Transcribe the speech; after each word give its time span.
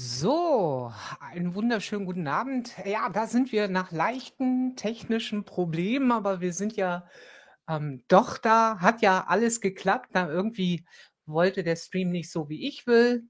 So, 0.00 0.92
einen 1.18 1.56
wunderschönen 1.56 2.06
guten 2.06 2.28
Abend. 2.28 2.72
Ja, 2.84 3.08
da 3.08 3.26
sind 3.26 3.50
wir 3.50 3.66
nach 3.66 3.90
leichten 3.90 4.76
technischen 4.76 5.44
Problemen, 5.44 6.12
aber 6.12 6.40
wir 6.40 6.52
sind 6.52 6.76
ja 6.76 7.04
ähm, 7.68 8.04
doch 8.06 8.38
da. 8.38 8.78
Hat 8.78 9.02
ja 9.02 9.24
alles 9.26 9.60
geklappt. 9.60 10.10
Na, 10.12 10.28
irgendwie 10.28 10.84
wollte 11.26 11.64
der 11.64 11.74
Stream 11.74 12.10
nicht 12.10 12.30
so, 12.30 12.48
wie 12.48 12.68
ich 12.68 12.86
will. 12.86 13.24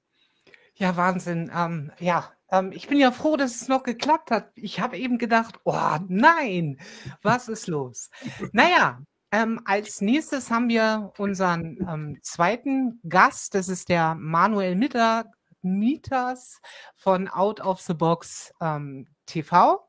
Ja, 0.77 0.97
Wahnsinn. 0.97 1.51
Ähm, 1.55 1.93
ja, 2.01 2.34
ähm, 2.51 2.73
ich 2.73 2.89
bin 2.89 2.99
ja 2.99 3.11
froh, 3.11 3.37
dass 3.37 3.61
es 3.61 3.69
noch 3.69 3.83
geklappt 3.83 4.31
hat. 4.31 4.51
Ich 4.55 4.81
habe 4.81 4.99
eben 4.99 5.19
gedacht, 5.19 5.59
oh 5.65 5.97
nein, 6.09 6.79
was 7.23 7.49
ist 7.49 7.67
los? 7.67 8.11
naja, 8.53 9.01
ähm, 9.33 9.61
als 9.65 10.01
nächstes 10.01 10.51
haben 10.51 10.69
wir 10.69 11.13
unseren 11.19 11.79
ähm, 11.89 12.19
zweiten 12.23 13.01
Gast. 13.09 13.55
Das 13.55 13.69
ist 13.69 13.89
der 13.89 14.15
Manuel 14.15 14.77
Mitter, 14.77 15.25
Mieters 15.63 16.61
von 16.97 17.29
Out 17.29 17.61
of 17.61 17.81
the 17.81 17.95
Box 17.95 18.53
ähm, 18.61 19.09
TV. 19.27 19.89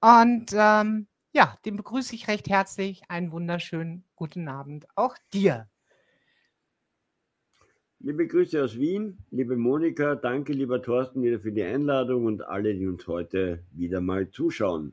Und 0.00 0.52
ähm, 0.52 1.08
ja, 1.32 1.56
den 1.64 1.76
begrüße 1.76 2.14
ich 2.14 2.28
recht 2.28 2.50
herzlich. 2.50 3.02
Einen 3.08 3.32
wunderschönen 3.32 4.04
guten 4.14 4.48
Abend 4.48 4.86
auch 4.94 5.16
dir. 5.32 5.71
Liebe 8.04 8.26
Grüße 8.26 8.64
aus 8.64 8.76
Wien, 8.76 9.16
liebe 9.30 9.56
Monika, 9.56 10.16
danke 10.16 10.52
lieber 10.52 10.82
Thorsten 10.82 11.22
wieder 11.22 11.38
für 11.38 11.52
die 11.52 11.62
Einladung 11.62 12.24
und 12.24 12.42
alle, 12.42 12.74
die 12.74 12.88
uns 12.88 13.06
heute 13.06 13.62
wieder 13.70 14.00
mal 14.00 14.28
zuschauen. 14.28 14.92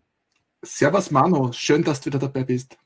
Servus 0.61 1.09
Manu, 1.09 1.51
schön, 1.51 1.83
dass 1.83 2.01
du 2.01 2.05
wieder 2.11 2.19
dabei 2.19 2.43
bist. 2.43 2.77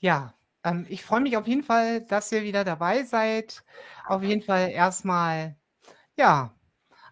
Ja, 0.00 0.34
ähm, 0.64 0.86
ich 0.88 1.04
freue 1.04 1.20
mich 1.20 1.36
auf 1.36 1.46
jeden 1.46 1.62
Fall, 1.62 2.00
dass 2.00 2.32
ihr 2.32 2.42
wieder 2.42 2.64
dabei 2.64 3.04
seid. 3.04 3.62
Auf 4.06 4.24
jeden 4.24 4.42
Fall 4.42 4.70
erstmal, 4.70 5.56
ja, 6.16 6.52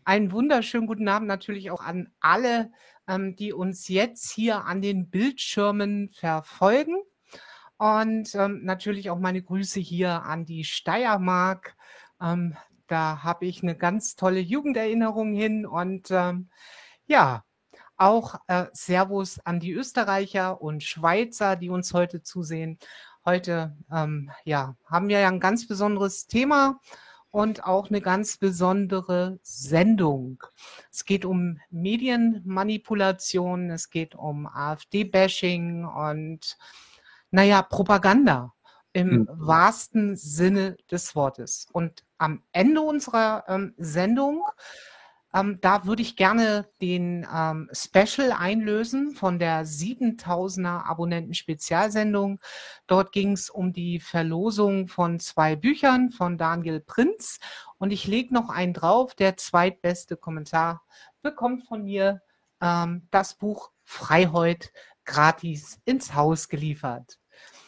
einen 0.05 0.33
wunderschönen 0.33 0.89
guten 0.89 1.07
Abend 1.07 1.29
natürlich 1.29 1.71
auch 1.71 1.81
an 1.81 2.11
alle, 2.19 2.73
ähm, 3.07 3.37
die 3.37 3.53
uns 3.53 3.87
jetzt 3.87 4.33
hier 4.33 4.65
an 4.65 4.83
den 4.83 5.11
Bildschirmen 5.11 6.11
verfolgen. 6.11 6.97
Und 7.79 8.35
ähm, 8.35 8.65
natürlich 8.65 9.11
auch 9.11 9.21
meine 9.21 9.43
Grüße 9.43 9.79
hier 9.79 10.25
an 10.25 10.45
die 10.45 10.65
Steiermark, 10.65 11.77
ähm, 12.21 12.57
da 12.87 13.23
habe 13.23 13.47
ich 13.47 13.63
eine 13.63 13.77
ganz 13.77 14.17
tolle 14.17 14.41
Jugenderinnerung 14.41 15.35
hin 15.35 15.67
und 15.67 16.11
ähm, 16.11 16.49
ja, 17.07 17.45
auch 17.97 18.37
äh, 18.47 18.67
Servus 18.73 19.41
an 19.41 19.61
die 19.61 19.73
Österreicher 19.73 20.61
und 20.61 20.83
Schweizer, 20.83 21.57
die 21.57 21.71
uns 21.71 21.95
heute 21.95 22.23
zusehen. 22.23 22.79
Heute 23.25 23.77
ähm, 23.91 24.31
ja, 24.45 24.77
haben 24.87 25.09
wir 25.09 25.21
ja 25.21 25.29
ein 25.29 25.41
ganz 25.41 25.67
besonderes 25.67 26.27
Thema 26.27 26.81
und 27.31 27.65
auch 27.65 27.91
eine 27.91 28.01
ganz 28.01 28.39
besondere 28.39 29.39
Sendung. 29.43 30.43
Es 30.93 31.05
geht 31.05 31.25
um 31.25 31.59
Medienmanipulation, 31.71 33.71
es 33.71 33.91
geht 33.91 34.15
um 34.15 34.47
AfD-Bashing 34.47 35.85
und 35.85 36.57
naja, 37.31 37.63
Propaganda 37.63 38.53
im 38.93 39.09
mhm. 39.09 39.29
wahrsten 39.31 40.17
Sinne 40.17 40.77
des 40.91 41.15
Wortes. 41.15 41.67
Und 41.73 42.06
am 42.19 42.43
Ende 42.53 42.81
unserer 42.81 43.45
ähm, 43.49 43.75
Sendung, 43.77 44.43
ähm, 45.37 45.59
da 45.61 45.85
würde 45.85 46.03
ich 46.03 46.17
gerne 46.17 46.67
den 46.81 47.27
ähm, 47.33 47.69
Special 47.73 48.33
einlösen 48.33 49.13
von 49.13 49.39
der 49.39 49.67
7000er 49.67 50.87
Abonnenten 50.87 51.35
Spezialsendung. 51.35 52.41
Dort 52.87 53.13
ging 53.13 53.33
es 53.33 53.51
um 53.51 53.73
die 53.73 54.01
Verlosung 54.01 54.89
von 54.89 55.21
zwei 55.21 55.55
Büchern 55.57 56.11
von 56.11 56.39
Daniel 56.39 56.81
Prinz. 56.81 57.39
Und 57.79 57.91
ich 57.91 58.07
lege 58.07 58.33
noch 58.33 58.49
einen 58.49 58.73
drauf. 58.73 59.15
Der 59.15 59.37
zweitbeste 59.37 60.17
Kommentar 60.17 60.83
bekommt 61.21 61.65
von 61.67 61.85
mir 61.85 62.23
ähm, 62.63 63.07
das 63.11 63.35
Buch 63.35 63.73
Freiheit 63.83 64.73
gratis 65.05 65.81
ins 65.85 66.15
Haus 66.15 66.49
geliefert. 66.49 67.19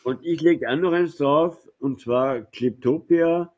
Und 0.04 0.24
ich 0.24 0.40
lege 0.40 0.70
auch 0.70 0.76
noch 0.76 0.92
eins 0.92 1.16
drauf, 1.16 1.68
und 1.78 2.00
zwar 2.00 2.40
Cliptopia, 2.40 3.52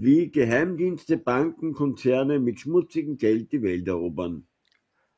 wie 0.00 0.30
Geheimdienste, 0.30 1.18
Banken, 1.18 1.74
Konzerne 1.74 2.38
mit 2.38 2.60
schmutzigem 2.60 3.16
Geld 3.16 3.50
die 3.50 3.62
Welt 3.62 3.88
erobern. 3.88 4.46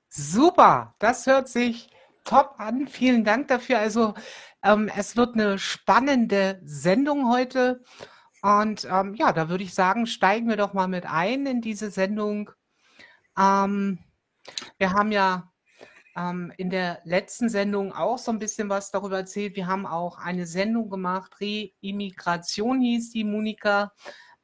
Super, 0.09 0.95
das 0.99 1.27
hört 1.27 1.49
sich 1.49 1.91
top 2.25 2.55
an. 2.57 2.89
Vielen 2.89 3.23
Dank 3.23 3.49
dafür. 3.49 3.79
Also 3.79 4.15
ähm, 4.63 4.91
es 4.97 5.17
wird 5.17 5.35
eine 5.35 5.59
spannende 5.59 6.63
Sendung 6.65 7.31
heute. 7.31 7.85
Und 8.41 8.89
ähm, 8.91 9.15
ja, 9.15 9.33
da 9.33 9.51
würde 9.51 9.65
ich 9.65 9.75
sagen, 9.75 10.07
steigen 10.07 10.49
wir 10.49 10.57
doch 10.57 10.73
mal 10.73 10.89
mit 10.89 11.05
ein 11.05 11.45
in 11.45 11.61
diese 11.61 11.91
Sendung. 11.91 12.51
Ähm, 13.39 13.99
wir 14.79 14.95
haben 14.95 15.13
ja 15.13 15.53
ähm, 16.17 16.55
in 16.57 16.71
der 16.71 17.01
letzten 17.05 17.51
Sendung 17.51 17.93
auch 17.93 18.17
so 18.17 18.33
ein 18.33 18.39
bisschen 18.39 18.71
was 18.71 18.91
darüber 18.91 19.19
erzählt. 19.19 19.57
Wir 19.57 19.67
haben 19.67 19.85
auch 19.85 20.19
eine 20.19 20.47
Sendung 20.47 20.89
gemacht, 20.89 21.37
Reimmigration 21.39 22.81
hieß 22.81 23.11
die, 23.11 23.25
Monika, 23.25 23.93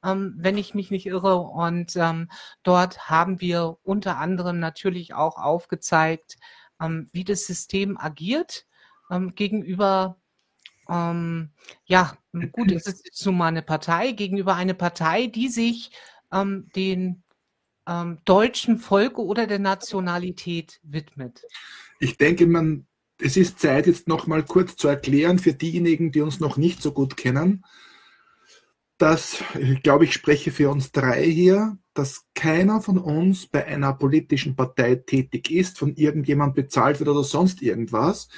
ähm, 0.06 0.35
wenn 0.38 0.56
ich 0.56 0.75
mich 0.75 0.91
nicht 0.91 1.06
irre. 1.06 1.37
Und 1.37 1.97
ähm, 1.97 2.31
dort 2.62 3.11
haben 3.11 3.41
wir 3.41 3.79
unter 3.82 4.19
anderem 4.19 4.61
natürlich 4.61 5.14
auch 5.14 5.37
aufgezeigt, 5.38 6.37
ähm, 6.81 7.08
wie 7.12 7.25
das 7.25 7.47
System 7.47 7.99
agiert 7.99 8.67
ähm, 9.11 9.35
gegenüber 9.35 10.17
ähm, 10.88 11.50
ja, 11.85 12.17
gut, 12.53 12.70
es 12.70 12.87
ist 12.87 13.05
jetzt 13.05 13.26
nun 13.26 13.37
mal 13.37 13.49
eine 13.49 13.62
Partei, 13.62 14.12
gegenüber 14.12 14.55
einer 14.55 14.75
Partei, 14.75 15.26
die 15.26 15.49
sich 15.49 15.91
ähm, 16.32 16.69
den 16.75 17.23
deutschen 18.25 18.79
Volke 18.79 19.23
oder 19.23 19.47
der 19.47 19.61
Nationalität 19.61 20.81
widmet? 20.82 21.44
Ich 22.00 22.19
denke, 22.19 22.49
man, 22.49 22.88
es 23.20 23.37
ist 23.37 23.61
Zeit, 23.61 23.87
jetzt 23.87 24.08
noch 24.08 24.26
mal 24.26 24.43
kurz 24.43 24.75
zu 24.75 24.88
erklären 24.88 25.38
für 25.38 25.53
diejenigen, 25.53 26.11
die 26.11 26.20
uns 26.20 26.41
noch 26.41 26.56
nicht 26.56 26.82
so 26.82 26.91
gut 26.91 27.17
kennen, 27.17 27.64
dass, 28.98 29.43
ich 29.58 29.82
glaube, 29.82 30.04
ich 30.04 30.12
spreche 30.12 30.50
für 30.50 30.70
uns 30.70 30.90
drei 30.93 31.25
hier, 31.25 31.76
dass 31.93 32.25
keiner 32.34 32.81
von 32.81 32.98
uns 32.98 33.46
bei 33.46 33.66
einer 33.66 33.93
politischen 33.94 34.54
Partei 34.54 34.96
tätig 34.96 35.50
ist, 35.50 35.78
von 35.78 35.94
irgendjemand 35.94 36.54
bezahlt 36.54 36.98
wird 36.98 37.08
oder 37.08 37.25
sonst 37.25 37.62
irgendwas. 37.62 38.28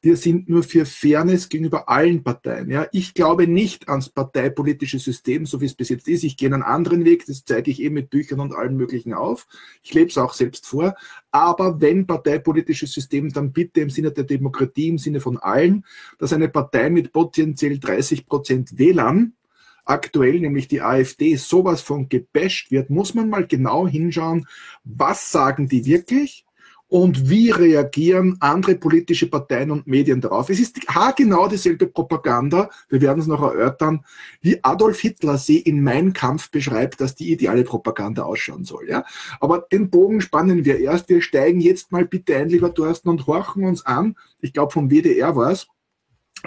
Wir 0.00 0.16
sind 0.16 0.48
nur 0.48 0.64
für 0.64 0.84
Fairness 0.84 1.48
gegenüber 1.48 1.88
allen 1.88 2.24
Parteien. 2.24 2.70
Ja, 2.70 2.88
ich 2.90 3.14
glaube 3.14 3.46
nicht 3.46 3.88
ans 3.88 4.08
parteipolitische 4.08 4.98
System, 4.98 5.46
so 5.46 5.60
wie 5.60 5.66
es 5.66 5.74
bis 5.74 5.90
jetzt 5.90 6.08
ist. 6.08 6.24
Ich 6.24 6.36
gehe 6.36 6.52
einen 6.52 6.62
anderen 6.62 7.04
Weg. 7.04 7.24
Das 7.26 7.44
zeige 7.44 7.70
ich 7.70 7.80
eben 7.80 7.94
mit 7.94 8.10
Büchern 8.10 8.40
und 8.40 8.52
allem 8.54 8.76
Möglichen 8.76 9.14
auf. 9.14 9.46
Ich 9.82 9.94
lebe 9.94 10.10
es 10.10 10.18
auch 10.18 10.32
selbst 10.32 10.66
vor. 10.66 10.96
Aber 11.30 11.80
wenn 11.80 12.06
parteipolitisches 12.06 12.92
System, 12.92 13.32
dann 13.32 13.52
bitte 13.52 13.80
im 13.80 13.90
Sinne 13.90 14.10
der 14.10 14.24
Demokratie, 14.24 14.88
im 14.88 14.98
Sinne 14.98 15.20
von 15.20 15.38
allen, 15.38 15.84
dass 16.18 16.32
eine 16.32 16.48
Partei 16.48 16.90
mit 16.90 17.12
potenziell 17.12 17.78
30 17.78 18.26
Prozent 18.26 18.78
Wählern 18.78 19.34
aktuell, 19.84 20.40
nämlich 20.40 20.68
die 20.68 20.82
AfD, 20.82 21.36
sowas 21.36 21.80
von 21.82 22.08
gebasht 22.08 22.70
wird, 22.70 22.90
muss 22.90 23.14
man 23.14 23.28
mal 23.28 23.46
genau 23.46 23.86
hinschauen, 23.86 24.46
was 24.84 25.30
sagen 25.30 25.68
die 25.68 25.86
wirklich 25.86 26.44
und 26.92 27.30
wie 27.30 27.50
reagieren 27.50 28.36
andere 28.40 28.74
politische 28.74 29.26
Parteien 29.26 29.70
und 29.70 29.86
Medien 29.86 30.20
darauf. 30.20 30.50
Es 30.50 30.60
ist 30.60 30.76
haargenau 30.88 31.48
dieselbe 31.48 31.86
Propaganda, 31.86 32.68
wir 32.90 33.00
werden 33.00 33.18
es 33.18 33.26
noch 33.26 33.40
erörtern, 33.40 34.04
wie 34.42 34.62
Adolf 34.62 35.00
Hitler 35.00 35.38
sie 35.38 35.58
in 35.58 35.82
Mein 35.82 36.12
Kampf 36.12 36.50
beschreibt, 36.50 37.00
dass 37.00 37.14
die 37.14 37.32
ideale 37.32 37.64
Propaganda 37.64 38.24
ausschauen 38.24 38.64
soll. 38.64 38.90
Ja? 38.90 39.06
Aber 39.40 39.64
den 39.72 39.88
Bogen 39.88 40.20
spannen 40.20 40.66
wir 40.66 40.80
erst. 40.80 41.08
Wir 41.08 41.22
steigen 41.22 41.60
jetzt 41.60 41.92
mal 41.92 42.04
bitte 42.04 42.36
ein, 42.36 42.50
lieber 42.50 42.74
Thorsten, 42.74 43.08
und 43.08 43.26
horchen 43.26 43.64
uns 43.64 43.86
an. 43.86 44.14
Ich 44.42 44.52
glaube, 44.52 44.72
vom 44.72 44.90
WDR 44.90 45.34
war 45.34 45.50
es. 45.50 45.68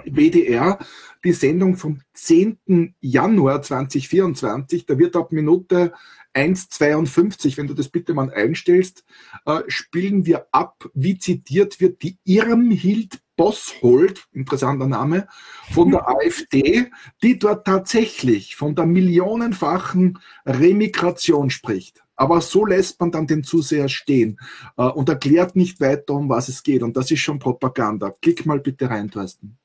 WDR, 0.04 0.80
die 1.24 1.34
Sendung 1.34 1.78
vom 1.78 2.02
10. 2.14 2.96
Januar 3.00 3.62
2024, 3.62 4.86
da 4.86 4.98
wird 4.98 5.16
ab 5.16 5.32
Minute 5.32 5.94
1,52, 6.36 7.58
wenn 7.58 7.68
du 7.68 7.74
das 7.74 7.90
bitte 7.90 8.14
mal 8.14 8.32
einstellst, 8.32 9.06
äh, 9.46 9.62
spielen 9.68 10.26
wir 10.26 10.48
ab, 10.52 10.90
wie 10.94 11.18
zitiert 11.18 11.80
wird 11.80 12.04
die 12.04 12.18
Irmhild 12.26 13.22
Bosshold, 13.38 14.28
interessanter 14.32 14.88
Name, 14.88 15.28
von 15.74 15.92
der 15.92 16.08
AfD, 16.08 16.90
die 17.22 17.38
dort 17.38 17.66
tatsächlich 17.66 18.56
von 18.56 18.76
der 18.76 18.86
millionenfachen 18.86 20.20
Remigration 20.46 21.50
spricht. 21.50 22.04
Aber 22.16 22.40
so 22.40 22.66
lässt 22.66 23.00
man 23.02 23.12
dann 23.12 23.28
den 23.28 23.44
Zuseher 23.44 23.90
stehen 23.90 24.40
äh, 24.78 24.84
und 24.84 25.10
erklärt 25.10 25.56
nicht 25.56 25.82
weiter, 25.82 26.14
um 26.14 26.30
was 26.30 26.48
es 26.48 26.64
geht. 26.64 26.82
Und 26.82 26.96
das 26.96 27.12
ist 27.12 27.20
schon 27.20 27.40
Propaganda. 27.40 28.14
Klick 28.22 28.46
mal 28.46 28.60
bitte 28.60 28.90
rein, 28.90 29.12
Thorsten. 29.12 29.58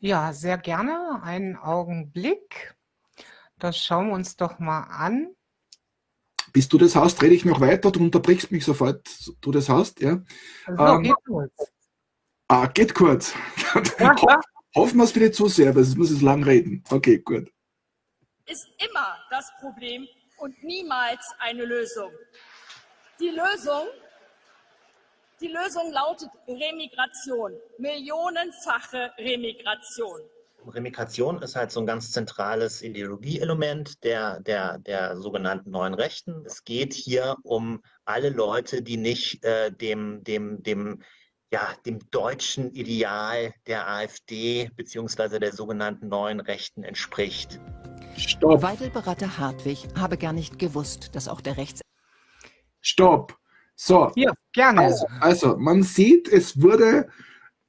Ja, 0.00 0.32
sehr 0.32 0.56
gerne. 0.56 1.22
Einen 1.22 1.56
Augenblick. 1.56 2.74
Das 3.58 3.78
schauen 3.78 4.08
wir 4.08 4.14
uns 4.14 4.36
doch 4.36 4.58
mal 4.58 4.84
an. 4.84 5.34
Bis 6.52 6.68
du 6.68 6.78
das 6.78 6.96
hast, 6.96 7.22
rede 7.22 7.34
ich 7.34 7.44
noch 7.44 7.60
weiter. 7.60 7.92
Du 7.92 8.00
unterbrichst 8.00 8.50
mich 8.50 8.64
sofort, 8.64 9.06
du 9.40 9.50
das 9.52 9.68
hast. 9.68 10.00
Ja. 10.00 10.22
Also, 10.66 10.84
ähm, 10.84 11.02
geht 11.02 11.24
kurz. 11.26 11.52
Ah, 12.48 12.66
geht 12.66 12.94
kurz. 12.94 13.34
Hoffen 14.74 14.96
wir 14.98 15.04
es 15.04 15.12
für 15.12 15.20
die 15.20 15.30
Zuseher, 15.30 15.74
weil 15.74 15.82
es 15.82 15.96
muss 15.96 16.10
es 16.10 16.22
lang 16.22 16.42
reden. 16.42 16.82
Okay, 16.90 17.18
gut. 17.18 17.52
Ist 18.46 18.66
immer 18.78 19.16
das 19.30 19.52
Problem 19.60 20.08
und 20.38 20.62
niemals 20.64 21.20
eine 21.38 21.64
Lösung. 21.64 22.10
Die 23.20 23.28
Lösung, 23.28 23.86
die 25.40 25.48
Lösung 25.48 25.92
lautet 25.92 26.30
Remigration, 26.46 27.52
millionenfache 27.78 29.12
Remigration. 29.18 30.20
Remigration 30.66 31.40
ist 31.40 31.56
halt 31.56 31.72
so 31.72 31.80
ein 31.80 31.86
ganz 31.86 32.12
zentrales 32.12 32.82
Ideologieelement 32.82 34.04
der, 34.04 34.40
der, 34.40 34.78
der 34.78 35.16
sogenannten 35.16 35.70
neuen 35.70 35.94
Rechten. 35.94 36.44
Es 36.44 36.64
geht 36.64 36.92
hier 36.92 37.36
um 37.42 37.80
alle 38.04 38.28
Leute, 38.28 38.82
die 38.82 38.98
nicht 38.98 39.42
äh, 39.42 39.72
dem, 39.72 40.22
dem, 40.22 40.62
dem, 40.62 41.02
ja, 41.50 41.74
dem 41.86 41.98
deutschen 42.10 42.70
Ideal 42.72 43.54
der 43.66 43.88
AfD 43.88 44.70
bzw. 44.76 45.38
der 45.38 45.52
sogenannten 45.52 46.08
neuen 46.08 46.40
Rechten 46.40 46.82
entspricht. 46.82 47.58
Stopp. 48.16 48.62
Weidelberater 48.62 49.38
Hartwig 49.38 49.88
habe 49.96 50.18
gar 50.18 50.34
nicht 50.34 50.58
gewusst, 50.58 51.14
dass 51.14 51.26
auch 51.26 51.40
der 51.40 51.56
Rechts... 51.56 51.80
Stopp. 52.82 53.39
So. 53.82 54.12
Ja, 54.14 54.34
gerne. 54.52 54.82
Also, 54.82 55.06
also, 55.20 55.56
man 55.56 55.82
sieht, 55.82 56.28
es 56.28 56.60
wurde 56.60 57.08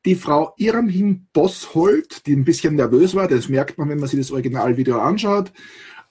die 0.03 0.15
Frau 0.15 0.53
Iramhin 0.57 1.27
Bosshold, 1.31 2.25
die 2.25 2.35
ein 2.35 2.43
bisschen 2.43 2.75
nervös 2.75 3.15
war, 3.15 3.29
das 3.29 3.47
merkt 3.47 3.77
man, 3.77 3.87
wenn 3.87 3.99
man 3.99 4.09
sich 4.09 4.19
das 4.19 4.31
Originalvideo 4.31 4.99
anschaut, 4.99 5.53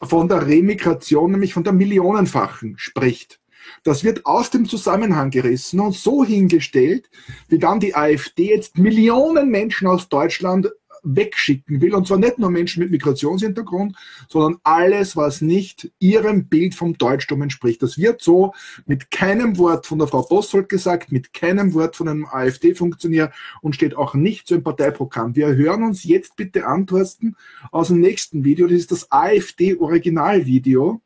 von 0.00 0.26
der 0.26 0.46
Remigration, 0.46 1.32
nämlich 1.32 1.52
von 1.52 1.64
der 1.64 1.74
Millionenfachen 1.74 2.78
spricht. 2.78 3.40
Das 3.84 4.02
wird 4.02 4.24
aus 4.24 4.48
dem 4.48 4.66
Zusammenhang 4.66 5.28
gerissen 5.28 5.80
und 5.80 5.94
so 5.94 6.24
hingestellt, 6.24 7.10
wie 7.48 7.58
dann 7.58 7.78
die 7.78 7.94
AfD 7.94 8.48
jetzt 8.48 8.78
Millionen 8.78 9.50
Menschen 9.50 9.86
aus 9.86 10.08
Deutschland 10.08 10.70
wegschicken 11.02 11.80
will. 11.80 11.94
Und 11.94 12.06
zwar 12.06 12.18
nicht 12.18 12.38
nur 12.38 12.50
Menschen 12.50 12.82
mit 12.82 12.90
Migrationshintergrund, 12.90 13.96
sondern 14.28 14.60
alles, 14.62 15.16
was 15.16 15.40
nicht 15.40 15.90
ihrem 15.98 16.46
Bild 16.46 16.74
vom 16.74 16.96
Deutschtum 16.96 17.42
entspricht. 17.42 17.82
Das 17.82 17.98
wird 17.98 18.22
so 18.22 18.52
mit 18.86 19.10
keinem 19.10 19.58
Wort 19.58 19.86
von 19.86 19.98
der 19.98 20.08
Frau 20.08 20.22
Bossold 20.22 20.68
gesagt, 20.68 21.12
mit 21.12 21.32
keinem 21.32 21.74
Wort 21.74 21.96
von 21.96 22.08
einem 22.08 22.26
AfD-Funktionär 22.26 23.32
und 23.60 23.74
steht 23.74 23.96
auch 23.96 24.14
nicht 24.14 24.46
so 24.46 24.54
im 24.54 24.62
Parteiprogramm. 24.62 25.36
Wir 25.36 25.54
hören 25.54 25.82
uns 25.82 26.04
jetzt 26.04 26.36
bitte 26.36 26.66
antworten 26.66 27.36
aus 27.70 27.88
dem 27.88 28.00
nächsten 28.00 28.44
Video. 28.44 28.66
Das 28.66 28.78
ist 28.78 28.92
das 28.92 29.10
AfD-Originalvideo 29.10 31.00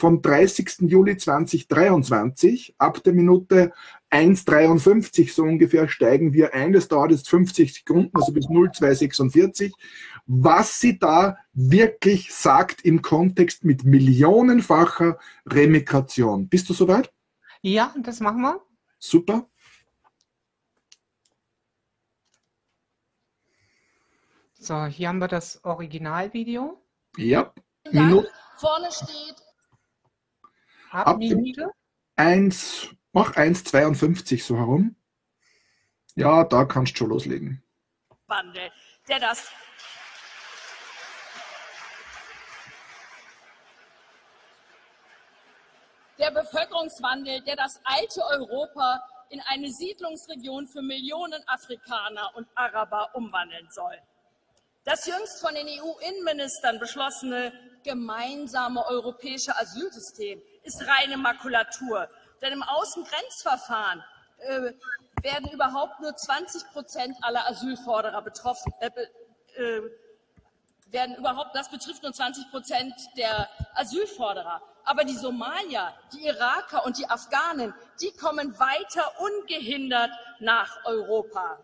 vom 0.00 0.22
30. 0.22 0.90
Juli 0.90 1.16
2023. 1.18 2.74
Ab 2.78 3.02
der 3.04 3.12
Minute 3.12 3.72
1,53 4.10 5.32
so 5.32 5.42
ungefähr 5.42 5.88
steigen 5.88 6.32
wir 6.32 6.52
ein. 6.52 6.72
Das 6.72 6.88
dauert 6.88 7.12
jetzt 7.12 7.28
50 7.28 7.74
Sekunden, 7.74 8.10
also 8.14 8.32
bis 8.32 8.48
0,246. 8.48 9.72
Was 10.26 10.80
sie 10.80 10.98
da 10.98 11.38
wirklich 11.52 12.32
sagt 12.34 12.84
im 12.84 13.02
Kontext 13.02 13.64
mit 13.64 13.84
millionenfacher 13.84 15.18
Remigration. 15.46 16.48
Bist 16.48 16.68
du 16.68 16.74
soweit? 16.74 17.12
Ja, 17.62 17.94
das 18.02 18.20
machen 18.20 18.42
wir. 18.42 18.60
Super. 18.98 19.48
So, 24.54 24.84
hier 24.86 25.08
haben 25.08 25.18
wir 25.18 25.28
das 25.28 25.64
Originalvideo. 25.64 26.82
Ja. 27.16 27.52
Minute. 27.90 28.30
Vorne 28.56 28.88
steht. 28.90 29.36
Ab 30.90 31.16
Minute. 31.18 31.70
1 32.16 32.90
Mach 33.12 33.32
1,52 33.32 34.44
so 34.44 34.56
herum. 34.56 34.94
Ja, 36.14 36.44
da 36.44 36.64
kannst 36.64 36.92
du 36.92 36.98
schon 36.98 37.08
loslegen. 37.08 37.62
Wandel, 38.26 38.70
der 39.08 39.18
das 39.18 39.50
der 46.18 46.30
Bevölkerungswandel, 46.30 47.40
der 47.42 47.56
das 47.56 47.80
alte 47.84 48.22
Europa 48.22 49.02
in 49.30 49.40
eine 49.46 49.70
Siedlungsregion 49.70 50.68
für 50.68 50.82
Millionen 50.82 51.42
Afrikaner 51.46 52.30
und 52.34 52.46
Araber 52.54 53.08
umwandeln 53.14 53.66
soll. 53.70 53.96
Das 54.84 55.06
jüngst 55.06 55.40
von 55.40 55.54
den 55.54 55.66
EU-Innenministern 55.66 56.78
beschlossene 56.78 57.52
gemeinsame 57.84 58.84
europäische 58.86 59.56
Asylsystem 59.56 60.40
ist 60.62 60.86
reine 60.86 61.16
Makulatur, 61.16 62.08
denn 62.42 62.52
im 62.52 62.62
Außengrenzverfahren 62.62 64.04
äh, 64.38 64.72
werden 65.22 65.50
überhaupt 65.50 66.00
nur 66.00 66.14
20 66.14 66.70
Prozent 66.72 67.16
aller 67.22 67.46
Asylforderer 67.48 68.22
betroffen. 68.22 68.72
Äh, 68.80 68.90
äh, 69.56 69.82
werden 70.86 71.16
überhaupt, 71.16 71.54
das 71.54 71.70
betrifft 71.70 72.02
nur 72.02 72.12
20 72.12 72.50
Prozent 72.50 72.94
der 73.16 73.48
Asylforderer. 73.74 74.60
Aber 74.84 75.04
die 75.04 75.16
Somalier, 75.16 75.92
die 76.12 76.26
Iraker 76.26 76.84
und 76.84 76.98
die 76.98 77.08
Afghanen, 77.08 77.74
die 78.00 78.10
kommen 78.12 78.58
weiter 78.58 79.12
ungehindert 79.20 80.10
nach 80.40 80.84
Europa. 80.84 81.58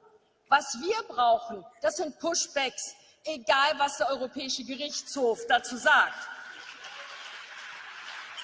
Was 0.48 0.78
wir 0.80 1.02
brauchen, 1.08 1.64
das 1.80 1.96
sind 1.96 2.18
Pushbacks, 2.20 2.94
egal 3.24 3.72
was 3.78 3.96
der 3.96 4.10
Europäische 4.10 4.64
Gerichtshof 4.64 5.40
dazu 5.48 5.76
sagt. 5.76 6.28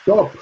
Stopp! 0.02 0.32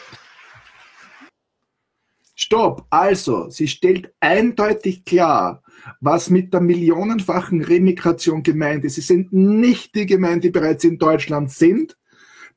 Stopp! 2.42 2.86
Also, 2.88 3.50
sie 3.50 3.68
stellt 3.68 4.14
eindeutig 4.18 5.04
klar, 5.04 5.62
was 6.00 6.30
mit 6.30 6.54
der 6.54 6.62
millionenfachen 6.62 7.62
Remigration 7.62 8.42
gemeint 8.42 8.82
ist. 8.86 8.94
Sie 8.94 9.02
sind 9.02 9.30
nicht 9.30 9.94
die 9.94 10.06
gemeint, 10.06 10.42
die 10.42 10.48
bereits 10.48 10.84
in 10.84 10.98
Deutschland 10.98 11.52
sind, 11.52 11.98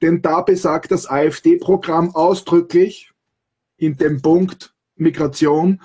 denn 0.01 0.21
da 0.21 0.39
besagt 0.39 0.91
das 0.91 1.05
AfD-Programm 1.05 2.15
ausdrücklich 2.15 3.11
in 3.75 3.97
dem 3.97 4.21
Punkt 4.21 4.73
Migration 4.95 5.81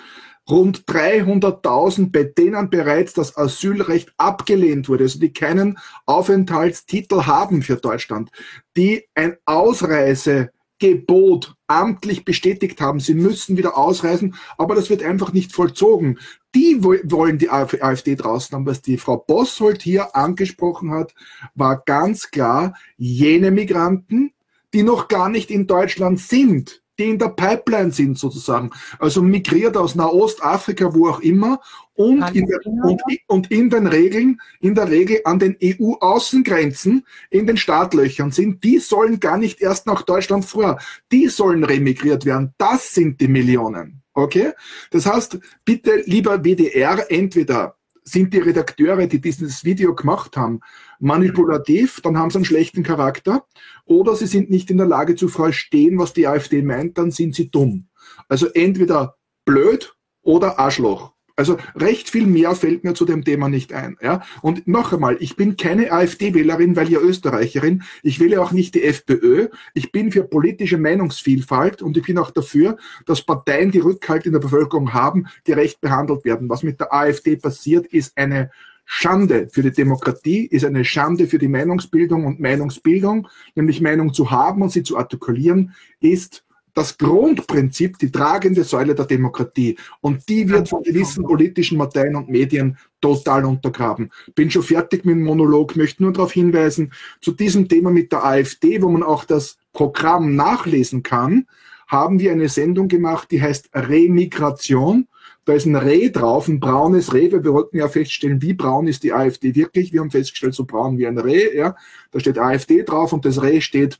rund 0.48 0.84
300.000, 0.86 2.12
bei 2.12 2.22
denen 2.22 2.70
bereits 2.70 3.14
das 3.14 3.36
Asylrecht 3.36 4.12
abgelehnt 4.16 4.88
wurde, 4.88 5.04
also 5.04 5.18
die 5.18 5.32
keinen 5.32 5.76
Aufenthaltstitel 6.06 7.26
haben 7.26 7.62
für 7.62 7.76
Deutschland, 7.76 8.30
die 8.76 9.08
ein 9.16 9.36
Ausreise 9.44 10.52
Gebot 10.78 11.54
amtlich 11.66 12.24
bestätigt 12.24 12.80
haben, 12.80 13.00
sie 13.00 13.14
müssen 13.14 13.56
wieder 13.56 13.76
ausreisen, 13.76 14.36
aber 14.56 14.74
das 14.74 14.90
wird 14.90 15.02
einfach 15.02 15.32
nicht 15.32 15.52
vollzogen. 15.52 16.18
Die 16.54 16.82
wollen 16.82 17.38
die 17.38 17.50
AfD 17.50 18.14
draußen 18.16 18.54
haben. 18.54 18.66
Was 18.66 18.80
die 18.80 18.96
Frau 18.96 19.18
Bossholt 19.18 19.82
hier 19.82 20.16
angesprochen 20.16 20.92
hat, 20.92 21.14
war 21.54 21.82
ganz 21.84 22.30
klar 22.30 22.74
jene 22.96 23.50
Migranten, 23.50 24.32
die 24.72 24.82
noch 24.82 25.08
gar 25.08 25.28
nicht 25.28 25.50
in 25.50 25.66
Deutschland 25.66 26.20
sind, 26.20 26.82
die 26.98 27.10
in 27.10 27.18
der 27.18 27.28
Pipeline 27.28 27.92
sind 27.92 28.18
sozusagen. 28.18 28.70
Also 28.98 29.22
migriert 29.22 29.76
aus 29.76 29.94
Nahostafrika, 29.94 30.92
wo 30.94 31.08
auch 31.08 31.20
immer 31.20 31.60
und 31.94 32.22
in, 32.34 32.46
der, 32.46 32.64
und, 32.64 33.02
und 33.26 33.50
in 33.50 33.70
den 33.70 33.86
Regeln, 33.86 34.40
in 34.60 34.74
der 34.74 34.88
Regel 34.88 35.20
an 35.24 35.38
den 35.38 35.56
EU-Außengrenzen, 35.62 37.04
in 37.30 37.46
den 37.46 37.56
Startlöchern 37.56 38.30
sind, 38.30 38.62
die 38.62 38.78
sollen 38.78 39.20
gar 39.20 39.38
nicht 39.38 39.60
erst 39.60 39.86
nach 39.86 40.02
Deutschland 40.02 40.44
vor. 40.44 40.78
Die 41.10 41.28
sollen 41.28 41.64
remigriert 41.64 42.24
werden. 42.24 42.54
Das 42.58 42.94
sind 42.94 43.20
die 43.20 43.28
Millionen. 43.28 44.02
Okay? 44.14 44.52
Das 44.90 45.06
heißt, 45.06 45.38
bitte, 45.64 46.02
lieber 46.06 46.44
WDR, 46.44 47.10
entweder 47.10 47.76
sind 48.04 48.32
die 48.32 48.38
Redakteure, 48.38 49.06
die 49.06 49.20
dieses 49.20 49.64
Video 49.64 49.94
gemacht 49.94 50.36
haben, 50.36 50.60
manipulativ, 50.98 52.00
dann 52.02 52.18
haben 52.18 52.30
sie 52.30 52.38
einen 52.38 52.44
schlechten 52.44 52.82
Charakter, 52.82 53.44
oder 53.88 54.14
sie 54.14 54.26
sind 54.26 54.50
nicht 54.50 54.70
in 54.70 54.76
der 54.76 54.86
Lage 54.86 55.16
zu 55.16 55.28
verstehen, 55.28 55.98
was 55.98 56.12
die 56.12 56.26
AfD 56.26 56.62
meint, 56.62 56.98
dann 56.98 57.10
sind 57.10 57.34
sie 57.34 57.50
dumm. 57.50 57.88
Also 58.28 58.46
entweder 58.48 59.16
blöd 59.44 59.96
oder 60.22 60.58
Arschloch. 60.58 61.12
Also 61.38 61.56
recht 61.76 62.10
viel 62.10 62.26
mehr 62.26 62.56
fällt 62.56 62.82
mir 62.82 62.94
zu 62.94 63.04
dem 63.04 63.24
Thema 63.24 63.48
nicht 63.48 63.72
ein. 63.72 63.96
Ja? 64.02 64.22
Und 64.42 64.66
noch 64.66 64.92
einmal, 64.92 65.16
ich 65.20 65.36
bin 65.36 65.56
keine 65.56 65.92
AfD-Wählerin, 65.92 66.74
weil 66.74 66.90
ihr 66.90 67.00
Österreicherin. 67.00 67.84
Ich 68.02 68.18
wähle 68.18 68.42
auch 68.42 68.50
nicht 68.50 68.74
die 68.74 68.82
FPÖ. 68.82 69.46
Ich 69.72 69.92
bin 69.92 70.10
für 70.10 70.24
politische 70.24 70.78
Meinungsvielfalt 70.78 71.80
und 71.80 71.96
ich 71.96 72.02
bin 72.02 72.18
auch 72.18 72.32
dafür, 72.32 72.76
dass 73.06 73.22
Parteien, 73.22 73.70
die 73.70 73.78
Rückhalt 73.78 74.26
in 74.26 74.32
der 74.32 74.40
Bevölkerung 74.40 74.92
haben, 74.94 75.28
gerecht 75.44 75.80
behandelt 75.80 76.24
werden. 76.24 76.48
Was 76.48 76.64
mit 76.64 76.80
der 76.80 76.92
AfD 76.92 77.36
passiert, 77.36 77.86
ist 77.86 78.18
eine 78.18 78.50
Schande 78.90 79.48
für 79.52 79.62
die 79.62 79.70
Demokratie, 79.70 80.46
ist 80.46 80.64
eine 80.64 80.82
Schande 80.82 81.26
für 81.26 81.38
die 81.38 81.46
Meinungsbildung 81.46 82.24
und 82.24 82.40
Meinungsbildung, 82.40 83.28
nämlich 83.54 83.82
Meinung 83.82 84.14
zu 84.14 84.30
haben 84.30 84.62
und 84.62 84.72
sie 84.72 84.82
zu 84.82 84.96
artikulieren, 84.96 85.74
ist 86.00 86.42
das 86.72 86.96
Grundprinzip, 86.96 87.98
die 87.98 88.10
tragende 88.10 88.64
Säule 88.64 88.94
der 88.94 89.04
Demokratie. 89.04 89.76
Und 90.00 90.26
die 90.30 90.48
wird 90.48 90.70
von 90.70 90.82
gewissen 90.82 91.24
politischen 91.24 91.76
Parteien 91.76 92.16
und 92.16 92.30
Medien 92.30 92.78
total 93.02 93.44
untergraben. 93.44 94.10
Bin 94.34 94.50
schon 94.50 94.62
fertig 94.62 95.04
mit 95.04 95.16
dem 95.16 95.24
Monolog, 95.24 95.76
möchte 95.76 96.02
nur 96.02 96.14
darauf 96.14 96.32
hinweisen, 96.32 96.92
zu 97.20 97.32
diesem 97.32 97.68
Thema 97.68 97.90
mit 97.90 98.10
der 98.10 98.24
AfD, 98.24 98.80
wo 98.80 98.88
man 98.88 99.02
auch 99.02 99.24
das 99.24 99.58
Programm 99.74 100.34
nachlesen 100.34 101.02
kann, 101.02 101.46
haben 101.88 102.20
wir 102.20 102.32
eine 102.32 102.48
Sendung 102.48 102.88
gemacht, 102.88 103.30
die 103.32 103.42
heißt 103.42 103.68
Remigration. 103.74 105.08
Da 105.48 105.54
ist 105.54 105.64
ein 105.64 105.76
Reh 105.76 106.10
drauf, 106.10 106.46
ein 106.46 106.60
braunes 106.60 107.14
Reh. 107.14 107.32
Wir 107.32 107.42
wollten 107.42 107.78
ja 107.78 107.88
feststellen, 107.88 108.42
wie 108.42 108.52
braun 108.52 108.86
ist 108.86 109.02
die 109.02 109.14
AfD 109.14 109.54
wirklich. 109.54 109.94
Wir 109.94 110.00
haben 110.00 110.10
festgestellt, 110.10 110.52
so 110.52 110.66
braun 110.66 110.98
wie 110.98 111.06
ein 111.06 111.16
Reh. 111.16 111.56
Ja. 111.56 111.74
Da 112.10 112.20
steht 112.20 112.38
AfD 112.38 112.82
drauf 112.82 113.14
und 113.14 113.24
das 113.24 113.42
Reh 113.42 113.62
steht 113.62 113.98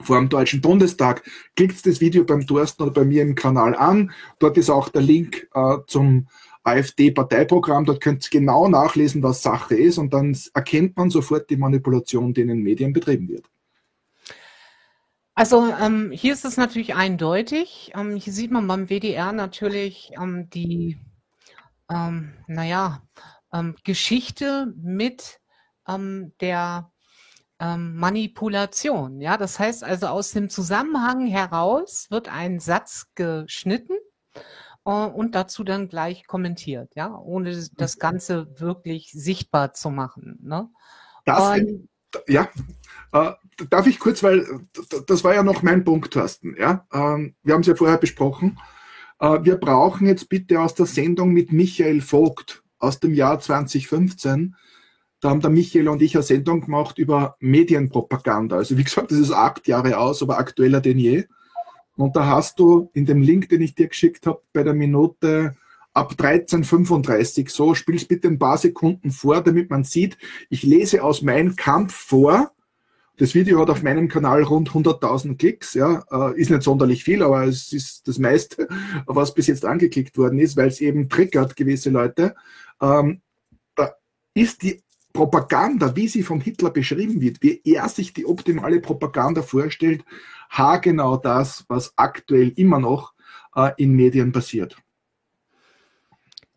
vor 0.00 0.20
dem 0.20 0.28
Deutschen 0.28 0.60
Bundestag. 0.60 1.28
Klickt 1.56 1.84
das 1.84 2.00
Video 2.00 2.22
beim 2.22 2.46
Thorsten 2.46 2.84
oder 2.84 2.92
bei 2.92 3.04
mir 3.04 3.22
im 3.22 3.34
Kanal 3.34 3.74
an. 3.74 4.12
Dort 4.38 4.56
ist 4.56 4.70
auch 4.70 4.88
der 4.88 5.02
Link 5.02 5.48
äh, 5.52 5.78
zum 5.88 6.28
AfD-Parteiprogramm. 6.62 7.84
Dort 7.84 8.00
könnt 8.00 8.24
ihr 8.26 8.38
genau 8.38 8.68
nachlesen, 8.68 9.20
was 9.20 9.42
Sache 9.42 9.74
ist 9.74 9.98
und 9.98 10.14
dann 10.14 10.38
erkennt 10.54 10.96
man 10.96 11.10
sofort 11.10 11.50
die 11.50 11.56
Manipulation, 11.56 12.32
die 12.32 12.42
in 12.42 12.48
den 12.48 12.62
Medien 12.62 12.92
betrieben 12.92 13.28
wird. 13.28 13.50
Also 15.38 15.72
ähm, 15.80 16.10
hier 16.10 16.32
ist 16.32 16.44
es 16.44 16.56
natürlich 16.56 16.96
eindeutig. 16.96 17.92
Ähm, 17.94 18.16
hier 18.16 18.32
sieht 18.32 18.50
man 18.50 18.66
beim 18.66 18.88
WDR 18.88 19.30
natürlich 19.30 20.10
ähm, 20.20 20.50
die, 20.50 20.98
ähm, 21.88 22.34
naja, 22.48 23.02
ähm, 23.52 23.76
Geschichte 23.84 24.74
mit 24.76 25.40
ähm, 25.86 26.32
der 26.40 26.90
Manipulation. 27.60 29.20
Ja, 29.20 29.36
das 29.36 29.58
heißt 29.58 29.82
also 29.82 30.06
aus 30.06 30.30
dem 30.30 30.48
Zusammenhang 30.48 31.26
heraus 31.26 32.06
wird 32.08 32.28
ein 32.28 32.60
Satz 32.60 33.06
geschnitten 33.16 33.94
äh, 34.84 34.90
und 34.90 35.34
dazu 35.34 35.64
dann 35.64 35.88
gleich 35.88 36.26
kommentiert, 36.28 36.92
ja, 36.94 37.16
ohne 37.16 37.50
das 37.76 37.96
mhm. 37.96 37.98
Ganze 37.98 38.60
wirklich 38.60 39.10
sichtbar 39.12 39.72
zu 39.72 39.90
machen. 39.90 40.38
Ne? 40.40 40.68
Das, 41.24 41.58
und, 41.58 41.88
ja, 42.26 42.48
äh, 43.12 43.32
darf 43.70 43.86
ich 43.86 43.98
kurz, 43.98 44.22
weil 44.22 44.46
das 45.06 45.24
war 45.24 45.34
ja 45.34 45.42
noch 45.42 45.62
mein 45.62 45.84
Punkt, 45.84 46.12
Thorsten. 46.12 46.56
Ja? 46.58 46.86
Ähm, 46.92 47.34
wir 47.42 47.54
haben 47.54 47.62
es 47.62 47.66
ja 47.66 47.74
vorher 47.74 47.98
besprochen. 47.98 48.58
Äh, 49.20 49.38
wir 49.42 49.56
brauchen 49.56 50.06
jetzt 50.06 50.28
bitte 50.28 50.60
aus 50.60 50.74
der 50.74 50.86
Sendung 50.86 51.32
mit 51.32 51.52
Michael 51.52 52.00
Vogt 52.00 52.62
aus 52.78 53.00
dem 53.00 53.14
Jahr 53.14 53.40
2015 53.40 54.54
da 55.20 55.30
haben 55.30 55.40
der 55.40 55.50
Michael 55.50 55.88
und 55.88 56.00
ich 56.00 56.14
eine 56.14 56.22
Sendung 56.22 56.60
gemacht 56.60 56.98
über 56.98 57.36
Medienpropaganda. 57.40 58.56
Also 58.56 58.78
wie 58.78 58.84
gesagt, 58.84 59.10
das 59.10 59.18
ist 59.18 59.32
acht 59.32 59.66
Jahre 59.66 59.98
aus, 59.98 60.22
aber 60.22 60.38
aktueller 60.38 60.80
denn 60.80 60.98
je. 60.98 61.24
Und 61.96 62.14
da 62.14 62.26
hast 62.26 62.60
du 62.60 62.90
in 62.94 63.06
dem 63.06 63.20
Link, 63.20 63.48
den 63.48 63.60
ich 63.60 63.74
dir 63.74 63.88
geschickt 63.88 64.26
habe, 64.26 64.40
bei 64.52 64.62
der 64.62 64.74
Minute 64.74 65.56
ab 65.92 66.14
13.35 66.18 67.50
so, 67.50 67.74
spielst 67.74 68.08
bitte 68.08 68.28
ein 68.28 68.38
paar 68.38 68.58
Sekunden 68.58 69.10
vor, 69.10 69.42
damit 69.42 69.70
man 69.70 69.84
sieht, 69.84 70.16
ich 70.48 70.62
lese 70.62 71.02
aus 71.02 71.22
meinem 71.22 71.56
Kampf 71.56 71.94
vor. 71.94 72.52
Das 73.16 73.34
Video 73.34 73.60
hat 73.60 73.68
auf 73.68 73.82
meinem 73.82 74.08
Kanal 74.08 74.44
rund 74.44 74.70
100.000 74.70 75.36
Klicks, 75.36 75.74
ja, 75.74 76.04
äh, 76.12 76.40
ist 76.40 76.50
nicht 76.50 76.62
sonderlich 76.62 77.02
viel, 77.02 77.22
aber 77.22 77.44
es 77.44 77.72
ist 77.72 78.06
das 78.06 78.18
meiste, 78.18 78.68
was 79.06 79.34
bis 79.34 79.48
jetzt 79.48 79.64
angeklickt 79.64 80.16
worden 80.16 80.38
ist, 80.38 80.56
weil 80.56 80.68
es 80.68 80.80
eben 80.80 81.08
triggert 81.08 81.56
gewisse 81.56 81.90
Leute. 81.90 82.36
Ähm, 82.80 83.20
da 83.74 83.94
ist 84.34 84.62
die 84.62 84.82
Propaganda, 85.12 85.96
wie 85.96 86.06
sie 86.06 86.22
von 86.22 86.40
Hitler 86.40 86.70
beschrieben 86.70 87.20
wird, 87.20 87.42
wie 87.42 87.60
er 87.64 87.88
sich 87.88 88.12
die 88.12 88.24
optimale 88.24 88.80
Propaganda 88.80 89.42
vorstellt, 89.42 90.04
haargenau 90.48 91.16
das, 91.16 91.64
was 91.66 91.92
aktuell 91.96 92.50
immer 92.50 92.78
noch 92.78 93.14
äh, 93.56 93.72
in 93.78 93.94
Medien 93.94 94.30
passiert. 94.30 94.76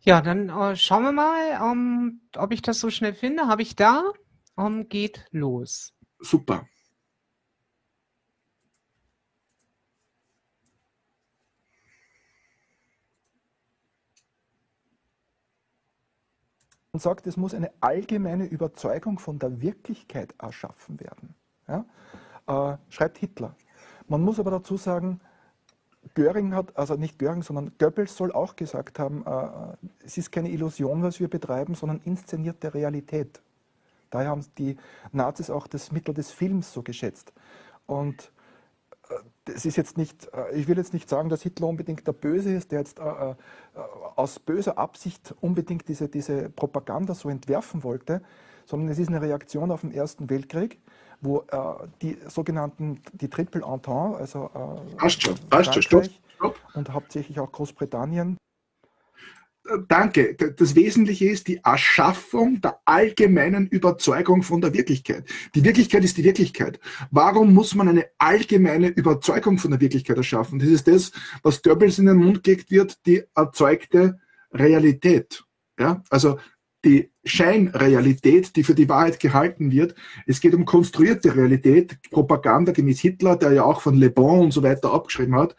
Ja, 0.04 0.20
dann 0.20 0.48
äh, 0.48 0.76
schauen 0.76 1.04
wir 1.04 1.12
mal, 1.12 1.72
ähm, 1.72 2.22
ob 2.36 2.52
ich 2.52 2.60
das 2.62 2.80
so 2.80 2.90
schnell 2.90 3.14
finde. 3.14 3.46
Habe 3.46 3.62
ich 3.62 3.76
da? 3.76 4.02
Ähm, 4.58 4.88
geht 4.88 5.26
los. 5.30 5.94
Super. 6.18 6.66
und 16.92 17.00
sagt, 17.00 17.26
es 17.26 17.36
muss 17.36 17.54
eine 17.54 17.72
allgemeine 17.80 18.44
Überzeugung 18.44 19.18
von 19.18 19.38
der 19.38 19.62
Wirklichkeit 19.62 20.34
erschaffen 20.38 21.00
werden. 21.00 21.34
Ja? 21.66 21.86
Äh, 22.46 22.76
schreibt 22.90 23.18
Hitler. 23.18 23.56
Man 24.08 24.20
muss 24.20 24.38
aber 24.38 24.50
dazu 24.50 24.76
sagen, 24.76 25.20
Göring 26.14 26.54
hat, 26.54 26.76
also 26.76 26.94
nicht 26.96 27.18
Göring, 27.18 27.42
sondern 27.42 27.72
Goebbels 27.78 28.16
soll 28.16 28.32
auch 28.32 28.56
gesagt 28.56 28.98
haben, 28.98 29.24
äh, 29.26 29.76
es 30.04 30.18
ist 30.18 30.32
keine 30.32 30.50
Illusion, 30.50 31.02
was 31.02 31.20
wir 31.20 31.28
betreiben, 31.28 31.74
sondern 31.74 32.00
inszenierte 32.04 32.74
Realität. 32.74 33.40
Daher 34.10 34.28
haben 34.28 34.44
die 34.58 34.76
Nazis 35.12 35.48
auch 35.48 35.66
das 35.66 35.92
Mittel 35.92 36.12
des 36.12 36.32
Films 36.32 36.72
so 36.72 36.82
geschätzt. 36.82 37.32
Und 37.86 38.30
das 39.44 39.64
ist 39.64 39.76
jetzt 39.76 39.98
nicht, 39.98 40.28
äh, 40.32 40.54
ich 40.54 40.68
will 40.68 40.76
jetzt 40.76 40.92
nicht 40.92 41.08
sagen, 41.08 41.28
dass 41.28 41.42
Hitler 41.42 41.68
unbedingt 41.68 42.06
der 42.06 42.12
Böse 42.12 42.52
ist, 42.54 42.72
der 42.72 42.80
jetzt 42.80 42.98
äh, 42.98 43.02
äh, 43.02 43.34
aus 44.16 44.38
böser 44.38 44.78
Absicht 44.78 45.34
unbedingt 45.40 45.88
diese, 45.88 46.08
diese 46.08 46.48
Propaganda 46.50 47.14
so 47.14 47.28
entwerfen 47.28 47.82
wollte, 47.82 48.22
sondern 48.64 48.88
es 48.88 48.98
ist 48.98 49.08
eine 49.08 49.20
Reaktion 49.20 49.70
auf 49.70 49.80
den 49.80 49.92
Ersten 49.92 50.30
Weltkrieg, 50.30 50.80
wo 51.22 51.40
äh, 51.50 51.86
die 52.02 52.18
sogenannten, 52.28 53.00
die 53.12 53.28
Triple 53.28 53.62
Entente, 53.62 53.90
also 53.90 54.50
äh, 54.54 54.96
passt 54.96 55.22
schon, 55.22 55.34
passt 55.48 55.72
schon, 55.72 55.82
stopp, 55.82 56.04
stopp. 56.34 56.60
und 56.74 56.92
hauptsächlich 56.92 57.40
auch 57.40 57.50
Großbritannien, 57.50 58.36
Danke. 59.88 60.34
Das 60.34 60.74
Wesentliche 60.74 61.26
ist 61.26 61.46
die 61.46 61.58
Erschaffung 61.58 62.60
der 62.60 62.80
allgemeinen 62.84 63.68
Überzeugung 63.68 64.42
von 64.42 64.60
der 64.60 64.74
Wirklichkeit. 64.74 65.24
Die 65.54 65.62
Wirklichkeit 65.62 66.02
ist 66.02 66.16
die 66.16 66.24
Wirklichkeit. 66.24 66.80
Warum 67.12 67.54
muss 67.54 67.74
man 67.76 67.88
eine 67.88 68.06
allgemeine 68.18 68.88
Überzeugung 68.88 69.58
von 69.58 69.70
der 69.70 69.80
Wirklichkeit 69.80 70.16
erschaffen? 70.16 70.58
Das 70.58 70.68
ist 70.68 70.88
das, 70.88 71.12
was 71.44 71.62
Goebbels 71.62 72.00
in 72.00 72.06
den 72.06 72.16
Mund 72.16 72.42
gelegt 72.42 72.72
wird, 72.72 73.06
die 73.06 73.22
erzeugte 73.36 74.18
Realität. 74.52 75.44
Ja, 75.78 76.02
also 76.10 76.38
die 76.84 77.10
Scheinrealität, 77.24 78.56
die 78.56 78.64
für 78.64 78.74
die 78.74 78.88
Wahrheit 78.88 79.20
gehalten 79.20 79.70
wird. 79.70 79.94
Es 80.26 80.40
geht 80.40 80.54
um 80.54 80.64
konstruierte 80.64 81.34
Realität, 81.36 81.98
Propaganda 82.10 82.72
gemäß 82.72 83.00
Hitler, 83.00 83.36
der 83.36 83.52
ja 83.52 83.64
auch 83.64 83.80
von 83.80 83.96
Le 83.96 84.10
Bon 84.10 84.40
und 84.40 84.50
so 84.52 84.62
weiter 84.62 84.92
abgeschrieben 84.92 85.36
hat. 85.36 85.56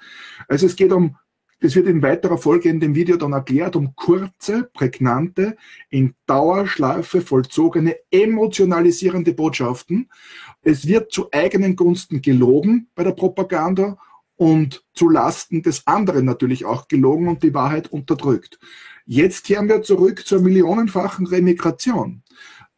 Also 0.48 0.66
es 0.66 0.76
geht 0.76 0.92
um 0.92 1.16
das 1.64 1.78
wird 1.78 1.88
in 1.88 2.02
weiterer 2.02 2.38
Folge 2.38 2.68
in 2.68 2.82
dem 2.82 2.94
Video 2.94 3.16
dann 3.16 3.32
erklärt, 3.32 3.78
um 3.78 3.96
kurze, 3.96 4.70
prägnante, 4.74 5.56
in 5.90 6.14
Dauerschleife 6.26 7.22
vollzogene, 7.22 7.96
emotionalisierende 8.12 9.34
Botschaften. 9.34 10.10
Es 10.62 10.88
wird 10.88 11.14
zu 11.14 11.32
eigenen 11.32 11.78
Gunsten 11.78 12.22
gelogen 12.22 12.90
bei 12.96 13.06
der 13.06 13.14
Propaganda 13.14 13.98
und 14.36 14.84
zu 14.94 15.08
Lasten 15.08 15.62
des 15.62 15.88
anderen 15.88 16.26
natürlich 16.26 16.66
auch 16.66 16.90
gelogen 16.90 17.30
und 17.30 17.44
die 17.44 17.54
Wahrheit 17.54 17.88
unterdrückt. 17.88 18.60
Jetzt 19.06 19.46
kehren 19.46 19.68
wir 19.68 19.82
zurück 19.82 20.26
zur 20.26 20.42
millionenfachen 20.42 21.28
Remigration. 21.28 22.24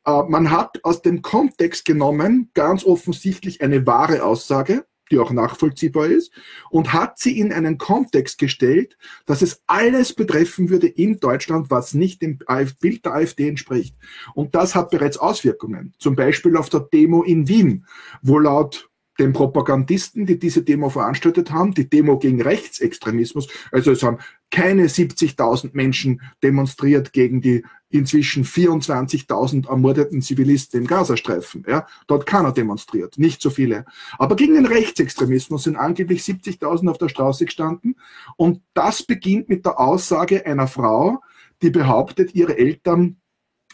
Äh, 0.05 0.23
man 0.27 0.51
hat 0.51 0.83
aus 0.83 1.01
dem 1.01 1.21
Kontext 1.21 1.85
genommen 1.85 2.49
ganz 2.53 2.83
offensichtlich 2.83 3.61
eine 3.61 3.85
wahre 3.85 4.23
Aussage, 4.23 4.85
die 5.11 5.19
auch 5.19 5.31
nachvollziehbar 5.31 6.07
ist, 6.07 6.31
und 6.71 6.93
hat 6.93 7.19
sie 7.19 7.39
in 7.39 7.53
einen 7.53 7.77
Kontext 7.77 8.39
gestellt, 8.39 8.97
dass 9.27 9.43
es 9.43 9.61
alles 9.67 10.13
betreffen 10.13 10.69
würde 10.69 10.87
in 10.87 11.19
Deutschland, 11.19 11.69
was 11.69 11.93
nicht 11.93 12.23
dem 12.23 12.39
Bild 12.81 13.05
der 13.05 13.13
AfD 13.13 13.47
entspricht. 13.47 13.95
Und 14.33 14.55
das 14.55 14.73
hat 14.73 14.89
bereits 14.89 15.17
Auswirkungen. 15.17 15.93
Zum 15.99 16.15
Beispiel 16.15 16.57
auf 16.57 16.69
der 16.69 16.79
Demo 16.79 17.21
in 17.21 17.47
Wien, 17.47 17.85
wo 18.23 18.39
laut 18.39 18.89
den 19.19 19.33
Propagandisten, 19.33 20.25
die 20.25 20.37
diese 20.37 20.63
Demo 20.63 20.89
veranstaltet 20.89 21.51
haben, 21.51 21.73
die 21.73 21.89
Demo 21.89 22.19
gegen 22.19 22.41
Rechtsextremismus. 22.41 23.47
Also 23.71 23.91
es 23.91 24.03
haben 24.03 24.19
keine 24.51 24.87
70.000 24.87 25.71
Menschen 25.73 26.21
demonstriert 26.43 27.13
gegen 27.13 27.41
die 27.41 27.63
inzwischen 27.89 28.43
24.000 28.43 29.69
ermordeten 29.69 30.21
Zivilisten 30.21 30.81
im 30.81 30.87
Gazastreifen. 30.87 31.65
Ja, 31.67 31.87
dort 32.07 32.25
keiner 32.25 32.51
demonstriert, 32.51 33.17
nicht 33.17 33.41
so 33.41 33.49
viele. 33.49 33.85
Aber 34.17 34.35
gegen 34.35 34.55
den 34.55 34.65
Rechtsextremismus 34.65 35.63
sind 35.63 35.77
angeblich 35.77 36.21
70.000 36.21 36.89
auf 36.89 36.97
der 36.97 37.09
Straße 37.09 37.45
gestanden. 37.45 37.95
Und 38.35 38.61
das 38.73 39.03
beginnt 39.03 39.49
mit 39.49 39.65
der 39.65 39.79
Aussage 39.79 40.45
einer 40.45 40.67
Frau, 40.67 41.21
die 41.61 41.69
behauptet, 41.69 42.35
ihre 42.35 42.57
Eltern 42.57 43.17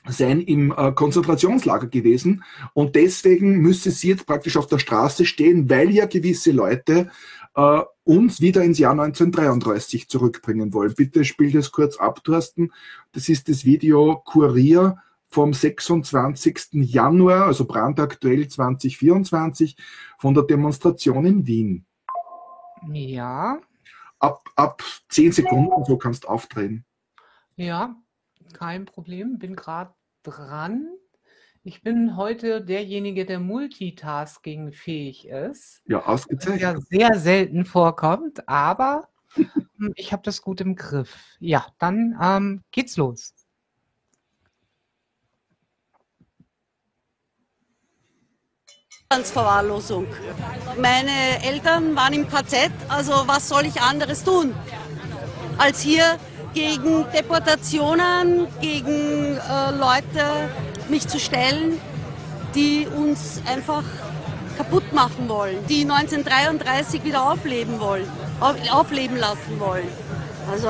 sein 0.08 0.42
im 0.42 0.74
äh, 0.76 0.92
Konzentrationslager 0.92 1.88
gewesen 1.88 2.44
und 2.74 2.96
deswegen 2.96 3.60
müsste 3.60 3.92
sie 3.92 4.10
jetzt 4.10 4.26
praktisch 4.26 4.58
auf 4.58 4.68
der 4.68 4.80
Straße 4.80 5.26
stehen, 5.26 5.70
weil 5.70 5.92
ja 5.92 6.06
gewisse 6.06 6.52
Leute 6.52 7.12
äh, 7.56 7.82
uns 8.04 8.42
wieder 8.42 8.64
ins 8.64 8.80
Jahr 8.80 8.94
1933 8.94 10.10
zurückbringen 10.10 10.74
wollen. 10.74 10.94
Bitte 10.96 11.24
spiel 11.26 11.52
das 11.52 11.72
kurz 11.72 11.98
ab, 11.98 12.24
Thorsten. 12.24 12.72
Das 13.12 13.30
ist 13.30 13.50
das 13.50 13.66
Video 13.66 14.22
Kurier 14.26 14.98
vom 15.28 15.54
26. 15.54 16.70
Januar, 16.74 17.46
also 17.46 17.66
brandaktuell 17.66 18.48
2024, 18.48 19.78
von 20.18 20.34
der 20.34 20.44
Demonstration 20.44 21.26
in 21.26 21.48
Wien. 21.48 21.86
Ja. 22.92 23.60
Ab, 24.20 24.44
ab 24.56 24.84
10 25.10 25.32
Sekunden, 25.32 25.86
so 25.86 25.98
kannst 25.98 26.26
du 26.26 26.28
aufdrehen. 26.28 26.86
Ja, 27.56 27.96
kein 28.54 28.86
Problem. 28.86 29.38
Bin 29.40 29.56
gerade 29.56 29.94
dran. 30.24 30.88
Ich 31.64 31.84
bin 31.84 32.18
heute 32.18 32.64
derjenige, 32.64 33.26
der 33.26 33.40
multitaskingfähig 33.40 35.28
ist. 35.28 35.84
Ja, 35.88 36.00
Was 36.00 36.06
ausgezeichnet. 36.24 36.62
ja 36.62 36.80
sehr 36.80 37.20
selten 37.20 37.66
vorkommt, 37.66 38.48
aber 38.48 39.10
hm, 39.36 39.94
ich 39.96 40.12
habe 40.12 40.24
das 40.24 40.42
gut 40.42 40.60
im 40.62 40.76
Griff. 40.76 41.16
Ja, 41.40 41.68
dann 41.78 42.18
ähm, 42.22 42.64
geht's 42.72 42.98
los. 42.98 43.36
Verwahrlosung. 49.12 50.08
Meine 50.80 51.44
Eltern 51.44 51.96
waren 51.98 52.14
im 52.14 52.28
KZ, 52.30 52.72
also 52.88 53.12
was 53.28 53.50
soll 53.50 53.66
ich 53.66 53.82
anderes 53.82 54.24
tun, 54.24 54.56
als 55.58 55.82
hier 55.82 56.18
gegen 56.54 57.06
Deportationen, 57.12 58.48
gegen 58.60 59.38
äh, 59.38 59.72
Leute 59.72 60.50
mich 60.90 61.08
zu 61.08 61.20
stellen, 61.20 61.80
die 62.56 62.88
uns 62.88 63.42
einfach 63.48 63.84
kaputt 64.58 64.92
machen 64.94 65.30
wollen, 65.30 65.66
die 65.68 65.82
1933 65.90 67.04
wieder 67.04 67.32
aufleben 67.32 67.80
wollen, 67.80 68.08
auf, 68.40 68.56
aufleben 68.72 69.18
lassen 69.18 69.60
wollen. 69.60 69.88
Also, 70.52 70.68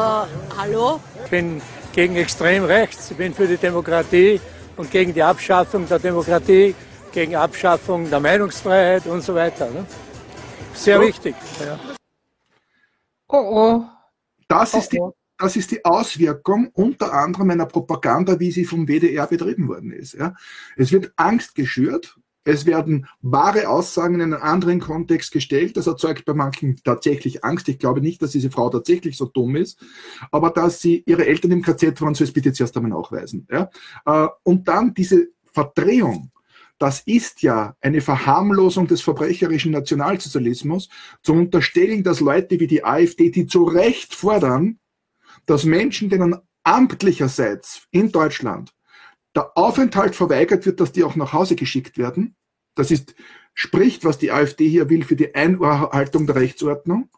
hallo? 0.58 1.00
Ich 1.24 1.30
bin 1.32 1.62
gegen 1.94 2.16
extrem 2.16 2.64
rechts, 2.66 3.12
ich 3.12 3.18
bin 3.18 3.34
für 3.34 3.48
die 3.48 3.58
Demokratie 3.58 4.39
und 4.78 4.91
gegen 4.91 5.13
die 5.13 5.24
Abschaffung 5.24 5.88
der 5.88 6.00
Demokratie, 6.00 6.76
gegen 7.12 7.36
Abschaffung 7.36 8.10
der 8.10 8.20
Meinungsfreiheit 8.20 9.06
und 9.08 9.22
so 9.22 9.34
weiter. 9.36 9.70
Ne? 9.70 9.86
Sehr 10.74 10.98
So. 10.98 11.08
wichtig. 11.08 11.36
Ja. 11.60 11.80
Oh 13.28 13.38
oh. 13.38 13.86
Das 14.48 14.74
ist, 14.74 14.91
die, 14.91 15.00
Oh, 15.00 15.06
oh. 15.06 15.20
Das 15.41 15.56
ist 15.56 15.71
die 15.71 15.84
Auswirkung 15.84 16.69
unter 16.73 17.13
anderem 17.13 17.49
einer 17.49 17.65
Propaganda, 17.65 18.39
wie 18.39 18.51
sie 18.51 18.65
vom 18.65 18.88
WDR 18.88 19.27
betrieben 19.27 19.67
worden 19.67 19.91
ist. 19.91 20.13
Ja. 20.13 20.36
Es 20.77 20.91
wird 20.91 21.12
Angst 21.15 21.56
geschürt, 21.56 22.15
es 22.43 22.65
werden 22.65 23.08
wahre 23.21 23.69
Aussagen 23.69 24.15
in 24.15 24.21
einen 24.21 24.34
anderen 24.34 24.80
Kontext 24.80 25.32
gestellt. 25.32 25.77
Das 25.77 25.88
erzeugt 25.88 26.25
bei 26.25 26.34
manchen 26.34 26.77
tatsächlich 26.84 27.43
Angst. 27.43 27.69
Ich 27.69 27.77
glaube 27.77 28.01
nicht, 28.01 28.21
dass 28.21 28.32
diese 28.32 28.49
Frau 28.49 28.69
tatsächlich 28.69 29.17
so 29.17 29.25
dumm 29.25 29.56
ist, 29.56 29.80
aber 30.32 30.49
dass 30.49 30.80
sie 30.82 31.04
ihre 31.06 31.25
Eltern 31.27 31.51
im 31.51 31.62
KZ 31.62 32.01
waren, 32.01 32.15
soll 32.15 32.25
es 32.25 32.34
bitte 32.34 32.54
zuerst 32.54 32.75
einmal 32.77 32.91
nachweisen. 32.91 33.47
Ja. 33.51 33.69
Äh, 34.06 34.27
Und 34.43 34.67
dann 34.67 34.93
diese 34.93 35.27
Verdrehung. 35.54 36.32
Das 36.80 37.01
ist 37.01 37.43
ja 37.43 37.75
eine 37.80 38.01
Verharmlosung 38.01 38.88
des 38.88 39.01
verbrecherischen 39.01 39.71
Nationalsozialismus, 39.71 40.89
zu 41.21 41.34
unterstellen, 41.34 42.04
dass 42.04 42.21
Leute 42.21 42.60
wie 42.60 42.65
die 42.65 42.84
AfD, 42.84 43.30
die 43.30 43.45
zu 43.45 43.65
Recht 43.65 44.15
fordern, 44.15 44.80
dass 45.52 45.66
Menschen, 45.66 46.08
denen 46.08 46.38
amtlicherseits 46.64 47.86
in 47.92 48.10
Deutschland 48.10 48.74
der 49.36 49.58
Aufenthalt 49.58 50.16
verweigert 50.16 50.66
wird, 50.66 50.80
dass 50.80 50.94
die 50.94 51.04
auch 51.04 51.18
nach 51.18 51.34
Hause 51.34 51.58
geschickt 51.58 51.98
werden. 51.98 52.38
Das 52.74 52.90
ist, 52.90 53.16
spricht, 53.54 54.06
was 54.06 54.18
die 54.18 54.32
AfD 54.32 54.70
hier 54.70 54.90
will, 54.90 55.04
für 55.04 55.18
die 55.18 55.36
Einhaltung 55.36 56.26
der 56.26 56.38
Rechtsordnung. 56.38 57.10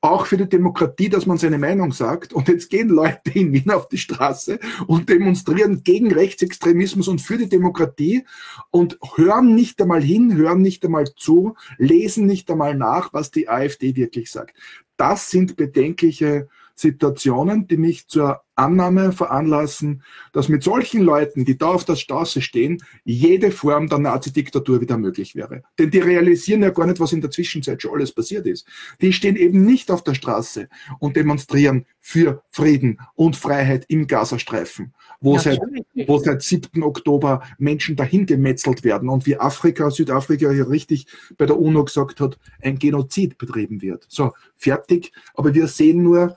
Auch 0.00 0.26
für 0.26 0.36
die 0.36 0.48
Demokratie, 0.48 1.08
dass 1.08 1.26
man 1.26 1.38
seine 1.38 1.58
Meinung 1.58 1.90
sagt. 1.90 2.32
Und 2.32 2.46
jetzt 2.46 2.70
gehen 2.70 2.88
Leute 2.88 3.32
in 3.34 3.52
Wien 3.52 3.72
auf 3.72 3.88
die 3.88 3.98
Straße 3.98 4.60
und 4.86 5.08
demonstrieren 5.08 5.82
gegen 5.82 6.12
Rechtsextremismus 6.12 7.08
und 7.08 7.20
für 7.20 7.36
die 7.36 7.48
Demokratie 7.48 8.24
und 8.70 8.96
hören 9.16 9.56
nicht 9.56 9.82
einmal 9.82 10.02
hin, 10.02 10.36
hören 10.36 10.62
nicht 10.62 10.84
einmal 10.84 11.12
zu, 11.16 11.56
lesen 11.78 12.26
nicht 12.26 12.48
einmal 12.48 12.76
nach, 12.76 13.12
was 13.12 13.32
die 13.32 13.48
AfD 13.48 13.96
wirklich 13.96 14.30
sagt. 14.30 14.56
Das 14.96 15.30
sind 15.30 15.56
bedenkliche 15.56 16.48
Situationen, 16.74 17.66
die 17.66 17.76
mich 17.76 18.08
zur 18.08 18.42
Annahme 18.54 19.12
veranlassen, 19.12 20.02
dass 20.32 20.48
mit 20.48 20.62
solchen 20.62 21.02
Leuten, 21.02 21.44
die 21.44 21.56
da 21.56 21.68
auf 21.68 21.84
der 21.84 21.96
Straße 21.96 22.42
stehen, 22.42 22.82
jede 23.04 23.50
Form 23.50 23.88
der 23.88 23.98
Nazi-Diktatur 23.98 24.80
wieder 24.80 24.98
möglich 24.98 25.34
wäre. 25.34 25.62
Denn 25.78 25.90
die 25.90 25.98
realisieren 25.98 26.62
ja 26.62 26.70
gar 26.70 26.86
nicht, 26.86 27.00
was 27.00 27.12
in 27.12 27.20
der 27.20 27.30
Zwischenzeit 27.30 27.80
schon 27.80 27.94
alles 27.94 28.12
passiert 28.12 28.46
ist. 28.46 28.66
Die 29.00 29.12
stehen 29.12 29.36
eben 29.36 29.64
nicht 29.64 29.90
auf 29.90 30.04
der 30.04 30.14
Straße 30.14 30.68
und 30.98 31.16
demonstrieren 31.16 31.86
für 31.98 32.42
Frieden 32.50 33.00
und 33.14 33.36
Freiheit 33.36 33.86
im 33.88 34.06
Gazastreifen, 34.06 34.92
wo, 35.20 35.38
seit, 35.38 35.58
Natürlich 35.58 35.86
nicht. 35.94 36.08
wo 36.08 36.18
seit 36.18 36.42
7. 36.42 36.82
Oktober 36.82 37.42
Menschen 37.58 37.96
dahin 37.96 38.26
gemetzelt 38.26 38.84
werden 38.84 39.08
und 39.08 39.24
wie 39.24 39.36
Afrika, 39.36 39.90
Südafrika 39.90 40.52
ja 40.52 40.64
richtig 40.64 41.06
bei 41.38 41.46
der 41.46 41.58
UNO 41.58 41.84
gesagt 41.84 42.20
hat, 42.20 42.38
ein 42.60 42.78
Genozid 42.78 43.38
betrieben 43.38 43.80
wird. 43.80 44.04
So, 44.08 44.32
fertig. 44.56 45.12
Aber 45.34 45.54
wir 45.54 45.68
sehen 45.68 46.02
nur, 46.02 46.36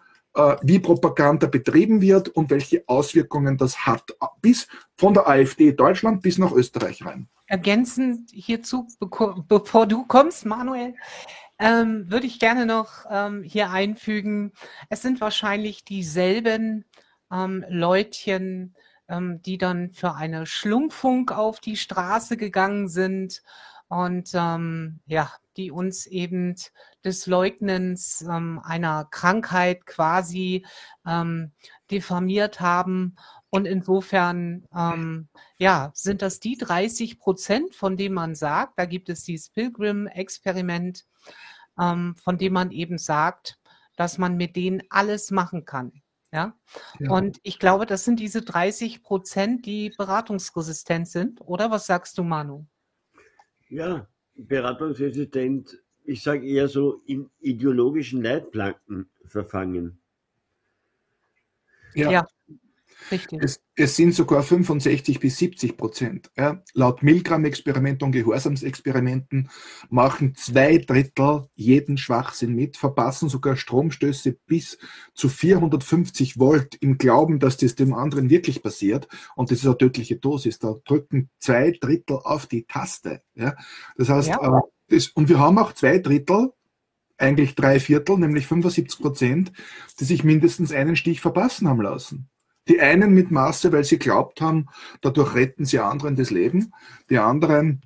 wie 0.62 0.80
Propaganda 0.80 1.48
betrieben 1.48 2.02
wird 2.02 2.30
und 2.30 2.50
welche 2.50 2.84
Auswirkungen 2.88 3.58
das 3.58 3.86
hat, 3.86 4.16
bis 4.42 4.68
von 4.96 5.14
der 5.14 5.28
AfD 5.28 5.72
Deutschland 5.72 6.22
bis 6.22 6.38
nach 6.38 6.52
Österreich 6.52 7.06
rein. 7.06 7.30
Ergänzend 7.48 8.32
hierzu, 8.34 8.88
bevor 9.48 9.86
du 9.88 10.06
kommst, 10.06 10.46
Manuel, 10.46 10.96
ähm, 11.60 12.10
würde 12.12 12.28
ich 12.28 12.40
gerne 12.40 12.66
noch 12.66 13.06
ähm, 13.10 13.44
hier 13.44 13.72
einfügen, 13.72 14.52
es 14.90 15.02
sind 15.02 15.22
wahrscheinlich 15.22 15.84
dieselben 15.86 16.86
ähm, 17.32 17.64
Leutchen, 17.70 18.76
ähm, 19.08 19.42
die 19.44 19.58
dann 19.58 19.92
für 19.92 20.16
eine 20.16 20.46
Schlumpfung 20.46 21.30
auf 21.30 21.60
die 21.60 21.78
Straße 21.78 22.36
gegangen 22.36 22.90
sind 22.90 23.42
und 23.96 24.32
ähm, 24.34 25.00
ja, 25.06 25.32
die 25.56 25.72
uns 25.72 26.06
eben 26.06 26.56
des 27.06 27.28
Leugnens 27.28 28.22
ähm, 28.30 28.60
einer 28.62 29.06
Krankheit 29.10 29.86
quasi 29.86 30.66
ähm, 31.08 31.54
diffamiert 31.90 32.60
haben. 32.60 33.16
Und 33.50 33.66
insofern, 33.66 34.68
ähm, 34.76 35.30
ja, 35.58 35.92
sind 35.94 36.22
das 36.22 36.42
die 36.42 36.58
30 36.58 37.20
Prozent, 37.20 37.74
von 37.74 37.96
denen 37.96 38.16
man 38.16 38.36
sagt, 38.36 38.78
da 38.78 38.86
gibt 38.86 39.08
es 39.08 39.24
dieses 39.24 39.50
Pilgrim-Experiment, 39.52 41.06
ähm, 41.80 42.18
von 42.18 42.38
dem 42.38 42.52
man 42.52 42.72
eben 42.72 42.98
sagt, 42.98 43.60
dass 43.96 44.18
man 44.18 44.36
mit 44.36 44.58
denen 44.58 44.84
alles 44.90 45.32
machen 45.32 45.64
kann. 45.64 46.02
Ja? 46.34 46.54
Ja. 47.00 47.12
Und 47.12 47.40
ich 47.44 47.60
glaube, 47.60 47.86
das 47.86 48.04
sind 48.04 48.20
diese 48.20 48.42
30 48.42 49.04
Prozent, 49.04 49.66
die 49.66 49.92
beratungsresistent 49.98 51.08
sind. 51.08 51.40
Oder 51.40 51.72
was 51.72 51.86
sagst 51.86 52.18
du, 52.18 52.24
Manu? 52.24 52.66
Ja, 53.70 54.08
beratungsresistent, 54.36 55.80
ich 56.04 56.22
sage 56.22 56.48
eher 56.48 56.68
so 56.68 57.02
in 57.06 57.30
ideologischen 57.40 58.22
Leitplanken 58.22 59.10
verfangen. 59.26 60.00
Ja. 61.94 62.12
Ja. 62.12 62.28
Richtig. 63.12 63.40
Es, 63.44 63.62
es 63.76 63.96
sind 63.96 64.14
sogar 64.14 64.42
65 64.44 65.20
bis 65.20 65.38
70 65.38 65.78
Prozent. 65.78 66.32
Ja. 66.36 66.64
Laut 66.74 67.04
Milgram-Experiment 67.04 68.02
und 68.04 68.12
Gehorsamsexperimenten 68.12 69.50
machen 69.90 70.36
zwei 70.36 70.78
Drittel 70.78 71.48
jeden 71.56 71.98
Schwachsinn 71.98 72.56
mit, 72.56 72.78
verpassen 72.78 73.30
sogar 73.30 73.56
Stromstöße 73.58 74.38
bis 74.46 74.78
zu 75.14 75.30
450 75.30 76.40
Volt 76.40 76.76
im 76.76 76.98
Glauben, 76.98 77.40
dass 77.40 77.58
das 77.58 77.76
dem 77.76 77.94
anderen 77.94 78.30
wirklich 78.30 78.64
passiert. 78.64 79.08
Und 79.36 79.52
das 79.52 79.60
ist 79.60 79.66
eine 79.66 79.78
tödliche 79.78 80.16
Dosis. 80.16 80.60
Da 80.60 80.76
drücken 80.86 81.30
zwei 81.40 81.72
Drittel 81.72 82.18
auf 82.24 82.48
die 82.48 82.66
Taste. 82.66 83.22
Ja. 83.36 83.56
Das 83.98 84.10
heißt, 84.10 84.30
Ja. 84.30 84.60
äh, 84.60 84.62
das, 84.88 85.08
und 85.10 85.30
wir 85.30 85.40
haben 85.40 85.58
auch 85.58 85.74
zwei 85.74 85.98
Drittel, 86.00 86.52
eigentlich 87.18 87.56
drei 87.56 87.80
Viertel, 87.80 88.18
nämlich 88.18 88.46
75 88.48 89.00
Prozent, 89.00 89.52
die 90.00 90.04
sich 90.06 90.24
mindestens 90.24 90.72
einen 90.72 90.96
Stich 90.96 91.22
verpassen 91.22 91.68
haben 91.68 91.82
lassen. 91.82 92.30
Die 92.68 92.80
einen 92.80 93.14
mit 93.14 93.32
Masse, 93.32 93.72
weil 93.72 93.84
sie 93.84 94.00
glaubt 94.00 94.42
haben, 94.42 94.68
dadurch 95.02 95.36
retten 95.36 95.66
sie 95.66 95.80
anderen 95.80 96.16
das 96.16 96.32
Leben. 96.32 96.74
Die 97.10 97.20
anderen, 97.20 97.82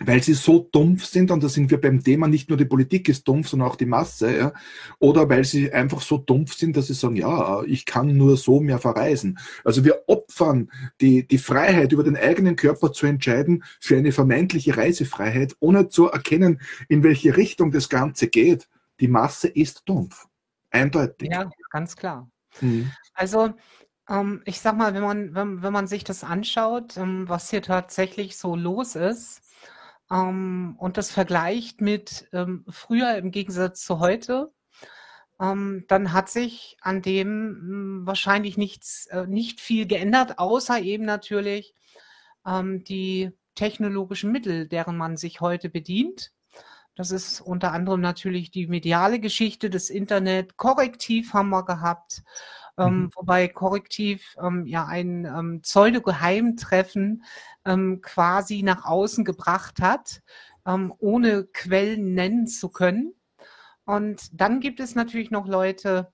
weil 0.00 0.22
sie 0.22 0.34
so 0.34 0.68
dumpf 0.72 1.04
sind, 1.04 1.30
und 1.30 1.42
da 1.42 1.48
sind 1.48 1.70
wir 1.70 1.80
beim 1.80 2.02
Thema, 2.02 2.28
nicht 2.28 2.48
nur 2.48 2.56
die 2.56 2.64
Politik 2.64 3.08
ist 3.08 3.26
dumpf, 3.28 3.48
sondern 3.48 3.68
auch 3.68 3.76
die 3.76 3.86
Masse, 3.86 4.36
ja, 4.36 4.52
oder 4.98 5.28
weil 5.28 5.44
sie 5.44 5.72
einfach 5.72 6.00
so 6.00 6.18
dumpf 6.18 6.54
sind, 6.54 6.76
dass 6.76 6.86
sie 6.86 6.94
sagen, 6.94 7.16
ja, 7.16 7.62
ich 7.64 7.84
kann 7.84 8.16
nur 8.16 8.36
so 8.36 8.60
mehr 8.60 8.78
verreisen. 8.78 9.38
Also 9.64 9.84
wir 9.84 10.04
opfern 10.06 10.70
die, 11.00 11.26
die 11.26 11.38
Freiheit, 11.38 11.92
über 11.92 12.04
den 12.04 12.16
eigenen 12.16 12.56
Körper 12.56 12.92
zu 12.92 13.06
entscheiden, 13.06 13.64
für 13.80 13.96
eine 13.96 14.12
vermeintliche 14.12 14.76
Reisefreiheit, 14.76 15.56
ohne 15.60 15.88
zu 15.88 16.08
erkennen, 16.08 16.60
in 16.88 17.02
welche 17.02 17.36
Richtung 17.36 17.70
das 17.70 17.88
Ganze 17.88 18.28
geht. 18.28 18.68
Die 19.00 19.08
Masse 19.08 19.48
ist 19.48 19.82
dumpf. 19.84 20.26
Eindeutig. 20.70 21.28
Ja, 21.30 21.50
ganz 21.70 21.96
klar. 21.96 22.30
Mhm. 22.60 22.90
Also, 23.14 23.50
ähm, 24.08 24.42
ich 24.44 24.60
sag 24.60 24.76
mal, 24.76 24.94
wenn 24.94 25.02
man, 25.02 25.34
wenn, 25.34 25.62
wenn 25.62 25.72
man 25.72 25.86
sich 25.86 26.04
das 26.04 26.24
anschaut, 26.24 26.96
ähm, 26.96 27.28
was 27.28 27.50
hier 27.50 27.62
tatsächlich 27.62 28.36
so 28.36 28.56
los 28.56 28.96
ist, 28.96 29.42
ähm, 30.10 30.76
und 30.78 30.96
das 30.98 31.10
vergleicht 31.10 31.80
mit 31.80 32.28
ähm, 32.32 32.64
früher 32.68 33.16
im 33.16 33.30
Gegensatz 33.30 33.82
zu 33.84 33.98
heute, 33.98 34.52
ähm, 35.40 35.84
dann 35.88 36.12
hat 36.12 36.28
sich 36.30 36.76
an 36.82 37.02
dem 37.02 38.02
mh, 38.02 38.06
wahrscheinlich 38.06 38.56
nichts, 38.58 39.06
äh, 39.06 39.26
nicht 39.26 39.60
viel 39.60 39.86
geändert, 39.86 40.38
außer 40.38 40.80
eben 40.80 41.04
natürlich 41.04 41.74
ähm, 42.46 42.84
die 42.84 43.32
technologischen 43.54 44.32
Mittel, 44.32 44.68
deren 44.68 44.96
man 44.96 45.16
sich 45.16 45.40
heute 45.40 45.68
bedient. 45.70 46.32
Das 46.94 47.10
ist 47.10 47.40
unter 47.40 47.72
anderem 47.72 48.02
natürlich 48.02 48.50
die 48.50 48.66
mediale 48.66 49.18
Geschichte, 49.18 49.70
das 49.70 49.88
Internet. 49.88 50.58
Korrektiv 50.58 51.32
haben 51.32 51.48
wir 51.48 51.64
gehabt, 51.64 52.22
ähm, 52.82 53.02
Mhm. 53.04 53.10
wobei 53.14 53.48
Korrektiv 53.48 54.36
ähm, 54.42 54.66
ja 54.66 54.86
ein 54.86 55.24
ähm, 55.24 55.60
Pseudo-Geheimtreffen 55.62 57.24
ähm, 57.64 58.00
quasi 58.02 58.62
nach 58.62 58.84
außen 58.84 59.24
gebracht 59.24 59.80
hat, 59.80 60.22
ähm, 60.66 60.92
ohne 60.98 61.44
Quellen 61.44 62.14
nennen 62.14 62.46
zu 62.46 62.68
können. 62.70 63.14
Und 63.84 64.28
dann 64.32 64.60
gibt 64.60 64.80
es 64.80 64.94
natürlich 64.94 65.30
noch 65.30 65.46
Leute, 65.46 66.12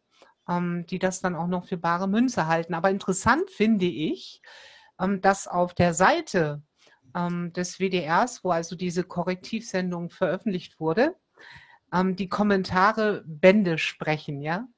ähm, 0.48 0.86
die 0.86 0.98
das 0.98 1.20
dann 1.20 1.34
auch 1.36 1.48
noch 1.48 1.66
für 1.66 1.76
bare 1.76 2.08
Münze 2.08 2.46
halten. 2.46 2.74
Aber 2.74 2.90
interessant 2.90 3.50
finde 3.50 3.86
ich, 3.86 4.42
ähm, 5.00 5.20
dass 5.20 5.46
auf 5.48 5.74
der 5.74 5.94
Seite 5.94 6.62
des 7.56 7.78
WDRs, 7.80 8.44
wo 8.44 8.50
also 8.50 8.76
diese 8.76 9.02
Korrektivsendung 9.02 10.10
veröffentlicht 10.10 10.78
wurde, 10.78 11.16
die 11.92 12.28
Kommentare 12.28 13.24
Bände 13.26 13.78
sprechen, 13.78 14.42
ja. 14.42 14.68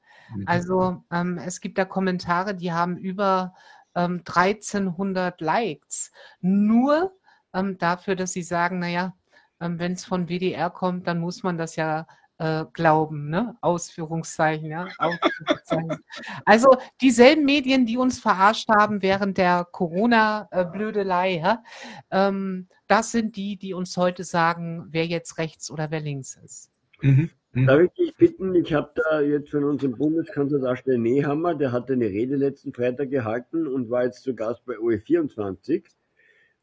Also 0.46 1.02
ähm, 1.10 1.38
es 1.38 1.60
gibt 1.60 1.78
da 1.78 1.84
Kommentare, 1.84 2.54
die 2.54 2.72
haben 2.72 2.96
über 2.96 3.54
ähm, 3.94 4.22
1300 4.26 5.40
Likes. 5.40 6.12
Nur 6.40 7.12
ähm, 7.52 7.78
dafür, 7.78 8.16
dass 8.16 8.32
sie 8.32 8.42
sagen, 8.42 8.78
naja, 8.78 9.14
ähm, 9.60 9.78
wenn 9.78 9.92
es 9.92 10.04
von 10.04 10.28
WDR 10.28 10.70
kommt, 10.70 11.06
dann 11.06 11.18
muss 11.18 11.42
man 11.42 11.58
das 11.58 11.76
ja 11.76 12.06
äh, 12.38 12.64
glauben, 12.72 13.28
ne? 13.28 13.56
Ausführungszeichen, 13.60 14.70
ja. 14.70 14.88
Ausführungszeichen. 14.98 15.98
Also 16.46 16.76
dieselben 17.00 17.44
Medien, 17.44 17.86
die 17.86 17.98
uns 17.98 18.18
verarscht 18.18 18.68
haben 18.70 19.02
während 19.02 19.36
der 19.36 19.66
Corona-Blödelei, 19.70 21.38
ja, 21.38 21.62
ähm, 22.10 22.68
das 22.86 23.12
sind 23.12 23.36
die, 23.36 23.56
die 23.56 23.74
uns 23.74 23.96
heute 23.96 24.24
sagen, 24.24 24.86
wer 24.88 25.06
jetzt 25.06 25.38
rechts 25.38 25.70
oder 25.70 25.90
wer 25.90 26.00
links 26.00 26.36
ist. 26.36 26.70
Mhm. 27.02 27.30
Mhm. 27.52 27.66
Darf 27.66 27.80
ich 27.80 27.92
dich 27.92 28.16
bitten, 28.16 28.54
ich 28.54 28.72
habe 28.72 28.92
da 28.94 29.20
jetzt 29.20 29.50
von 29.50 29.64
unserem 29.64 29.96
Bundeskanzler 29.96 30.60
Darsteller 30.60 30.98
Nehammer, 30.98 31.54
der 31.54 31.72
hat 31.72 31.90
eine 31.90 32.06
Rede 32.06 32.36
letzten 32.36 32.72
Freitag 32.72 33.10
gehalten 33.10 33.66
und 33.66 33.90
war 33.90 34.04
jetzt 34.04 34.22
zu 34.22 34.34
Gast 34.34 34.64
bei 34.66 34.74
OE24. 34.74 35.82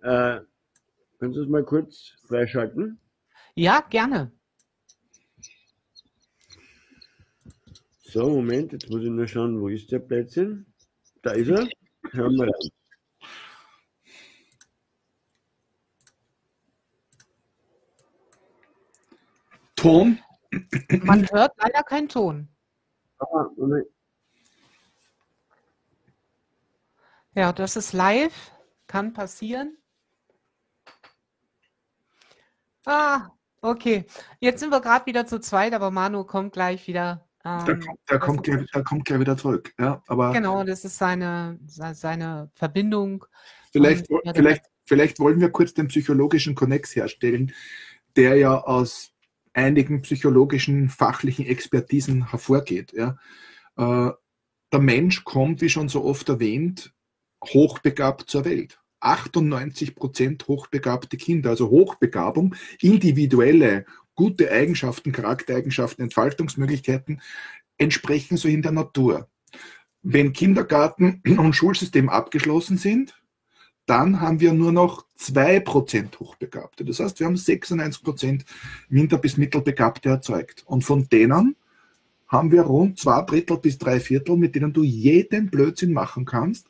Äh, 0.01 0.39
kannst 1.19 1.37
du 1.37 1.41
es 1.41 1.49
mal 1.49 1.63
kurz 1.63 2.13
freischalten? 2.27 2.99
Ja, 3.55 3.81
gerne. 3.89 4.31
So, 8.03 8.29
Moment, 8.29 8.71
jetzt 8.71 8.89
muss 8.89 9.03
ich 9.03 9.09
nur 9.09 9.27
schauen, 9.27 9.59
wo 9.59 9.67
ist 9.67 9.91
der 9.91 9.99
Plätzchen? 9.99 10.65
Da 11.21 11.31
ist 11.31 11.49
er. 11.49 11.67
Hören 12.11 12.35
wir 12.35 12.43
rein. 12.43 12.69
Ton? 19.75 20.19
Man 21.03 21.27
hört 21.31 21.53
leider 21.57 21.83
keinen 21.83 22.09
Ton. 22.09 22.47
Ja, 27.35 27.53
das 27.53 27.75
ist 27.75 27.93
live, 27.93 28.51
kann 28.87 29.13
passieren. 29.13 29.77
Ah, 32.85 33.29
okay. 33.61 34.05
Jetzt 34.39 34.59
sind 34.61 34.71
wir 34.71 34.81
gerade 34.81 35.05
wieder 35.05 35.25
zu 35.27 35.39
zweit, 35.39 35.73
aber 35.73 35.91
Manu 35.91 36.23
kommt 36.23 36.53
gleich 36.53 36.87
wieder. 36.87 37.27
Da, 37.43 37.65
Ähm, 37.67 37.79
kommt- 37.79 37.99
da, 38.07 38.17
kommt 38.17 38.47
da 38.73 38.81
kommt 38.81 39.05
gleich 39.05 39.19
wieder 39.19 39.37
zurück. 39.37 39.73
Ja, 39.77 40.01
aber 40.07 40.33
Genau, 40.33 40.63
das 40.63 40.83
ist 40.83 40.97
seine, 40.97 41.59
se- 41.67 41.93
seine 41.93 42.49
Verbindung. 42.55 43.25
vielleicht, 43.71 44.07
vielleicht, 44.33 44.65
vielleicht 44.85 45.19
wollen 45.19 45.39
wir 45.39 45.49
kurz 45.51 45.73
den 45.73 45.87
psychologischen 45.89 46.55
Konnex 46.55 46.95
herstellen, 46.95 47.53
der 48.15 48.35
ja 48.37 48.59
aus 48.59 49.11
einigen 49.57 50.03
psychologischen 50.03 50.89
fachlichen 50.89 51.45
Expertisen 51.45 52.29
hervorgeht. 52.29 52.93
Ja. 52.93 53.17
Äh, 53.75 54.11
der 54.71 54.79
Mensch 54.79 55.23
kommt, 55.23 55.61
wie 55.61 55.69
schon 55.69 55.89
so 55.89 56.03
oft 56.03 56.29
erwähnt, 56.29 56.93
hochbegabt 57.43 58.29
zur 58.29 58.45
Welt. 58.45 58.79
98 58.99 59.95
Prozent 59.95 60.47
hochbegabte 60.47 61.17
Kinder, 61.17 61.51
also 61.51 61.69
Hochbegabung, 61.69 62.55
individuelle, 62.81 63.85
gute 64.15 64.51
Eigenschaften, 64.51 65.11
Charaktereigenschaften, 65.11 66.03
Entfaltungsmöglichkeiten 66.03 67.21
entsprechen 67.77 68.37
so 68.37 68.47
in 68.47 68.61
der 68.61 68.71
Natur. 68.71 69.29
Wenn 70.01 70.33
Kindergarten 70.33 71.21
und 71.37 71.53
Schulsystem 71.53 72.09
abgeschlossen 72.09 72.77
sind, 72.77 73.15
dann 73.87 74.21
haben 74.21 74.39
wir 74.39 74.53
nur 74.53 74.71
noch 74.71 75.05
2% 75.17 76.19
Hochbegabte. 76.19 76.85
Das 76.85 76.99
heißt, 76.99 77.19
wir 77.19 77.25
haben 77.25 77.37
96% 77.37 78.43
Winter- 78.89 79.17
bis 79.17 79.37
Mittelbegabte 79.37 80.09
erzeugt. 80.09 80.63
Und 80.67 80.83
von 80.83 81.07
denen 81.09 81.55
haben 82.27 82.51
wir 82.51 82.63
rund 82.63 82.99
zwei 82.99 83.21
Drittel 83.21 83.57
bis 83.57 83.77
drei 83.77 83.99
Viertel, 83.99 84.35
mit 84.35 84.55
denen 84.55 84.73
du 84.73 84.83
jeden 84.83 85.49
Blödsinn 85.49 85.93
machen 85.93 86.25
kannst. 86.25 86.67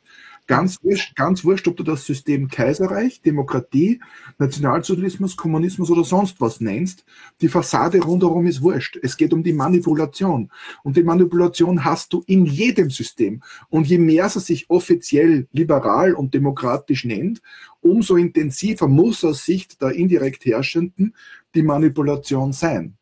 Ganz 0.48 0.82
wurscht, 0.82 1.14
ganz 1.14 1.44
wurscht, 1.44 1.68
ob 1.68 1.76
du 1.76 1.82
das 1.82 2.06
System 2.06 2.48
Kaiserreich, 2.48 3.20
Demokratie, 3.20 4.00
Nationalsozialismus, 4.38 5.36
Kommunismus 5.36 5.90
oder 5.90 6.04
sonst 6.04 6.40
was 6.40 6.62
nennst. 6.62 7.04
Die 7.42 7.48
Fassade 7.48 8.00
rundherum 8.00 8.46
ist 8.46 8.62
wurscht. 8.62 8.98
Es 9.02 9.18
geht 9.18 9.34
um 9.34 9.42
die 9.42 9.52
Manipulation. 9.52 10.50
Und 10.82 10.96
die 10.96 11.02
Manipulation 11.02 11.84
hast 11.84 12.14
du 12.14 12.22
in 12.26 12.46
jedem 12.46 12.88
System. 12.88 13.42
Und 13.68 13.88
je 13.88 13.98
mehr 13.98 14.30
sie 14.30 14.40
sich 14.40 14.70
offiziell 14.70 15.46
liberal 15.52 16.14
und 16.14 16.32
demokratisch 16.32 17.04
nennt, 17.04 17.42
umso 17.82 18.16
intensiver 18.16 18.88
muss 18.88 19.22
aus 19.24 19.44
Sicht 19.44 19.82
der 19.82 19.90
indirekt 19.90 20.46
Herrschenden 20.46 21.14
die 21.54 21.62
Manipulation 21.62 22.54
sein. 22.54 22.96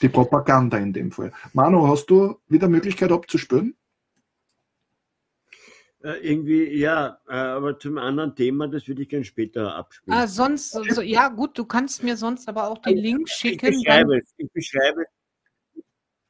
Die 0.00 0.08
Propaganda 0.08 0.78
in 0.78 0.94
dem 0.94 1.12
Fall. 1.12 1.32
Manu, 1.52 1.86
hast 1.86 2.06
du 2.06 2.36
wieder 2.48 2.68
Möglichkeit 2.68 3.12
abzuspüren? 3.12 3.74
Äh, 6.04 6.14
irgendwie, 6.28 6.76
ja, 6.78 7.20
äh, 7.28 7.32
aber 7.32 7.78
zum 7.78 7.96
anderen 7.96 8.34
Thema, 8.34 8.66
das 8.66 8.88
würde 8.88 9.02
ich 9.02 9.08
gerne 9.08 9.24
später 9.24 9.74
abspielen. 9.76 10.18
Ah, 10.18 10.26
sonst, 10.26 10.72
so, 10.72 11.00
ja 11.00 11.28
gut, 11.28 11.56
du 11.56 11.64
kannst 11.64 12.02
mir 12.02 12.16
sonst 12.16 12.48
aber 12.48 12.68
auch 12.68 12.78
den 12.78 12.96
Link 12.96 13.28
ich 13.28 13.34
schicken. 13.34 13.66
Dann, 13.66 13.74
beschreibe 13.76 14.18
es. 14.18 14.34
Ich 14.36 14.52
beschreibe, 14.52 15.04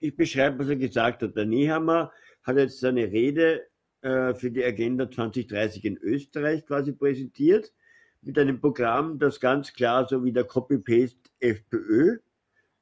ich 0.01 0.17
beschreibe, 0.17 0.59
was 0.59 0.69
er 0.69 0.77
gesagt 0.77 1.23
hat. 1.23 1.35
Der 1.37 1.47
Nehammer 1.47 2.13
hat 2.43 2.59
jetzt 2.59 2.81
seine 2.81 3.11
Rede 3.11 3.67
äh, 4.03 4.35
für 4.35 4.51
die 4.51 4.63
Agenda 4.63 5.11
2030 5.11 5.85
in 5.87 5.97
Österreich 5.97 6.67
quasi 6.67 6.93
präsentiert, 6.93 7.73
mit 8.21 8.39
einem 8.39 8.61
Programm, 8.61 9.19
das 9.19 9.41
ganz 9.41 9.73
klar 9.73 10.07
so 10.07 10.23
wie 10.23 10.33
der 10.33 10.45
Copy-Paste 10.45 11.31
FPÖ 11.41 12.19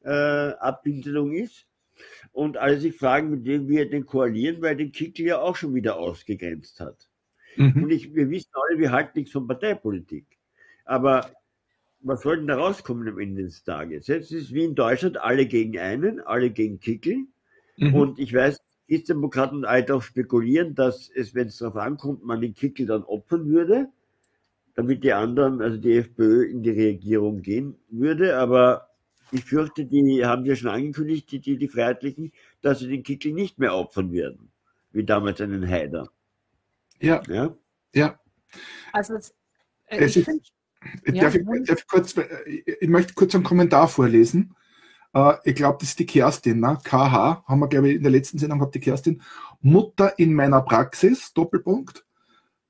äh, 0.03 0.11
Abbildung 0.11 1.33
ist. 1.33 1.66
Und 2.32 2.56
alle 2.56 2.78
sich 2.78 2.96
fragen, 2.96 3.30
mit 3.30 3.44
wem 3.44 3.68
wir 3.68 3.88
denn 3.88 4.06
koalieren, 4.06 4.62
weil 4.62 4.76
den 4.76 4.92
Kickel 4.92 5.26
ja 5.26 5.40
auch 5.40 5.56
schon 5.56 5.74
wieder 5.74 5.96
ausgegrenzt 5.96 6.80
hat. 6.80 7.08
Mhm. 7.56 7.84
Und 7.84 7.90
ich, 7.90 8.14
wir 8.14 8.30
wissen 8.30 8.50
alle, 8.52 8.78
wir 8.78 8.92
halten 8.92 9.18
nichts 9.18 9.32
von 9.32 9.46
Parteipolitik. 9.46 10.26
Aber 10.84 11.30
was 12.00 12.22
soll 12.22 12.38
denn 12.38 12.46
da 12.46 12.56
rauskommen 12.56 13.08
am 13.08 13.18
Ende 13.18 13.42
des 13.42 13.64
Tages? 13.64 14.06
Jetzt 14.06 14.32
ist 14.32 14.54
wie 14.54 14.64
in 14.64 14.74
Deutschland 14.74 15.20
alle 15.20 15.46
gegen 15.46 15.78
einen, 15.78 16.20
alle 16.20 16.50
gegen 16.50 16.80
Kickel. 16.80 17.26
Mhm. 17.76 17.94
Und 17.94 18.18
ich 18.18 18.32
weiß, 18.32 18.58
Christdemokraten 18.88 19.58
und 19.58 19.64
alle 19.66 19.84
darauf 19.84 20.04
spekulieren, 20.04 20.74
dass 20.74 21.08
es, 21.14 21.34
wenn 21.34 21.46
es 21.46 21.58
darauf 21.58 21.76
ankommt, 21.76 22.24
man 22.24 22.40
den 22.40 22.54
Kickel 22.54 22.86
dann 22.86 23.04
opfern 23.04 23.46
würde, 23.46 23.88
damit 24.74 25.04
die 25.04 25.12
anderen, 25.12 25.62
also 25.62 25.76
die 25.76 25.96
FPÖ, 25.96 26.44
in 26.44 26.62
die 26.62 26.70
Regierung 26.70 27.40
gehen 27.42 27.76
würde. 27.88 28.36
Aber 28.36 28.89
ich 29.32 29.44
fürchte, 29.44 29.84
die 29.84 30.24
haben 30.24 30.44
ja 30.44 30.54
schon 30.56 30.70
angekündigt, 30.70 31.30
die, 31.30 31.40
die, 31.40 31.56
die 31.56 31.68
Freiheitlichen, 31.68 32.32
dass 32.62 32.80
sie 32.80 32.88
den 32.88 33.02
Kickel 33.02 33.32
nicht 33.32 33.58
mehr 33.58 33.74
opfern 33.74 34.12
werden. 34.12 34.50
Wie 34.92 35.04
damals 35.04 35.40
einen 35.40 35.68
Haider. 35.68 36.08
Ja, 37.00 37.22
Ja? 37.28 37.54
ja. 37.94 38.18
also 38.92 39.14
es, 39.14 39.30
äh, 39.86 39.98
Es 39.98 40.10
ich 40.16 40.16
ist- 40.18 40.24
finde, 40.24 40.42
Ja, 41.16 41.22
darf, 41.24 41.34
ich, 41.34 41.44
darf 41.66 41.78
ich, 41.80 41.86
kurz, 41.86 42.16
äh, 42.16 42.26
ich 42.80 42.88
möchte 42.88 43.14
kurz 43.14 43.34
einen 43.34 43.44
Kommentar 43.44 43.86
vorlesen. 43.88 44.54
Äh, 45.14 45.34
Ich 45.44 45.54
glaube, 45.54 45.78
das 45.80 45.90
ist 45.90 45.98
die 45.98 46.06
Kerstin, 46.06 46.60
ne? 46.60 46.78
KH, 46.82 47.44
haben 47.46 47.60
wir, 47.60 47.68
glaube 47.68 47.88
ich, 47.90 47.96
in 47.96 48.02
der 48.02 48.12
letzten 48.12 48.38
Sendung 48.38 48.58
gehabt, 48.60 48.74
die 48.74 48.80
Kerstin. 48.80 49.22
Mutter 49.60 50.18
in 50.18 50.32
meiner 50.34 50.62
Praxis, 50.62 51.32
Doppelpunkt. 51.34 52.04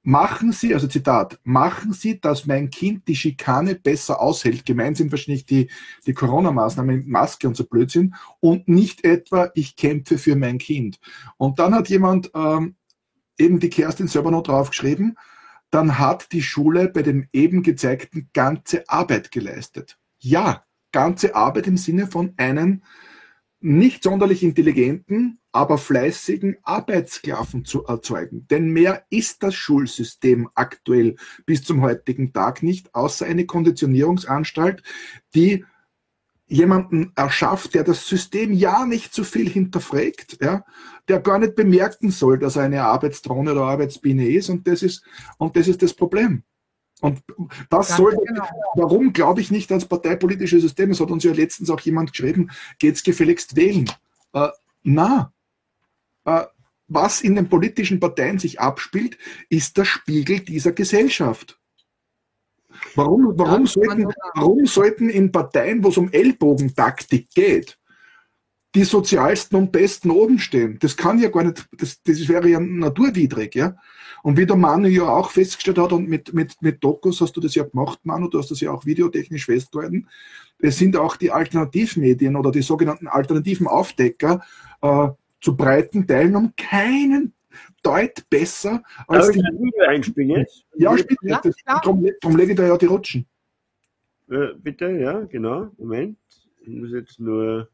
Machen 0.03 0.53
Sie, 0.53 0.73
also 0.73 0.87
Zitat, 0.87 1.39
machen 1.45 1.93
Sie, 1.93 2.21
dass 2.21 2.47
mein 2.47 2.71
Kind 2.71 3.07
die 3.07 3.17
Schikane 3.17 3.75
besser 3.75 4.21
aushält. 4.21 4.65
Gemeint 4.65 4.97
sind 4.97 5.13
wahrscheinlich 5.13 5.45
die, 5.45 5.71
die 6.07 6.15
Corona-Maßnahmen 6.15 7.07
Maske 7.07 7.47
und 7.47 7.55
so 7.55 7.65
Blödsinn 7.65 8.15
und 8.41 8.67
nicht 8.67 9.05
etwa, 9.05 9.51
ich 9.55 9.77
kämpfe 9.77 10.17
für 10.17 10.37
mein 10.37 10.57
Kind. 10.57 10.99
Und 11.37 11.59
dann 11.59 11.75
hat 11.75 11.91
jemand, 11.91 12.31
ähm, 12.35 12.77
eben 13.39 13.61
die 13.61 13.69
Kerstin 13.69 14.09
selber 14.09 14.31
noch 14.31 14.43
draufgeschrieben, 14.43 15.19
dann 15.71 15.99
hat 15.99 16.33
die 16.33 16.43
Schule 16.43 16.89
bei 16.89 17.03
dem 17.03 17.29
eben 17.33 17.63
gezeigten 17.63 18.31
ganze 18.33 18.89
Arbeit 18.89 19.31
geleistet. 19.31 19.99
Ja, 20.19 20.65
ganze 20.93 21.35
Arbeit 21.35 21.67
im 21.67 21.77
Sinne 21.77 22.07
von 22.07 22.33
einen 22.37 22.85
nicht 23.61 24.03
sonderlich 24.03 24.42
intelligenten, 24.42 25.38
aber 25.53 25.79
fleißigen 25.79 26.57
Arbeitssklaven 26.62 27.64
zu 27.64 27.85
erzeugen. 27.85 28.46
Denn 28.49 28.70
mehr 28.70 29.05
ist 29.11 29.42
das 29.42 29.55
Schulsystem 29.55 30.49
aktuell 30.55 31.16
bis 31.44 31.62
zum 31.62 31.83
heutigen 31.83 32.33
Tag 32.33 32.62
nicht, 32.62 32.94
außer 32.94 33.27
eine 33.27 33.46
Konditionierungsanstalt, 33.46 34.83
die 35.35 35.64
jemanden 36.46 37.12
erschafft, 37.14 37.75
der 37.75 37.85
das 37.85 38.09
System 38.09 38.53
ja 38.53 38.85
nicht 38.85 39.14
zu 39.14 39.23
viel 39.23 39.49
hinterfragt, 39.49 40.38
ja, 40.40 40.64
der 41.07 41.20
gar 41.20 41.38
nicht 41.38 41.55
bemerken 41.55 42.11
soll, 42.11 42.38
dass 42.38 42.57
er 42.57 42.64
eine 42.64 42.83
Arbeitsdrohne 42.83 43.53
oder 43.53 43.62
Arbeitsbiene 43.62 44.29
ist 44.29 44.49
und 44.49 44.66
das 44.66 44.83
ist, 44.83 45.05
und 45.38 45.55
das 45.57 45.68
ist 45.68 45.83
das 45.83 45.94
Problem. 45.94 46.42
Und 47.01 47.23
das 47.71 47.97
soll, 47.97 48.17
genau. 48.27 48.45
warum 48.75 49.13
glaube 49.13 49.41
ich 49.41 49.51
nicht 49.51 49.71
ans 49.71 49.87
parteipolitische 49.87 50.61
System? 50.61 50.91
Es 50.91 51.01
hat 51.01 51.11
uns 51.11 51.25
ja 51.25 51.33
letztens 51.33 51.71
auch 51.71 51.81
jemand 51.81 52.13
geschrieben, 52.13 52.51
geht's 52.79 53.03
gefälligst 53.03 53.57
wählen. 53.57 53.91
Äh, 54.33 54.49
na, 54.83 55.33
äh, 56.25 56.45
was 56.89 57.21
in 57.21 57.37
den 57.37 57.49
politischen 57.49 58.01
Parteien 58.01 58.39
sich 58.39 58.61
abspielt, 58.61 59.17
ist 59.49 59.77
der 59.77 59.85
Spiegel 59.85 60.41
dieser 60.41 60.73
Gesellschaft. 60.73 61.59
Warum, 62.95 63.39
warum, 63.39 63.67
sollten, 63.67 64.13
warum 64.35 64.67
sollten 64.67 65.09
in 65.09 65.31
Parteien, 65.31 65.85
wo 65.85 65.89
es 65.89 65.97
um 65.97 66.11
Ellbogentaktik 66.11 67.31
geht, 67.31 67.79
die 68.75 68.85
sozialsten 68.85 69.57
und 69.57 69.73
besten 69.73 70.11
oben 70.11 70.39
stehen? 70.39 70.79
Das 70.81 70.97
kann 70.97 71.19
ja 71.19 71.29
gar 71.29 71.45
nicht, 71.45 71.69
das, 71.77 72.03
das 72.03 72.29
wäre 72.29 72.49
ja 72.49 72.61
naturwidrig, 72.61 73.55
ja. 73.55 73.77
Und 74.23 74.37
wie 74.37 74.47
der 74.47 74.57
Manu 74.57 74.89
ja 74.89 75.09
auch 75.09 75.31
festgestellt 75.31 75.79
hat, 75.79 75.93
und 75.93 76.09
mit, 76.09 76.35
mit, 76.35 76.61
mit 76.61 76.85
Dokus 76.85 77.21
hast 77.21 77.37
du 77.37 77.41
das 77.41 77.55
ja 77.55 77.65
gemacht, 77.65 78.01
Manu, 78.05 78.29
du 78.29 78.39
hast 78.39 78.51
das 78.51 78.61
ja 78.61 78.71
auch 78.71 78.85
videotechnisch 78.85 79.47
festgehalten, 79.47 80.09
es 80.59 80.77
sind 80.77 80.97
auch 80.97 81.17
die 81.17 81.31
Alternativmedien 81.31 82.37
oder 82.37 82.51
die 82.51 82.63
sogenannten 82.63 83.09
alternativen 83.09 83.67
Aufdecker 83.67 84.43
äh, 84.83 85.09
zu 85.41 85.57
breiten 85.57 86.07
Teilen 86.07 86.37
um 86.37 86.53
keinen 86.57 87.33
Deut 87.83 88.29
besser 88.29 88.83
als 89.09 89.27
Darf 89.27 89.37
die. 89.37 89.41
Video 89.41 89.89
einspielen 89.89 90.31
jetzt? 90.31 90.67
Ja, 90.77 90.97
spielt 90.97 91.19
ja, 91.23 91.41
das, 91.43 91.55
darum, 91.65 92.07
darum 92.21 92.37
lege 92.37 92.53
ich 92.53 92.57
da 92.59 92.67
ja 92.67 92.77
die 92.77 92.87
Rutschen. 92.87 93.27
Äh, 94.31 94.55
bitte, 94.59 94.91
ja, 94.91 95.21
genau. 95.23 95.71
Moment. 95.79 96.19
Ich 96.61 96.69
muss 96.69 96.93
jetzt 96.93 97.19
nur. 97.19 97.69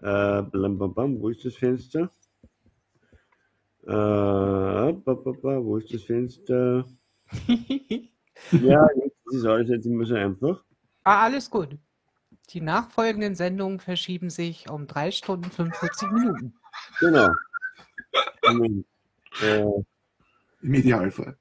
Äh, 0.00 0.42
blam, 0.42 0.78
blam, 0.78 0.94
blam. 0.94 1.20
Wo 1.20 1.28
ist 1.28 1.44
das 1.44 1.54
Fenster? 1.54 2.10
Äh, 3.86 3.92
wo 3.92 5.76
ist 5.76 5.92
das 5.92 6.02
Fenster? 6.02 6.86
ja, 8.52 8.86
jetzt 8.96 9.32
ist 9.32 9.46
alles 9.46 9.68
jetzt 9.68 9.86
immer 9.86 10.04
so 10.04 10.14
einfach. 10.14 10.62
Ah, 11.04 11.24
alles 11.24 11.50
gut. 11.50 11.78
Die 12.50 12.60
nachfolgenden 12.60 13.34
Sendungen 13.34 13.80
verschieben 13.80 14.30
sich 14.30 14.68
um 14.70 14.86
3 14.86 15.10
Stunden 15.10 15.50
45 15.50 16.10
Minuten. 16.10 16.54
Genau. 17.00 17.28
Moment. 18.46 18.86
Äh, 19.42 19.64
Im 20.62 20.74
Idealfall. 20.74 21.36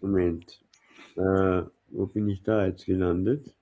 Moment. 0.00 0.60
Äh, 1.16 1.62
wo 1.90 2.06
bin 2.06 2.28
ich 2.28 2.42
da 2.42 2.66
jetzt 2.66 2.86
gelandet? 2.86 3.54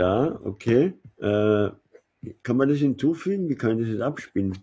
Da, 0.00 0.40
okay. 0.44 0.94
Äh, 1.18 1.68
kann 2.42 2.56
man 2.56 2.70
das 2.70 2.78
hinzufügen? 2.78 3.50
Wie 3.50 3.54
kann 3.54 3.72
ich 3.72 3.80
das 3.80 3.92
jetzt 3.92 4.00
abspielen? 4.00 4.56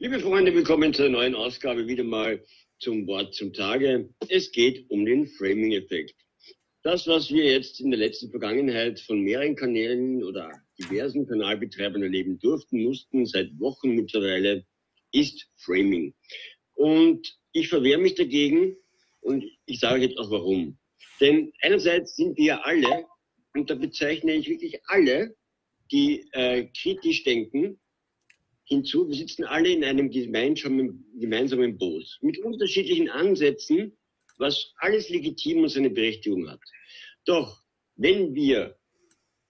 Liebe 0.00 0.18
Freunde, 0.20 0.54
willkommen 0.54 0.92
zur 0.92 1.08
neuen 1.08 1.36
Ausgabe 1.36 1.86
wieder 1.86 2.02
mal 2.02 2.44
zum 2.80 3.06
Wort 3.06 3.32
zum 3.34 3.52
Tage. 3.52 4.08
Es 4.28 4.50
geht 4.50 4.90
um 4.90 5.06
den 5.06 5.28
Framing-Effekt. 5.28 6.16
Das, 6.82 7.08
was 7.08 7.30
wir 7.30 7.44
jetzt 7.44 7.80
in 7.80 7.90
der 7.90 7.98
letzten 7.98 8.30
Vergangenheit 8.30 9.00
von 9.00 9.20
mehreren 9.20 9.56
Kanälen 9.56 10.22
oder 10.22 10.52
diversen 10.78 11.26
Kanalbetreibern 11.26 12.02
erleben 12.02 12.38
durften, 12.38 12.84
mussten 12.84 13.26
seit 13.26 13.50
Wochen 13.58 13.96
mittlerweile, 13.96 14.64
ist 15.10 15.48
Framing. 15.56 16.14
Und 16.74 17.36
ich 17.52 17.68
verwehre 17.68 18.00
mich 18.00 18.14
dagegen 18.14 18.76
und 19.20 19.44
ich 19.66 19.80
sage 19.80 20.02
jetzt 20.02 20.18
auch 20.18 20.30
warum. 20.30 20.78
Denn 21.20 21.52
einerseits 21.62 22.14
sind 22.14 22.38
wir 22.38 22.64
alle, 22.64 23.06
und 23.54 23.68
da 23.68 23.74
bezeichne 23.74 24.34
ich 24.34 24.48
wirklich 24.48 24.78
alle, 24.86 25.34
die 25.90 26.28
äh, 26.30 26.68
kritisch 26.80 27.24
denken, 27.24 27.80
hinzu, 28.66 29.08
wir 29.08 29.16
sitzen 29.16 29.44
alle 29.44 29.70
in 29.70 29.82
einem 29.82 30.10
gemeinsamen, 30.10 31.04
gemeinsamen 31.18 31.76
Boot 31.76 32.18
mit 32.20 32.38
unterschiedlichen 32.38 33.08
Ansätzen, 33.08 33.97
was 34.38 34.72
alles 34.76 35.08
legitim 35.10 35.62
und 35.62 35.68
seine 35.68 35.90
Berechtigung 35.90 36.48
hat. 36.48 36.60
Doch 37.24 37.62
wenn 37.96 38.34
wir 38.34 38.76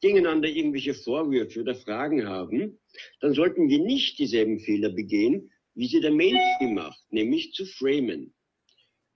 gegeneinander 0.00 0.48
irgendwelche 0.48 0.94
Vorwürfe 0.94 1.60
oder 1.60 1.74
Fragen 1.74 2.26
haben, 2.26 2.78
dann 3.20 3.34
sollten 3.34 3.68
wir 3.68 3.78
nicht 3.78 4.18
dieselben 4.18 4.58
Fehler 4.60 4.90
begehen, 4.90 5.50
wie 5.74 5.86
sie 5.86 6.00
der 6.00 6.12
Mainstream 6.12 6.74
macht, 6.74 7.00
nämlich 7.10 7.52
zu 7.52 7.64
framen. 7.66 8.34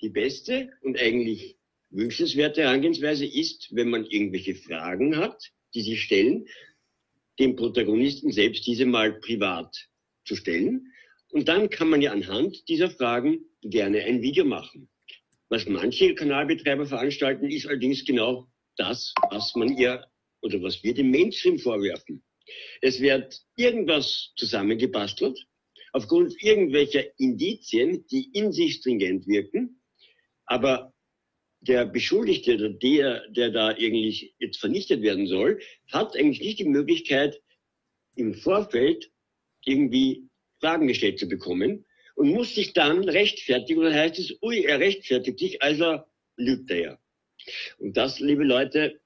Die 0.01 0.11
beste 0.11 0.71
und 0.83 0.99
eigentlich 0.99 1.57
wünschenswerte 1.91 2.63
Herangehensweise 2.63 3.27
ist, 3.27 3.69
wenn 3.75 3.91
man 3.91 4.05
irgendwelche 4.07 4.55
Fragen 4.55 5.17
hat, 5.17 5.53
die 5.75 5.83
sie 5.83 5.97
stellen, 5.97 6.47
dem 7.39 7.57
Protagonisten 7.57 8.31
selbst 8.33 8.67
diese 8.67 8.87
mal 8.87 9.19
privat 9.21 9.89
zu 10.25 10.37
stellen. 10.37 10.93
Und 11.31 11.49
dann 11.49 11.71
kann 11.71 11.89
man 11.89 12.03
ja 12.03 12.13
anhand 12.13 12.69
dieser 12.69 12.91
Fragen 12.91 13.45
gerne 13.63 14.03
ein 14.03 14.23
Video 14.23 14.45
machen. 14.45 14.89
Was 15.53 15.67
manche 15.67 16.15
Kanalbetreiber 16.15 16.87
veranstalten, 16.87 17.51
ist 17.51 17.67
allerdings 17.67 18.07
genau 18.07 18.49
das, 18.79 19.13
was 19.29 19.55
man 19.55 19.77
ihr 19.77 20.03
oder 20.41 20.63
was 20.63 20.83
wir 20.83 20.95
dem 20.95 21.11
Mainstream 21.11 21.59
vorwerfen. 21.59 22.25
Es 22.81 23.03
wird 23.03 23.39
irgendwas 23.59 24.33
zusammengebastelt, 24.37 25.39
aufgrund 25.93 26.43
irgendwelcher 26.43 27.05
Indizien, 27.19 28.07
die 28.07 28.31
in 28.33 28.51
sich 28.51 28.77
stringent 28.77 29.27
wirken, 29.27 29.83
aber 30.47 30.95
der 31.61 31.85
Beschuldigte 31.85 32.55
oder 32.55 32.71
der, 32.71 33.29
der 33.29 33.51
da 33.51 33.69
eigentlich 33.69 34.35
jetzt 34.39 34.57
vernichtet 34.57 35.03
werden 35.03 35.27
soll, 35.27 35.61
hat 35.93 36.17
eigentlich 36.17 36.41
nicht 36.41 36.61
die 36.61 36.65
Möglichkeit, 36.65 37.43
im 38.17 38.33
Vorfeld 38.33 39.13
irgendwie 39.67 40.31
Fragen 40.61 40.87
gestellt 40.87 41.19
zu 41.19 41.29
bekommen 41.29 41.85
und 42.15 42.29
muss 42.31 42.55
sich 42.55 42.73
dann 42.73 43.09
rechtfertigen. 43.09 43.81
Und 43.81 43.87
dann 43.87 43.95
heißt 43.95 44.19
es, 44.19 44.43
ui, 44.43 44.65
er 44.65 44.81
rechtfertigt 44.81 45.39
sich, 45.39 45.63
also 45.63 46.01
lügt 46.37 46.71
er 46.71 46.81
ja. 46.81 46.99
Und 47.79 47.97
das, 47.97 48.21
liebe 48.21 48.45
Leute, 48.45 49.01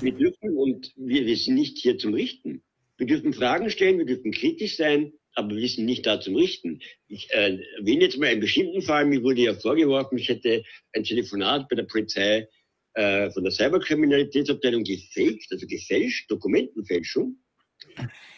wir 0.00 0.12
dürfen 0.12 0.56
und 0.56 0.92
wir, 0.96 1.26
wir 1.26 1.36
sind 1.36 1.54
nicht 1.54 1.78
hier 1.78 1.98
zum 1.98 2.14
Richten. 2.14 2.62
Wir 2.96 3.06
dürfen 3.06 3.34
Fragen 3.34 3.68
stellen, 3.70 3.98
wir 3.98 4.06
dürfen 4.06 4.32
kritisch 4.32 4.76
sein, 4.76 5.12
aber 5.34 5.54
wir 5.54 5.68
sind 5.68 5.84
nicht 5.84 6.06
da 6.06 6.18
zum 6.20 6.36
Richten. 6.36 6.80
Ich 7.08 7.30
äh, 7.30 7.58
jetzt 7.84 8.16
mal 8.16 8.28
einen 8.28 8.40
bestimmten 8.40 8.80
Fall. 8.80 9.04
Mir 9.04 9.22
wurde 9.22 9.42
ja 9.42 9.54
vorgeworfen, 9.54 10.16
ich 10.16 10.28
hätte 10.28 10.64
ein 10.94 11.04
Telefonat 11.04 11.68
bei 11.68 11.76
der 11.76 11.82
Polizei 11.82 12.48
äh, 12.94 13.30
von 13.30 13.44
der 13.44 13.52
Cyberkriminalitätsabteilung 13.52 14.82
gefaked, 14.82 15.52
also 15.52 15.66
gefälscht, 15.66 16.30
Dokumentenfälschung. 16.30 17.36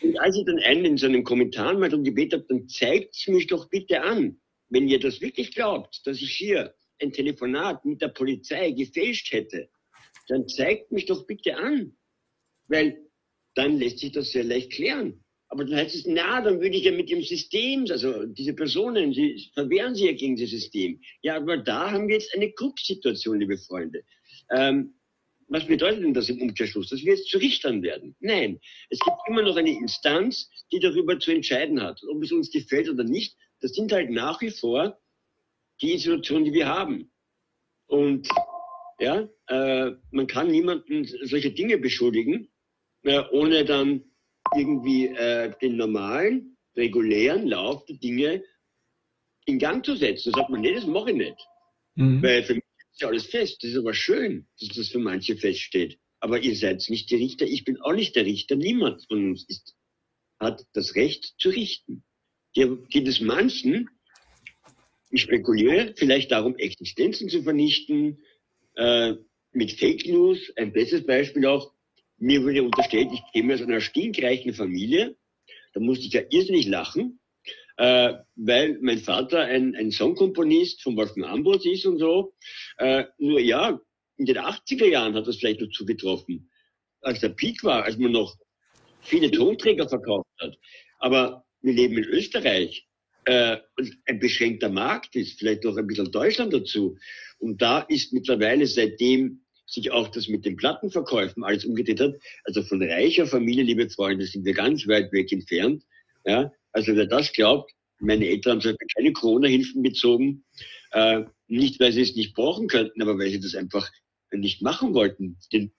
Und 0.00 0.18
als 0.20 0.36
ich 0.36 0.44
dann 0.44 0.58
einen 0.58 0.84
in 0.84 0.96
seinen 0.96 1.24
Kommentaren 1.24 1.78
mal 1.78 1.88
darum 1.88 2.04
gebeten 2.04 2.40
habe, 2.40 2.46
dann 2.48 2.68
zeigt 2.68 3.28
mich 3.28 3.46
doch 3.46 3.68
bitte 3.68 4.02
an, 4.02 4.40
wenn 4.68 4.88
ihr 4.88 5.00
das 5.00 5.20
wirklich 5.20 5.54
glaubt, 5.54 6.06
dass 6.06 6.20
ich 6.20 6.32
hier 6.32 6.74
ein 7.00 7.12
Telefonat 7.12 7.84
mit 7.84 8.02
der 8.02 8.08
Polizei 8.08 8.70
gefälscht 8.72 9.32
hätte, 9.32 9.68
dann 10.28 10.48
zeigt 10.48 10.92
mich 10.92 11.06
doch 11.06 11.26
bitte 11.26 11.56
an. 11.56 11.96
Weil 12.66 12.98
dann 13.54 13.78
lässt 13.78 13.98
sich 13.98 14.12
das 14.12 14.30
sehr 14.30 14.44
leicht 14.44 14.72
klären. 14.72 15.24
Aber 15.48 15.64
dann 15.64 15.76
heißt 15.76 15.94
es, 15.94 16.06
na, 16.06 16.42
dann 16.42 16.60
würde 16.60 16.76
ich 16.76 16.84
ja 16.84 16.92
mit 16.92 17.10
dem 17.10 17.22
System, 17.22 17.86
also 17.90 18.26
diese 18.26 18.52
Personen, 18.52 19.14
sie 19.14 19.50
verwehren 19.54 19.94
sich 19.94 20.04
ja 20.04 20.12
gegen 20.12 20.36
das 20.36 20.50
System. 20.50 21.00
Ja, 21.22 21.36
aber 21.36 21.56
da 21.56 21.90
haben 21.90 22.06
wir 22.06 22.16
jetzt 22.16 22.34
eine 22.34 22.52
Gruppsituation, 22.52 23.40
liebe 23.40 23.56
Freunde. 23.56 24.02
Ähm, 24.50 24.94
was 25.48 25.66
bedeutet 25.66 26.02
denn 26.02 26.14
das 26.14 26.28
im 26.28 26.40
Umkehrschluss? 26.40 26.90
Dass 26.90 27.00
wir 27.00 27.14
jetzt 27.14 27.28
zu 27.28 27.38
Richtern 27.38 27.82
werden? 27.82 28.14
Nein. 28.20 28.60
Es 28.90 28.98
gibt 29.00 29.16
immer 29.26 29.42
noch 29.42 29.56
eine 29.56 29.70
Instanz, 29.70 30.50
die 30.72 30.78
darüber 30.78 31.18
zu 31.18 31.32
entscheiden 31.32 31.82
hat. 31.82 32.00
Ob 32.08 32.22
es 32.22 32.32
uns 32.32 32.50
gefällt 32.50 32.88
oder 32.88 33.04
nicht, 33.04 33.36
das 33.60 33.72
sind 33.72 33.90
halt 33.92 34.10
nach 34.10 34.40
wie 34.40 34.50
vor 34.50 34.98
die 35.80 35.92
Institutionen, 35.92 36.44
die 36.44 36.52
wir 36.52 36.68
haben. 36.68 37.10
Und 37.86 38.28
ja, 39.00 39.28
äh, 39.46 39.92
man 40.10 40.26
kann 40.26 40.48
niemanden 40.48 41.04
solche 41.22 41.50
Dinge 41.52 41.78
beschuldigen, 41.78 42.48
äh, 43.02 43.22
ohne 43.32 43.64
dann 43.64 44.04
irgendwie 44.56 45.06
äh, 45.06 45.52
den 45.60 45.76
normalen, 45.76 46.56
regulären 46.76 47.46
Lauf 47.46 47.84
der 47.86 47.96
Dinge 47.96 48.42
in 49.46 49.58
Gang 49.58 49.84
zu 49.84 49.96
setzen. 49.96 50.32
Da 50.32 50.40
sagt 50.40 50.50
man, 50.50 50.60
nee, 50.60 50.74
das 50.74 50.86
mache 50.86 51.10
ich 51.10 51.16
nicht. 51.16 51.48
Mhm. 51.94 52.22
Weil 52.22 52.42
für 52.42 52.54
mich 52.54 52.64
ist 52.98 53.02
ja 53.02 53.08
alles 53.08 53.26
fest. 53.26 53.62
Das 53.62 53.70
ist 53.70 53.76
aber 53.76 53.94
schön, 53.94 54.48
dass 54.58 54.70
das 54.70 54.88
für 54.88 54.98
manche 54.98 55.36
feststeht. 55.36 55.98
Aber 56.18 56.40
ihr 56.40 56.56
seid 56.56 56.84
nicht 56.88 57.10
die 57.10 57.14
Richter, 57.14 57.46
ich 57.46 57.64
bin 57.64 57.80
auch 57.80 57.92
nicht 57.92 58.16
der 58.16 58.24
Richter. 58.24 58.56
Niemand 58.56 59.06
von 59.06 59.30
uns 59.30 59.44
ist, 59.48 59.76
hat 60.40 60.66
das 60.72 60.96
Recht 60.96 61.34
zu 61.38 61.50
richten. 61.50 62.02
Hier 62.52 62.76
geht 62.88 63.06
es 63.06 63.20
manchen, 63.20 63.88
ich 65.10 65.22
spekuliere, 65.22 65.94
vielleicht 65.96 66.32
darum, 66.32 66.56
Existenzen 66.56 67.28
zu 67.28 67.44
vernichten, 67.44 68.18
äh, 68.74 69.14
mit 69.52 69.72
Fake 69.72 70.06
News, 70.06 70.52
ein 70.56 70.72
besseres 70.72 71.06
Beispiel 71.06 71.46
auch, 71.46 71.72
mir 72.16 72.42
wurde 72.42 72.64
unterstellt, 72.64 73.10
ich 73.12 73.22
käme 73.32 73.54
aus 73.54 73.62
einer 73.62 73.80
stinkreichen 73.80 74.52
Familie. 74.52 75.16
Da 75.72 75.78
musste 75.78 76.06
ich 76.06 76.12
ja 76.12 76.22
irrsinnig 76.30 76.66
lachen, 76.66 77.17
äh, 77.78 78.14
weil 78.34 78.76
mein 78.80 78.98
Vater 78.98 79.40
ein, 79.40 79.74
ein 79.76 79.92
Songkomponist 79.92 80.82
von 80.82 80.96
Wolfgang 80.96 81.28
Ambros 81.28 81.64
ist 81.64 81.86
und 81.86 81.98
so. 81.98 82.34
Äh, 82.76 83.04
nur 83.18 83.40
ja, 83.40 83.80
in 84.16 84.26
den 84.26 84.36
80er 84.36 84.86
Jahren 84.86 85.14
hat 85.14 85.28
das 85.28 85.36
vielleicht 85.36 85.60
noch 85.60 85.70
zugetroffen, 85.70 86.50
als 87.00 87.20
der 87.20 87.30
Peak 87.30 87.62
war, 87.62 87.84
als 87.84 87.96
man 87.96 88.12
noch 88.12 88.36
viele 89.00 89.30
Tonträger 89.30 89.88
verkauft 89.88 90.28
hat. 90.40 90.58
Aber 90.98 91.44
wir 91.62 91.72
leben 91.72 91.98
in 91.98 92.04
Österreich. 92.04 92.84
Äh, 93.24 93.58
ein 94.06 94.18
beschränkter 94.18 94.70
Markt 94.70 95.14
ist, 95.14 95.38
vielleicht 95.38 95.62
noch 95.62 95.76
ein 95.76 95.86
bisschen 95.86 96.10
Deutschland 96.10 96.52
dazu. 96.52 96.96
Und 97.38 97.62
da 97.62 97.80
ist 97.80 98.12
mittlerweile 98.12 98.66
seitdem 98.66 99.44
sich 99.66 99.92
auch 99.92 100.08
das 100.08 100.26
mit 100.28 100.44
den 100.44 100.56
Plattenverkäufen 100.56 101.44
alles 101.44 101.64
umgedreht 101.64 102.00
hat. 102.00 102.14
Also 102.42 102.62
von 102.62 102.82
reicher 102.82 103.26
Familie, 103.26 103.62
liebe 103.62 103.88
Freunde, 103.88 104.26
sind 104.26 104.44
wir 104.44 104.54
ganz 104.54 104.88
weit 104.88 105.12
weg 105.12 105.30
entfernt. 105.30 105.84
Ja, 106.24 106.50
also 106.72 106.94
wer 106.94 107.06
das 107.06 107.32
glaubt, 107.32 107.72
meine 108.00 108.26
Eltern 108.26 108.60
haben 108.60 108.76
keine 108.94 109.12
Corona-Hilfen 109.12 109.82
bezogen, 109.82 110.44
äh, 110.92 111.24
nicht 111.48 111.80
weil 111.80 111.92
sie 111.92 112.02
es 112.02 112.14
nicht 112.14 112.34
brauchen 112.34 112.68
könnten, 112.68 113.02
aber 113.02 113.18
weil 113.18 113.30
sie 113.30 113.40
das 113.40 113.54
einfach 113.54 113.90
nicht 114.30 114.62
machen 114.62 114.94
wollten. 114.94 115.38
Den 115.52 115.72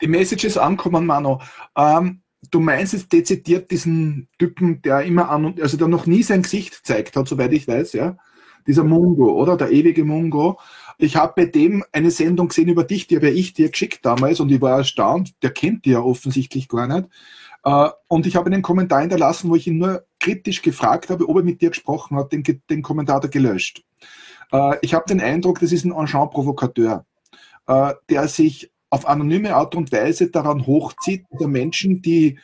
die 0.00 0.08
Message 0.08 0.44
ist 0.44 0.56
ankommen, 0.56 1.06
Mano. 1.06 1.40
Ähm, 1.76 2.22
du 2.50 2.60
meinst 2.60 2.92
jetzt 2.92 3.12
dezidiert 3.12 3.70
diesen 3.70 4.28
Typen, 4.38 4.80
der 4.82 5.02
immer 5.02 5.28
an 5.28 5.44
und, 5.44 5.60
also 5.60 5.76
der 5.76 5.88
noch 5.88 6.06
nie 6.06 6.22
sein 6.22 6.42
Gesicht 6.42 6.86
zeigt 6.86 7.16
hat, 7.16 7.28
soweit 7.28 7.52
ich 7.52 7.68
weiß, 7.68 7.92
ja? 7.92 8.16
Dieser 8.66 8.84
Mungo, 8.84 9.32
oder? 9.32 9.56
Der 9.56 9.70
ewige 9.70 10.04
Mungo. 10.04 10.58
Ich 10.98 11.16
habe 11.16 11.32
bei 11.36 11.46
dem 11.46 11.84
eine 11.92 12.10
Sendung 12.10 12.48
gesehen 12.48 12.68
über 12.68 12.84
dich, 12.84 13.06
die 13.06 13.16
habe 13.16 13.30
ich 13.30 13.54
dir 13.54 13.70
geschickt 13.70 14.04
damals 14.04 14.40
und 14.40 14.50
ich 14.50 14.60
war 14.60 14.78
erstaunt, 14.78 15.32
der 15.42 15.50
kennt 15.50 15.86
dich 15.86 15.92
ja 15.92 16.00
offensichtlich 16.00 16.68
gar 16.68 16.86
nicht. 16.86 17.08
Äh, 17.64 17.88
und 18.08 18.26
ich 18.26 18.36
habe 18.36 18.46
einen 18.46 18.62
Kommentar 18.62 19.00
hinterlassen, 19.00 19.50
wo 19.50 19.56
ich 19.56 19.66
ihn 19.66 19.78
nur 19.78 20.04
kritisch 20.18 20.62
gefragt 20.62 21.10
habe, 21.10 21.28
ob 21.28 21.36
er 21.36 21.42
mit 21.42 21.60
dir 21.60 21.70
gesprochen 21.70 22.16
hat, 22.16 22.32
den, 22.32 22.42
den 22.68 22.82
Kommentar 22.82 23.16
hat 23.16 23.24
er 23.24 23.30
gelöscht. 23.30 23.84
Äh, 24.52 24.76
ich 24.82 24.94
habe 24.94 25.04
den 25.08 25.20
Eindruck, 25.20 25.60
das 25.60 25.72
ist 25.72 25.84
ein 25.84 25.92
Engin-Provokateur, 25.92 27.04
äh, 27.66 27.94
der 28.08 28.28
sich 28.28 28.70
auf 28.90 29.06
anonyme 29.06 29.54
Art 29.54 29.74
und 29.74 29.92
Weise 29.92 30.30
daran 30.30 30.66
hochzieht, 30.66 31.24
der 31.38 31.48
Menschen, 31.48 32.02
die 32.02 32.38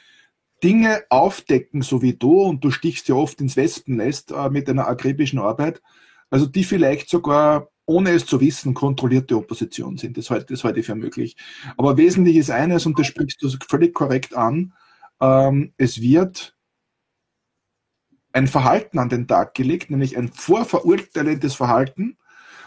Dinge 0.62 1.02
aufdecken, 1.10 1.82
so 1.82 2.02
wie 2.02 2.14
du, 2.14 2.40
und 2.42 2.62
du 2.62 2.70
stichst 2.70 3.08
ja 3.08 3.14
oft 3.16 3.40
ins 3.40 3.56
Wespennest 3.56 4.32
mit 4.50 4.68
deiner 4.68 4.86
akribischen 4.86 5.38
Arbeit, 5.38 5.82
also 6.30 6.46
die 6.46 6.64
vielleicht 6.64 7.10
sogar 7.10 7.68
ohne 7.84 8.10
es 8.10 8.26
zu 8.26 8.40
wissen, 8.40 8.74
kontrollierte 8.74 9.36
Opposition 9.36 9.96
sind. 9.96 10.16
Das 10.16 10.30
halte 10.30 10.80
ich 10.80 10.86
für 10.86 10.94
möglich. 10.94 11.36
Aber 11.76 11.96
wesentlich 11.96 12.36
ist 12.36 12.50
eines, 12.50 12.84
und 12.86 12.98
das 12.98 13.06
sprichst 13.06 13.42
du 13.42 13.48
völlig 13.68 13.94
korrekt 13.94 14.36
an, 14.36 14.72
ähm, 15.20 15.72
es 15.76 16.00
wird 16.00 16.56
ein 18.32 18.48
Verhalten 18.48 18.98
an 18.98 19.08
den 19.08 19.26
Tag 19.26 19.54
gelegt, 19.54 19.90
nämlich 19.90 20.16
ein 20.16 20.28
vorverurteilendes 20.28 21.54
Verhalten, 21.54 22.18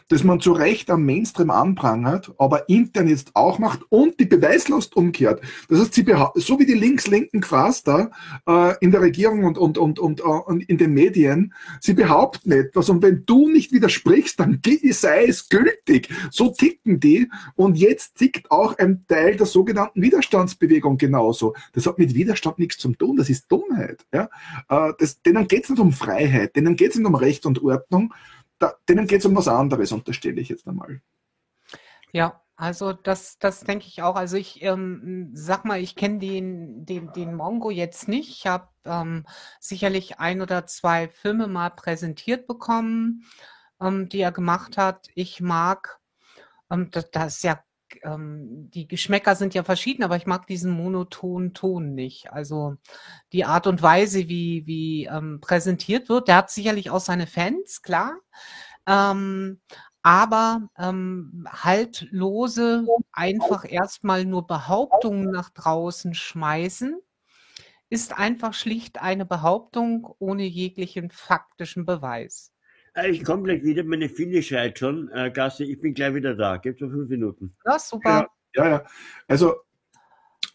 das 0.09 0.23
man 0.23 0.39
zu 0.39 0.51
Recht 0.51 0.89
am 0.89 1.05
Mainstream 1.05 1.49
anprangert, 1.49 2.33
aber 2.37 2.67
intern 2.67 3.07
jetzt 3.07 3.35
auch 3.35 3.59
macht 3.59 3.81
und 3.89 4.19
die 4.19 4.25
Beweislast 4.25 4.95
umkehrt. 4.95 5.41
Das 5.69 5.79
heißt, 5.79 5.93
sie 5.93 6.05
so 6.35 6.59
wie 6.59 6.65
die 6.65 6.73
links-linken 6.73 7.41
Quaster 7.41 8.11
äh, 8.47 8.73
in 8.81 8.91
der 8.91 9.01
Regierung 9.01 9.45
und, 9.45 9.57
und, 9.57 9.77
und, 9.77 9.99
und, 9.99 10.19
äh, 10.19 10.23
und 10.23 10.67
in 10.67 10.77
den 10.77 10.93
Medien, 10.93 11.53
sie 11.79 11.93
behaupten 11.93 12.51
etwas 12.51 12.89
und 12.89 13.01
wenn 13.01 13.23
du 13.25 13.49
nicht 13.49 13.71
widersprichst, 13.71 14.39
dann 14.39 14.61
sei 14.91 15.25
es 15.25 15.47
gültig. 15.47 16.09
So 16.31 16.49
ticken 16.49 16.99
die 16.99 17.29
und 17.55 17.77
jetzt 17.77 18.17
tickt 18.17 18.51
auch 18.51 18.77
ein 18.77 19.05
Teil 19.07 19.35
der 19.35 19.45
sogenannten 19.45 20.01
Widerstandsbewegung 20.01 20.97
genauso. 20.97 21.53
Das 21.73 21.85
hat 21.85 21.99
mit 21.99 22.15
Widerstand 22.15 22.59
nichts 22.59 22.77
zu 22.77 22.89
tun, 22.93 23.15
das 23.15 23.29
ist 23.29 23.51
Dummheit. 23.51 24.05
Ja? 24.11 24.29
Äh, 24.69 24.93
das, 24.97 25.21
denen 25.21 25.47
geht 25.47 25.65
es 25.65 25.69
nicht 25.69 25.79
um 25.79 25.91
Freiheit, 25.91 26.55
denen 26.55 26.75
geht 26.75 26.91
es 26.91 26.97
nicht 26.97 27.07
um 27.07 27.15
Recht 27.15 27.45
und 27.45 27.61
Ordnung, 27.63 28.13
da, 28.59 28.75
denen 28.87 29.07
geht 29.07 29.19
es 29.19 29.25
um 29.25 29.35
was 29.35 29.47
anderes, 29.47 29.91
unterstelle 29.91 30.39
ich 30.41 30.49
jetzt 30.49 30.67
einmal. 30.67 31.01
Ja, 32.11 32.41
also 32.55 32.91
das, 32.91 33.37
das 33.39 33.61
denke 33.61 33.87
ich 33.87 34.01
auch. 34.01 34.15
Also 34.15 34.35
ich 34.35 34.61
ähm, 34.63 35.31
sag 35.33 35.63
mal, 35.63 35.79
ich 35.79 35.95
kenne 35.95 36.19
den, 36.19 36.85
den, 36.85 37.11
den 37.13 37.33
Mongo 37.35 37.71
jetzt 37.71 38.09
nicht. 38.09 38.29
Ich 38.29 38.47
habe 38.47 38.67
ähm, 38.83 39.25
sicherlich 39.61 40.19
ein 40.19 40.41
oder 40.41 40.65
zwei 40.65 41.07
Filme 41.07 41.47
mal 41.47 41.69
präsentiert 41.69 42.47
bekommen, 42.47 43.23
ähm, 43.79 44.09
die 44.09 44.19
er 44.19 44.33
gemacht 44.33 44.77
hat. 44.77 45.07
Ich 45.15 45.39
mag, 45.39 45.99
ähm, 46.69 46.89
das, 46.91 47.09
das 47.11 47.37
ist 47.37 47.43
ja 47.43 47.63
ähm, 48.03 48.69
die 48.71 48.87
Geschmäcker 48.87 49.35
sind 49.35 49.53
ja 49.53 49.63
verschieden, 49.63 50.03
aber 50.03 50.15
ich 50.15 50.25
mag 50.25 50.47
diesen 50.47 50.71
monotonen 50.71 51.53
Ton 51.53 51.93
nicht. 51.93 52.31
Also 52.31 52.75
die 53.33 53.45
Art 53.45 53.67
und 53.67 53.81
Weise, 53.81 54.29
wie, 54.29 54.65
wie 54.65 55.05
ähm, 55.05 55.39
präsentiert 55.41 56.09
wird, 56.09 56.27
der 56.27 56.37
hat 56.37 56.51
sicherlich 56.51 56.89
auch 56.89 56.99
seine 56.99 57.27
Fans, 57.27 57.81
klar. 57.81 58.17
Ähm, 58.87 59.59
aber 60.01 60.69
ähm, 60.77 61.47
haltlose, 61.49 62.85
einfach 63.11 63.65
erstmal 63.69 64.25
nur 64.25 64.47
Behauptungen 64.47 65.29
nach 65.31 65.49
draußen 65.49 66.13
schmeißen, 66.13 66.99
ist 67.89 68.17
einfach 68.17 68.53
schlicht 68.53 69.01
eine 69.01 69.25
Behauptung 69.25 70.07
ohne 70.19 70.43
jeglichen 70.43 71.09
faktischen 71.09 71.85
Beweis. 71.85 72.53
Äh, 72.95 73.09
ich 73.09 73.23
komme 73.23 73.43
gleich 73.43 73.63
wieder, 73.63 73.83
meine 73.83 74.09
Fille 74.09 74.41
schreit 74.43 74.79
schon. 74.79 75.09
Äh, 75.09 75.31
Gasse, 75.31 75.63
ich 75.63 75.79
bin 75.79 75.93
gleich 75.93 76.13
wieder 76.13 76.35
da. 76.35 76.57
Gibt 76.57 76.81
nur 76.81 76.89
fünf 76.89 77.09
Minuten. 77.09 77.55
Ja, 77.65 77.79
super. 77.79 78.27
Ja, 78.55 78.63
ja, 78.63 78.69
ja. 78.69 78.85
Also, 79.27 79.55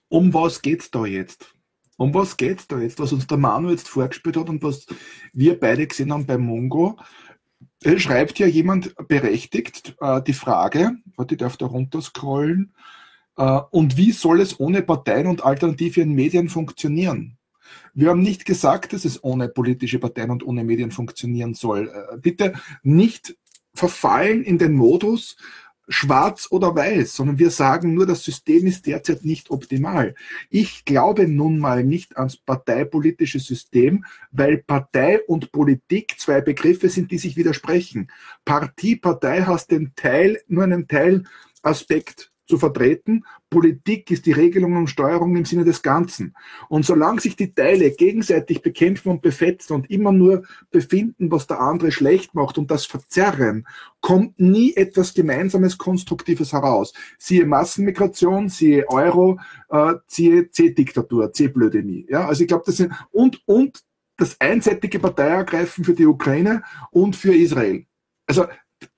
um 0.08 0.32
was 0.32 0.60
geht's 0.62 0.90
da 0.90 1.06
jetzt? 1.06 1.54
Um 1.96 2.12
was 2.12 2.36
geht's 2.36 2.66
da 2.66 2.78
jetzt? 2.78 2.98
Was 2.98 3.12
uns 3.12 3.26
der 3.26 3.38
Manu 3.38 3.70
jetzt 3.70 3.88
vorgespielt 3.88 4.36
hat 4.36 4.48
und 4.48 4.62
was 4.62 4.86
wir 5.32 5.58
beide 5.58 5.86
gesehen 5.86 6.12
haben 6.12 6.26
bei 6.26 6.38
Mongo, 6.38 6.98
äh, 7.82 7.98
schreibt 7.98 8.38
ja 8.38 8.46
jemand 8.46 8.94
berechtigt 9.08 9.96
äh, 10.00 10.22
die 10.22 10.32
Frage, 10.32 10.92
warte, 11.16 11.34
ich 11.34 11.38
darf 11.38 11.56
da 11.56 11.66
runterscrollen, 11.66 12.74
äh, 13.36 13.60
und 13.70 13.96
wie 13.96 14.12
soll 14.12 14.40
es 14.40 14.58
ohne 14.58 14.82
Parteien 14.82 15.26
und 15.26 15.44
alternative 15.44 16.06
Medien 16.06 16.48
funktionieren? 16.48 17.38
Wir 17.94 18.10
haben 18.10 18.22
nicht 18.22 18.44
gesagt, 18.44 18.92
dass 18.92 19.04
es 19.04 19.22
ohne 19.22 19.48
politische 19.48 19.98
Parteien 19.98 20.30
und 20.30 20.44
ohne 20.44 20.64
Medien 20.64 20.90
funktionieren 20.90 21.54
soll. 21.54 21.88
Äh, 21.88 22.18
bitte 22.18 22.54
nicht 22.82 23.36
verfallen 23.74 24.44
in 24.44 24.58
den 24.58 24.74
Modus 24.74 25.36
schwarz 25.88 26.48
oder 26.50 26.74
weiß, 26.74 27.14
sondern 27.14 27.38
wir 27.38 27.50
sagen 27.50 27.94
nur, 27.94 28.06
das 28.06 28.24
System 28.24 28.66
ist 28.66 28.86
derzeit 28.86 29.24
nicht 29.24 29.50
optimal. 29.50 30.14
Ich 30.48 30.84
glaube 30.84 31.28
nun 31.28 31.58
mal 31.58 31.84
nicht 31.84 32.16
ans 32.16 32.36
parteipolitische 32.36 33.38
System, 33.38 34.04
weil 34.30 34.58
Partei 34.58 35.20
und 35.26 35.52
Politik 35.52 36.14
zwei 36.18 36.40
Begriffe 36.40 36.88
sind, 36.88 37.10
die 37.10 37.18
sich 37.18 37.36
widersprechen. 37.36 38.10
Partie, 38.44 38.96
Partei 38.96 39.42
hast 39.42 39.70
den 39.70 39.92
Teil, 39.94 40.40
nur 40.48 40.64
einen 40.64 40.88
Teilaspekt 40.88 42.30
zu 42.46 42.58
vertreten. 42.58 43.24
Politik 43.50 44.10
ist 44.10 44.26
die 44.26 44.32
Regelung 44.32 44.76
und 44.76 44.88
Steuerung 44.88 45.36
im 45.36 45.44
Sinne 45.44 45.64
des 45.64 45.82
Ganzen. 45.82 46.34
Und 46.68 46.84
solange 46.84 47.20
sich 47.20 47.36
die 47.36 47.52
Teile 47.52 47.90
gegenseitig 47.90 48.62
bekämpfen 48.62 49.10
und 49.10 49.22
befetzen 49.22 49.74
und 49.74 49.90
immer 49.90 50.12
nur 50.12 50.44
befinden, 50.70 51.30
was 51.30 51.46
der 51.46 51.60
andere 51.60 51.92
schlecht 51.92 52.34
macht 52.34 52.58
und 52.58 52.70
das 52.70 52.86
verzerren, 52.86 53.66
kommt 54.00 54.38
nie 54.38 54.74
etwas 54.74 55.14
Gemeinsames, 55.14 55.78
Konstruktives 55.78 56.52
heraus. 56.52 56.92
Siehe 57.18 57.46
Massenmigration, 57.46 58.48
siehe 58.48 58.88
Euro, 58.88 59.40
äh, 59.70 59.94
siehe 60.06 60.50
C-Diktatur, 60.50 61.32
C-Blödemie. 61.32 62.06
Ja, 62.08 62.26
also 62.26 62.42
ich 62.42 62.48
glaube, 62.48 62.64
das 62.66 62.76
sind, 62.76 62.92
und, 63.10 63.40
und 63.46 63.82
das 64.16 64.40
einseitige 64.40 64.98
Parteiergreifen 64.98 65.84
für 65.84 65.94
die 65.94 66.06
Ukraine 66.06 66.62
und 66.90 67.16
für 67.16 67.34
Israel. 67.34 67.86
Also 68.26 68.46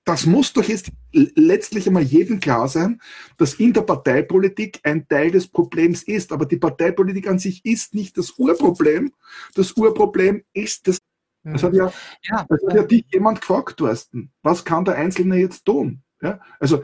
das 0.04 0.26
muss 0.26 0.52
doch 0.52 0.64
jetzt 0.64 0.90
letztlich 1.16 1.86
einmal 1.86 2.02
jedem 2.02 2.40
klar 2.40 2.68
sein, 2.68 3.00
dass 3.38 3.54
in 3.54 3.72
der 3.72 3.82
Parteipolitik 3.82 4.80
ein 4.84 5.08
Teil 5.08 5.30
des 5.30 5.48
Problems 5.48 6.02
ist. 6.02 6.32
Aber 6.32 6.46
die 6.46 6.58
Parteipolitik 6.58 7.28
an 7.28 7.38
sich 7.38 7.64
ist 7.64 7.94
nicht 7.94 8.16
das 8.18 8.32
Urproblem. 8.38 9.12
Das 9.54 9.72
Urproblem 9.72 10.44
ist 10.52 10.88
das. 10.88 10.98
Das 11.42 11.62
hat 11.62 11.74
ja, 11.74 11.92
ja, 12.22 12.44
das 12.48 12.60
hat 12.66 12.74
ja 12.74 12.82
dich 12.82 13.06
jemand 13.12 13.40
gefragt, 13.40 13.76
Thorsten. 13.76 14.32
Was 14.42 14.64
kann 14.64 14.84
der 14.84 14.96
Einzelne 14.96 15.36
jetzt 15.36 15.64
tun? 15.64 16.02
Ja? 16.20 16.40
Also, 16.58 16.82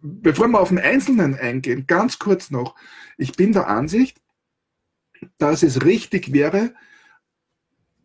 bevor 0.00 0.46
wir 0.46 0.60
auf 0.60 0.68
den 0.68 0.78
Einzelnen 0.78 1.34
eingehen, 1.34 1.86
ganz 1.88 2.20
kurz 2.20 2.50
noch. 2.52 2.76
Ich 3.18 3.32
bin 3.32 3.52
der 3.52 3.66
Ansicht, 3.66 4.20
dass 5.38 5.64
es 5.64 5.84
richtig 5.84 6.32
wäre, 6.32 6.72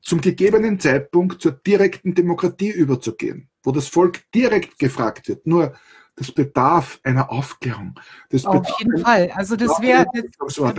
zum 0.02 0.22
gegebenen 0.22 0.80
Zeitpunkt 0.80 1.42
zur 1.42 1.52
direkten 1.52 2.14
Demokratie 2.14 2.70
überzugehen, 2.70 3.50
wo 3.66 3.72
das 3.72 3.88
Volk 3.88 4.30
direkt 4.34 4.80
gefragt 4.80 5.28
wird. 5.28 5.46
Nur 5.48 5.76
das 6.16 6.32
bedarf 6.32 7.00
einer 7.04 7.30
Aufklärung. 7.30 8.00
Das 8.30 8.46
Auf 8.46 8.80
jeden 8.80 9.00
Fall. 9.00 9.32
Also 9.36 9.58
das 9.58 9.82
wäre, 9.82 10.06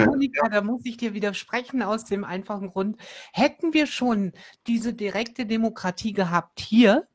Monika, 0.06 0.48
da 0.48 0.62
muss 0.62 0.80
ich 0.84 0.96
dir 0.96 1.12
widersprechen 1.12 1.82
aus 1.82 2.06
dem 2.06 2.24
einfachen 2.24 2.70
Grund, 2.70 2.96
hätten 3.32 3.74
wir 3.74 3.86
schon 3.86 4.32
diese 4.66 4.94
direkte 4.94 5.44
Demokratie 5.44 6.14
gehabt 6.14 6.60
hier, 6.60 7.06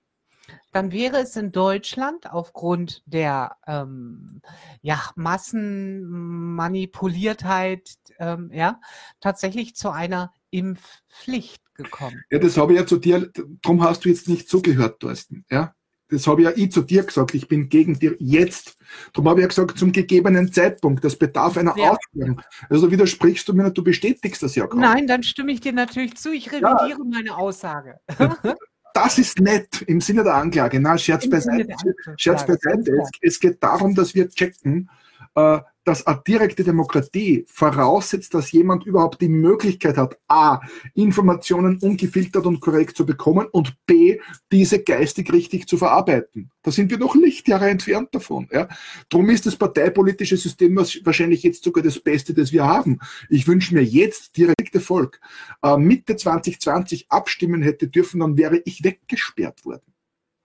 dann 0.71 0.91
wäre 0.91 1.17
es 1.17 1.35
in 1.35 1.51
Deutschland 1.51 2.31
aufgrund 2.31 3.01
der 3.05 3.57
ähm, 3.65 4.43
ja, 4.81 5.01
Massenmanipuliertheit 5.15 7.89
ähm, 8.19 8.51
ja, 8.53 8.79
tatsächlich 9.19 9.75
zu 9.75 9.89
einer 9.89 10.31
Impfpflicht 10.51 11.61
gekommen. 11.73 12.21
Ja, 12.29 12.39
das 12.39 12.57
habe 12.57 12.73
ich 12.73 12.79
ja 12.79 12.85
zu 12.85 12.97
dir, 12.97 13.31
darum 13.61 13.83
hast 13.83 14.05
du 14.05 14.09
jetzt 14.09 14.29
nicht 14.29 14.47
zugehört, 14.47 14.99
Thorsten. 14.99 15.45
Ja? 15.49 15.73
Das 16.09 16.27
habe 16.27 16.41
ich 16.41 16.47
ja 16.47 16.53
ich 16.55 16.71
zu 16.71 16.81
dir 16.81 17.03
gesagt, 17.03 17.33
ich 17.33 17.47
bin 17.47 17.69
gegen 17.69 17.97
dir 17.97 18.15
jetzt. 18.19 18.77
Darum 19.13 19.29
habe 19.29 19.39
ich 19.39 19.43
ja 19.43 19.47
gesagt, 19.47 19.79
zum 19.79 19.93
gegebenen 19.93 20.51
Zeitpunkt, 20.51 21.03
das 21.05 21.15
bedarf 21.15 21.57
einer 21.57 21.75
ja. 21.77 21.91
Aufklärung. 21.91 22.41
Also 22.69 22.91
widersprichst 22.91 23.47
du 23.47 23.53
mir 23.53 23.63
nicht, 23.63 23.77
du 23.77 23.83
bestätigst 23.83 24.43
das 24.43 24.55
ja 24.55 24.65
gerade. 24.65 24.81
Nein, 24.81 25.07
dann 25.07 25.23
stimme 25.23 25.53
ich 25.53 25.61
dir 25.61 25.71
natürlich 25.71 26.15
zu, 26.15 26.33
ich 26.33 26.47
revidiere 26.51 26.89
ja. 26.89 26.97
meine 27.09 27.35
Aussage. 27.35 27.99
Das 28.93 29.17
ist 29.17 29.39
nett 29.39 29.83
im 29.87 30.01
Sinne 30.01 30.23
der 30.23 30.35
Anklage. 30.35 30.79
Na, 30.79 30.97
Scherz 30.97 31.23
Im 31.23 31.31
beiseite. 31.31 31.73
Scherz 32.17 32.45
beiseite. 32.45 32.91
Es, 33.01 33.09
es, 33.21 33.39
geht 33.39 33.63
darum, 33.63 33.95
dass 33.95 34.13
wir 34.13 34.29
checken, 34.29 34.89
äh, 35.35 35.59
dass 35.83 36.05
eine 36.05 36.21
direkte 36.25 36.63
Demokratie 36.63 37.45
voraussetzt, 37.47 38.33
dass 38.33 38.51
jemand 38.51 38.85
überhaupt 38.85 39.21
die 39.21 39.29
Möglichkeit 39.29 39.97
hat, 39.97 40.17
a, 40.27 40.59
Informationen 40.93 41.77
ungefiltert 41.81 42.45
und 42.45 42.59
korrekt 42.59 42.95
zu 42.95 43.05
bekommen 43.05 43.47
und 43.51 43.75
b, 43.85 44.19
diese 44.51 44.83
geistig 44.83 45.31
richtig 45.33 45.67
zu 45.67 45.77
verarbeiten. 45.77 46.51
Da 46.61 46.71
sind 46.71 46.91
wir 46.91 46.99
noch 46.99 47.15
Lichtjahre 47.15 47.69
entfernt 47.69 48.09
davon. 48.13 48.47
Ja. 48.51 48.67
Drum 49.09 49.29
ist 49.29 49.45
das 49.45 49.55
parteipolitische 49.55 50.37
System 50.37 50.75
wahrscheinlich 50.75 51.43
jetzt 51.43 51.63
sogar 51.63 51.83
das 51.83 51.99
Beste, 51.99 52.33
das 52.33 52.51
wir 52.51 52.65
haben. 52.65 52.99
Ich 53.29 53.47
wünsche 53.47 53.73
mir 53.73 53.83
jetzt 53.83 54.37
direkte 54.37 54.79
Volk. 54.79 55.19
Äh, 55.63 55.77
Mitte 55.77 56.15
2020 56.15 57.07
abstimmen 57.09 57.61
hätte 57.61 57.87
dürfen, 57.87 58.19
dann 58.19 58.37
wäre 58.37 58.61
ich 58.65 58.83
weggesperrt 58.83 59.65
worden. 59.65 59.91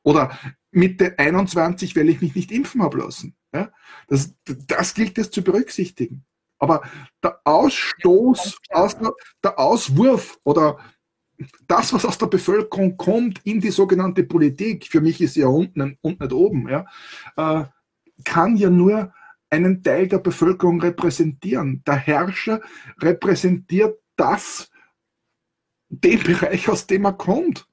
Oder 0.03 0.39
Mitte 0.77 1.19
21, 1.19 1.97
weil 1.97 2.09
ich 2.09 2.21
mich 2.21 2.35
nicht 2.35 2.53
impfen 2.53 2.83
habe 2.83 2.99
lassen. 2.99 3.35
Ja? 3.53 3.73
Das, 4.09 4.37
das 4.45 4.95
gilt 4.95 5.19
es 5.19 5.31
zu 5.31 5.43
berücksichtigen. 5.43 6.25
Aber 6.59 6.83
der 7.23 7.41
Ausstoß, 7.45 8.59
aus 8.71 8.99
der, 8.99 9.13
der 9.43 9.59
Auswurf 9.59 10.39
oder 10.45 10.79
das, 11.67 11.93
was 11.93 12.05
aus 12.05 12.19
der 12.19 12.27
Bevölkerung 12.27 12.97
kommt 12.97 13.41
in 13.45 13.61
die 13.61 13.71
sogenannte 13.71 14.25
Politik, 14.25 14.87
für 14.87 15.01
mich 15.01 15.21
ist 15.21 15.35
sie 15.35 15.41
ja 15.41 15.49
unten 15.49 15.99
und 16.01 16.21
nicht 16.21 16.33
oben, 16.33 16.69
ja, 16.69 16.87
äh, 17.37 17.65
kann 18.25 18.57
ja 18.57 18.71
nur 18.71 19.13
einen 19.51 19.83
Teil 19.83 20.09
der 20.09 20.19
Bevölkerung 20.19 20.81
repräsentieren. 20.81 21.83
Der 21.87 21.97
Herrscher 21.97 22.61
repräsentiert 23.01 23.99
das, 24.17 24.71
den 25.89 26.23
Bereich, 26.23 26.69
aus 26.69 26.87
dem 26.87 27.05
er 27.05 27.13
kommt. 27.13 27.67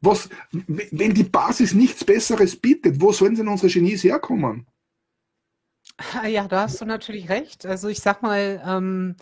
Was, 0.00 0.28
wenn 0.52 1.14
die 1.14 1.24
Basis 1.24 1.74
nichts 1.74 2.04
Besseres 2.04 2.56
bietet, 2.56 3.00
wo 3.00 3.12
sollen 3.12 3.34
denn 3.34 3.48
unsere 3.48 3.72
Genies 3.72 4.04
herkommen? 4.04 4.66
Ah, 6.14 6.26
ja, 6.26 6.46
da 6.46 6.62
hast 6.62 6.80
du 6.80 6.84
natürlich 6.84 7.28
recht. 7.28 7.66
Also 7.66 7.88
ich 7.88 7.98
sag 8.00 8.22
mal, 8.22 8.62
ähm, 8.64 9.16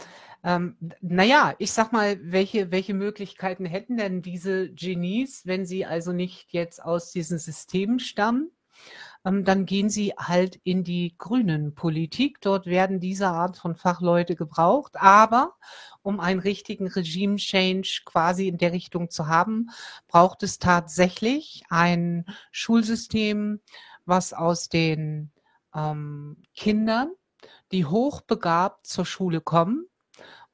ähm, 0.45 0.77
naja, 1.01 1.55
ich 1.59 1.73
sag 1.73 1.93
mal, 1.93 2.21
welche, 2.23 2.71
welche 2.71 2.93
Möglichkeiten 2.93 3.65
hätten 3.65 3.97
denn 3.97 4.21
diese 4.21 4.71
Genies, 4.71 5.47
wenn 5.47 5.65
sie 5.65 5.87
also 5.87 6.13
nicht 6.13 6.53
jetzt 6.53 6.83
aus 6.83 7.11
diesen 7.11 7.39
Systemen 7.39 7.99
stammen? 7.99 8.51
Ähm, 9.27 9.45
dann 9.45 9.67
gehen 9.67 9.91
sie 9.91 10.13
halt 10.17 10.61
in 10.63 10.85
die 10.85 11.17
grünen 11.19 11.75
Politik. 11.75 12.41
Dort 12.41 12.67
werden 12.67 13.01
diese 13.01 13.29
Art 13.29 13.57
von 13.59 13.75
Fachleute 13.75 14.37
gebraucht. 14.37 14.93
Aber 14.95 15.55
um 16.03 16.21
einen 16.21 16.41
richtigen 16.41 16.87
Regime-Change 16.87 18.03
quasi 18.05 18.47
in 18.47 18.59
der 18.59 18.73
Richtung 18.73 19.11
zu 19.11 19.27
haben, 19.27 19.71
braucht 20.07 20.45
es 20.45 20.61
tatsächlich 20.61 21.65
ein 21.69 22.25
Schulsystem, 22.53 23.61
was 24.05 24.33
aus 24.33 24.69
den 24.69 25.33
ähm, 25.75 26.43
Kindern, 26.55 27.11
die 27.73 27.85
hochbegabt 27.85 28.87
zur 28.87 29.05
Schule 29.05 29.41
kommen 29.41 29.87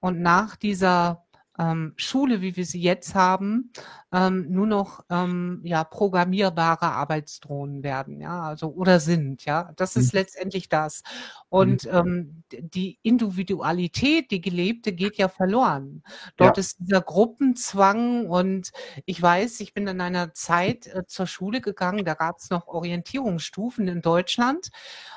und 0.00 0.20
nach 0.20 0.56
dieser 0.56 1.26
ähm, 1.58 1.92
Schule, 1.96 2.40
wie 2.40 2.56
wir 2.56 2.64
sie 2.64 2.80
jetzt 2.80 3.14
haben, 3.14 3.72
ähm, 4.10 4.50
nur 4.50 4.66
noch 4.66 5.04
ähm, 5.10 5.60
ja 5.64 5.84
programmierbare 5.84 6.86
Arbeitsdrohnen 6.86 7.82
werden, 7.82 8.20
ja, 8.20 8.42
also 8.42 8.68
oder 8.68 9.00
sind, 9.00 9.44
ja. 9.44 9.72
Das 9.76 9.96
ist 9.96 10.12
mhm. 10.12 10.20
letztendlich 10.20 10.68
das. 10.68 11.02
Und 11.48 11.84
mhm. 11.84 11.90
ähm, 11.92 12.42
die 12.74 12.98
Individualität, 13.02 14.30
die 14.30 14.40
gelebte, 14.40 14.92
geht 14.92 15.16
ja 15.16 15.28
verloren. 15.28 16.02
Dort 16.36 16.56
ja. 16.56 16.60
ist 16.60 16.78
dieser 16.80 17.00
Gruppenzwang 17.00 18.26
und 18.26 18.70
ich 19.04 19.20
weiß, 19.20 19.60
ich 19.60 19.74
bin 19.74 19.86
in 19.86 20.00
einer 20.00 20.32
Zeit 20.34 20.86
äh, 20.86 21.06
zur 21.06 21.26
Schule 21.26 21.60
gegangen, 21.60 22.04
da 22.04 22.14
gab 22.14 22.38
es 22.38 22.50
noch 22.50 22.66
Orientierungsstufen 22.66 23.88
in 23.88 24.00
Deutschland 24.00 24.70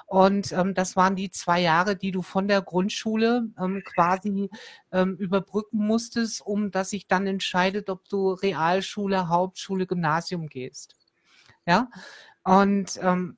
und 0.06 0.52
ähm, 0.52 0.74
das 0.74 0.96
waren 0.96 1.16
die 1.16 1.32
zwei 1.32 1.62
Jahre, 1.62 1.96
die 1.96 2.12
du 2.12 2.22
von 2.22 2.48
der 2.48 2.62
Grundschule 2.62 3.48
ähm, 3.60 3.82
quasi 3.84 4.50
ähm, 4.92 5.16
überbrücken 5.18 5.86
musstest, 5.86 6.25
um 6.42 6.72
dass 6.72 6.92
sich 6.92 7.08
dann 7.08 7.28
entscheidet, 7.28 7.90
ob 7.90 8.08
du 8.10 8.34
Realschule, 8.34 9.30
Hauptschule, 9.30 9.88
Gymnasium 9.88 10.48
gehst. 10.48 10.96
Ja. 11.66 11.90
Und 12.44 13.00
ähm, 13.02 13.38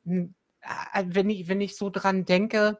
äh, 0.61 1.03
wenn 1.07 1.29
ich, 1.29 1.47
wenn 1.47 1.61
ich 1.61 1.77
so 1.77 1.89
dran 1.89 2.25
denke, 2.25 2.79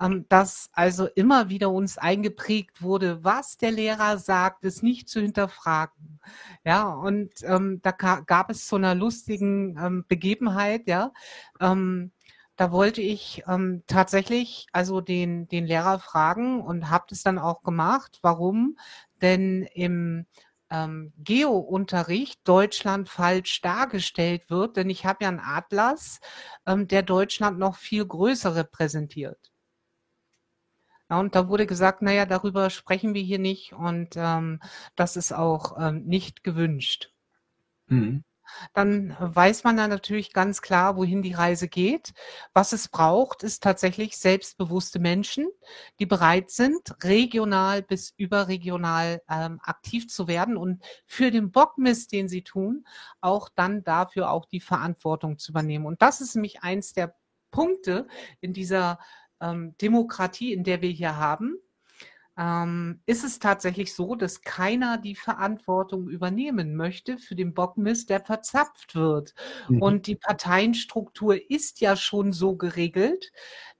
ähm, 0.00 0.26
dass 0.28 0.70
also 0.72 1.06
immer 1.06 1.48
wieder 1.48 1.70
uns 1.70 1.98
eingeprägt 1.98 2.82
wurde, 2.82 3.24
was 3.24 3.56
der 3.56 3.70
Lehrer 3.70 4.18
sagt, 4.18 4.64
ist 4.64 4.82
nicht 4.82 5.08
zu 5.08 5.20
hinterfragen. 5.20 6.20
Ja, 6.64 6.88
und 6.88 7.30
ähm, 7.44 7.80
da 7.82 7.92
gab 7.92 8.50
es 8.50 8.68
so 8.68 8.76
einer 8.76 8.94
lustigen 8.94 9.76
ähm, 9.78 10.04
Begebenheit, 10.08 10.88
ja, 10.88 11.12
ähm, 11.60 12.12
da 12.56 12.70
wollte 12.70 13.00
ich 13.00 13.42
ähm, 13.48 13.82
tatsächlich 13.86 14.66
also 14.72 15.00
den, 15.00 15.48
den 15.48 15.66
Lehrer 15.66 15.98
fragen 15.98 16.60
und 16.60 16.90
habe 16.90 17.06
das 17.08 17.22
dann 17.22 17.38
auch 17.38 17.62
gemacht. 17.62 18.18
Warum? 18.22 18.76
Denn 19.22 19.62
im 19.74 20.26
ähm, 20.70 21.12
Geo-Unterricht 21.18 22.40
Deutschland 22.44 23.08
falsch 23.08 23.60
dargestellt 23.60 24.50
wird, 24.50 24.76
denn 24.76 24.90
ich 24.90 25.06
habe 25.06 25.24
ja 25.24 25.28
einen 25.28 25.40
Atlas, 25.40 26.20
ähm, 26.66 26.88
der 26.88 27.02
Deutschland 27.02 27.58
noch 27.58 27.76
viel 27.76 28.06
größer 28.06 28.54
repräsentiert. 28.56 29.52
Ja, 31.08 31.20
und 31.20 31.34
da 31.34 31.48
wurde 31.48 31.66
gesagt, 31.66 32.02
naja, 32.02 32.26
darüber 32.26 32.70
sprechen 32.70 33.14
wir 33.14 33.22
hier 33.22 33.38
nicht 33.38 33.72
und 33.74 34.10
ähm, 34.16 34.60
das 34.96 35.16
ist 35.16 35.32
auch 35.32 35.76
ähm, 35.78 36.04
nicht 36.04 36.42
gewünscht. 36.42 37.12
Mhm 37.86 38.24
dann 38.74 39.16
weiß 39.18 39.64
man 39.64 39.76
dann 39.76 39.90
natürlich 39.90 40.32
ganz 40.32 40.62
klar, 40.62 40.96
wohin 40.96 41.22
die 41.22 41.32
Reise 41.32 41.68
geht. 41.68 42.12
Was 42.52 42.72
es 42.72 42.88
braucht, 42.88 43.42
ist 43.42 43.62
tatsächlich 43.62 44.16
selbstbewusste 44.16 44.98
Menschen, 44.98 45.48
die 45.98 46.06
bereit 46.06 46.50
sind, 46.50 46.94
regional 47.02 47.82
bis 47.82 48.12
überregional 48.16 49.22
ähm, 49.28 49.60
aktiv 49.62 50.08
zu 50.08 50.28
werden 50.28 50.56
und 50.56 50.82
für 51.06 51.30
den 51.30 51.50
Bockmist, 51.50 52.12
den 52.12 52.28
sie 52.28 52.42
tun, 52.42 52.86
auch 53.20 53.48
dann 53.54 53.84
dafür 53.84 54.30
auch 54.30 54.46
die 54.46 54.60
Verantwortung 54.60 55.38
zu 55.38 55.52
übernehmen. 55.52 55.86
Und 55.86 56.02
das 56.02 56.20
ist 56.20 56.34
nämlich 56.34 56.62
eins 56.62 56.92
der 56.92 57.14
Punkte 57.50 58.06
in 58.40 58.52
dieser 58.52 58.98
ähm, 59.40 59.76
Demokratie, 59.80 60.52
in 60.52 60.64
der 60.64 60.82
wir 60.82 60.90
hier 60.90 61.16
haben, 61.16 61.58
ähm, 62.42 63.00
ist 63.06 63.22
es 63.22 63.38
tatsächlich 63.38 63.94
so, 63.94 64.16
dass 64.16 64.42
keiner 64.42 64.98
die 64.98 65.14
Verantwortung 65.14 66.08
übernehmen 66.08 66.74
möchte 66.74 67.18
für 67.18 67.36
den 67.36 67.54
Bockmist, 67.54 68.10
der 68.10 68.20
verzapft 68.20 68.96
wird. 68.96 69.34
Mhm. 69.68 69.80
Und 69.80 70.06
die 70.08 70.16
Parteienstruktur 70.16 71.38
ist 71.50 71.80
ja 71.80 71.94
schon 71.94 72.32
so 72.32 72.56
geregelt, 72.56 73.32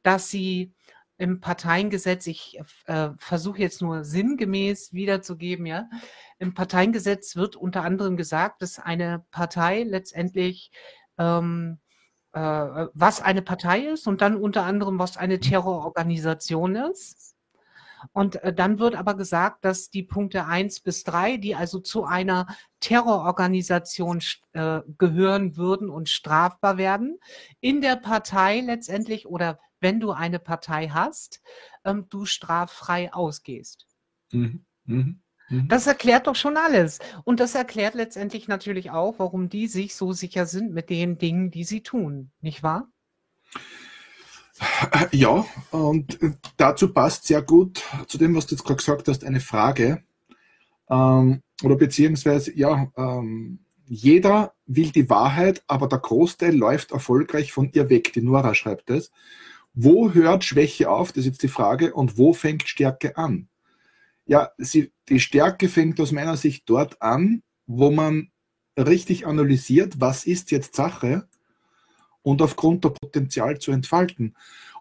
dass 0.05 0.31
sie 0.31 0.73
im 1.19 1.41
Parteiengesetz, 1.41 2.27
ich 2.29 2.61
äh, 2.87 3.11
versuche 3.17 3.59
jetzt 3.59 3.83
nur 3.83 4.05
sinngemäß 4.05 4.93
wiederzugeben, 4.93 5.67
ja, 5.67 5.89
im 6.39 6.55
Parteiengesetz 6.55 7.35
wird 7.37 7.57
unter 7.57 7.83
anderem 7.83 8.17
gesagt, 8.17 8.63
dass 8.63 8.79
eine 8.79 9.25
Partei 9.31 9.83
letztendlich 9.83 10.71
ähm, 11.19 11.79
äh, 12.33 12.41
was 12.95 13.21
eine 13.21 13.43
Partei 13.43 13.87
ist 13.87 14.07
und 14.07 14.21
dann 14.21 14.37
unter 14.37 14.65
anderem, 14.65 14.99
was 14.99 15.17
eine 15.17 15.41
Terrororganisation 15.41 16.77
ist. 16.77 17.32
Und 18.13 18.43
äh, 18.43 18.53
dann 18.53 18.79
wird 18.79 18.95
aber 18.95 19.15
gesagt, 19.15 19.65
dass 19.65 19.91
die 19.91 20.03
Punkte 20.03 20.47
eins 20.47 20.81
bis 20.81 21.05
drei, 21.05 21.37
die 21.37 21.55
also 21.55 21.79
zu 21.79 22.05
einer 22.05 22.47
Terrororganisation 22.81 24.21
äh, 24.53 24.81
gehören 24.99 25.57
würden 25.57 25.89
und 25.89 26.09
strafbar 26.09 26.77
werden, 26.77 27.19
in 27.61 27.81
der 27.81 27.97
Partei 27.97 28.61
letztendlich 28.61 29.27
oder 29.27 29.59
wenn 29.81 30.01
du 30.01 30.13
eine 30.13 30.39
Partei 30.39 30.89
hast, 30.89 31.43
ähm, 31.85 32.07
du 32.09 32.25
straffrei 32.25 33.13
ausgehst. 33.13 33.87
Mhm. 34.33 34.65
Mhm. 34.85 35.21
mhm. 35.49 35.69
Das 35.69 35.87
erklärt 35.87 36.27
doch 36.27 36.37
schon 36.37 36.57
alles. 36.57 37.01
Und 37.25 37.41
das 37.41 37.55
erklärt 37.55 37.95
letztendlich 37.95 38.49
natürlich 38.49 38.91
auch, 38.91 39.19
warum 39.19 39.49
die 39.49 39.67
sich 39.67 39.95
so 39.95 40.13
sicher 40.13 40.47
sind 40.47 40.73
mit 40.73 40.91
den 40.91 41.19
Dingen, 41.19 41.51
die 41.51 41.65
sie 41.65 41.83
tun, 41.83 42.31
nicht 42.41 42.63
wahr? 42.63 42.89
Ja, 45.13 45.45
und 45.71 46.19
dazu 46.57 46.93
passt 46.93 47.27
sehr 47.27 47.43
gut 47.43 47.83
zu 48.07 48.19
dem, 48.19 48.35
was 48.35 48.47
du 48.47 48.55
jetzt 48.55 48.65
gerade 48.65 48.77
gesagt 48.77 49.09
hast, 49.09 49.25
eine 49.25 49.41
Frage. 49.41 50.03
Ähm, 50.91 51.43
oder 51.63 51.77
beziehungsweise, 51.77 52.57
ja, 52.57 52.89
ähm, 52.97 53.61
jeder 53.87 54.55
will 54.67 54.91
die 54.91 55.11
Wahrheit, 55.11 55.63
aber 55.67 55.89
der 55.89 55.99
Großteil 55.99 56.57
läuft 56.57 56.93
erfolgreich 56.93 57.53
von 57.53 57.71
ihr 57.73 57.91
weg. 57.91 58.13
Die 58.13 58.23
Nora 58.23 58.55
schreibt 58.55 58.91
es. 58.91 59.11
Wo 59.75 60.13
hört 60.13 60.45
Schwäche 60.45 60.91
auf? 60.91 61.13
Das 61.13 61.21
ist 61.21 61.27
jetzt 61.27 61.43
die 61.43 61.49
Frage. 61.49 61.95
Und 61.95 62.19
wo 62.19 62.33
fängt 62.33 62.69
Stärke 62.69 63.17
an? 63.17 63.49
Ja, 64.27 64.51
sie, 64.59 64.93
die 65.09 65.21
Stärke 65.21 65.69
fängt 65.69 66.01
aus 66.01 66.13
meiner 66.13 66.37
Sicht 66.37 66.65
dort 66.67 67.03
an, 67.03 67.43
wo 67.67 67.91
man 67.91 68.31
richtig 68.79 69.27
analysiert, 69.27 70.01
was 70.01 70.25
ist 70.25 70.51
jetzt 70.51 70.75
Sache 70.75 71.29
und 72.23 72.43
aufgrund 72.43 72.85
der 72.85 72.91
Potenzial 72.91 73.59
zu 73.59 73.73
entfalten. 73.73 74.35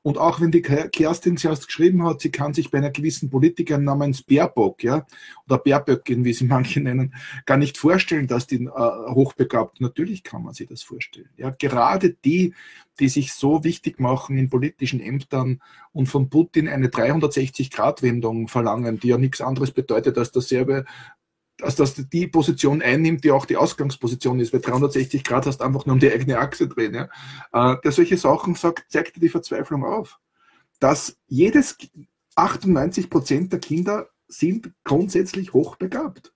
Und 0.03 0.17
auch 0.17 0.41
wenn 0.41 0.49
die 0.51 0.63
Kerstin 0.63 1.37
zuerst 1.37 1.67
geschrieben 1.67 2.03
hat, 2.03 2.21
sie 2.21 2.31
kann 2.31 2.55
sich 2.55 2.71
bei 2.71 2.79
einer 2.79 2.89
gewissen 2.89 3.29
Politikerin 3.29 3.83
namens 3.83 4.23
Baerbock, 4.23 4.83
ja, 4.83 5.05
oder 5.45 5.59
Baerböckin, 5.59 6.25
wie 6.25 6.33
sie 6.33 6.45
manche 6.45 6.81
nennen, 6.81 7.13
gar 7.45 7.57
nicht 7.57 7.77
vorstellen, 7.77 8.25
dass 8.25 8.47
die 8.47 8.65
äh, 8.65 8.69
hochbegabt. 8.69 9.79
Natürlich 9.79 10.23
kann 10.23 10.43
man 10.43 10.55
sich 10.55 10.67
das 10.67 10.81
vorstellen. 10.81 11.29
Ja, 11.37 11.51
gerade 11.51 12.15
die, 12.25 12.55
die 12.99 13.09
sich 13.09 13.33
so 13.33 13.63
wichtig 13.63 13.99
machen 13.99 14.37
in 14.37 14.49
politischen 14.49 15.01
Ämtern 15.01 15.61
und 15.91 16.07
von 16.07 16.29
Putin 16.29 16.67
eine 16.67 16.87
360-Grad-Wendung 16.87 18.47
verlangen, 18.47 18.99
die 18.99 19.09
ja 19.09 19.19
nichts 19.19 19.39
anderes 19.39 19.69
bedeutet 19.69 20.17
als 20.17 20.31
dasselbe, 20.31 20.85
dass 21.62 21.76
das 21.76 21.95
die 21.95 22.28
Position 22.28 22.82
einnimmt, 22.82 23.24
die 23.24 23.32
auch 23.32 23.45
die 23.45 23.57
Ausgangsposition 23.57 24.39
ist, 24.39 24.53
weil 24.53 24.62
360 24.62 25.24
Grad 25.24 25.45
hast 25.45 25.62
einfach 25.62 25.86
nur 25.86 25.93
um 25.93 25.99
die 25.99 26.12
eigene 26.12 26.38
Achse 26.39 26.68
drehen. 26.68 26.93
Ja? 26.93 27.09
Äh, 27.53 27.78
der 27.84 27.91
solche 27.91 28.18
Sachen 28.18 28.55
sagt, 28.55 28.91
zeigt 28.91 29.16
dir 29.16 29.22
die 29.22 29.30
Verzweiflung 29.30 29.86
auf. 29.86 30.20
Dass 30.80 31.18
jedes 31.28 31.78
98 32.36 33.09
Prozent 33.09 33.53
der 33.53 33.59
Kinder 33.59 34.09
sind 34.28 34.72
grundsätzlich 34.84 35.53
hochbegabt. 35.53 36.34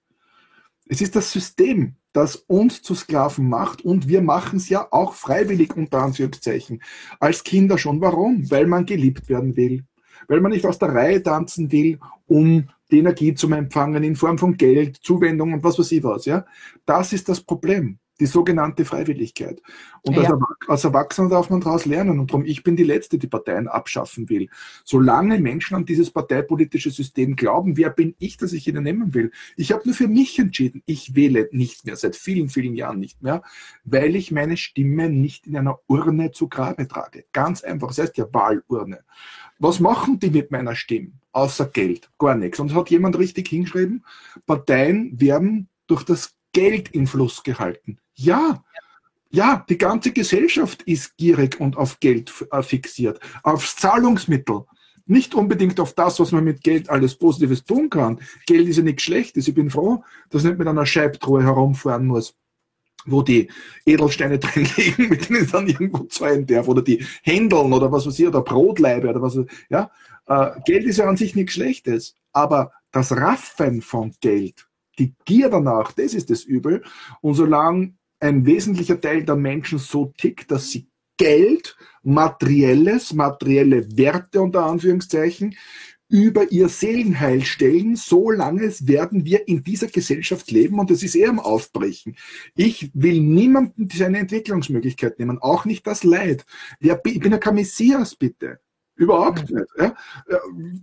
Es 0.88 1.01
ist 1.01 1.15
das 1.15 1.32
System, 1.32 1.95
das 2.13 2.36
uns 2.36 2.82
zu 2.82 2.93
Sklaven 2.93 3.49
macht 3.49 3.84
und 3.84 4.07
wir 4.07 4.21
machen 4.21 4.57
es 4.57 4.69
ja 4.69 4.88
auch 4.91 5.13
freiwillig 5.13 5.76
unter 5.76 6.01
Anführungszeichen. 6.01 6.82
Als 7.19 7.43
Kinder 7.43 7.78
schon. 7.78 7.99
Warum? 8.01 8.49
Weil 8.51 8.67
man 8.67 8.86
geliebt 8.86 9.28
werden 9.28 9.55
will. 9.55 9.84
Weil 10.28 10.41
man 10.41 10.51
nicht 10.51 10.65
aus 10.65 10.80
der 10.80 10.93
Reihe 10.93 11.21
tanzen 11.21 11.71
will, 11.71 11.99
um 12.28 12.69
die 12.91 12.99
Energie 12.99 13.33
zum 13.33 13.53
Empfangen 13.53 14.03
in 14.03 14.15
Form 14.15 14.38
von 14.38 14.55
Geld, 14.57 14.97
Zuwendung 14.97 15.53
und 15.53 15.63
was 15.63 15.79
weiß 15.79 15.91
ich 15.91 16.03
was. 16.03 16.25
Ja? 16.25 16.45
Das 16.86 17.13
ist 17.13 17.27
das 17.29 17.41
Problem, 17.41 17.99
die 18.20 18.26
sogenannte 18.26 18.86
Freiwilligkeit. 18.86 19.61
Und 20.01 20.16
ja. 20.16 20.24
als, 20.24 20.41
als, 20.68 20.84
Erwachsener 20.84 21.30
darf 21.30 21.49
man 21.49 21.61
daraus 21.61 21.86
lernen. 21.86 22.20
Und 22.20 22.32
darum, 22.32 22.45
ich 22.45 22.63
bin 22.63 22.76
die 22.76 22.84
Letzte, 22.84 23.18
die 23.18 23.28
Parteien 23.28 23.68
abschaffen 23.68 24.30
will. 24.30 24.49
Solange 24.84 25.39
Menschen 25.39 25.76
an 25.76 25.86
dieses 25.86 26.11
parteipolitische 26.11 26.91
System 26.91 27.36
glauben, 27.36 27.78
wer 27.78 27.89
bin 27.89 28.16
ich, 28.20 28.38
dass 28.38 28.53
ich 28.53 28.68
ihnen 28.68 28.84
nehmen 28.84 29.13
will? 29.13 29.32
Ich 29.57 29.72
habe 29.72 29.84
nur 29.86 29.95
für 29.95 30.07
mich 30.07 30.39
entschieden. 30.39 30.82
Ich 30.86 31.16
wähle 31.16 31.49
nicht 31.51 31.86
mehr, 31.86 31.95
seit 31.95 32.16
vielen, 32.16 32.49
vielen 32.49 32.76
Jahren 32.76 32.99
nicht 32.99 33.22
mehr, 33.22 33.41
weil 33.84 34.16
ich 34.16 34.32
meine 34.32 34.57
Stimme 34.57 35.09
nicht 35.09 35.47
in 35.47 35.57
einer 35.57 35.80
Urne 35.88 36.32
zu 36.32 36.47
Grabe 36.47 36.88
trage. 36.88 37.26
Ganz 37.34 37.63
einfach. 37.63 37.89
Das 37.89 37.99
heißt 37.99 38.18
ja 38.18 38.28
Wahlurne. 38.32 38.99
Was 39.59 39.80
machen 39.80 40.20
die 40.20 40.30
mit 40.30 40.51
meiner 40.51 40.76
Stimme? 40.76 41.11
Außer 41.32 41.66
Geld. 41.66 42.09
Gar 42.18 42.36
nichts. 42.36 42.59
Und 42.59 42.72
es 42.72 42.76
hat 42.78 42.89
jemand 42.89 43.18
richtig 43.18 43.47
hingeschrieben, 43.49 44.05
Parteien 44.45 45.20
werden 45.20 45.68
durch 45.88 46.03
das 46.03 46.34
Geld 46.55 46.87
in 46.89 47.05
Fluss 47.05 47.43
gehalten. 47.43 47.97
Ja, 48.13 48.63
ja, 49.29 49.65
die 49.67 49.77
ganze 49.77 50.13
Gesellschaft 50.13 50.83
ist 50.83 51.17
gierig 51.17 51.59
und 51.59 51.75
auf 51.75 51.99
Geld 51.99 52.31
äh, 52.49 52.63
fixiert, 52.63 53.19
aufs 53.43 53.75
Zahlungsmittel. 53.75 54.63
Nicht 55.05 55.35
unbedingt 55.35 55.81
auf 55.81 55.93
das, 55.93 56.17
was 56.21 56.31
man 56.31 56.45
mit 56.45 56.63
Geld 56.63 56.89
alles 56.89 57.15
Positives 57.15 57.65
tun 57.65 57.89
kann. 57.89 58.21
Geld 58.47 58.69
ist 58.69 58.77
ja 58.77 58.83
nichts 58.83 59.03
Schlechtes. 59.03 59.49
Ich 59.49 59.53
bin 59.53 59.69
froh, 59.69 60.05
dass 60.29 60.43
ich 60.43 60.49
nicht 60.49 60.57
mit 60.57 60.67
einer 60.69 60.85
Scheibtruhe 60.85 61.43
herumfahren 61.43 62.07
muss 62.07 62.35
wo 63.07 63.21
die 63.21 63.51
Edelsteine 63.85 64.39
drin 64.39 64.67
liegen, 64.77 65.09
mit 65.09 65.29
denen 65.29 65.43
ich 65.43 65.51
dann 65.51 65.67
irgendwo 65.67 66.05
zahlen 66.05 66.47
darf, 66.47 66.67
oder 66.67 66.81
die 66.81 67.05
Händeln 67.21 67.71
oder 67.71 67.91
was 67.91 68.07
weiß 68.07 68.17
ich, 68.17 68.27
oder 68.27 68.41
Brotleibe 68.41 69.07
oder 69.09 69.21
was, 69.21 69.37
ja. 69.69 69.91
Äh, 70.25 70.59
Geld 70.65 70.85
ist 70.85 70.97
ja 70.97 71.07
an 71.07 71.15
sich 71.15 71.35
nichts 71.35 71.53
Schlechtes, 71.53 72.15
aber 72.33 72.71
das 72.91 73.11
Raffen 73.11 73.83
von 73.83 74.11
Geld, 74.21 74.65
die 74.99 75.13
Gier 75.25 75.49
danach, 75.49 75.91
das 75.91 76.13
ist 76.13 76.29
das 76.29 76.43
Übel. 76.43 76.83
Und 77.21 77.35
solange 77.35 77.95
ein 78.19 78.45
wesentlicher 78.45 78.99
Teil 78.99 79.23
der 79.23 79.35
Menschen 79.35 79.79
so 79.79 80.13
tickt, 80.17 80.51
dass 80.51 80.69
sie 80.69 80.87
Geld, 81.17 81.77
materielles, 82.03 83.13
materielle 83.13 83.97
Werte 83.97 84.41
unter 84.41 84.65
Anführungszeichen, 84.65 85.55
über 86.07 86.51
ihr 86.51 86.69
Seelenheil 86.69 87.43
stellen, 87.43 87.95
so 87.95 88.29
lange 88.29 88.71
werden 88.81 89.25
wir 89.25 89.47
in 89.47 89.63
dieser 89.63 89.87
Gesellschaft 89.87 90.51
leben 90.51 90.79
und 90.79 90.91
es 90.91 91.01
ist 91.01 91.15
eher 91.15 91.29
am 91.29 91.39
Aufbrechen. 91.39 92.15
Ich 92.55 92.91
will 92.93 93.21
niemandem 93.21 93.89
seine 93.91 94.19
Entwicklungsmöglichkeit 94.19 95.17
nehmen, 95.17 95.39
auch 95.39 95.65
nicht 95.65 95.87
das 95.87 96.03
Leid. 96.03 96.45
Ich 96.79 97.19
bin 97.19 97.31
ja 97.31 97.37
kein 97.39 97.55
Messias, 97.55 98.15
bitte. 98.15 98.59
Überhaupt 98.97 99.49
nicht. 99.49 99.65
Ja. 99.77 99.93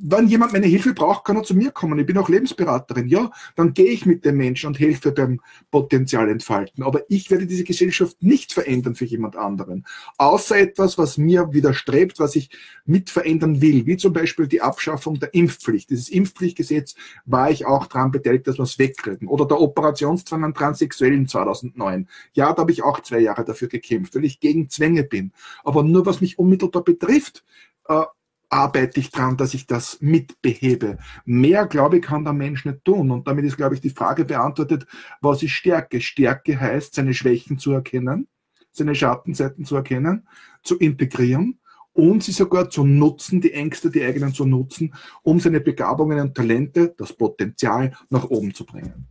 Wenn 0.03 0.29
jemand 0.29 0.53
meine 0.53 0.67
Hilfe 0.67 0.93
braucht, 0.93 1.25
kann 1.25 1.37
er 1.37 1.45
zu 1.45 1.55
mir 1.55 1.71
kommen. 1.71 1.99
Ich 1.99 2.05
bin 2.05 2.19
auch 2.19 2.29
Lebensberaterin. 2.29 3.09
Ja, 3.09 3.31
dann 3.57 3.73
gehe 3.73 3.91
ich 3.91 4.05
mit 4.05 4.27
dem 4.27 4.37
Menschen 4.37 4.67
und 4.67 4.79
helfe 4.79 5.13
beim 5.13 5.41
Potenzial 5.71 6.29
entfalten. 6.29 6.85
Aber 6.85 7.03
ich 7.09 7.31
werde 7.31 7.47
diese 7.47 7.65
Gesellschaft 7.65 8.23
nicht 8.23 8.53
verändern 8.53 8.95
für 8.95 9.07
jemand 9.07 9.37
anderen. 9.37 9.87
Außer 10.19 10.59
etwas, 10.59 10.99
was 10.99 11.17
mir 11.17 11.53
widerstrebt, 11.53 12.19
was 12.19 12.37
ich 12.37 12.51
mit 12.85 13.09
verändern 13.09 13.63
will. 13.63 13.87
Wie 13.87 13.97
zum 13.97 14.13
Beispiel 14.13 14.47
die 14.47 14.61
Abschaffung 14.61 15.19
der 15.19 15.33
Impfpflicht. 15.33 15.89
Dieses 15.89 16.11
Impfpflichtgesetz 16.11 16.95
war 17.25 17.51
ich 17.51 17.65
auch 17.65 17.87
daran 17.87 18.11
beteiligt, 18.11 18.47
dass 18.47 18.59
wir 18.59 18.65
es 18.65 18.79
wegkriegen. 18.79 19.27
Oder 19.27 19.47
der 19.47 19.59
Operationszwang 19.59 20.45
an 20.45 20.53
Transsexuellen 20.53 21.29
2009. 21.29 22.09
Ja, 22.35 22.53
da 22.53 22.61
habe 22.61 22.73
ich 22.73 22.83
auch 22.83 23.01
zwei 23.01 23.21
Jahre 23.21 23.47
dafür 23.47 23.69
gekämpft, 23.69 24.15
weil 24.15 24.27
ich 24.27 24.39
gegen 24.39 24.69
Zwänge 24.69 25.03
bin. 25.03 25.33
Aber 25.65 25.83
nur 25.83 26.05
was 26.05 26.21
mich 26.21 26.39
unmittelbar 26.39 26.85
betrifft, 26.85 27.43
äh, 27.89 28.05
arbeite 28.53 29.01
ich 29.01 29.11
daran, 29.11 29.37
dass 29.37 29.55
ich 29.55 29.67
das 29.67 30.01
mitbehebe. 30.01 30.99
Mehr, 31.25 31.67
glaube 31.67 31.97
ich, 31.97 32.03
kann 32.03 32.25
der 32.25 32.35
Mensch 32.35 32.67
nicht 32.67 32.85
tun. 32.85 33.11
Und 33.11 33.27
damit 33.27 33.47
ist, 33.47 33.57
glaube 33.57 33.75
ich, 33.75 33.81
die 33.81 33.91
Frage 33.91 34.27
beantwortet, 34.27 34.87
was 35.23 35.43
ist 35.43 35.53
Stärke? 35.53 36.01
Stärke 36.01 36.61
heißt, 36.61 36.95
seine 36.95 37.15
Schwächen 37.15 37.59
zu 37.59 37.73
erkennen, 37.73 38.29
seine 38.71 38.95
Schattenseiten 38.95 39.65
zu 39.65 39.77
erkennen, 39.77 40.29
zu 40.63 40.77
integrieren 40.77 41.61
und 41.95 42.23
sie 42.23 42.33
sogar 42.33 42.69
zu 42.69 42.85
nutzen, 42.85 43.41
die 43.41 43.55
Ängste, 43.55 43.91
die 43.91 44.05
eigenen 44.05 44.35
zu 44.35 44.45
nutzen, 44.45 44.95
um 45.23 45.41
seine 45.41 45.61
Begabungen 45.61 46.21
und 46.21 46.35
Talente, 46.35 46.95
das 46.97 47.13
Potenzial 47.15 47.97
nach 48.11 48.25
oben 48.25 48.53
zu 48.53 48.67
bringen. 48.67 49.09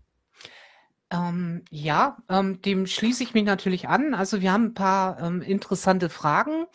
Ähm, 1.12 1.64
ja, 1.70 2.18
ähm, 2.30 2.62
dem 2.62 2.88
schließe 2.88 3.24
ich 3.24 3.34
mich 3.34 3.44
natürlich 3.44 3.90
an. 3.90 4.14
Also 4.14 4.40
wir 4.42 4.54
haben 4.54 4.68
ein 4.68 4.74
paar 4.74 5.20
ähm, 5.20 5.42
interessante 5.42 6.10
Fragen. 6.10 6.66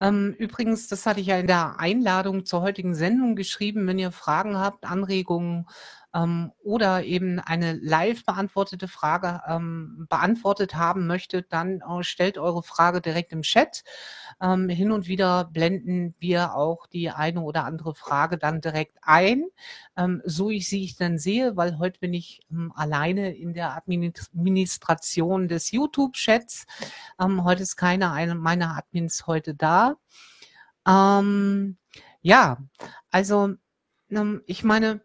Ähm, 0.00 0.34
übrigens, 0.38 0.86
das 0.86 1.06
hatte 1.06 1.20
ich 1.20 1.26
ja 1.26 1.38
in 1.38 1.46
der 1.48 1.80
Einladung 1.80 2.44
zur 2.44 2.62
heutigen 2.62 2.94
Sendung 2.94 3.34
geschrieben. 3.34 3.86
Wenn 3.86 3.98
ihr 3.98 4.12
Fragen 4.12 4.56
habt, 4.56 4.84
Anregungen, 4.84 5.66
ähm, 6.14 6.52
oder 6.62 7.04
eben 7.04 7.38
eine 7.38 7.74
live 7.74 8.24
beantwortete 8.24 8.88
Frage 8.88 9.42
ähm, 9.46 10.06
beantwortet 10.08 10.74
haben 10.74 11.06
möchtet, 11.06 11.52
dann 11.52 11.80
äh, 11.80 12.02
stellt 12.02 12.38
eure 12.38 12.62
Frage 12.62 13.00
direkt 13.00 13.32
im 13.32 13.42
Chat. 13.42 13.84
Ähm, 14.40 14.68
hin 14.68 14.92
und 14.92 15.08
wieder 15.08 15.44
blenden 15.44 16.14
wir 16.18 16.54
auch 16.54 16.86
die 16.86 17.10
eine 17.10 17.42
oder 17.42 17.64
andere 17.64 17.94
Frage 17.94 18.38
dann 18.38 18.60
direkt 18.60 18.96
ein, 19.02 19.44
ähm, 19.96 20.22
so 20.24 20.50
ich 20.50 20.68
sie 20.68 20.84
ich 20.84 20.96
dann 20.96 21.18
sehe, 21.18 21.56
weil 21.56 21.78
heute 21.78 22.00
bin 22.00 22.14
ich 22.14 22.40
ähm, 22.50 22.72
alleine 22.74 23.34
in 23.36 23.52
der 23.52 23.76
Administration 23.76 25.48
des 25.48 25.72
YouTube-Chats. 25.72 26.66
Ähm, 27.20 27.44
heute 27.44 27.62
ist 27.62 27.76
keine 27.76 28.12
eine 28.12 28.34
meiner 28.34 28.76
Admins 28.76 29.26
heute 29.26 29.54
da. 29.54 29.96
Ja, 32.22 32.58
also 33.10 33.54
ich 34.46 34.64
meine, 34.64 35.02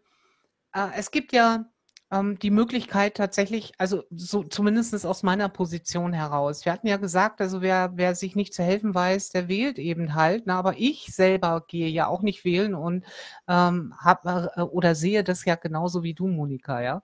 es 0.96 1.10
gibt 1.10 1.32
ja 1.32 1.66
ähm, 2.10 2.38
die 2.38 2.50
Möglichkeit 2.50 3.16
tatsächlich, 3.16 3.72
also 3.78 4.04
so 4.10 4.44
zumindest 4.44 5.04
aus 5.06 5.22
meiner 5.22 5.48
Position 5.48 6.12
heraus. 6.12 6.64
Wir 6.64 6.72
hatten 6.72 6.86
ja 6.86 6.96
gesagt, 6.96 7.40
also 7.40 7.60
wer, 7.62 7.92
wer 7.96 8.14
sich 8.14 8.36
nicht 8.36 8.54
zu 8.54 8.62
helfen 8.62 8.94
weiß, 8.94 9.30
der 9.30 9.48
wählt 9.48 9.78
eben 9.78 10.14
halt. 10.14 10.44
Na, 10.46 10.58
aber 10.58 10.74
ich 10.78 11.06
selber 11.14 11.64
gehe 11.66 11.88
ja 11.88 12.06
auch 12.06 12.22
nicht 12.22 12.44
wählen 12.44 12.74
und 12.74 13.04
ähm, 13.48 13.94
hab, 13.98 14.24
äh, 14.26 14.60
oder 14.62 14.94
sehe 14.94 15.24
das 15.24 15.44
ja 15.44 15.56
genauso 15.56 16.02
wie 16.02 16.14
du, 16.14 16.28
Monika, 16.28 16.80
ja. 16.82 17.02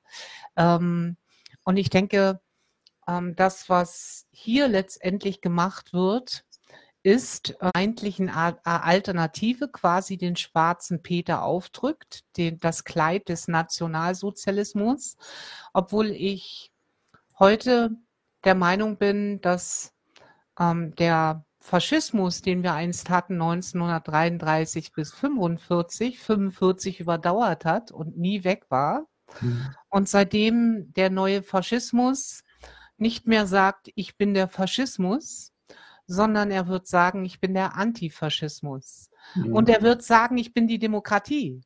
Ähm, 0.56 1.16
und 1.64 1.76
ich 1.76 1.90
denke, 1.90 2.40
ähm, 3.08 3.34
das, 3.36 3.68
was 3.68 4.26
hier 4.30 4.68
letztendlich 4.68 5.40
gemacht 5.40 5.92
wird, 5.92 6.44
ist 7.02 7.56
äh, 7.60 7.70
eigentlich 7.74 8.20
eine 8.20 8.64
Alternative 8.64 9.68
quasi 9.68 10.16
den 10.16 10.36
schwarzen 10.36 11.02
Peter 11.02 11.42
aufdrückt, 11.42 12.24
den, 12.36 12.58
das 12.58 12.84
Kleid 12.84 13.28
des 13.28 13.48
Nationalsozialismus, 13.48 15.16
obwohl 15.72 16.10
ich 16.10 16.72
heute 17.38 17.90
der 18.44 18.54
Meinung 18.54 18.96
bin, 18.98 19.40
dass 19.40 19.94
ähm, 20.58 20.94
der 20.96 21.44
Faschismus, 21.60 22.40
den 22.40 22.62
wir 22.62 22.72
einst 22.72 23.10
hatten, 23.10 23.34
1933 23.34 24.92
bis 24.92 25.12
45, 25.12 26.18
45 26.18 27.00
überdauert 27.00 27.64
hat 27.64 27.92
und 27.92 28.16
nie 28.16 28.44
weg 28.44 28.66
war. 28.70 29.06
Mhm. 29.40 29.74
Und 29.88 30.08
seitdem 30.08 30.92
der 30.94 31.10
neue 31.10 31.42
Faschismus 31.42 32.42
nicht 32.96 33.26
mehr 33.26 33.46
sagt, 33.46 33.90
ich 33.94 34.16
bin 34.16 34.34
der 34.34 34.48
Faschismus, 34.48 35.49
sondern 36.10 36.50
er 36.50 36.66
wird 36.66 36.88
sagen, 36.88 37.24
ich 37.24 37.40
bin 37.40 37.54
der 37.54 37.76
Antifaschismus. 37.76 39.10
Mhm. 39.36 39.54
Und 39.54 39.68
er 39.68 39.80
wird 39.82 40.02
sagen, 40.02 40.38
ich 40.38 40.52
bin 40.52 40.66
die 40.66 40.80
Demokratie. 40.80 41.62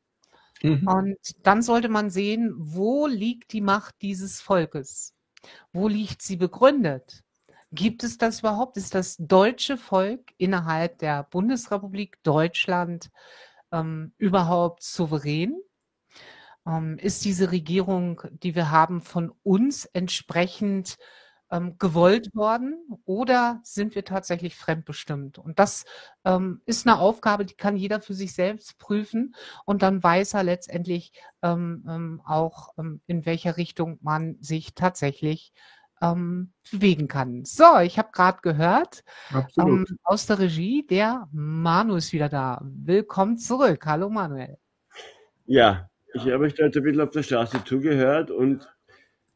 Mhm. 0.63 0.87
Und 0.87 1.47
dann 1.47 1.63
sollte 1.63 1.89
man 1.89 2.11
sehen, 2.11 2.53
wo 2.57 3.07
liegt 3.07 3.55
die 3.55 3.63
Macht 3.63 3.95
dieses 4.03 4.43
Volkes? 4.43 5.15
Wo 5.73 5.89
liegt 5.89 6.21
sie 6.21 6.37
begründet? 6.37 7.23
Gibt 7.73 8.05
es 8.05 8.19
das 8.19 8.41
überhaupt? 8.41 8.77
Ist 8.77 8.95
das 8.95 9.17
deutsche 9.19 9.79
Volk 9.79 10.33
innerhalb 10.37 10.99
der 10.99 11.23
Bundesrepublik 11.25 12.23
Deutschland 12.23 13.11
ähm, 13.73 14.13
überhaupt 14.19 14.83
souverän? 14.83 15.57
Ähm, 16.67 16.99
ist 16.99 17.25
diese 17.25 17.51
Regierung, 17.51 18.21
die 18.31 18.55
wir 18.55 18.71
haben, 18.71 19.01
von 19.01 19.33
uns 19.43 19.87
entsprechend 19.87 20.99
ähm, 21.55 21.77
gewollt 21.79 22.35
worden 22.35 22.85
oder 23.05 23.61
sind 23.63 23.95
wir 23.95 24.05
tatsächlich 24.05 24.57
fremdbestimmt? 24.57 25.39
Und 25.39 25.59
das 25.59 25.85
ähm, 26.25 26.61
ist 26.67 26.87
eine 26.87 26.99
Aufgabe, 26.99 27.45
die 27.45 27.55
kann 27.55 27.77
jeder 27.77 28.01
für 28.01 28.15
sich 28.15 28.35
selbst 28.35 28.79
prüfen 28.79 29.35
und 29.65 29.83
dann 29.83 30.03
weiß 30.03 30.35
er 30.35 30.43
letztendlich 30.43 31.13
ähm, 31.43 31.85
ähm 31.89 32.23
auch, 32.25 32.75
ähm, 32.77 33.01
in 33.07 33.25
welcher 33.25 33.57
Richtung 33.57 33.99
man 34.03 34.37
sich 34.41 34.75
tatsächlich 34.75 35.53
ähm, 36.03 36.53
bewegen 36.73 37.07
kann. 37.07 37.45
So, 37.45 37.79
ich 37.83 37.99
habe 37.99 38.09
gerade 38.13 38.39
gehört 38.43 39.05
aus 40.03 40.27
der 40.27 40.41
Regie, 40.41 40.85
der 40.87 41.29
Manu 41.31 41.95
ist 41.95 42.13
wieder 42.13 42.29
da. 42.29 42.61
Willkommen 42.65 43.39
zurück. 43.39 43.87
Hallo 43.87 44.11
Manuel. 44.11 44.59
Ja, 45.47 45.89
ich 46.15 46.23
habe 46.23 46.45
euch 46.45 46.55
da 46.55 46.65
jetzt 46.65 46.77
ein 46.77 46.83
bisschen 46.83 47.01
auf 47.01 47.11
der 47.11 47.23
Straße 47.23 47.65
zugehört 47.65 48.31
und 48.31 48.67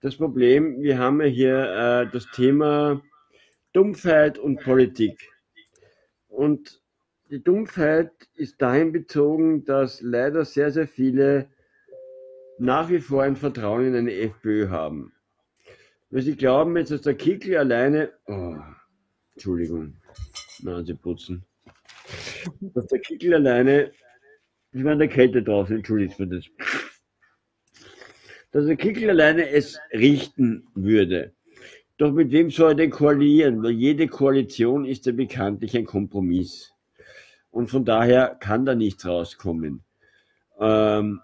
das 0.01 0.17
Problem, 0.17 0.81
wir 0.81 0.99
haben 0.99 1.21
ja 1.21 1.27
hier 1.27 1.59
äh, 1.59 2.11
das 2.13 2.31
Thema 2.31 3.03
Dumpfheit 3.73 4.39
und 4.39 4.61
Politik. 4.61 5.31
Und 6.29 6.81
die 7.31 7.43
Dumpfheit 7.43 8.13
ist 8.35 8.63
dahin 8.63 8.93
bezogen, 8.93 9.65
dass 9.65 10.01
leider 10.01 10.45
sehr, 10.45 10.71
sehr 10.71 10.87
viele 10.87 11.49
nach 12.59 12.89
wie 12.89 13.01
vor 13.01 13.23
ein 13.23 13.37
Vertrauen 13.37 13.87
in 13.87 13.95
eine 13.95 14.15
FPÖ 14.15 14.69
haben. 14.69 15.13
Weil 16.11 16.23
sie 16.23 16.37
glauben 16.37 16.77
jetzt, 16.77 16.91
dass 16.91 17.03
der 17.03 17.15
Kickel 17.15 17.57
alleine, 17.57 18.13
oh, 18.27 18.57
Entschuldigung, 19.35 19.97
Nase 20.61 20.95
putzen, 20.95 21.45
dass 22.61 22.87
der 22.87 23.01
Kickel 23.01 23.35
alleine, 23.35 23.93
ich 24.73 24.85
war 24.85 24.93
in 24.93 24.99
der 24.99 25.09
Kälte 25.09 25.43
draußen, 25.43 25.77
entschuldigt 25.77 26.15
für 26.15 26.27
das 26.27 26.45
dass 28.51 28.67
der 28.67 28.77
Kickel 28.77 29.11
alleine 29.11 29.49
es 29.49 29.79
richten 29.93 30.67
würde. 30.75 31.33
Doch 31.99 32.13
mit 32.13 32.31
wem 32.31 32.51
soll 32.51 32.73
er 32.73 32.75
denn 32.77 32.91
koalieren? 32.91 33.63
Weil 33.63 33.73
jede 33.73 34.07
Koalition 34.07 34.85
ist 34.85 35.07
ja 35.07 35.13
bekanntlich 35.13 35.77
ein 35.77 35.85
Kompromiss. 35.85 36.73
Und 37.51 37.69
von 37.69 37.85
daher 37.85 38.37
kann 38.39 38.65
da 38.65 38.75
nichts 38.75 39.05
rauskommen. 39.05 39.83
Ähm, 40.61 41.21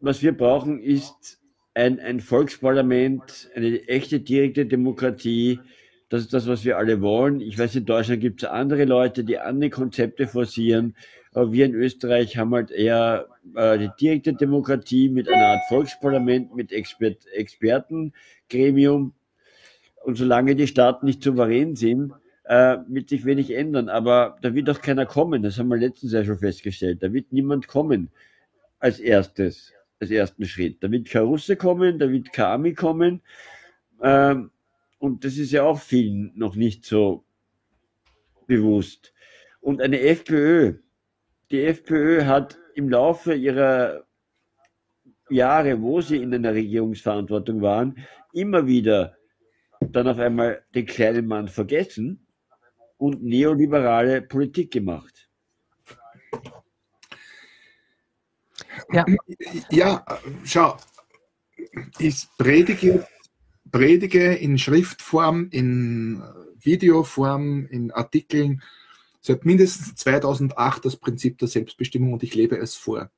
was 0.00 0.22
wir 0.22 0.36
brauchen, 0.36 0.80
ist 0.80 1.40
ein, 1.72 1.98
ein 1.98 2.20
Volksparlament, 2.20 3.50
eine 3.54 3.88
echte 3.88 4.20
direkte 4.20 4.66
Demokratie. 4.66 5.60
Das 6.10 6.20
ist 6.20 6.34
das, 6.34 6.46
was 6.46 6.64
wir 6.64 6.76
alle 6.76 7.00
wollen. 7.00 7.40
Ich 7.40 7.58
weiß, 7.58 7.74
in 7.76 7.86
Deutschland 7.86 8.20
gibt 8.20 8.42
es 8.42 8.48
andere 8.48 8.84
Leute, 8.84 9.24
die 9.24 9.38
andere 9.38 9.70
Konzepte 9.70 10.26
forcieren. 10.26 10.94
Aber 11.32 11.52
wir 11.52 11.64
in 11.64 11.74
Österreich 11.74 12.36
haben 12.36 12.54
halt 12.54 12.70
eher 12.70 13.28
die 13.44 13.90
direkte 14.00 14.32
Demokratie 14.32 15.08
mit 15.08 15.28
einer 15.28 15.46
Art 15.46 15.62
Volksparlament, 15.68 16.54
mit 16.54 16.72
Expert 16.72 17.26
Expertengremium. 17.34 19.14
Und 20.04 20.16
solange 20.16 20.56
die 20.56 20.66
Staaten 20.66 21.06
nicht 21.06 21.22
souverän 21.22 21.76
sind, 21.76 22.12
äh, 22.44 22.76
wird 22.88 23.08
sich 23.08 23.24
wenig 23.24 23.54
ändern. 23.54 23.88
Aber 23.88 24.36
da 24.42 24.54
wird 24.54 24.70
auch 24.70 24.80
keiner 24.80 25.06
kommen. 25.06 25.42
Das 25.42 25.58
haben 25.58 25.68
wir 25.68 25.76
letztens 25.76 26.12
ja 26.12 26.24
schon 26.24 26.38
festgestellt. 26.38 27.02
Da 27.02 27.12
wird 27.12 27.32
niemand 27.32 27.68
kommen 27.68 28.10
als 28.78 29.00
erstes, 29.00 29.72
als 30.00 30.10
ersten 30.10 30.44
Schritt. 30.44 30.82
Da 30.82 30.90
wird 30.90 31.08
kein 31.08 31.22
Russe 31.22 31.56
kommen, 31.56 31.98
da 31.98 32.10
wird 32.10 32.32
kein 32.32 32.46
Ami 32.46 32.74
kommen. 32.74 33.22
Ähm, 34.02 34.50
und 34.98 35.24
das 35.24 35.38
ist 35.38 35.52
ja 35.52 35.64
auch 35.64 35.80
vielen 35.80 36.32
noch 36.34 36.54
nicht 36.54 36.84
so 36.84 37.24
bewusst. 38.46 39.12
Und 39.60 39.80
eine 39.80 40.00
FPÖ, 40.00 40.74
die 41.50 41.62
FPÖ 41.62 42.24
hat 42.26 42.58
im 42.74 42.88
Laufe 42.88 43.34
ihrer 43.34 44.04
Jahre, 45.30 45.80
wo 45.80 46.00
sie 46.00 46.18
in 46.18 46.34
einer 46.34 46.54
Regierungsverantwortung 46.54 47.62
waren, 47.62 47.98
immer 48.32 48.66
wieder 48.66 49.16
dann 49.80 50.08
auf 50.08 50.18
einmal 50.18 50.64
den 50.74 50.86
kleinen 50.86 51.26
Mann 51.26 51.48
vergessen 51.48 52.26
und 52.96 53.22
neoliberale 53.22 54.22
Politik 54.22 54.72
gemacht. 54.72 55.28
Ja, 58.90 59.04
ja 59.70 60.04
schau, 60.44 60.76
ich 61.98 62.26
predige, 62.38 63.06
predige 63.70 64.34
in 64.34 64.58
Schriftform, 64.58 65.48
in 65.50 66.22
Videoform, 66.58 67.66
in 67.66 67.90
Artikeln 67.90 68.62
seit 69.24 69.44
mindestens 69.46 69.94
2008 69.94 70.84
das 70.84 70.96
Prinzip 70.96 71.38
der 71.38 71.48
Selbstbestimmung 71.48 72.12
und 72.12 72.22
ich 72.22 72.34
lebe 72.34 72.58
es 72.58 72.76
vor. 72.76 73.10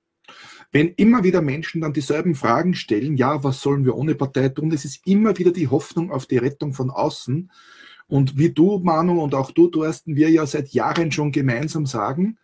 Wenn 0.71 0.89
immer 0.95 1.25
wieder 1.25 1.43
Menschen 1.43 1.81
dann 1.81 1.93
dieselben 1.93 2.35
Fragen 2.35 2.75
stellen, 2.75 3.17
ja, 3.17 3.43
was 3.43 3.61
sollen 3.61 3.85
wir 3.85 3.97
ohne 3.97 4.15
Partei 4.15 4.49
tun, 4.49 4.73
es 4.73 4.85
ist 4.85 5.07
immer 5.07 5.37
wieder 5.39 5.53
die 5.53 5.69
Hoffnung 5.69 6.11
auf 6.11 6.27
die 6.27 6.39
Rettung 6.39 6.73
von 6.73 6.91
außen. 6.91 7.51
Und 8.09 8.39
wie 8.39 8.51
du, 8.51 8.79
Manu, 8.79 9.23
und 9.23 9.35
auch 9.35 9.51
du, 9.51 9.67
Thorsten, 9.69 10.15
wir 10.15 10.31
ja 10.31 10.47
seit 10.47 10.69
Jahren 10.71 11.11
schon 11.11 11.33
gemeinsam 11.33 11.87
sagen, 11.87 12.39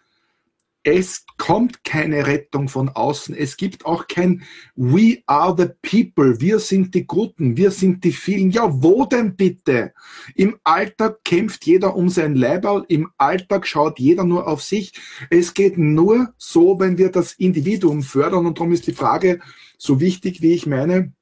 es 0.85 1.25
kommt 1.39 1.85
keine 1.85 2.27
Rettung 2.27 2.69
von 2.69 2.89
außen. 2.89 3.37
Es 3.37 3.57
gibt 3.57 3.87
auch 3.87 4.09
kein 4.09 4.43
We 4.75 5.23
are 5.27 5.55
the 5.57 5.69
people. 5.83 6.41
Wir 6.41 6.59
sind 6.59 6.95
die 6.95 7.07
Guten. 7.07 7.57
Wir 7.57 7.71
sind 7.71 8.03
die 8.03 8.13
vielen. 8.13 8.51
Ja, 8.51 8.69
wo 8.83 9.07
denn 9.07 9.37
bitte? 9.37 9.93
Im 10.35 10.57
Alltag 10.65 11.25
kämpft 11.25 11.67
jeder 11.67 11.95
um 11.95 12.09
sein 12.09 12.35
Leiberl. 12.35 12.85
Im 12.89 13.11
Alltag 13.17 13.67
schaut 13.67 14.01
jeder 14.01 14.25
nur 14.25 14.49
auf 14.49 14.63
sich. 14.63 14.93
Es 15.31 15.55
geht 15.55 15.79
nur 15.79 16.35
so, 16.37 16.81
wenn 16.81 16.99
wir 16.99 17.11
das 17.11 17.35
Individuum 17.35 18.03
fördern. 18.03 18.47
Und 18.47 18.59
darum 18.59 18.73
ist 18.73 18.87
die 18.87 18.93
Frage 18.93 19.41
so 19.79 20.01
wichtig, 20.01 20.43
wie 20.43 20.53
ich 20.53 20.67
meine, 20.67 21.13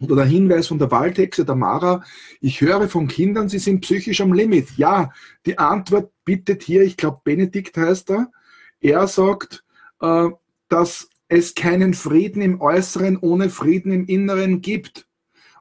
oder 0.00 0.16
der 0.16 0.24
Hinweis 0.24 0.66
von 0.66 0.80
der 0.80 0.90
Waldhexe, 0.90 1.44
der 1.44 1.54
Mara, 1.54 2.02
ich 2.40 2.60
höre 2.60 2.88
von 2.88 3.06
Kindern, 3.06 3.48
sie 3.48 3.60
sind 3.60 3.80
psychisch 3.82 4.20
am 4.20 4.32
Limit. 4.32 4.76
Ja, 4.76 5.12
die 5.46 5.58
Antwort 5.58 6.12
bittet 6.24 6.64
hier, 6.64 6.82
ich 6.82 6.96
glaube, 6.96 7.20
Benedikt 7.22 7.76
heißt 7.76 8.10
er, 8.10 8.30
er 8.84 9.06
sagt, 9.08 9.64
äh, 10.00 10.28
dass 10.68 11.08
es 11.28 11.54
keinen 11.54 11.94
Frieden 11.94 12.42
im 12.42 12.60
Äußeren 12.60 13.16
ohne 13.16 13.48
Frieden 13.48 13.92
im 13.92 14.06
Inneren 14.06 14.60
gibt. 14.60 15.08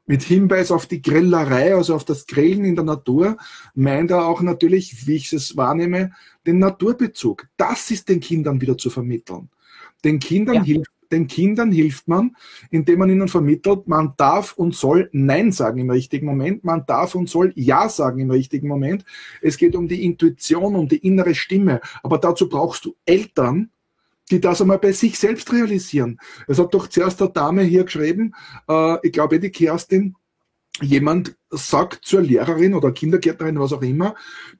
Mit 0.05 0.21
Hinweis 0.21 0.69
auf 0.69 0.85
die 0.85 1.01
Grillerei, 1.01 1.73
also 1.73 1.95
auf 1.95 2.03
das 2.03 2.27
Grillen 2.27 2.65
in 2.65 2.75
der 2.75 2.83
Natur, 2.83 3.37
meint 3.73 4.11
er 4.11 4.25
auch 4.25 4.41
natürlich, 4.41 5.07
wie 5.07 5.15
ich 5.15 5.31
es 5.31 5.55
wahrnehme, 5.55 6.11
den 6.45 6.59
Naturbezug. 6.59 7.47
Das 7.55 7.89
ist 7.89 8.09
den 8.09 8.19
Kindern 8.19 8.59
wieder 8.59 8.77
zu 8.77 8.89
vermitteln. 8.89 9.49
Den 10.03 10.19
Kindern 10.19 10.55
ja. 10.55 10.63
hilft 10.63 10.91
den 11.11 11.27
Kindern 11.27 11.71
hilft 11.71 12.07
man, 12.07 12.35
indem 12.71 12.99
man 12.99 13.09
ihnen 13.09 13.27
vermittelt, 13.27 13.87
man 13.87 14.13
darf 14.17 14.53
und 14.53 14.75
soll 14.75 15.09
Nein 15.11 15.51
sagen 15.51 15.79
im 15.79 15.89
richtigen 15.89 16.25
Moment, 16.25 16.63
man 16.63 16.85
darf 16.85 17.15
und 17.15 17.29
soll 17.29 17.51
Ja 17.55 17.89
sagen 17.89 18.19
im 18.19 18.31
richtigen 18.31 18.67
Moment. 18.67 19.05
Es 19.41 19.57
geht 19.57 19.75
um 19.75 19.87
die 19.87 20.05
Intuition, 20.05 20.75
um 20.75 20.87
die 20.87 21.05
innere 21.05 21.35
Stimme. 21.35 21.81
Aber 22.01 22.17
dazu 22.17 22.49
brauchst 22.49 22.85
du 22.85 22.95
Eltern, 23.05 23.69
die 24.31 24.39
das 24.39 24.61
einmal 24.61 24.79
bei 24.79 24.91
sich 24.91 25.19
selbst 25.19 25.51
realisieren. 25.51 26.19
Es 26.47 26.59
hat 26.59 26.73
doch 26.73 26.87
zuerst 26.87 27.21
eine 27.21 27.31
Dame 27.31 27.63
hier 27.63 27.83
geschrieben, 27.83 28.33
äh, 28.67 28.97
ich 29.05 29.11
glaube 29.11 29.39
die 29.39 29.49
Kerstin, 29.49 30.15
jemand 30.81 31.35
sagt 31.49 31.99
zur 32.03 32.21
Lehrerin 32.21 32.73
oder 32.73 32.91
Kindergärtnerin, 32.91 33.59
was 33.59 33.73
auch 33.73 33.81
immer, 33.81 34.15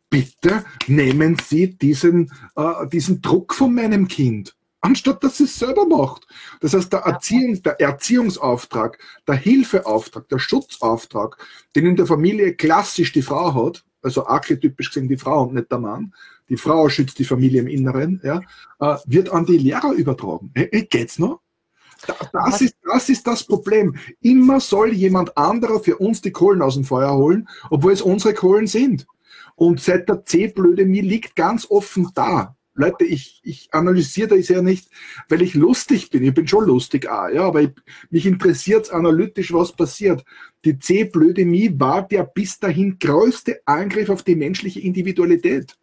bitte 0.09 0.63
nehmen 0.87 1.37
Sie 1.43 1.75
diesen, 1.75 2.31
äh, 2.55 2.87
diesen 2.87 3.21
Druck 3.21 3.53
von 3.53 3.73
meinem 3.73 4.07
Kind 4.07 4.55
anstatt 4.83 5.23
dass 5.23 5.37
sie 5.37 5.45
es 5.45 5.57
selber 5.57 5.87
macht. 5.87 6.27
Das 6.59 6.73
heißt, 6.73 6.91
der, 6.91 6.99
Erziehung, 6.99 7.63
der 7.63 7.79
Erziehungsauftrag, 7.79 8.99
der 9.27 9.35
Hilfeauftrag, 9.35 10.27
der 10.29 10.39
Schutzauftrag, 10.39 11.37
den 11.75 11.87
in 11.87 11.95
der 11.95 12.05
Familie 12.05 12.53
klassisch 12.53 13.13
die 13.13 13.21
Frau 13.21 13.53
hat, 13.65 13.83
also 14.01 14.27
archetypisch 14.27 14.89
gesehen 14.89 15.07
die 15.07 15.17
Frau 15.17 15.43
und 15.43 15.53
nicht 15.53 15.71
der 15.71 15.79
Mann, 15.79 16.13
die 16.49 16.57
Frau 16.57 16.89
schützt 16.89 17.17
die 17.17 17.23
Familie 17.23 17.61
im 17.61 17.67
Inneren, 17.67 18.19
ja, 18.23 18.41
äh, 18.79 18.97
wird 19.05 19.29
an 19.29 19.45
die 19.45 19.57
Lehrer 19.57 19.93
übertragen. 19.93 20.51
Hey, 20.53 20.85
geht's 20.89 21.17
noch? 21.17 21.39
Das 22.33 22.59
ist, 22.59 22.75
das 22.83 23.07
ist 23.07 23.25
das 23.25 23.45
Problem. 23.45 23.95
Immer 24.19 24.59
soll 24.59 24.91
jemand 24.91 25.37
anderer 25.37 25.79
für 25.79 25.95
uns 25.95 26.21
die 26.21 26.31
Kohlen 26.33 26.61
aus 26.61 26.73
dem 26.73 26.83
Feuer 26.83 27.15
holen, 27.15 27.47
obwohl 27.69 27.93
es 27.93 28.01
unsere 28.01 28.33
Kohlen 28.33 28.67
sind. 28.67 29.07
Und 29.55 29.79
seit 29.79 30.09
der 30.09 30.25
C-Blödemie 30.25 30.99
liegt 30.99 31.37
ganz 31.37 31.65
offen 31.71 32.11
da. 32.13 32.57
Leute, 32.75 33.05
ich, 33.05 33.39
ich 33.43 33.69
analysiere 33.71 34.37
das 34.37 34.47
ja 34.47 34.61
nicht, 34.61 34.89
weil 35.29 35.43
ich 35.43 35.53
lustig 35.53 36.09
bin. 36.09 36.23
Ich 36.23 36.33
bin 36.33 36.47
schon 36.47 36.65
lustig, 36.65 37.07
auch, 37.07 37.29
ja, 37.29 37.43
aber 37.43 37.61
ich, 37.61 37.71
mich 38.09 38.25
interessiert 38.25 38.91
analytisch, 38.91 39.53
was 39.53 39.73
passiert. 39.73 40.23
Die 40.65 40.79
C-Blödemie 40.79 41.71
war 41.77 42.07
der 42.07 42.23
bis 42.23 42.59
dahin 42.59 42.97
größte 42.97 43.61
Angriff 43.65 44.09
auf 44.09 44.23
die 44.23 44.35
menschliche 44.35 44.79
Individualität. 44.79 45.77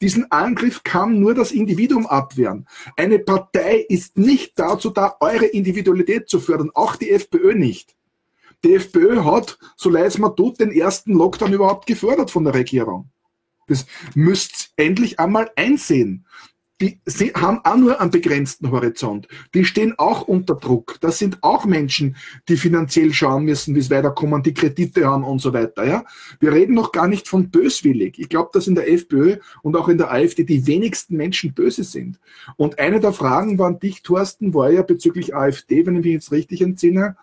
Diesen 0.00 0.30
Angriff 0.32 0.82
kann 0.82 1.20
nur 1.20 1.34
das 1.34 1.52
Individuum 1.52 2.06
abwehren. 2.06 2.66
Eine 2.96 3.20
Partei 3.20 3.84
ist 3.88 4.18
nicht 4.18 4.58
dazu 4.58 4.90
da, 4.90 5.16
eure 5.20 5.46
Individualität 5.46 6.28
zu 6.28 6.40
fördern, 6.40 6.70
auch 6.74 6.96
die 6.96 7.10
FPÖ 7.10 7.54
nicht. 7.54 7.94
Die 8.64 8.74
FPÖ 8.74 9.24
hat, 9.24 9.58
so 9.76 9.90
leid 9.90 10.06
es 10.06 10.18
mir 10.18 10.34
tut, 10.34 10.58
den 10.58 10.72
ersten 10.72 11.12
Lockdown 11.12 11.52
überhaupt 11.52 11.86
gefördert 11.86 12.30
von 12.30 12.44
der 12.44 12.54
Regierung. 12.54 13.10
Das 13.66 13.86
müsst 14.14 14.72
endlich 14.76 15.18
einmal 15.18 15.50
einsehen. 15.56 16.26
Die 16.80 16.98
haben 17.34 17.60
auch 17.62 17.76
nur 17.76 18.00
einen 18.00 18.10
begrenzten 18.10 18.72
Horizont. 18.72 19.28
Die 19.54 19.64
stehen 19.64 19.94
auch 19.96 20.22
unter 20.22 20.56
Druck. 20.56 20.98
Das 21.00 21.18
sind 21.18 21.38
auch 21.42 21.64
Menschen, 21.64 22.16
die 22.48 22.56
finanziell 22.56 23.12
schauen 23.12 23.44
müssen, 23.44 23.76
wie 23.76 23.78
es 23.78 23.90
weiterkommen, 23.90 24.42
die 24.42 24.54
Kredite 24.54 25.06
haben 25.06 25.22
und 25.22 25.38
so 25.40 25.52
weiter. 25.52 25.86
Ja? 25.86 26.04
Wir 26.40 26.52
reden 26.52 26.74
noch 26.74 26.90
gar 26.90 27.06
nicht 27.06 27.28
von 27.28 27.48
böswillig. 27.48 28.18
Ich 28.18 28.28
glaube, 28.28 28.50
dass 28.52 28.66
in 28.66 28.74
der 28.74 28.90
FPÖ 28.92 29.36
und 29.62 29.76
auch 29.76 29.88
in 29.88 29.98
der 29.98 30.10
AfD 30.10 30.42
die 30.42 30.66
wenigsten 30.66 31.16
Menschen 31.16 31.54
böse 31.54 31.84
sind. 31.84 32.18
Und 32.56 32.80
eine 32.80 32.98
der 32.98 33.12
Fragen 33.12 33.56
war 33.56 33.68
an 33.68 33.78
dich, 33.78 34.02
Thorsten, 34.02 34.52
war 34.52 34.70
ja 34.70 34.82
bezüglich 34.82 35.34
AfD, 35.34 35.86
wenn 35.86 35.96
ich 35.96 36.04
mich 36.04 36.12
jetzt 36.12 36.32
richtig 36.32 36.60
entsinne, 36.60 37.16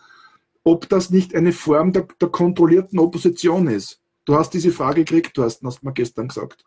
ob 0.63 0.87
das 0.87 1.09
nicht 1.09 1.35
eine 1.35 1.51
Form 1.51 1.91
der, 1.91 2.07
der 2.21 2.29
kontrollierten 2.29 2.99
Opposition 2.99 3.67
ist. 3.67 4.00
Du 4.25 4.35
hast 4.35 4.51
diese 4.51 4.71
Frage 4.71 5.03
gekriegt, 5.03 5.37
du 5.37 5.43
hast, 5.43 5.63
hast 5.63 5.83
mir 5.83 5.93
gestern 5.93 6.27
gesagt. 6.27 6.63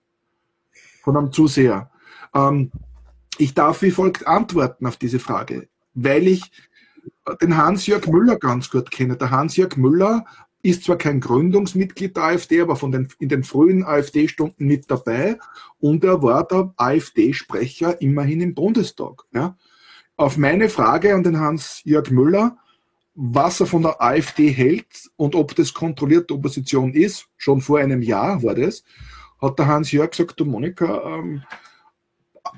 Von 1.03 1.17
einem 1.17 1.33
Zuseher. 1.33 1.91
Ähm, 2.35 2.73
ich 3.39 3.55
darf 3.55 3.83
wie 3.83 3.91
folgt 3.91 4.27
antworten 4.27 4.87
auf 4.87 4.97
diese 4.97 5.19
Frage, 5.19 5.69
weil 5.95 6.29
ich 6.29 6.51
den 7.41 7.57
Hans-Jörg 7.57 8.07
Müller 8.07 8.37
ganz 8.37 8.71
gut 8.71 8.91
kenne. 8.91 9.17
Der 9.17 9.31
Hans-Jörg 9.31 9.77
Müller 9.77 10.25
ist 10.63 10.85
zwar 10.85 10.97
kein 10.97 11.21
Gründungsmitglied 11.21 12.17
der 12.17 12.25
AfD, 12.25 12.61
aber 12.61 12.77
von 12.77 12.91
den, 12.91 13.09
in 13.19 13.29
den 13.29 13.45
frühen 13.45 13.85
AfD-Stunden 13.85 14.67
mit 14.67 14.91
dabei 14.91 15.39
und 15.79 16.05
er 16.05 16.23
war 16.23 16.47
der 16.47 16.73
AfD-Sprecher 16.77 18.01
immerhin 18.01 18.41
im 18.41 18.55
Bundestag. 18.55 19.25
Ja. 19.33 19.57
Auf 20.17 20.37
meine 20.39 20.69
Frage 20.69 21.15
an 21.15 21.23
den 21.23 21.39
Hans-Jörg 21.39 22.11
Müller, 22.11 22.57
was 23.15 23.61
er 23.61 23.67
von 23.67 23.83
der 23.83 24.03
AfD 24.03 24.51
hält 24.51 25.11
und 25.17 25.35
ob 25.35 25.55
das 25.55 25.73
kontrollierte 25.73 26.35
Opposition 26.35 26.93
ist, 26.93 27.29
schon 27.37 27.61
vor 27.61 27.79
einem 27.79 28.03
Jahr 28.03 28.43
war 28.43 28.55
das, 28.55 28.83
hat 29.41 29.59
der 29.59 29.67
Hans-Jörg 29.67 30.11
gesagt, 30.11 30.41
du 30.41 30.45
Monika, 30.45 31.03
ähm, 31.05 31.43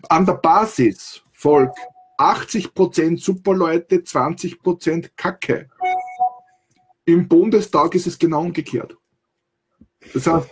an 0.08 0.26
der 0.26 0.34
Basis, 0.34 1.22
Volk, 1.32 1.72
80% 2.18 3.20
Superleute, 3.20 3.96
20% 3.96 5.10
Kacke. 5.16 5.68
Im 7.04 7.28
Bundestag 7.28 7.94
ist 7.94 8.06
es 8.06 8.18
genau 8.18 8.40
umgekehrt. 8.40 8.96
Das 10.14 10.26
heißt, 10.26 10.48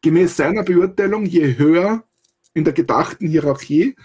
gemäß 0.00 0.36
seiner 0.36 0.62
Beurteilung, 0.62 1.26
je 1.26 1.58
höher 1.58 2.04
in 2.54 2.64
der 2.64 2.72
gedachten 2.72 3.28
Hierarchie, 3.28 3.96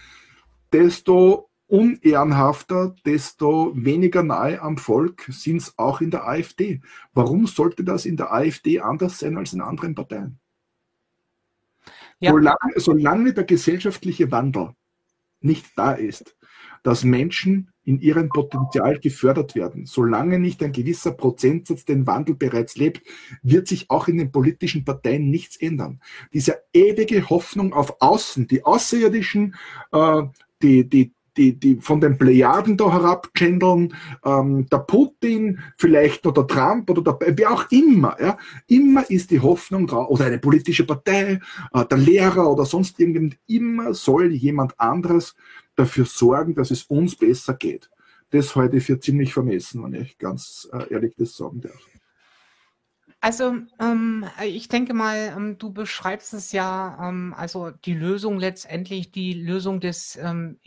desto 0.71 1.49
unehrenhafter, 1.74 2.95
desto 3.03 3.74
weniger 3.76 4.21
nahe 4.21 4.61
am 4.61 4.78
Volk 4.78 5.26
sind 5.30 5.57
es 5.57 5.74
auch 5.80 6.01
in 6.01 6.11
der 6.11 6.28
AfD. 6.28 6.82
Warum 7.13 7.47
sollte 7.47 7.84
das 7.84 8.05
in 8.05 8.15
der 8.15 8.32
AfD 8.32 8.80
anders 8.80 9.17
sein 9.17 9.38
als 9.38 9.53
in 9.53 9.61
anderen 9.61 9.95
Parteien? 9.95 10.38
Ja. 12.19 12.32
Solange, 12.32 12.74
solange 12.76 13.34
der 13.34 13.45
gesellschaftliche 13.45 14.32
Wandel 14.32 14.76
nicht 15.41 15.65
da 15.76 15.93
ist, 15.93 16.38
dass 16.84 17.03
Menschen 17.03 17.71
in 17.84 17.99
ihrem 17.99 18.30
Potenzial 18.30 18.99
gefördert 18.99 19.55
werden. 19.55 19.88
Solange 19.88 20.38
nicht 20.38 20.61
ein 20.61 20.74
gewisser 20.74 21.11
Prozentsatz 21.11 21.86
den 21.86 22.05
Wandel 22.05 22.36
bereits 22.36 22.78
lebt, 22.78 23.01
wird 23.41 23.67
sich 23.67 23.89
auch 23.89 24.07
in 24.07 24.19
den 24.19 24.32
politischen 24.32 24.86
Parteien 24.86 25.32
nichts 25.32 25.57
ändern. 25.57 26.01
Diese 26.34 26.61
ewige 26.71 27.30
Hoffnung 27.30 27.74
auf 27.74 27.99
Außen, 27.99 28.47
die 28.47 28.63
Außerirdischen, 28.63 29.55
äh, 29.91 30.21
die, 30.61 30.88
die, 30.88 31.13
die, 31.38 31.59
die 31.59 31.77
von 31.77 31.99
den 31.99 32.17
Plejaden 32.17 32.77
da 32.77 32.91
herabchandeln, 32.91 33.93
ähm, 34.23 34.67
der 34.69 34.79
Putin, 34.79 35.59
vielleicht 35.77 36.25
oder 36.25 36.45
Trump 36.47 36.89
oder 36.89 37.01
der, 37.01 37.38
wer 37.38 37.51
auch 37.51 37.69
immer, 37.71 38.15
ja, 38.19 38.38
immer 38.67 39.09
ist 39.09 39.31
die 39.31 39.39
Hoffnung 39.39 39.88
da, 39.88 39.97
oder 39.97 40.25
eine 40.25 40.39
politische 40.39 40.86
Partei, 40.86 41.39
äh, 41.73 41.86
der 41.86 41.97
Lehrer 41.97 42.49
oder 42.51 42.65
sonst 42.65 42.99
irgendjemand, 42.99 43.38
immer 43.47 43.93
soll 43.93 44.31
jemand 44.31 44.79
anderes 44.79 45.36
dafür 45.75 46.05
sorgen, 46.05 46.55
dass 46.55 46.71
es 46.71 46.84
uns 46.84 47.15
besser 47.15 47.53
geht. 47.55 47.89
Das 48.29 48.55
halte 48.55 48.77
ich 48.77 48.86
für 48.86 48.99
ziemlich 48.99 49.34
vermessen, 49.34 49.84
wenn 49.84 49.93
ich 49.93 50.17
ganz 50.17 50.67
äh, 50.73 50.91
ehrlich 50.91 51.15
das 51.17 51.36
sagen 51.36 51.61
darf. 51.61 51.92
Also, 53.26 53.55
ähm, 53.80 54.26
ich 54.43 54.67
denke 54.67 54.93
mal, 54.93 55.34
ähm, 55.38 55.57
du 55.57 55.71
beschreibst 55.71 56.34
es 56.34 56.51
ja, 56.51 56.97
ähm, 57.07 57.34
also 57.38 57.71
die 57.71 57.93
Lösung 57.93 58.38
letztendlich, 58.38 59.11
die 59.13 59.32
Lösung 59.34 59.80
des, 59.80 60.17
ähm, 60.17 60.59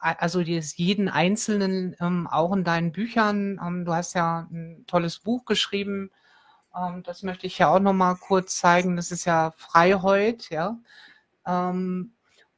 also 0.00 0.44
des 0.44 0.76
jeden 0.76 1.08
Einzelnen, 1.08 1.96
ähm, 2.00 2.28
auch 2.28 2.52
in 2.54 2.62
deinen 2.62 2.92
Büchern. 2.92 3.58
Ähm, 3.60 3.84
du 3.84 3.92
hast 3.92 4.14
ja 4.14 4.46
ein 4.52 4.84
tolles 4.86 5.18
Buch 5.18 5.44
geschrieben, 5.44 6.10
das 7.04 7.22
möchte 7.22 7.46
ich 7.46 7.58
ja 7.58 7.68
auch 7.68 7.78
nochmal 7.78 8.16
kurz 8.16 8.56
zeigen. 8.58 8.96
Das 8.96 9.12
ist 9.12 9.24
ja 9.26 9.52
Freiheit, 9.56 10.50
ja. 10.50 10.76
Ähm, 11.46 12.13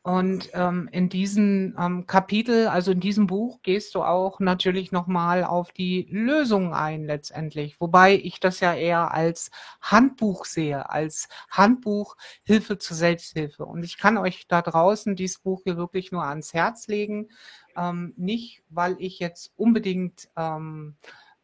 und 0.07 0.51
ähm, 0.53 0.89
in 0.93 1.09
diesem 1.09 1.75
ähm, 1.77 2.07
Kapitel, 2.07 2.69
also 2.69 2.93
in 2.93 3.01
diesem 3.01 3.27
Buch, 3.27 3.61
gehst 3.63 3.97
du 3.97 4.05
auch 4.05 4.39
natürlich 4.39 4.93
nochmal 4.93 5.43
auf 5.43 5.73
die 5.73 6.07
Lösung 6.09 6.73
ein 6.73 7.03
letztendlich. 7.03 7.81
Wobei 7.81 8.15
ich 8.15 8.39
das 8.39 8.61
ja 8.61 8.73
eher 8.73 9.13
als 9.13 9.51
Handbuch 9.81 10.45
sehe, 10.45 10.91
als 10.91 11.29
Handbuch 11.51 12.17
Hilfe 12.45 12.79
zur 12.79 12.97
Selbsthilfe. 12.97 13.67
Und 13.67 13.83
ich 13.83 13.99
kann 13.99 14.17
euch 14.17 14.47
da 14.47 14.63
draußen 14.63 15.17
dieses 15.17 15.41
Buch 15.41 15.63
hier 15.65 15.77
wirklich 15.77 16.13
nur 16.13 16.23
ans 16.23 16.55
Herz 16.55 16.87
legen. 16.87 17.31
Ähm, 17.77 18.15
nicht, 18.17 18.63
weil 18.69 18.95
ich 19.01 19.19
jetzt 19.19 19.55
unbedingt 19.57 20.29
ähm, 20.37 20.95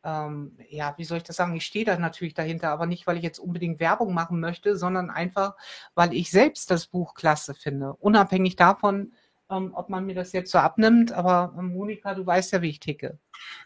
ähm, 0.04 0.58
ja, 0.68 0.94
wie 0.96 1.04
soll 1.04 1.18
ich 1.18 1.22
das 1.22 1.36
sagen? 1.36 1.54
Ich 1.54 1.64
stehe 1.64 1.84
da 1.84 1.98
natürlich 1.98 2.34
dahinter, 2.34 2.70
aber 2.70 2.86
nicht, 2.86 3.06
weil 3.06 3.16
ich 3.16 3.22
jetzt 3.22 3.38
unbedingt 3.38 3.80
Werbung 3.80 4.14
machen 4.14 4.40
möchte, 4.40 4.76
sondern 4.76 5.10
einfach, 5.10 5.54
weil 5.94 6.12
ich 6.14 6.30
selbst 6.30 6.70
das 6.70 6.86
Buch 6.86 7.14
klasse 7.14 7.54
finde. 7.54 7.94
Unabhängig 7.94 8.56
davon, 8.56 9.12
ähm, 9.52 9.70
ob 9.74 9.90
man 9.90 10.06
mir 10.06 10.14
das 10.14 10.32
jetzt 10.32 10.50
so 10.50 10.58
abnimmt. 10.58 11.12
Aber 11.12 11.54
ähm, 11.58 11.74
Monika, 11.74 12.14
du 12.14 12.26
weißt 12.26 12.52
ja, 12.52 12.62
wie 12.62 12.70
ich 12.70 12.80
ticke. 12.80 13.18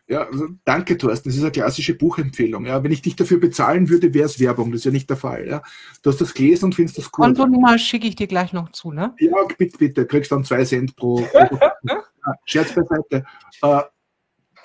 Ja, 0.09 0.25
also 0.25 0.49
danke, 0.65 0.99
Thorsten. 0.99 1.29
Das 1.29 1.37
ist 1.37 1.43
eine 1.43 1.53
klassische 1.53 1.95
Buchempfehlung. 1.95 2.67
Ja, 2.67 2.83
wenn 2.83 2.93
ich 2.93 3.03
dich 3.03 3.17
dafür 3.17 3.41
bezahlen 3.41 3.89
würde, 3.89 4.13
wäre 4.13 4.27
es 4.27 4.41
Werbung. 4.41 4.73
Das 4.73 4.81
ist 4.81 4.85
ja 4.85 4.91
nicht 4.91 5.09
der 5.09 5.17
Fall. 5.17 5.47
Ja. 5.49 5.63
Du 6.03 6.11
hast 6.11 6.21
das 6.21 6.35
gelesen 6.35 6.67
und 6.67 6.75
findest 6.75 6.99
das 6.99 7.07
cool. 7.07 7.27
Kontonummer 7.27 7.79
schicke 7.79 8.07
ich 8.07 8.17
dir 8.17 8.27
gleich 8.27 8.53
noch 8.53 8.73
zu, 8.73 8.93
ne? 8.93 9.15
Ja, 9.19 9.37
bitte, 9.57 9.79
bitte. 9.79 10.07
Kriegst 10.07 10.33
dann 10.33 10.45
zwei 10.45 10.65
Cent 10.65 10.97
pro. 10.97 11.23
pro 11.23 11.59
Scherz 12.45 12.75
beiseite. 12.75 13.25
Äh, 13.63 13.83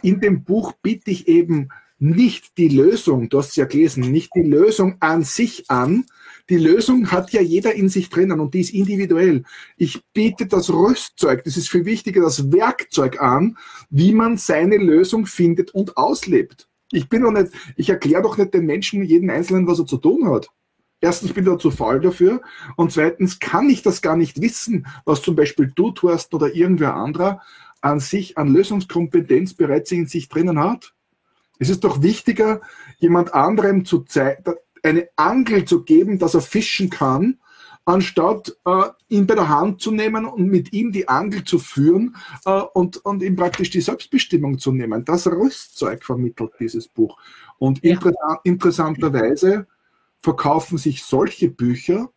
in 0.02 0.20
dem 0.20 0.44
Buch 0.44 0.74
biete 0.82 1.12
ich 1.12 1.28
eben 1.28 1.70
nicht 2.02 2.58
die 2.58 2.68
Lösung, 2.68 3.30
du 3.30 3.38
hast 3.38 3.50
es 3.50 3.56
ja 3.58 3.66
gelesen, 3.66 4.12
nicht 4.12 4.32
die 4.36 4.42
Lösung 4.42 4.96
an 5.02 5.24
sich 5.24 5.70
an. 5.70 6.06
Die 6.50 6.58
Lösung 6.58 7.12
hat 7.12 7.32
ja 7.32 7.42
jeder 7.42 7.76
in 7.76 7.90
sich 7.90 8.10
drinnen 8.10 8.40
und 8.40 8.56
die 8.56 8.62
ist 8.62 8.74
individuell. 8.74 9.44
Ich 9.78 10.02
biete 10.12 10.48
das 10.48 10.72
Rüstzeug, 10.72 11.44
das 11.44 11.58
ist 11.58 11.70
viel 11.70 11.86
wichtiger, 11.86 12.24
das 12.24 12.52
Werkzeug 12.52 13.22
an, 13.22 13.56
wie 13.92 14.14
man 14.14 14.38
seine 14.38 14.78
Lösung 14.78 15.28
findet 15.28 15.76
und 15.76 15.96
auslebt. 15.96 16.68
Ich 16.92 17.08
bin 17.08 17.22
doch 17.22 17.32
nicht, 17.32 17.52
ich 17.76 17.90
erkläre 17.90 18.24
doch 18.24 18.36
nicht 18.36 18.56
den 18.56 18.66
Menschen, 18.66 19.04
jeden 19.04 19.30
Einzelnen, 19.30 19.68
was 19.68 19.78
er 19.78 19.86
zu 19.86 19.98
tun 19.98 20.28
hat. 20.28 20.50
Erstens 21.02 21.34
bin 21.34 21.44
ich 21.44 21.50
da 21.52 21.58
zu 21.58 21.70
faul 21.70 22.00
dafür 22.00 22.42
und 22.78 22.92
zweitens 22.92 23.40
kann 23.40 23.70
ich 23.70 23.84
das 23.84 24.02
gar 24.02 24.16
nicht 24.16 24.42
wissen, 24.42 24.88
was 25.06 25.22
zum 25.22 25.36
Beispiel 25.36 25.72
du 25.76 25.92
tust 25.92 26.34
oder 26.34 26.54
irgendwer 26.54 26.96
anderer 26.96 27.42
an 27.82 28.00
sich 28.00 28.38
an 28.38 28.54
Lösungskompetenz 28.54 29.54
bereits 29.56 29.92
in 29.92 30.08
sich 30.08 30.30
drinnen 30.30 30.60
hat. 30.60 30.94
Es 31.60 31.70
ist 31.70 31.84
doch 31.84 32.02
wichtiger, 32.02 32.62
jemand 32.98 33.34
anderem 33.34 33.86
zu 33.86 34.00
zeigen, 34.00 34.56
eine 34.84 35.10
Angel 35.16 35.66
zu 35.66 35.84
geben, 35.84 36.18
dass 36.18 36.34
er 36.34 36.42
fischen 36.42 36.90
kann, 36.90 37.40
anstatt 37.86 38.56
äh, 38.66 38.84
ihn 39.10 39.28
bei 39.28 39.36
der 39.36 39.50
Hand 39.50 39.82
zu 39.82 39.92
nehmen 39.92 40.26
und 40.26 40.48
mit 40.48 40.74
ihm 40.74 40.92
die 40.92 41.08
Angel 41.08 41.44
zu 41.44 41.60
führen 41.60 42.16
äh, 42.46 42.62
und, 42.74 42.98
und 42.98 43.24
ihm 43.24 43.36
praktisch 43.36 43.70
die 43.70 43.82
Selbstbestimmung 43.82 44.60
zu 44.60 44.72
nehmen. 44.72 45.04
Das 45.06 45.28
Rüstzeug 45.28 46.04
vermittelt 46.04 46.54
dieses 46.60 46.88
Buch. 46.88 47.18
Und 47.58 47.84
ja. 47.84 47.94
inter 47.94 48.12
interessanterweise 48.44 49.68
verkaufen 50.20 50.78
sich 50.78 51.04
solche 51.04 51.50
Bücher 51.50 52.12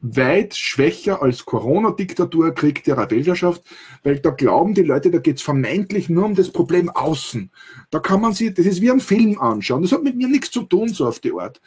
weit 0.00 0.54
schwächer 0.54 1.22
als 1.22 1.44
Corona-Diktatur, 1.44 2.54
Krieg 2.54 2.84
der 2.84 2.96
Weltherrschaft, 3.10 3.62
weil 4.04 4.20
da 4.20 4.30
glauben 4.30 4.74
die 4.74 4.82
Leute, 4.82 5.10
da 5.10 5.18
geht's 5.18 5.42
vermeintlich 5.42 6.08
nur 6.08 6.24
um 6.24 6.34
das 6.34 6.50
Problem 6.50 6.88
außen. 6.88 7.50
Da 7.90 7.98
kann 7.98 8.20
man 8.20 8.32
sich, 8.32 8.54
das 8.54 8.66
ist 8.66 8.80
wie 8.80 8.90
ein 8.90 9.00
Film 9.00 9.40
anschauen. 9.40 9.82
Das 9.82 9.92
hat 9.92 10.04
mit 10.04 10.16
mir 10.16 10.28
nichts 10.28 10.50
zu 10.50 10.62
tun, 10.62 10.88
so 10.88 11.06
auf 11.06 11.18
die 11.18 11.32
Art. 11.32 11.60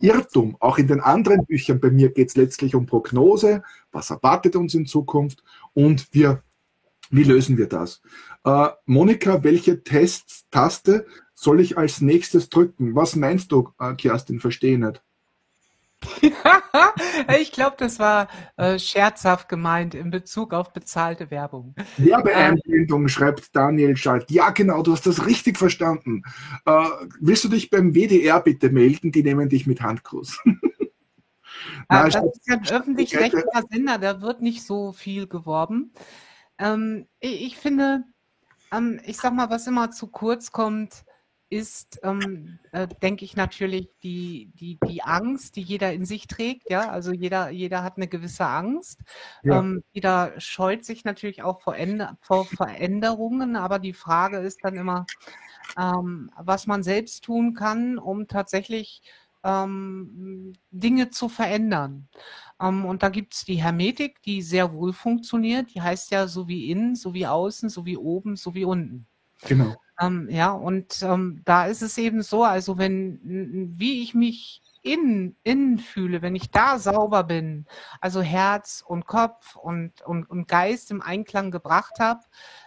Irrtum. 0.00 0.56
Auch 0.60 0.78
in 0.78 0.88
den 0.88 1.00
anderen 1.00 1.46
Büchern 1.46 1.80
bei 1.80 1.90
mir 1.90 2.10
geht's 2.10 2.36
letztlich 2.36 2.74
um 2.74 2.86
Prognose, 2.86 3.62
was 3.92 4.10
erwartet 4.10 4.56
uns 4.56 4.74
in 4.74 4.86
Zukunft 4.86 5.42
und 5.72 6.08
wir, 6.12 6.42
wie 7.10 7.22
lösen 7.22 7.56
wir 7.56 7.66
das? 7.66 8.02
Äh, 8.44 8.68
Monika, 8.84 9.42
welche 9.42 9.82
Tests, 9.84 10.44
Taste 10.50 11.06
soll 11.34 11.60
ich 11.60 11.78
als 11.78 12.00
nächstes 12.00 12.48
drücken? 12.50 12.94
Was 12.94 13.16
meinst 13.16 13.52
du, 13.52 13.70
äh, 13.78 13.94
Kerstin? 13.94 14.40
Verstehe 14.40 14.78
nicht. 14.78 15.02
ich 17.40 17.52
glaube, 17.52 17.76
das 17.78 17.98
war 17.98 18.28
äh, 18.56 18.78
scherzhaft 18.78 19.48
gemeint 19.48 19.94
in 19.94 20.10
Bezug 20.10 20.52
auf 20.52 20.72
bezahlte 20.72 21.30
Werbung. 21.30 21.74
Werbeeinblendung, 21.96 23.02
ähm, 23.02 23.08
schreibt 23.08 23.54
Daniel 23.54 23.96
Schalt. 23.96 24.30
Ja, 24.30 24.50
genau, 24.50 24.82
du 24.82 24.92
hast 24.92 25.06
das 25.06 25.26
richtig 25.26 25.58
verstanden. 25.58 26.22
Äh, 26.64 26.88
willst 27.20 27.44
du 27.44 27.48
dich 27.48 27.70
beim 27.70 27.94
WDR 27.94 28.40
bitte 28.40 28.70
melden? 28.70 29.12
Die 29.12 29.22
nehmen 29.22 29.48
dich 29.48 29.66
mit 29.66 29.82
Handkuss. 29.82 30.38
Na, 31.88 32.04
das 32.04 32.14
ist 32.16 32.48
ja 32.48 32.56
ein 32.56 32.68
öffentlich-rechtlicher 32.68 33.64
Sender, 33.70 33.98
da 33.98 34.20
wird 34.20 34.42
nicht 34.42 34.64
so 34.64 34.92
viel 34.92 35.26
geworben. 35.26 35.92
Ähm, 36.58 37.06
ich, 37.20 37.42
ich, 37.42 37.56
finde, 37.56 38.04
ähm, 38.72 39.00
ich 39.04 39.16
sag 39.16 39.34
mal, 39.34 39.50
was 39.50 39.66
immer 39.66 39.90
zu 39.90 40.08
kurz 40.08 40.52
kommt, 40.52 41.04
ist, 41.48 42.00
ähm, 42.02 42.58
äh, 42.72 42.88
denke 43.02 43.24
ich 43.24 43.36
natürlich, 43.36 43.88
die, 44.02 44.50
die, 44.54 44.78
die 44.88 45.02
Angst, 45.02 45.56
die 45.56 45.62
jeder 45.62 45.92
in 45.92 46.04
sich 46.04 46.26
trägt. 46.26 46.70
Ja, 46.70 46.90
also 46.90 47.12
jeder, 47.12 47.50
jeder 47.50 47.82
hat 47.82 47.96
eine 47.96 48.08
gewisse 48.08 48.46
Angst. 48.46 49.00
Ja. 49.42 49.60
Ähm, 49.60 49.84
jeder 49.92 50.32
scheut 50.38 50.84
sich 50.84 51.04
natürlich 51.04 51.42
auch 51.42 51.60
vor, 51.60 51.76
vor 52.20 52.46
Veränderungen, 52.46 53.56
aber 53.56 53.78
die 53.78 53.92
Frage 53.92 54.38
ist 54.38 54.60
dann 54.62 54.74
immer, 54.74 55.06
ähm, 55.78 56.30
was 56.36 56.66
man 56.66 56.82
selbst 56.82 57.24
tun 57.24 57.54
kann, 57.54 57.98
um 57.98 58.26
tatsächlich 58.26 59.02
ähm, 59.44 60.54
Dinge 60.72 61.10
zu 61.10 61.28
verändern. 61.28 62.08
Ähm, 62.60 62.84
und 62.84 63.04
da 63.04 63.08
gibt 63.08 63.34
es 63.34 63.44
die 63.44 63.62
Hermetik, 63.62 64.20
die 64.22 64.42
sehr 64.42 64.72
wohl 64.72 64.92
funktioniert. 64.92 65.74
Die 65.74 65.82
heißt 65.82 66.10
ja 66.10 66.26
so 66.26 66.48
wie 66.48 66.70
innen, 66.70 66.96
so 66.96 67.14
wie 67.14 67.26
außen, 67.26 67.68
so 67.68 67.86
wie 67.86 67.96
oben, 67.96 68.34
so 68.34 68.54
wie 68.54 68.64
unten. 68.64 69.06
Genau. 69.42 69.76
Ähm, 70.00 70.28
ja, 70.30 70.52
und 70.52 71.02
ähm, 71.02 71.40
da 71.44 71.66
ist 71.66 71.82
es 71.82 71.96
eben 71.96 72.22
so, 72.22 72.44
also 72.44 72.76
wenn, 72.76 73.20
wie 73.78 74.02
ich 74.02 74.14
mich 74.14 74.62
innen, 74.82 75.36
innen 75.42 75.78
fühle, 75.78 76.22
wenn 76.22 76.36
ich 76.36 76.50
da 76.50 76.78
sauber 76.78 77.24
bin, 77.24 77.66
also 78.00 78.20
Herz 78.20 78.84
und 78.86 79.06
Kopf 79.06 79.56
und, 79.56 80.02
und, 80.02 80.28
und 80.30 80.48
Geist 80.48 80.90
im 80.90 81.02
Einklang 81.02 81.50
gebracht 81.50 81.98
habe, 81.98 82.20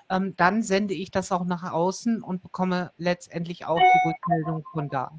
ähm, 0.09 0.35
dann 0.35 0.63
sende 0.63 0.93
ich 0.93 1.11
das 1.11 1.31
auch 1.31 1.45
nach 1.45 1.71
außen 1.71 2.21
und 2.21 2.41
bekomme 2.41 2.91
letztendlich 2.97 3.65
auch 3.65 3.79
die 3.79 4.09
Rückmeldung 4.09 4.63
von 4.73 4.89
da. 4.89 5.11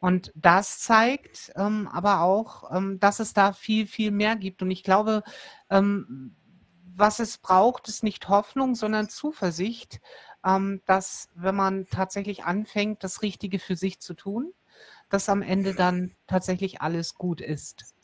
Und 0.00 0.32
das 0.34 0.80
zeigt 0.80 1.52
ähm, 1.56 1.88
aber 1.88 2.20
auch, 2.20 2.74
ähm, 2.74 3.00
dass 3.00 3.20
es 3.20 3.32
da 3.32 3.52
viel, 3.52 3.86
viel 3.86 4.10
mehr 4.10 4.36
gibt. 4.36 4.62
Und 4.62 4.70
ich 4.70 4.84
glaube, 4.84 5.22
ähm, 5.70 6.36
was 6.98 7.20
es 7.20 7.38
braucht, 7.38 7.88
ist 7.88 8.02
nicht 8.02 8.28
Hoffnung, 8.28 8.74
sondern 8.74 9.08
Zuversicht, 9.08 10.00
ähm, 10.44 10.82
dass 10.86 11.28
wenn 11.34 11.54
man 11.54 11.86
tatsächlich 11.86 12.44
anfängt, 12.44 13.04
das 13.04 13.22
Richtige 13.22 13.58
für 13.58 13.76
sich 13.76 14.00
zu 14.00 14.14
tun, 14.14 14.52
dass 15.08 15.28
am 15.28 15.42
Ende 15.42 15.74
dann 15.74 16.12
tatsächlich 16.26 16.82
alles 16.82 17.14
gut 17.14 17.40
ist. 17.40 17.94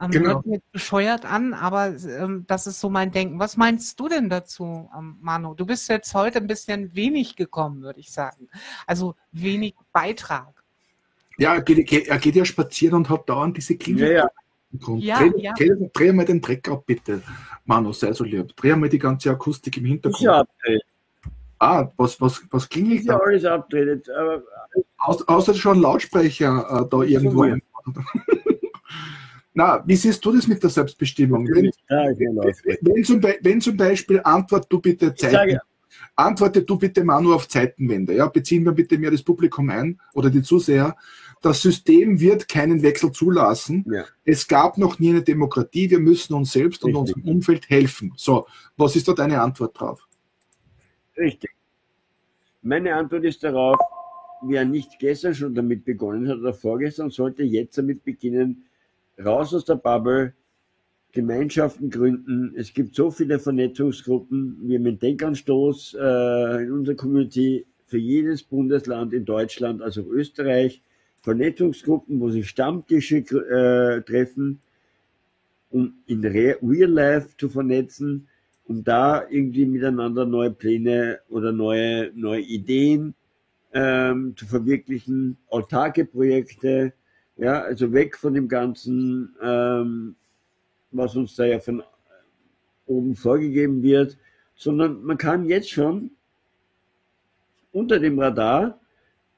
Ähm, 0.00 0.10
genau. 0.10 0.30
Hört 0.30 0.46
mir 0.46 0.60
bescheuert 0.72 1.24
an, 1.24 1.54
aber 1.54 1.96
ähm, 1.96 2.44
das 2.46 2.66
ist 2.66 2.80
so 2.80 2.90
mein 2.90 3.12
Denken. 3.12 3.38
Was 3.38 3.56
meinst 3.56 3.98
du 3.98 4.08
denn 4.08 4.28
dazu, 4.28 4.90
ähm, 4.96 5.16
Manu? 5.20 5.54
Du 5.54 5.66
bist 5.66 5.88
jetzt 5.88 6.14
heute 6.14 6.38
ein 6.38 6.46
bisschen 6.46 6.94
wenig 6.94 7.36
gekommen, 7.36 7.82
würde 7.82 8.00
ich 8.00 8.12
sagen. 8.12 8.48
Also 8.86 9.14
wenig 9.32 9.74
Beitrag. 9.92 10.52
Ja, 11.38 11.54
er 11.54 11.62
geht, 11.62 12.08
er 12.08 12.18
geht 12.18 12.36
ja 12.36 12.44
spazieren 12.44 12.96
und 12.96 13.08
hat 13.08 13.28
dauernd 13.28 13.56
diese 13.56 13.76
Klinik. 13.76 14.02
Ja, 14.02 14.10
ja. 14.10 14.28
Ja, 14.96 15.18
dreh, 15.18 15.40
ja. 15.40 15.52
Dreh, 15.54 15.70
dreh, 15.92 16.12
mal 16.12 16.24
den 16.24 16.40
Dreck 16.40 16.68
ab, 16.68 16.84
bitte. 16.86 17.22
Manu, 17.64 17.92
sei 17.92 18.12
so 18.12 18.24
lieb. 18.24 18.54
Dreh 18.56 18.76
mal 18.76 18.88
die 18.88 18.98
ganze 18.98 19.30
Akustik 19.30 19.76
im 19.78 19.86
Hintergrund. 19.86 20.22
Ja, 20.22 20.44
Ah, 21.58 21.90
was, 21.96 22.20
was, 22.20 22.42
was 22.50 22.68
klingelt 22.68 23.08
da? 23.08 23.14
Ja, 23.14 23.20
alles 23.20 23.44
abgedreht. 23.44 24.06
Aus, 24.98 25.26
außer 25.26 25.54
schon 25.54 25.80
Lautsprecher 25.80 26.66
äh, 26.68 26.88
da 26.90 27.02
irgendwo. 27.02 27.46
Na, 29.54 29.82
wie 29.86 29.96
siehst 29.96 30.24
du 30.24 30.32
das 30.32 30.48
mit 30.48 30.62
der 30.62 30.70
Selbstbestimmung? 30.70 31.46
Wenn, 31.46 31.70
wenn, 31.88 33.04
zum, 33.04 33.22
wenn 33.22 33.60
zum 33.60 33.76
Beispiel 33.76 34.20
Antwort 34.24 34.66
du 34.68 34.80
bitte 34.80 35.14
Zeiten, 35.14 35.58
antworte 36.16 36.62
du 36.62 36.76
bitte 36.76 37.04
Manu 37.04 37.32
auf 37.32 37.48
Zeitenwende. 37.48 38.14
Ja, 38.14 38.26
beziehen 38.26 38.64
wir 38.64 38.72
bitte 38.72 38.98
mehr 38.98 39.12
das 39.12 39.22
Publikum 39.22 39.70
ein 39.70 40.00
oder 40.12 40.28
die 40.28 40.42
Zuseher. 40.42 40.96
Das 41.44 41.60
System 41.60 42.20
wird 42.20 42.48
keinen 42.48 42.82
Wechsel 42.82 43.12
zulassen. 43.12 43.84
Ja. 43.86 44.06
Es 44.24 44.48
gab 44.48 44.78
noch 44.78 44.98
nie 44.98 45.10
eine 45.10 45.22
Demokratie. 45.22 45.90
Wir 45.90 45.98
müssen 45.98 46.32
uns 46.32 46.52
selbst 46.52 46.82
Richtig. 46.82 46.94
und 46.94 47.00
unserem 47.02 47.24
Umfeld 47.24 47.68
helfen. 47.68 48.14
So, 48.16 48.46
was 48.78 48.96
ist 48.96 49.08
da 49.08 49.12
deine 49.12 49.42
Antwort 49.42 49.78
drauf? 49.78 50.08
Richtig. 51.18 51.50
Meine 52.62 52.94
Antwort 52.94 53.24
ist 53.24 53.44
darauf, 53.44 53.78
wer 54.40 54.64
nicht 54.64 54.98
gestern 54.98 55.34
schon 55.34 55.54
damit 55.54 55.84
begonnen 55.84 56.26
hat 56.30 56.38
oder 56.38 56.54
vorgestern, 56.54 57.10
sollte 57.10 57.42
jetzt 57.42 57.76
damit 57.76 58.04
beginnen, 58.04 58.64
raus 59.22 59.52
aus 59.52 59.66
der 59.66 59.74
Bubble, 59.74 60.32
Gemeinschaften 61.12 61.90
gründen. 61.90 62.54
Es 62.56 62.72
gibt 62.72 62.94
so 62.94 63.10
viele 63.10 63.38
Vernetzungsgruppen. 63.38 64.60
Wir 64.62 64.78
haben 64.78 64.86
einen 64.86 64.98
Denkanstoß 64.98 65.98
äh, 66.00 66.62
in 66.62 66.72
unserer 66.72 66.96
Community 66.96 67.66
für 67.84 67.98
jedes 67.98 68.42
Bundesland 68.42 69.12
in 69.12 69.26
Deutschland, 69.26 69.82
also 69.82 70.10
Österreich. 70.10 70.80
Vernetzungsgruppen, 71.24 72.20
wo 72.20 72.30
sich 72.30 72.48
Stammtische 72.48 73.18
äh, 73.18 74.02
treffen, 74.02 74.60
um 75.70 75.94
in 76.06 76.24
Real 76.24 76.90
Life 76.90 77.36
zu 77.36 77.48
vernetzen 77.48 78.28
um 78.66 78.82
da 78.82 79.26
irgendwie 79.28 79.66
miteinander 79.66 80.24
neue 80.24 80.50
Pläne 80.50 81.20
oder 81.28 81.52
neue, 81.52 82.10
neue 82.14 82.40
Ideen 82.40 83.14
ähm, 83.72 84.34
zu 84.36 84.46
verwirklichen, 84.46 85.36
autarke 85.48 86.04
Projekte, 86.04 86.92
ja, 87.36 87.62
also 87.62 87.92
weg 87.92 88.16
von 88.16 88.34
dem 88.34 88.48
Ganzen, 88.48 89.34
ähm, 89.42 90.14
was 90.92 91.16
uns 91.16 91.34
da 91.36 91.44
ja 91.44 91.58
von 91.58 91.82
oben 92.86 93.16
vorgegeben 93.16 93.82
wird, 93.82 94.16
sondern 94.54 95.02
man 95.02 95.18
kann 95.18 95.48
jetzt 95.48 95.70
schon 95.70 96.12
unter 97.72 97.98
dem 97.98 98.18
Radar, 98.18 98.80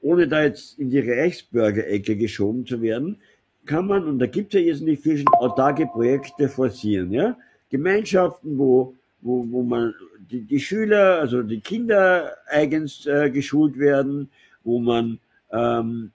ohne 0.01 0.27
da 0.27 0.43
jetzt 0.43 0.79
in 0.79 0.89
die 0.89 0.99
Reichsbürgerecke 0.99 2.15
geschoben 2.15 2.65
zu 2.65 2.81
werden, 2.81 3.17
kann 3.65 3.87
man, 3.87 4.05
und 4.05 4.19
da 4.19 4.27
gibt 4.27 4.53
es 4.53 4.61
ja 4.61 4.67
jetzt 4.67 4.81
nicht 4.81 5.03
viel, 5.03 5.23
autarke 5.39 5.85
Projekte 5.87 6.47
forcieren, 6.47 7.11
ja, 7.11 7.37
Gemeinschaften, 7.69 8.57
wo 8.57 8.95
wo, 9.21 9.45
wo 9.49 9.63
man 9.63 9.93
die, 10.31 10.41
die 10.41 10.59
Schüler, 10.59 11.19
also 11.19 11.41
die 11.43 11.59
Kinder 11.59 12.35
eigens 12.47 13.05
äh, 13.05 13.29
geschult 13.29 13.77
werden, 13.77 14.29
wo 14.63 14.79
man 14.79 15.19
ähm, 15.51 16.11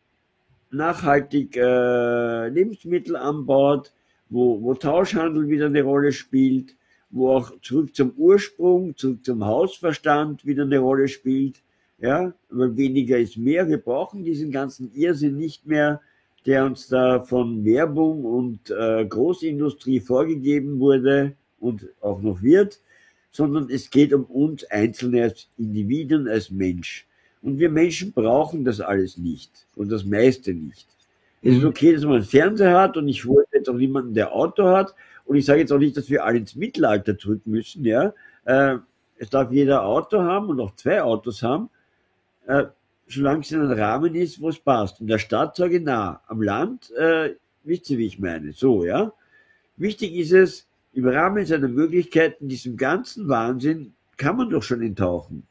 nachhaltig 0.71 1.57
äh, 1.57 2.49
Lebensmittel 2.49 3.17
anbaut, 3.17 3.93
wo, 4.29 4.63
wo 4.63 4.75
Tauschhandel 4.75 5.49
wieder 5.49 5.67
eine 5.67 5.83
Rolle 5.83 6.13
spielt, 6.13 6.75
wo 7.11 7.31
auch 7.31 7.53
zurück 7.61 7.95
zum 7.95 8.13
Ursprung, 8.17 8.97
zurück 8.97 9.25
zum 9.25 9.45
Hausverstand 9.45 10.47
wieder 10.47 10.63
eine 10.65 10.79
Rolle 10.79 11.09
spielt. 11.09 11.57
Ja, 12.03 12.35
aber 12.51 12.77
weniger 12.77 13.17
ist 13.17 13.37
mehr. 13.37 13.69
Wir 13.69 13.79
brauchen 13.79 14.25
diesen 14.25 14.51
ganzen 14.51 14.93
Irrsinn 14.93 15.37
nicht 15.37 15.67
mehr, 15.67 16.01
der 16.47 16.65
uns 16.67 16.89
da 16.89 17.23
von 17.23 17.65
Werbung 17.65 18.25
und 18.25 18.71
äh, 18.71 19.07
Großindustrie 19.07 20.01
vorgegeben 20.01 20.81
wurde 20.81 21.35
und 21.61 21.87
auch 22.01 22.21
noch 22.21 22.43
wird, 22.43 22.81
sondern 23.31 23.71
es 23.71 23.89
geht 23.89 24.13
um 24.13 24.25
uns 24.25 24.65
Einzelne 24.65 25.23
als 25.23 25.49
Individuen, 25.57 26.27
als 26.27 26.51
Mensch. 26.51 27.07
Und 27.41 27.61
wir 27.61 27.71
Menschen 27.71 28.11
brauchen 28.13 28.65
das 28.65 28.81
alles 28.81 29.17
nicht 29.17 29.69
und 29.77 29.91
das 29.91 30.05
meiste 30.05 30.53
nicht. 30.53 30.89
Es 31.41 31.55
ist 31.55 31.63
mhm. 31.63 31.69
okay, 31.69 31.93
dass 31.93 32.03
man 32.03 32.17
einen 32.17 32.25
Fernseher 32.25 32.81
hat 32.81 32.97
und 32.97 33.07
ich 33.07 33.27
wollte 33.27 33.59
jetzt 33.59 33.69
auch 33.69 33.75
niemanden, 33.75 34.15
der 34.15 34.33
Auto 34.33 34.65
hat. 34.65 34.95
Und 35.25 35.37
ich 35.37 35.45
sage 35.45 35.61
jetzt 35.61 35.73
auch 35.73 35.79
nicht, 35.79 35.97
dass 35.97 36.11
wir 36.11 36.25
alle 36.25 36.39
ins 36.39 36.57
Mittelalter 36.57 37.15
drücken 37.15 37.53
müssen. 37.53 37.85
Ja, 37.85 38.13
äh, 38.45 38.79
es 39.19 39.31
darf 39.31 39.53
jeder 39.53 39.85
Auto 39.85 40.21
haben 40.21 40.49
und 40.49 40.59
auch 40.59 40.75
zwei 40.75 41.01
Autos 41.01 41.45
haben, 41.45 41.71
äh, 42.47 42.65
solange 43.07 43.41
es 43.41 43.53
in 43.53 43.61
einem 43.61 43.79
Rahmen 43.79 44.15
ist, 44.15 44.41
wo 44.41 44.49
es 44.49 44.59
passt. 44.59 45.01
In 45.01 45.07
der 45.07 45.19
Stadt 45.19 45.57
sage 45.57 45.77
ich 45.77 45.83
na, 45.85 46.21
am 46.27 46.43
Land, 46.43 46.91
äh, 46.93 47.35
wisst 47.65 47.91
ihr, 47.91 47.99
wie 47.99 48.07
ich 48.07 48.19
meine. 48.19 48.53
So, 48.53 48.85
ja. 48.85 49.13
Wichtig 49.77 50.15
ist 50.15 50.33
es, 50.33 50.67
im 50.95 51.09
Rahmen 51.09 51.47
seiner 51.47 51.69
Möglichkeiten, 51.69 52.49
diesem 52.49 52.77
ganzen 52.77 53.29
Wahnsinn 53.29 53.95
kann 54.17 54.37
man 54.37 54.51
doch 54.51 54.63
schon 54.63 54.83
enttauchen 54.83 55.47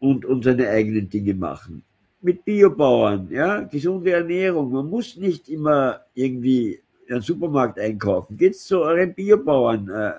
und, 0.00 0.24
und 0.24 0.44
seine 0.44 0.68
eigenen 0.68 1.08
Dinge 1.08 1.34
machen. 1.34 1.84
Mit 2.22 2.44
Biobauern, 2.44 3.28
ja, 3.30 3.60
gesunde 3.60 4.12
Ernährung. 4.12 4.72
Man 4.72 4.88
muss 4.88 5.16
nicht 5.16 5.48
immer 5.48 6.00
irgendwie 6.14 6.80
in 7.06 7.16
den 7.16 7.20
Supermarkt 7.20 7.78
einkaufen. 7.78 8.36
Geht's 8.36 8.64
zu 8.64 8.80
euren 8.80 9.12
Biobauern, 9.12 9.88
äh, 9.88 10.12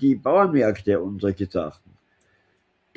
die 0.00 0.14
Bauernmärkte 0.14 1.00
und 1.00 1.20
solche 1.20 1.46
Sachen. 1.46 1.97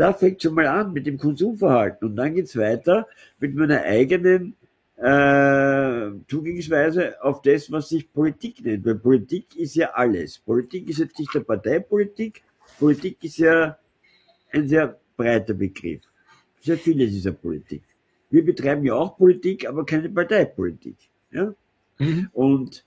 Da 0.02 0.14
fängt 0.14 0.42
schon 0.42 0.56
mal 0.56 0.66
an 0.66 0.94
mit 0.94 1.06
dem 1.06 1.20
Konsumverhalten 1.20 2.08
und 2.08 2.16
dann 2.16 2.34
geht's 2.34 2.58
weiter 2.58 3.08
mit 3.40 3.54
meiner 3.54 3.84
eigenen 3.84 4.56
äh, 4.98 6.10
Zugangsweise 6.28 7.24
auf 7.24 7.44
das, 7.44 7.72
was 7.72 7.90
sich 7.90 8.12
Politik 8.12 8.66
nennt. 8.66 8.84
Weil 8.84 8.96
Politik 8.96 9.56
ist 9.56 9.76
ja 9.76 9.92
alles. 9.92 10.40
Politik 10.40 10.90
ist 10.90 10.98
jetzt 10.98 11.20
nicht 11.20 11.32
der 11.36 11.42
Parteipolitik. 11.42 12.42
Politik 12.80 13.24
ist 13.24 13.38
ja 13.38 13.78
ein 14.52 14.68
sehr 14.68 15.00
breiter 15.16 15.54
Begriff. 15.54 16.02
Sehr 16.62 16.80
vieles 16.80 17.14
ist 17.14 17.26
ja 17.26 17.32
Politik. 17.32 17.84
Wir 18.32 18.44
betreiben 18.44 18.84
ja 18.84 18.96
auch 18.96 19.16
Politik, 19.16 19.70
aber 19.70 19.86
keine 19.86 20.10
Parteipolitik. 20.10 20.98
Ja? 21.30 21.54
Mhm. 22.00 22.28
Und 22.34 22.84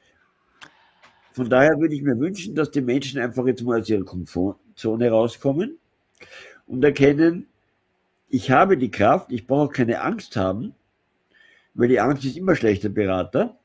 von 1.32 1.48
daher 1.48 1.78
würde 1.78 1.94
ich 1.94 2.02
mir 2.02 2.18
wünschen, 2.18 2.56
dass 2.56 2.72
die 2.72 2.80
Menschen 2.80 3.20
einfach 3.20 3.46
jetzt 3.46 3.62
mal 3.62 3.80
aus 3.80 3.88
ihrer 3.88 4.02
Komfortzone 4.02 5.10
rauskommen 5.10 5.78
und 6.66 6.84
erkennen, 6.84 7.46
ich 8.28 8.50
habe 8.50 8.76
die 8.76 8.90
Kraft, 8.90 9.30
ich 9.30 9.46
brauche 9.46 9.72
keine 9.72 10.00
Angst 10.00 10.36
haben, 10.36 10.74
weil 11.74 11.88
die 11.88 12.00
Angst 12.00 12.24
ist 12.24 12.36
immer 12.36 12.56
schlechter 12.56 12.88
Berater. 12.88 13.58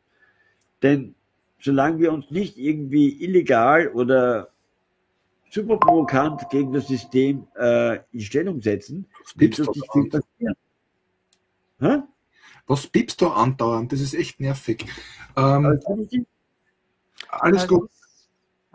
Denn 0.82 1.16
solange 1.60 2.00
wir 2.00 2.14
uns 2.14 2.30
nicht 2.32 2.58
irgendwie 2.58 3.24
illegal 3.24 3.89
oder 3.89 4.50
super 5.50 5.78
provokant 5.78 6.50
gegen 6.50 6.74
das 6.74 6.88
System 6.88 7.47
äh, 7.56 8.00
in 8.12 8.22
Stellung 8.22 8.62
setzen, 8.62 9.08
wird 9.36 9.60
uns 9.60 9.76
nicht 9.76 9.91
viel 9.91 10.10
passieren. 10.10 10.56
Hä? 11.80 12.04
Was 12.68 12.86
piepst 12.88 13.20
du 13.22 13.30
andauernd? 13.30 13.91
Das 13.91 14.00
ist 14.00 14.14
echt 14.14 14.39
nervig. 14.39 14.86
Ähm, 15.36 15.66
alles, 15.66 15.82
alles 17.30 17.62
also, 17.64 17.80
gut. 17.80 17.89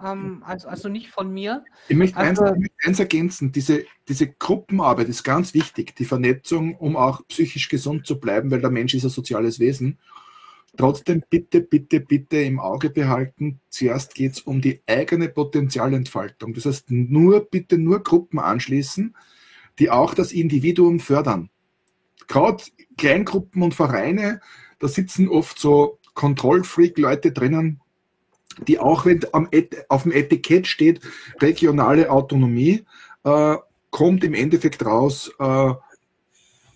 Ähm, 0.03 0.43
also, 0.45 0.69
also 0.69 0.89
nicht 0.89 1.11
von 1.11 1.33
mir. 1.33 1.65
Ich 1.89 1.97
möchte, 1.97 2.17
also, 2.17 2.45
eins, 2.45 2.57
ich 2.57 2.61
möchte 2.61 2.89
eins 2.89 2.99
ergänzen, 2.99 3.53
diese, 3.53 3.85
diese 4.09 4.29
Gruppenarbeit 4.29 5.09
ist 5.09 5.23
ganz 5.23 5.55
wichtig, 5.55 5.95
die 5.95 6.05
Vernetzung, 6.05 6.77
um 6.77 6.97
auch 6.97 7.27
psychisch 7.29 7.69
gesund 7.69 8.07
zu 8.07 8.19
bleiben, 8.19 8.51
weil 8.51 8.61
der 8.61 8.71
Mensch 8.71 8.95
ist 8.95 9.05
ein 9.05 9.11
soziales 9.11 9.61
Wesen. 9.61 9.99
Trotzdem 10.77 11.23
bitte, 11.31 11.61
bitte, 11.61 12.01
bitte 12.01 12.39
im 12.39 12.59
Auge 12.59 12.91
behalten, 12.91 13.61
zuerst 13.69 14.17
geht 14.17 14.33
es 14.33 14.41
um 14.41 14.61
die 14.61 14.81
eigene 14.89 15.29
Potenzialentfaltung. 15.29 16.53
Das 16.55 16.67
heißt, 16.67 16.91
nur, 16.91 17.49
bitte 17.49 17.79
nur 17.79 18.03
Gruppen 18.03 18.41
anschließen, 18.41 19.15
die 19.79 19.91
auch 19.91 20.15
das 20.15 20.33
Individuum 20.33 20.99
fördern. 20.99 21.51
Gerade 22.27 22.65
Kleingruppen 22.97 23.63
und 23.63 23.75
Vereine, 23.75 24.41
da 24.81 24.89
sitzen 24.89 25.29
oft 25.29 25.59
so 25.61 26.01
Kontrollfreak-Leute 26.15 27.31
drinnen, 27.31 27.81
die 28.67 28.79
auch, 28.79 29.07
wenn 29.07 29.21
auf 29.89 30.03
dem 30.03 30.13
Etikett 30.13 30.67
steht, 30.67 31.01
regionale 31.41 32.11
Autonomie, 32.11 32.85
äh, 33.25 33.57
kommt 33.91 34.25
im 34.25 34.35
Endeffekt 34.35 34.85
raus, 34.85 35.33
äh, 35.39 35.73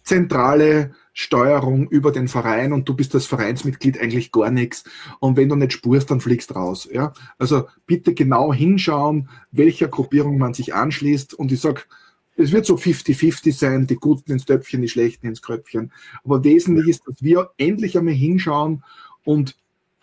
zentrale 0.04 0.94
Steuerung 1.12 1.88
über 1.88 2.12
den 2.12 2.28
Verein 2.28 2.72
und 2.72 2.88
du 2.88 2.94
bist 2.94 3.14
als 3.14 3.26
Vereinsmitglied 3.26 4.00
eigentlich 4.00 4.30
gar 4.30 4.50
nichts. 4.50 4.84
Und 5.18 5.36
wenn 5.36 5.48
du 5.48 5.56
nicht 5.56 5.72
spurst, 5.72 6.10
dann 6.10 6.20
fliegst 6.20 6.54
raus. 6.54 6.88
Ja? 6.90 7.12
Also 7.38 7.66
bitte 7.86 8.14
genau 8.14 8.54
hinschauen, 8.54 9.28
welcher 9.50 9.88
Gruppierung 9.88 10.38
man 10.38 10.54
sich 10.54 10.74
anschließt. 10.74 11.34
Und 11.34 11.50
ich 11.50 11.60
sag, 11.60 11.88
es 12.36 12.52
wird 12.52 12.66
so 12.66 12.76
50-50 12.76 13.52
sein, 13.52 13.86
die 13.88 13.96
Guten 13.96 14.30
ins 14.30 14.44
Töpfchen, 14.44 14.80
die 14.80 14.88
Schlechten 14.88 15.26
ins 15.26 15.42
Kröpfchen. 15.42 15.92
Aber 16.22 16.44
wesentlich 16.44 16.86
ist, 16.86 17.02
dass 17.06 17.20
wir 17.20 17.50
endlich 17.58 17.98
einmal 17.98 18.14
hinschauen 18.14 18.84
und 19.24 19.56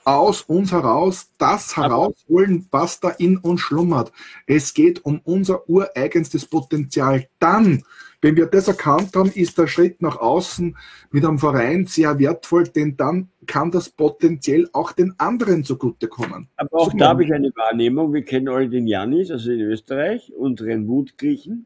aus 0.06 0.43
uns 0.43 0.72
heraus 0.72 1.30
das 1.39 1.76
herausholen, 1.76 2.68
was 2.72 2.99
da 2.99 3.10
in 3.10 3.38
uns 3.38 3.62
schlummert. 3.62 4.12
Es 4.45 4.74
geht 4.74 5.03
um 5.03 5.20
unser 5.24 5.68
ureigenstes 5.68 6.45
Potenzial. 6.45 7.28
Dann, 7.39 7.84
wenn 8.22 8.36
wir 8.36 8.45
das 8.45 8.68
erkannt 8.68 9.16
haben, 9.16 9.32
ist 9.32 9.58
der 9.58 9.66
Schritt 9.66 10.03
nach 10.03 10.18
außen 10.18 10.78
mit 11.10 11.26
einem 11.26 11.39
Verein 11.39 11.88
sehr 11.88 12.20
wertvoll, 12.20 12.66
denn 12.66 12.95
dann 12.95 13.30
kann 13.47 13.72
das 13.72 13.89
potenziell 13.89 14.70
auch 14.74 14.91
den 14.91 15.16
anderen 15.18 15.64
zugutekommen. 15.64 16.49
Aber 16.56 16.78
auch 16.78 16.91
so, 16.91 16.97
da 16.97 17.10
habe 17.10 17.24
ich 17.24 17.34
eine 17.34 17.49
Wahrnehmung. 17.56 18.14
Wir 18.14 18.24
kennen 18.24 18.47
alle 18.47 18.70
den 18.70 18.86
Janis, 18.86 19.32
also 19.32 19.51
in 19.51 19.62
Österreich, 19.62 20.32
unseren 20.38 20.88
Wutgriechen. 20.88 21.66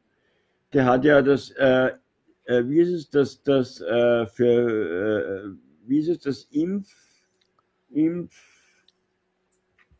Der 0.71 0.85
hat 0.85 1.03
ja 1.03 1.21
das, 1.21 1.49
äh, 1.51 1.91
äh, 2.45 2.63
wie 2.69 2.79
ist 2.79 2.89
es, 2.89 3.09
das, 3.09 3.43
das 3.43 3.81
äh, 3.81 4.25
für, 4.27 4.45
äh, 4.47 5.87
wie 5.87 5.99
ist 5.99 6.07
es, 6.09 6.19
das 6.19 6.43
Impf, 6.51 6.87
Impf, 7.91 8.33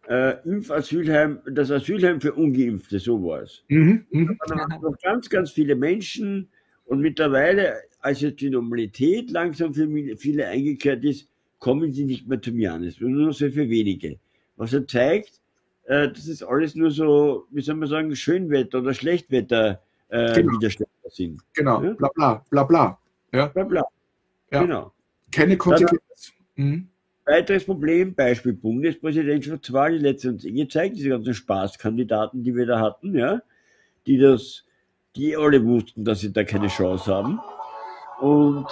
äh, 0.07 0.35
Impfasylheim, 0.47 1.39
das 1.51 1.71
Asylheim 1.71 2.19
für 2.19 2.33
Ungeimpfte, 2.33 2.99
so 2.99 3.23
war 3.23 3.43
es. 3.43 3.63
Mhm, 3.67 4.05
mh. 4.09 4.35
Da 4.47 4.57
haben 4.57 4.81
noch 4.81 4.97
ganz, 5.01 5.29
ganz 5.29 5.51
viele 5.51 5.75
Menschen 5.75 6.49
und 6.85 6.99
mittlerweile, 6.99 7.75
als 8.01 8.21
jetzt 8.21 8.41
die 8.41 8.49
Normalität 8.49 9.31
langsam 9.31 9.73
für 9.73 9.87
viele 10.17 10.47
eingekehrt 10.47 11.03
ist, 11.03 11.29
kommen 11.59 11.91
sie 11.91 12.05
nicht 12.05 12.27
mehr 12.27 12.41
zum 12.41 12.57
Janis, 12.57 12.99
nur 12.99 13.09
noch 13.09 13.33
sehr 13.33 13.51
für 13.51 13.69
wenige. 13.69 14.17
Was 14.55 14.73
er 14.73 14.87
zeigt, 14.87 15.41
äh, 15.83 16.09
das 16.09 16.27
ist 16.27 16.43
alles 16.43 16.75
nur 16.75 16.91
so, 16.91 17.45
wie 17.51 17.61
soll 17.61 17.75
man 17.75 17.89
sagen, 17.89 18.15
Schönwetter 18.15 18.79
oder 18.79 18.93
Schlechtwetter 18.93 19.81
äh, 20.09 20.33
genau. 20.33 20.53
Widerstände 20.53 20.91
sind. 21.09 21.41
Genau, 21.53 21.83
ja? 21.83 21.93
bla 21.93 22.09
bla, 22.15 22.45
bla 22.49 22.63
bla. 22.63 22.99
Ja. 23.31 23.47
Bla 23.47 23.63
bla. 23.63 23.83
Ja. 24.51 24.61
Genau. 24.63 24.93
Keine 25.31 25.57
Konsequenz. 25.57 26.33
Mhm. 26.55 26.87
Weiteres 27.29 27.63
Problem, 27.63 28.15
Beispiel 28.15 28.53
Bundespräsidentschaftswahl, 28.53 29.91
die 29.91 30.03
letzte 30.03 30.29
uns 30.31 30.43
eh 30.45 30.51
gezeigt, 30.51 30.97
diese 30.97 31.09
ganzen 31.09 31.35
Spaßkandidaten, 31.35 32.43
die 32.43 32.55
wir 32.55 32.65
da 32.65 32.79
hatten, 32.79 33.15
ja, 33.15 33.43
die 34.07 34.17
das, 34.17 34.65
die 35.15 35.37
alle 35.37 35.63
wussten, 35.63 36.03
dass 36.03 36.21
sie 36.21 36.33
da 36.33 36.43
keine 36.43 36.69
Chance 36.69 37.13
haben. 37.13 37.39
Und 38.19 38.65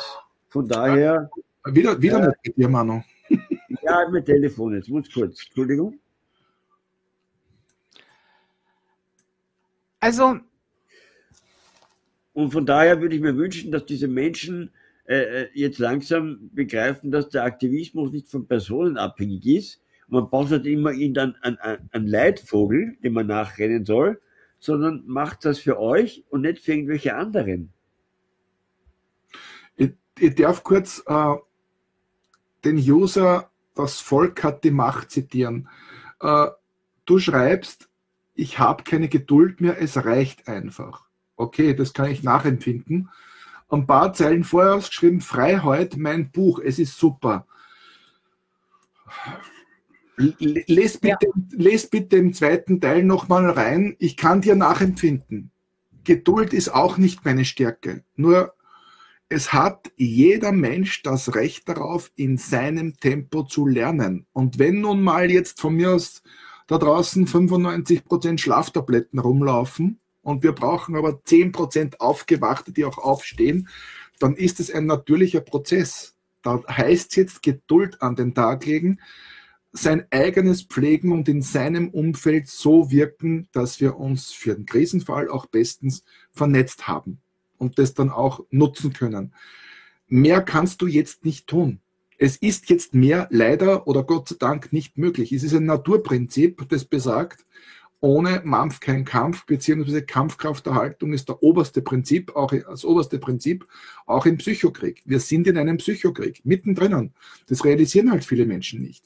von 0.50 0.68
daher. 0.68 1.30
Wieder, 1.66 2.02
wieder 2.02 2.24
äh, 2.24 2.34
mit 2.44 2.58
dir, 2.58 2.68
Manu. 2.68 3.04
ja, 3.84 4.10
mit 4.10 4.26
Telefon, 4.26 4.74
jetzt 4.74 4.90
muss 4.90 5.08
kurz, 5.14 5.46
Entschuldigung. 5.46 6.00
Also. 10.00 10.40
Und 12.34 12.52
von 12.52 12.66
daher 12.66 13.00
würde 13.02 13.16
ich 13.16 13.22
mir 13.22 13.38
wünschen, 13.38 13.72
dass 13.72 13.86
diese 13.86 14.08
Menschen 14.08 14.72
äh, 15.08 15.44
äh, 15.44 15.50
jetzt 15.54 15.80
langsam 15.80 16.50
begreifen, 16.54 17.12
dass 17.12 17.30
der 17.30 17.46
Aktivismus 17.46 18.12
nicht 18.12 18.28
von 18.28 18.46
Personen 18.46 18.98
abhängig 18.98 19.46
ist. 19.46 19.82
Man 20.10 20.30
braucht 20.30 20.52
nicht 20.52 20.66
immer 20.66 20.90
einen, 20.90 21.36
einen, 21.42 21.58
einen 21.92 22.08
Leitvogel, 22.08 22.98
dem 23.02 23.14
man 23.14 23.28
nachrennen 23.28 23.86
soll, 23.86 24.20
sondern 24.60 25.04
macht 25.08 25.46
das 25.46 25.60
für 25.60 25.80
euch 25.80 26.26
und 26.30 26.42
nicht 26.42 26.60
für 26.60 26.74
irgendwelche 26.74 27.16
anderen. 27.16 27.72
Ich, 29.78 29.94
ich 30.20 30.36
darf 30.36 30.64
kurz 30.66 31.02
äh, 31.08 31.36
den 32.66 32.78
User 32.78 33.50
Das 33.76 34.02
Volk 34.02 34.44
hat 34.44 34.66
die 34.66 34.72
Macht 34.72 35.10
zitieren. 35.10 35.70
Äh, 36.20 36.48
du 37.06 37.20
schreibst, 37.20 37.88
ich 38.36 38.60
habe 38.60 38.84
keine 38.84 39.08
Geduld 39.08 39.62
mehr, 39.62 39.82
es 39.82 40.04
reicht 40.04 40.50
einfach. 40.50 41.06
Okay, 41.38 41.74
das 41.74 41.94
kann 41.94 42.12
ich 42.12 42.24
nachempfinden 42.24 43.10
ein 43.70 43.86
paar 43.86 44.14
Zeilen 44.14 44.44
vorher 44.44 44.76
ausgeschrieben, 44.76 45.22
Freiheit, 45.22 45.98
mein 45.98 46.32
Buch, 46.32 46.60
es 46.60 46.80
ist 46.80 46.98
super. 46.98 47.48
Les 50.18 50.98
bitte, 50.98 51.28
ja. 51.28 51.42
les 51.52 51.88
bitte 51.90 52.18
im 52.18 52.34
zweiten 52.34 52.82
Teil 52.82 53.04
nochmal 53.04 53.50
rein. 53.50 53.96
Ich 54.00 54.18
kann 54.18 54.42
dir 54.42 54.56
nachempfinden. 54.56 55.52
Geduld 56.04 56.54
ist 56.54 56.70
auch 56.70 56.98
nicht 56.98 57.24
meine 57.24 57.46
Stärke. 57.46 58.04
Nur 58.16 58.56
es 59.30 59.54
hat 59.54 59.92
jeder 59.98 60.52
Mensch 60.52 61.04
das 61.04 61.36
Recht 61.36 61.70
darauf, 61.70 62.12
in 62.16 62.38
seinem 62.38 62.98
Tempo 62.98 63.44
zu 63.44 63.68
lernen. 63.68 64.26
Und 64.32 64.58
wenn 64.58 64.82
nun 64.82 65.04
mal 65.04 65.30
jetzt 65.30 65.60
von 65.60 65.76
mir 65.76 65.92
aus 65.92 66.24
da 66.66 66.78
draußen 66.78 67.28
95% 67.28 68.38
Schlaftabletten 68.40 69.20
rumlaufen 69.20 70.00
und 70.28 70.44
wir 70.44 70.52
brauchen 70.52 70.98
aber 70.98 71.22
10% 71.26 72.00
Aufgewachte, 72.00 72.74
die 72.74 72.84
auch 72.84 72.98
aufstehen, 72.98 73.70
dann 74.20 74.36
ist 74.36 74.60
es 74.60 74.70
ein 74.70 74.86
natürlicher 74.86 75.40
Prozess. 75.40 76.16
Da 76.42 76.62
heißt 76.68 77.12
es 77.12 77.16
jetzt 77.16 77.44
Geduld 77.44 78.02
an 78.02 78.18
den 78.18 78.36
Tag 78.36 78.66
legen, 78.66 79.00
sein 79.72 80.06
eigenes 80.12 80.64
pflegen 80.64 81.14
und 81.14 81.30
in 81.30 81.42
seinem 81.42 81.88
Umfeld 81.88 82.50
so 82.50 82.92
wirken, 82.92 83.48
dass 83.54 83.80
wir 83.80 83.96
uns 83.96 84.34
für 84.34 84.54
den 84.54 84.66
Krisenfall 84.66 85.30
auch 85.30 85.46
bestens 85.46 86.04
vernetzt 86.34 86.90
haben 86.90 87.20
und 87.58 87.80
das 87.80 87.94
dann 87.94 88.10
auch 88.10 88.42
nutzen 88.50 88.92
können. 88.92 89.34
Mehr 90.10 90.42
kannst 90.42 90.82
du 90.82 90.88
jetzt 90.88 91.24
nicht 91.24 91.48
tun. 91.48 91.80
Es 92.18 92.36
ist 92.36 92.70
jetzt 92.70 92.94
mehr 92.94 93.30
leider 93.32 93.88
oder 93.88 94.04
Gott 94.04 94.28
sei 94.28 94.36
Dank 94.38 94.74
nicht 94.74 94.98
möglich. 94.98 95.32
Es 95.32 95.44
ist 95.44 95.54
ein 95.54 95.66
Naturprinzip, 95.66 96.68
das 96.68 96.84
besagt, 96.84 97.46
ohne 98.00 98.42
Mampf 98.44 98.80
kein 98.80 99.06
Kampf, 99.06 99.46
beziehungsweise 99.46 100.04
Kampfkrafterhaltung 100.04 101.14
ist 101.14 101.30
der 101.30 101.42
oberste 101.42 101.82
Prinzip, 101.82 102.36
auch 102.36 102.52
das 102.52 102.86
oberste 102.86 103.18
Prinzip, 103.20 103.68
auch 104.06 104.26
im 104.26 104.38
Psychokrieg. 104.38 105.02
Wir 105.06 105.20
sind 105.20 105.48
in 105.48 105.58
einem 105.58 105.78
Psychokrieg, 105.78 106.46
mittendrin. 106.46 107.14
Das 107.48 107.66
realisieren 107.66 108.12
halt 108.12 108.24
viele 108.24 108.46
Menschen 108.46 108.82
nicht. 108.82 109.06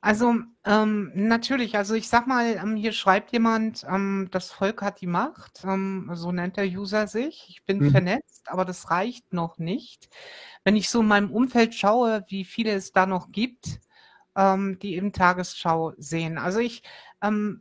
Also 0.00 0.36
ähm, 0.64 1.10
natürlich, 1.14 1.76
also 1.76 1.94
ich 1.94 2.08
sag 2.08 2.28
mal, 2.28 2.56
ähm, 2.62 2.76
hier 2.76 2.92
schreibt 2.92 3.32
jemand, 3.32 3.84
ähm, 3.88 4.28
das 4.30 4.52
Volk 4.52 4.80
hat 4.80 5.00
die 5.00 5.08
Macht, 5.08 5.64
ähm, 5.64 6.10
so 6.14 6.30
nennt 6.30 6.56
der 6.56 6.66
User 6.66 7.08
sich. 7.08 7.46
Ich 7.48 7.64
bin 7.64 7.80
mhm. 7.80 7.90
vernetzt, 7.90 8.48
aber 8.48 8.64
das 8.64 8.90
reicht 8.90 9.32
noch 9.32 9.58
nicht. 9.58 10.08
Wenn 10.62 10.76
ich 10.76 10.88
so 10.88 11.00
in 11.00 11.08
meinem 11.08 11.32
Umfeld 11.32 11.74
schaue, 11.74 12.24
wie 12.28 12.44
viele 12.44 12.72
es 12.72 12.92
da 12.92 13.06
noch 13.06 13.32
gibt, 13.32 13.80
ähm, 14.36 14.78
die 14.78 14.94
eben 14.94 15.12
Tagesschau 15.12 15.94
sehen. 15.98 16.38
Also 16.38 16.60
ich 16.60 16.82
ähm, 17.22 17.60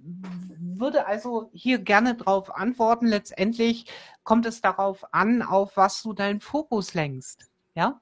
würde 0.59 1.07
also 1.07 1.49
hier 1.53 1.79
gerne 1.79 2.15
darauf 2.15 2.55
antworten. 2.55 3.07
Letztendlich 3.07 3.85
kommt 4.23 4.45
es 4.45 4.61
darauf 4.61 5.13
an, 5.13 5.41
auf 5.41 5.77
was 5.77 6.01
du 6.03 6.13
deinen 6.13 6.39
Fokus 6.39 6.93
lenkst. 6.93 7.49
Ja, 7.75 8.01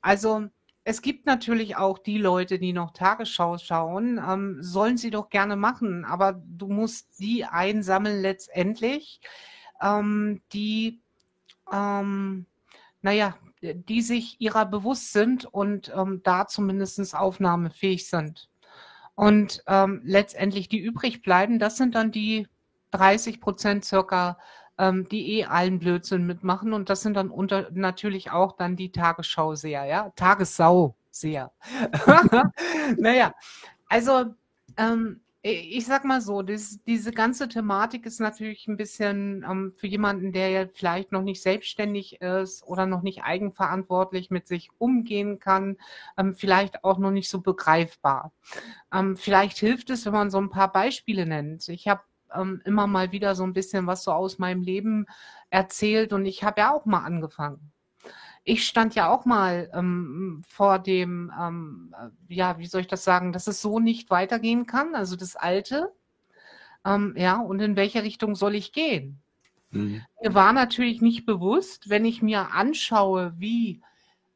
also 0.00 0.48
es 0.84 1.00
gibt 1.02 1.26
natürlich 1.26 1.76
auch 1.76 1.98
die 1.98 2.18
Leute, 2.18 2.58
die 2.58 2.72
noch 2.72 2.92
Tagesschau 2.92 3.58
schauen, 3.58 4.18
ähm, 4.18 4.58
sollen 4.60 4.96
sie 4.96 5.10
doch 5.10 5.30
gerne 5.30 5.56
machen, 5.56 6.04
aber 6.04 6.42
du 6.44 6.68
musst 6.68 7.20
die 7.20 7.44
einsammeln 7.44 8.20
letztendlich, 8.20 9.20
ähm, 9.80 10.42
die, 10.52 11.00
ähm, 11.72 12.46
naja, 13.00 13.36
die 13.62 14.02
sich 14.02 14.40
ihrer 14.40 14.66
bewusst 14.66 15.12
sind 15.12 15.44
und 15.44 15.92
ähm, 15.94 16.20
da 16.24 16.48
zumindest 16.48 17.14
aufnahmefähig 17.14 18.08
sind. 18.08 18.48
Und 19.14 19.62
ähm, 19.66 20.00
letztendlich 20.04 20.68
die 20.68 20.78
übrig 20.78 21.22
bleiben, 21.22 21.58
das 21.58 21.76
sind 21.76 21.94
dann 21.94 22.12
die 22.12 22.48
30 22.92 23.40
Prozent 23.40 23.84
circa, 23.84 24.38
ähm, 24.78 25.08
die 25.08 25.38
eh 25.38 25.44
allen 25.44 25.78
Blödsinn 25.78 26.26
mitmachen. 26.26 26.72
Und 26.72 26.90
das 26.90 27.02
sind 27.02 27.14
dann 27.14 27.30
unter, 27.30 27.70
natürlich 27.72 28.30
auch 28.30 28.56
dann 28.56 28.76
die 28.76 28.92
Tagesschau-Seher, 28.92 29.84
ja, 29.84 30.10
Tagessau-Seher. 30.16 31.52
naja, 32.96 33.34
also 33.88 34.34
ähm, 34.76 35.21
ich 35.42 35.86
sag 35.86 36.04
mal 36.04 36.20
so, 36.20 36.42
das, 36.42 36.78
diese 36.86 37.10
ganze 37.12 37.48
Thematik 37.48 38.06
ist 38.06 38.20
natürlich 38.20 38.68
ein 38.68 38.76
bisschen 38.76 39.44
ähm, 39.48 39.72
für 39.76 39.88
jemanden, 39.88 40.32
der 40.32 40.50
ja 40.50 40.66
vielleicht 40.72 41.10
noch 41.10 41.22
nicht 41.22 41.42
selbstständig 41.42 42.20
ist 42.20 42.62
oder 42.64 42.86
noch 42.86 43.02
nicht 43.02 43.24
eigenverantwortlich 43.24 44.30
mit 44.30 44.46
sich 44.46 44.70
umgehen 44.78 45.40
kann, 45.40 45.78
ähm, 46.16 46.34
vielleicht 46.34 46.84
auch 46.84 46.98
noch 46.98 47.10
nicht 47.10 47.28
so 47.28 47.40
begreifbar. 47.40 48.32
Ähm, 48.92 49.16
vielleicht 49.16 49.58
hilft 49.58 49.90
es, 49.90 50.06
wenn 50.06 50.12
man 50.12 50.30
so 50.30 50.38
ein 50.38 50.50
paar 50.50 50.70
Beispiele 50.72 51.26
nennt. 51.26 51.68
Ich 51.68 51.88
habe 51.88 52.02
ähm, 52.34 52.62
immer 52.64 52.86
mal 52.86 53.10
wieder 53.12 53.34
so 53.34 53.42
ein 53.44 53.52
bisschen 53.52 53.86
was 53.88 54.04
so 54.04 54.12
aus 54.12 54.38
meinem 54.38 54.62
Leben 54.62 55.06
erzählt 55.50 56.12
und 56.12 56.24
ich 56.24 56.44
habe 56.44 56.60
ja 56.60 56.72
auch 56.72 56.86
mal 56.86 57.04
angefangen. 57.04 57.71
Ich 58.44 58.66
stand 58.66 58.94
ja 58.94 59.08
auch 59.08 59.24
mal 59.24 59.70
ähm, 59.72 60.42
vor 60.48 60.78
dem, 60.78 61.32
ähm, 61.38 61.94
äh, 61.96 62.34
ja, 62.34 62.58
wie 62.58 62.66
soll 62.66 62.80
ich 62.80 62.88
das 62.88 63.04
sagen, 63.04 63.32
dass 63.32 63.46
es 63.46 63.62
so 63.62 63.78
nicht 63.78 64.10
weitergehen 64.10 64.66
kann, 64.66 64.94
also 64.94 65.16
das 65.16 65.36
Alte. 65.36 65.92
Ähm, 66.84 67.14
ja, 67.16 67.40
und 67.40 67.60
in 67.60 67.76
welche 67.76 68.02
Richtung 68.02 68.34
soll 68.34 68.54
ich 68.56 68.72
gehen? 68.72 69.22
Mhm. 69.70 70.02
Mir 70.20 70.34
war 70.34 70.52
natürlich 70.52 71.00
nicht 71.00 71.24
bewusst, 71.24 71.88
wenn 71.88 72.04
ich 72.04 72.22
mir 72.22 72.52
anschaue, 72.52 73.34
wie 73.36 73.80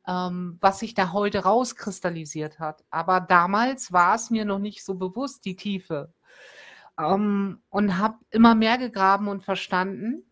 ähm, 0.07 0.59
was 0.61 0.79
sich 0.79 0.95
da 0.95 1.13
heute 1.13 1.41
rauskristallisiert 1.41 2.59
hat. 2.59 2.85
Aber 2.91 3.21
damals 3.21 3.93
war 3.93 4.15
es 4.15 4.31
mir 4.31 4.45
noch 4.45 4.61
nicht 4.61 4.85
so 4.85 4.95
bewusst, 4.95 5.45
die 5.45 5.57
Tiefe 5.57 6.13
ähm, 6.99 7.61
und 7.71 7.99
habe 7.99 8.19
immer 8.31 8.55
mehr 8.55 8.79
gegraben 8.79 9.29
und 9.29 9.45
verstanden, 9.45 10.25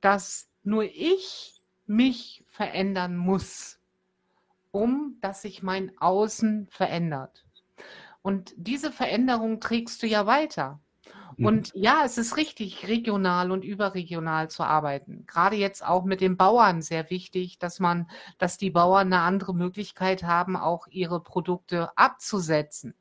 dass 0.00 0.48
nur 0.62 0.84
ich 0.84 1.51
mich 1.86 2.44
verändern 2.48 3.16
muss, 3.16 3.78
um 4.70 5.16
dass 5.20 5.42
sich 5.42 5.62
mein 5.62 5.92
Außen 5.98 6.66
verändert. 6.70 7.44
Und 8.22 8.54
diese 8.56 8.92
Veränderung 8.92 9.60
trägst 9.60 10.02
du 10.02 10.06
ja 10.06 10.26
weiter. 10.26 10.80
Mhm. 11.36 11.46
Und 11.46 11.72
ja, 11.74 12.02
es 12.04 12.18
ist 12.18 12.36
richtig, 12.36 12.88
regional 12.88 13.50
und 13.50 13.64
überregional 13.64 14.48
zu 14.48 14.62
arbeiten. 14.62 15.24
Gerade 15.26 15.56
jetzt 15.56 15.84
auch 15.84 16.04
mit 16.04 16.20
den 16.20 16.36
Bauern 16.36 16.82
sehr 16.82 17.10
wichtig, 17.10 17.58
dass 17.58 17.80
man, 17.80 18.08
dass 18.38 18.58
die 18.58 18.70
Bauern 18.70 19.12
eine 19.12 19.22
andere 19.22 19.54
Möglichkeit 19.54 20.22
haben, 20.22 20.56
auch 20.56 20.86
ihre 20.88 21.20
Produkte 21.20 21.96
abzusetzen. 21.96 22.94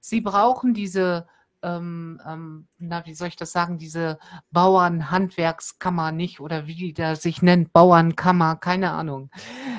Sie 0.00 0.20
brauchen 0.20 0.74
diese 0.74 1.26
ähm, 1.66 2.20
ähm, 2.24 2.68
na, 2.78 3.04
wie 3.06 3.14
soll 3.14 3.28
ich 3.28 3.36
das 3.36 3.50
sagen, 3.50 3.76
diese 3.76 4.18
Bauernhandwerkskammer 4.52 6.12
nicht 6.12 6.40
oder 6.40 6.68
wie 6.68 6.76
die 6.76 6.94
da 6.94 7.16
sich 7.16 7.42
nennt, 7.42 7.72
Bauernkammer, 7.72 8.56
keine 8.56 8.92
Ahnung. 8.92 9.30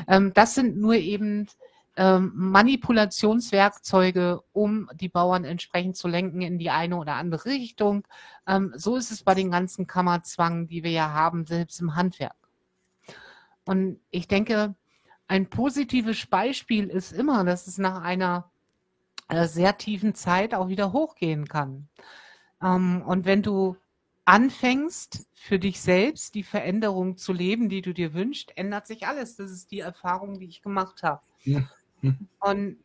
Ähm, 0.08 0.34
das 0.34 0.54
sind 0.54 0.78
nur 0.78 0.96
eben 0.96 1.48
ähm, 1.96 2.34
Manipulationswerkzeuge, 2.36 4.42
um 4.52 4.90
die 4.96 5.08
Bauern 5.08 5.46
entsprechend 5.46 5.96
zu 5.96 6.10
lenken 6.10 6.42
in 6.42 6.60
die 6.60 6.72
eine 6.72 6.98
oder 6.98 7.16
andere 7.16 7.46
Richtung. 7.46 8.06
Ähm, 8.46 8.74
so 8.76 8.98
ist 8.98 9.12
es 9.12 9.24
bei 9.24 9.34
den 9.34 9.50
ganzen 9.50 9.88
Kammerzwangen, 9.88 10.68
die 10.68 10.84
wir 10.84 10.92
ja 10.92 11.14
haben, 11.14 11.46
selbst 11.46 11.80
im 11.80 11.96
Handwerk. 11.96 12.36
Und 13.64 14.02
ich 14.12 14.28
denke, 14.28 14.76
ein 15.30 15.50
positives 15.50 16.26
Beispiel 16.26 16.88
ist 16.88 17.14
immer, 17.14 17.46
dass 17.46 17.68
es 17.68 17.78
nach 17.78 18.02
einer 18.02 18.50
äh, 19.28 19.48
sehr 19.48 19.78
tiefen 19.78 20.16
Zeit 20.16 20.54
auch 20.54 20.70
wieder 20.70 20.94
hochgehen 20.94 21.48
kann. 21.48 21.88
Ähm, 22.62 23.02
und 23.06 23.26
wenn 23.26 23.41
du 23.41 23.78
anfängst, 24.26 25.28
für 25.34 25.60
dich 25.60 25.80
selbst 25.80 26.36
die 26.36 26.44
Veränderung 26.44 27.16
zu 27.16 27.32
leben, 27.32 27.70
die 27.70 27.82
du 27.82 27.94
dir 27.94 28.14
wünschst, 28.14 28.52
ändert 28.58 28.86
sich 28.86 29.08
alles. 29.08 29.38
Das 29.38 29.49
ist 29.52 29.72
die 29.72 29.80
Erfahrung, 29.80 30.40
die 30.40 30.48
ich 30.48 30.62
gemacht 30.62 31.02
habe. 31.04 31.22
Ja. 31.44 31.70
Und, 32.40 32.78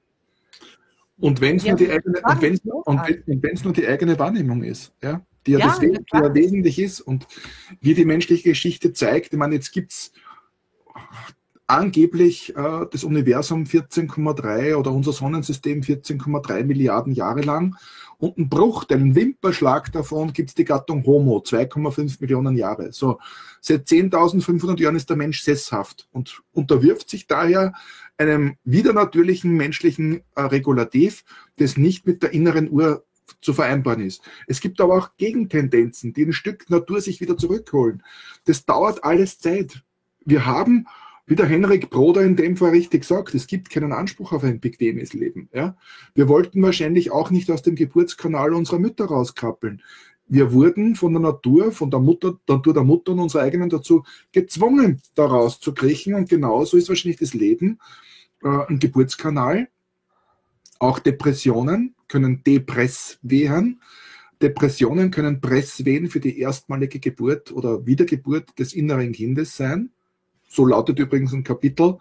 und 1.19 1.41
wenn 1.41 1.57
es 1.57 1.65
nur, 1.65 1.77
die 1.77 1.91
eigene, 1.91 2.21
und 2.23 2.43
wenn's, 2.43 2.61
und 2.65 3.65
nur 3.65 3.73
die 3.75 3.87
eigene 3.87 4.19
Wahrnehmung 4.19 4.63
ist, 4.63 4.95
ja, 5.03 5.21
die 5.47 5.53
ja, 5.53 5.59
ja, 5.59 5.67
das, 5.67 5.81
die 5.81 5.93
ja 6.13 6.35
wesentlich 6.35 6.79
ist 6.79 7.01
und 7.01 7.27
wie 7.81 7.95
die 7.95 8.05
menschliche 8.05 8.51
Geschichte 8.51 8.93
zeigt, 8.93 9.33
ich 9.33 9.39
meine, 9.39 9.57
jetzt 9.57 9.73
gibt 9.73 9.93
es 9.93 10.13
angeblich 11.73 12.55
äh, 12.55 12.87
das 12.91 13.03
Universum 13.03 13.65
14,3 13.65 14.77
oder 14.77 14.93
unser 14.93 15.13
Sonnensystem 15.13 15.81
14,3 15.81 16.65
Milliarden 16.65 17.15
Jahre 17.15 17.41
lang 17.41 17.77
und 18.19 18.37
ein 18.37 18.49
Bruch, 18.51 18.85
einen 18.91 19.15
Wimperschlag 19.15 19.91
davon 19.91 20.35
gibt 20.35 20.51
es 20.51 20.55
die 20.55 20.67
Gattung 20.67 21.05
Homo, 21.07 21.39
2,5 21.39 22.19
Millionen 22.21 22.57
Jahre. 22.57 22.93
So, 22.93 23.19
seit 23.61 23.87
10.500 23.89 24.79
Jahren 24.81 24.97
ist 24.97 25.09
der 25.09 25.17
Mensch 25.17 25.43
sesshaft 25.43 26.09
und 26.13 26.43
unterwirft 26.53 27.09
sich 27.09 27.27
daher 27.27 27.73
einem 28.19 28.57
widernatürlichen 28.65 29.53
menschlichen 29.53 30.21
äh, 30.35 30.43
Regulativ, 30.43 31.25
das 31.57 31.79
nicht 31.79 32.07
mit 32.07 32.23
der 32.23 32.33
inneren 32.33 32.71
Uhr 32.71 33.03
zu 33.41 33.55
vereinbaren 33.55 34.03
ist. 34.03 34.23
Es 34.47 34.61
gibt 34.61 34.81
aber 34.83 34.99
auch 34.99 35.17
Gegentendenzen, 35.17 36.13
die 36.13 36.27
ein 36.27 36.35
Stück 36.35 36.69
Natur 36.69 37.01
sich 37.01 37.23
wieder 37.23 37.39
zurückholen. 37.39 38.03
Das 38.45 38.67
dauert 38.67 39.03
alles 39.05 39.39
Zeit. 39.39 39.83
Wir 40.25 40.45
haben 40.45 40.87
wie 41.27 41.37
der 41.37 41.47
Henrik 41.47 41.89
Broder 41.91 42.23
in 42.23 42.37
dem 42.37 42.57
Fall 42.57 42.71
richtig 42.71 43.05
sagt, 43.05 43.35
es 43.35 43.47
gibt 43.47 43.71
keinen 43.71 43.93
Anspruch 43.93 44.33
auf 44.33 44.43
ein 44.43 44.61
bequemes 44.61 45.13
Leben. 45.13 45.49
Ja? 45.55 45.77
Wir 46.15 46.29
wollten 46.29 46.63
wahrscheinlich 46.63 47.13
auch 47.13 47.31
nicht 47.31 47.51
aus 47.51 47.63
dem 47.63 47.77
Geburtskanal 47.77 48.53
unserer 48.55 48.81
Mütter 48.81 49.05
rauskrabbeln. 49.05 49.83
Wir 50.27 50.53
wurden 50.53 50.97
von 50.97 51.13
der 51.13 51.23
Natur, 51.23 51.73
von 51.73 51.91
der 51.91 52.01
Mutter, 52.01 52.39
der 52.49 52.57
Natur 52.57 52.75
der 52.75 52.85
Mutter 52.85 53.13
und 53.13 53.21
unserer 53.21 53.43
eigenen 53.43 53.69
dazu 53.69 54.05
gezwungen, 54.33 55.01
da 55.15 55.27
rauszukriechen. 55.27 56.15
Und 56.15 56.29
genauso 56.29 56.77
ist 56.77 56.89
wahrscheinlich 56.89 57.21
das 57.21 57.35
Leben 57.35 57.79
äh, 58.43 58.49
ein 58.69 58.79
Geburtskanal. 58.79 59.69
Auch 60.79 60.99
Depressionen 60.99 61.95
können 62.09 62.43
Depresswehen. 62.45 63.81
Depressionen 64.41 65.13
können 65.13 65.41
Presswehen 65.41 66.09
für 66.09 66.19
die 66.19 66.41
erstmalige 66.41 66.99
Geburt 66.99 67.53
oder 67.53 67.87
Wiedergeburt 67.87 68.59
des 68.59 68.73
inneren 68.73 69.13
Kindes 69.13 69.57
sein 69.57 69.91
So 70.53 70.67
lautet 70.67 70.99
übrigens 70.99 71.33
ein 71.33 71.45
Kapitel 71.45 71.97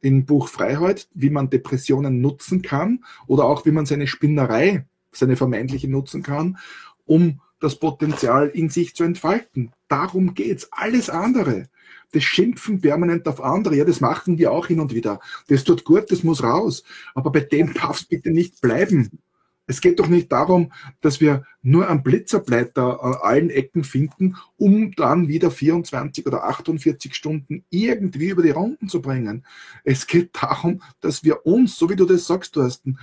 im 0.00 0.26
Buch 0.26 0.46
Freiheit, 0.46 1.08
wie 1.14 1.28
man 1.28 1.50
Depressionen 1.50 2.20
nutzen 2.20 2.62
kann 2.62 3.04
oder 3.26 3.44
auch 3.46 3.66
wie 3.66 3.72
man 3.72 3.84
seine 3.84 4.06
Spinnerei, 4.06 4.86
seine 5.10 5.34
vermeintliche 5.34 5.88
nutzen 5.88 6.22
kann, 6.22 6.56
um 7.04 7.40
das 7.58 7.80
Potenzial 7.80 8.46
in 8.48 8.68
sich 8.68 8.94
zu 8.94 9.02
entfalten. 9.02 9.72
Darum 9.88 10.34
geht's. 10.34 10.68
Alles 10.70 11.10
andere, 11.10 11.68
das 12.12 12.22
Schimpfen 12.22 12.80
permanent 12.80 13.26
auf 13.26 13.40
andere, 13.40 13.74
ja, 13.74 13.84
das 13.84 14.00
machen 14.00 14.38
wir 14.38 14.52
auch 14.52 14.68
hin 14.68 14.78
und 14.78 14.94
wieder. 14.94 15.18
Das 15.48 15.64
tut 15.64 15.84
gut, 15.84 16.12
das 16.12 16.22
muss 16.22 16.44
raus. 16.44 16.84
Aber 17.16 17.32
bei 17.32 17.40
dem 17.40 17.74
darf 17.74 17.98
es 17.98 18.04
bitte 18.04 18.30
nicht 18.30 18.60
bleiben. 18.60 19.18
Es 19.66 19.80
geht 19.80 19.98
doch 19.98 20.08
nicht 20.08 20.30
darum, 20.30 20.72
dass 21.00 21.20
wir 21.20 21.44
nur 21.62 21.88
einen 21.88 22.02
Blitzerbleiter 22.02 23.02
an 23.02 23.14
allen 23.20 23.50
Ecken 23.50 23.82
finden, 23.84 24.36
um 24.56 24.92
dann 24.92 25.28
wieder 25.28 25.50
24 25.50 26.26
oder 26.26 26.44
48 26.44 27.14
Stunden 27.14 27.64
irgendwie 27.70 28.28
über 28.28 28.42
die 28.42 28.50
Runden 28.50 28.88
zu 28.88 29.02
bringen. 29.02 29.44
Es 29.82 30.06
geht 30.06 30.30
darum, 30.40 30.82
dass 31.00 31.24
wir 31.24 31.44
uns, 31.46 31.76
so 31.76 31.90
wie 31.90 31.96
du 31.96 32.04
das 32.04 32.26
sagst, 32.26 32.54
Thorsten, 32.54 32.98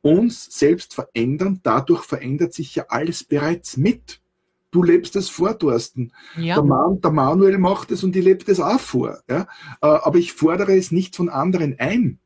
uns 0.00 0.46
selbst 0.56 0.94
verändern. 0.94 1.60
Dadurch 1.62 2.04
verändert 2.04 2.54
sich 2.54 2.74
ja 2.74 2.86
alles 2.88 3.24
bereits 3.24 3.76
mit. 3.76 4.20
Du 4.70 4.82
lebst 4.82 5.16
es 5.16 5.28
vor, 5.28 5.58
Thorsten. 5.58 6.12
Ja. 6.36 6.56
Der, 6.56 6.64
Man, 6.64 7.00
der, 7.00 7.10
Manuel 7.10 7.58
macht 7.58 7.90
es 7.90 8.04
und 8.04 8.14
ich 8.14 8.24
lebe 8.24 8.44
das 8.44 8.60
auch 8.60 8.80
vor. 8.80 9.18
Ja? 9.28 9.42
Äh, 9.80 9.86
aber 9.86 10.18
ich 10.18 10.32
fordere 10.32 10.76
es 10.76 10.92
nicht 10.92 11.16
von 11.16 11.28
anderen 11.28 11.76
ein. 11.78 12.18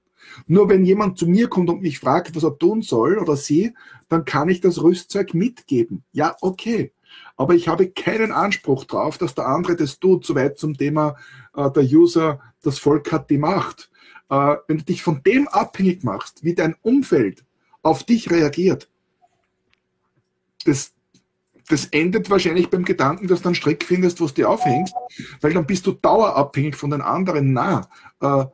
Nur 0.46 0.68
wenn 0.68 0.84
jemand 0.84 1.18
zu 1.18 1.26
mir 1.26 1.48
kommt 1.48 1.70
und 1.70 1.82
mich 1.82 1.98
fragt, 1.98 2.34
was 2.36 2.44
er 2.44 2.58
tun 2.58 2.82
soll 2.82 3.18
oder 3.18 3.36
sie, 3.36 3.74
dann 4.08 4.24
kann 4.24 4.48
ich 4.48 4.60
das 4.60 4.82
Rüstzeug 4.82 5.34
mitgeben. 5.34 6.04
Ja, 6.12 6.36
okay. 6.40 6.92
Aber 7.36 7.54
ich 7.54 7.68
habe 7.68 7.90
keinen 7.90 8.32
Anspruch 8.32 8.84
darauf, 8.84 9.18
dass 9.18 9.34
der 9.34 9.46
andere 9.46 9.76
das 9.76 9.98
tut, 9.98 10.24
soweit 10.24 10.58
zum 10.58 10.76
Thema 10.76 11.16
äh, 11.54 11.70
der 11.70 11.84
User, 11.84 12.40
das 12.62 12.78
Volk 12.78 13.10
hat 13.12 13.30
die 13.30 13.38
Macht. 13.38 13.90
Äh, 14.28 14.56
wenn 14.68 14.78
du 14.78 14.84
dich 14.84 15.02
von 15.02 15.22
dem 15.22 15.48
abhängig 15.48 16.04
machst, 16.04 16.44
wie 16.44 16.54
dein 16.54 16.76
Umfeld 16.82 17.44
auf 17.82 18.04
dich 18.04 18.30
reagiert, 18.30 18.88
das, 20.64 20.92
das 21.68 21.86
endet 21.86 22.30
wahrscheinlich 22.30 22.68
beim 22.68 22.84
Gedanken, 22.84 23.26
dass 23.26 23.42
du 23.42 23.48
einen 23.48 23.54
Strick 23.54 23.84
findest, 23.84 24.20
wo 24.20 24.26
du 24.26 24.34
dir 24.34 24.50
aufhängst, 24.50 24.94
weil 25.40 25.54
dann 25.54 25.66
bist 25.66 25.86
du 25.86 25.92
dauerabhängig 25.92 26.76
von 26.76 26.90
den 26.90 27.00
anderen. 27.00 27.52
Na, 27.52 27.88
äh, 28.20 28.44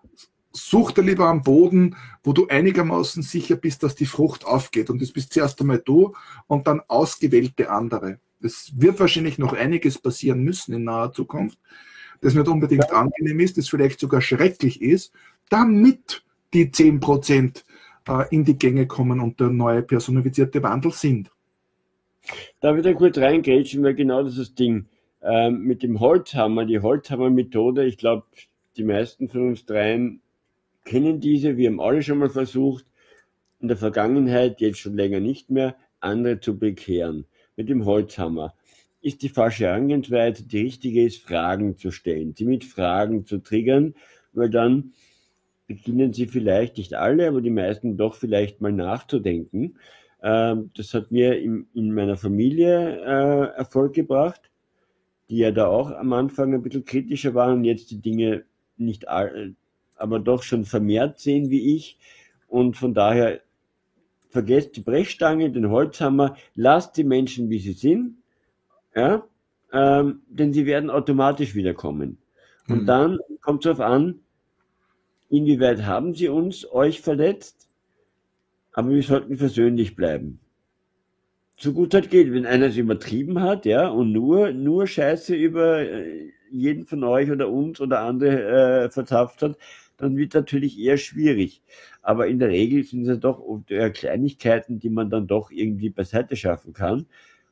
such 0.57 0.93
dir 0.93 1.03
lieber 1.03 1.27
am 1.27 1.43
Boden, 1.43 1.97
wo 2.23 2.33
du 2.33 2.47
einigermaßen 2.49 3.23
sicher 3.23 3.57
bist, 3.57 3.83
dass 3.83 3.95
die 3.95 4.07
Frucht 4.07 4.45
aufgeht. 4.45 4.91
Und 4.91 5.01
das 5.03 5.13
bist 5.13 5.33
zuerst 5.33 5.61
einmal 5.61 5.79
du 5.79 6.15
und 6.47 6.67
dann 6.67 6.81
ausgewählte 6.89 7.71
andere. 7.71 8.19
Es 8.41 8.73
wird 8.77 9.01
wahrscheinlich 9.01 9.39
noch 9.39 9.53
einiges 9.53 9.99
passieren 9.99 10.43
müssen 10.43 10.75
in 10.75 10.85
naher 10.85 11.13
Zukunft, 11.13 11.59
das 12.21 12.35
nicht 12.35 12.49
unbedingt 12.49 12.91
angenehm 12.93 13.41
ist, 13.41 13.59
das 13.59 13.69
vielleicht 13.69 14.01
sogar 14.01 14.21
schrecklich 14.21 14.81
ist, 14.81 15.13
damit 15.49 16.25
die 16.53 16.69
10% 16.71 17.63
äh, 18.09 18.25
in 18.31 18.45
die 18.45 18.59
Gänge 18.59 18.87
kommen 18.87 19.21
und 19.21 19.41
der 19.41 19.49
neue 19.49 19.83
personifizierte 19.83 20.63
Wandel 20.63 20.93
sind. 20.93 21.31
Da 22.61 22.77
wieder 22.77 22.95
kurz 22.95 23.19
reingrätschen, 23.19 23.83
weil 23.85 23.95
genau 23.95 24.23
das 24.23 24.33
ist 24.33 24.41
das 24.41 24.55
Ding. 24.55 24.87
Ähm, 25.23 25.63
mit 25.63 25.83
dem 25.83 26.01
Holzhammer, 26.01 26.65
die 26.65 26.81
Holzhammer-Methode, 26.81 27.85
ich 27.85 27.99
glaube, 27.99 28.27
die 28.77 28.85
meisten 28.85 29.29
von 29.29 29.49
uns 29.49 29.65
dreien 29.65 30.21
kennen 30.87 31.21
diese. 31.21 31.59
Wir 31.59 31.69
haben 31.69 31.81
alle 31.81 32.03
schon 32.03 32.19
mal 32.19 32.31
versucht, 32.31 32.87
in 33.61 33.69
der 33.69 33.77
Vergangenheit, 33.77 34.61
jetzt 34.61 34.79
schon 34.79 34.97
länger 34.97 35.21
nicht 35.21 35.51
mehr, 35.51 35.77
andere 36.01 36.41
zu 36.41 36.59
bekehren. 36.59 37.27
Mit 37.57 37.69
dem 37.69 37.85
Holzhammer 37.85 38.55
ist 39.03 39.23
die 39.23 39.29
falsche 39.29 39.67
Herangehensweise. 39.67 40.45
Die 40.45 40.63
richtige 40.63 41.05
ist, 41.05 41.23
Fragen 41.23 41.77
zu 41.77 41.91
stellen, 41.91 42.35
sie 42.35 42.45
mit 42.45 42.65
Fragen 42.65 43.27
zu 43.27 43.39
triggern, 43.39 43.95
weil 44.33 44.49
dann 44.49 44.93
beginnen 45.67 46.13
sie 46.13 46.27
vielleicht, 46.27 46.79
nicht 46.79 46.95
alle, 46.95 47.29
aber 47.29 47.41
die 47.41 47.51
meisten 47.51 47.97
doch 47.97 48.15
vielleicht 48.15 48.61
mal 48.61 48.73
nachzudenken. 48.73 49.79
Ähm, 50.23 50.71
das 50.77 50.95
hat 50.95 51.11
mir 51.11 51.39
in, 51.41 51.67
in 51.75 51.93
meiner 51.93 52.17
Familie 52.17 53.01
äh, 53.01 53.57
Erfolg 53.57 53.95
gebracht, 53.95 54.51
die 55.29 55.39
ja 55.39 55.51
da 55.51 55.67
auch 55.67 55.91
am 55.91 56.13
Anfang 56.13 56.55
ein 56.55 56.63
bisschen 56.63 56.85
kritischer 56.85 57.35
waren 57.35 57.59
und 57.59 57.65
jetzt 57.65 57.91
die 57.91 58.01
Dinge 58.01 58.45
nicht 58.77 59.09
aber 59.97 60.19
doch 60.19 60.43
schon 60.43 60.65
vermehrt 60.65 61.19
sehen 61.19 61.51
wie 61.51 61.75
ich. 61.75 61.99
Und 62.49 62.77
von 62.77 62.95
daher 62.95 63.41
vergesst 64.29 64.77
die 64.77 64.83
Brechstange, 64.83 65.51
den 65.51 65.71
Holzhammer, 65.71 66.37
lasst 66.55 66.97
die 66.97 67.05
Menschen, 67.05 67.51
wie 67.51 67.59
sie 67.59 67.73
sind, 67.73 68.19
ja, 68.95 69.27
ähm, 69.73 70.23
denn 70.29 70.53
sie 70.53 70.67
werden 70.67 70.91
automatisch 70.91 71.55
wiederkommen. 71.55 72.19
Und 72.69 72.83
mhm. 72.83 72.87
dann 72.87 73.19
kommt 73.41 73.65
es 73.65 73.77
darauf 73.77 73.81
an, 73.81 74.21
inwieweit 75.29 75.85
haben 75.85 76.15
sie 76.15 76.29
uns, 76.29 76.71
euch 76.71 77.01
verletzt, 77.01 77.69
aber 78.73 78.91
wir 78.91 79.03
sollten 79.03 79.37
persönlich 79.37 79.97
bleiben. 79.97 80.41
So 81.57 81.73
gut 81.73 81.95
halt 81.95 82.11
geht, 82.11 82.33
wenn 82.33 82.45
einer 82.45 82.67
es 82.67 82.77
übertrieben 82.77 83.41
hat, 83.41 83.65
ja, 83.65 83.89
und 83.89 84.13
nur, 84.13 84.53
nur 84.53 84.87
Scheiße 84.87 85.35
über 85.35 85.81
äh, 85.81 86.31
jeden 86.51 86.85
von 86.85 87.03
euch 87.03 87.31
oder 87.31 87.49
uns 87.49 87.81
oder 87.81 88.01
andere 88.01 88.85
äh, 88.85 88.91
verzapft 88.91 89.43
hat, 89.43 89.57
dann 89.97 90.17
wird 90.17 90.35
natürlich 90.35 90.79
eher 90.79 90.97
schwierig. 90.97 91.63
Aber 92.03 92.27
in 92.27 92.39
der 92.39 92.49
Regel 92.49 92.85
sind 92.85 93.09
es 93.09 93.21
doch 93.21 93.43
Kleinigkeiten, 93.95 94.79
die 94.79 94.91
man 94.91 95.11
dann 95.11 95.27
doch 95.27 95.51
irgendwie 95.51 95.91
beiseite 95.91 96.37
schaffen 96.37 96.73
kann. 96.73 97.07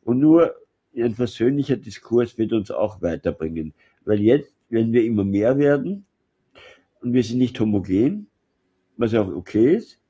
Und 0.04 0.18
nur 0.18 0.54
ein 0.96 1.14
persönlicher 1.14 1.76
Diskurs 1.76 2.38
wird 2.38 2.52
uns 2.52 2.70
auch 2.70 3.02
weiterbringen. 3.02 3.72
Weil 4.04 4.20
jetzt, 4.20 4.54
wenn 4.68 4.92
wir 4.92 5.04
immer 5.04 5.24
mehr 5.24 5.58
werden, 5.58 6.04
und 7.00 7.12
wir 7.12 7.22
sind 7.22 7.38
nicht 7.38 7.58
homogen, 7.60 8.28
was 8.96 9.12
ja 9.12 9.22
auch 9.22 9.28
okay 9.28 9.76
ist, 9.76 10.00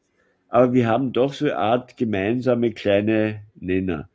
aber 0.49 0.73
wir 0.73 0.87
haben 0.87 1.13
doch 1.13 1.33
so 1.33 1.47
eine 1.47 1.57
Art 1.57 1.97
gemeinsame 1.97 2.73
kleine 2.73 3.43
Nenner. 3.57 4.09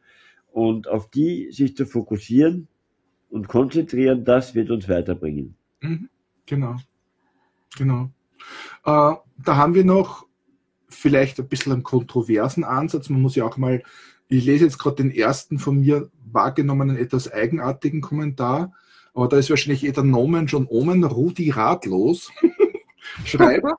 Und 0.52 0.88
auf 0.88 1.10
die 1.10 1.52
sich 1.52 1.76
zu 1.76 1.86
fokussieren 1.86 2.68
und 3.30 3.48
konzentrieren, 3.48 4.24
das 4.24 4.56
wird 4.56 4.72
uns 4.72 4.88
weiterbringen. 4.88 5.56
Mhm, 5.82 6.10
genau. 6.46 6.78
Genau. 7.78 8.10
Äh, 8.86 9.16
da 9.38 9.56
haben 9.56 9.74
wir 9.74 9.86
noch 9.86 10.26
vielleicht 10.88 11.40
ein 11.40 11.48
bisschen 11.48 11.72
einen 11.72 11.84
kontroversen 11.84 12.64
Ansatz. 12.64 13.10
Man 13.10 13.22
muss 13.22 13.36
ja 13.36 13.46
auch 13.46 13.58
mal, 13.58 13.84
ich 14.28 14.46
lese 14.46 14.66
jetzt 14.66 14.80
gerade 14.80 14.98
den 14.98 15.12
ersten 15.12 15.60
von 15.60 15.80
mir 15.80 16.10
wahrgenommenen, 16.32 16.98
etwas 16.98 17.32
eigenartigen 17.32 18.02
Kommentar, 18.02 18.74
aber 19.14 19.28
da 19.28 19.38
ist 19.38 19.50
wahrscheinlich 19.50 19.82
jeder 19.82 20.04
Nomen 20.04 20.48
schon 20.48 20.68
Omen, 20.68 21.04
Rudi 21.04 21.50
ratlos. 21.50 22.32
Schreiber, 23.26 23.76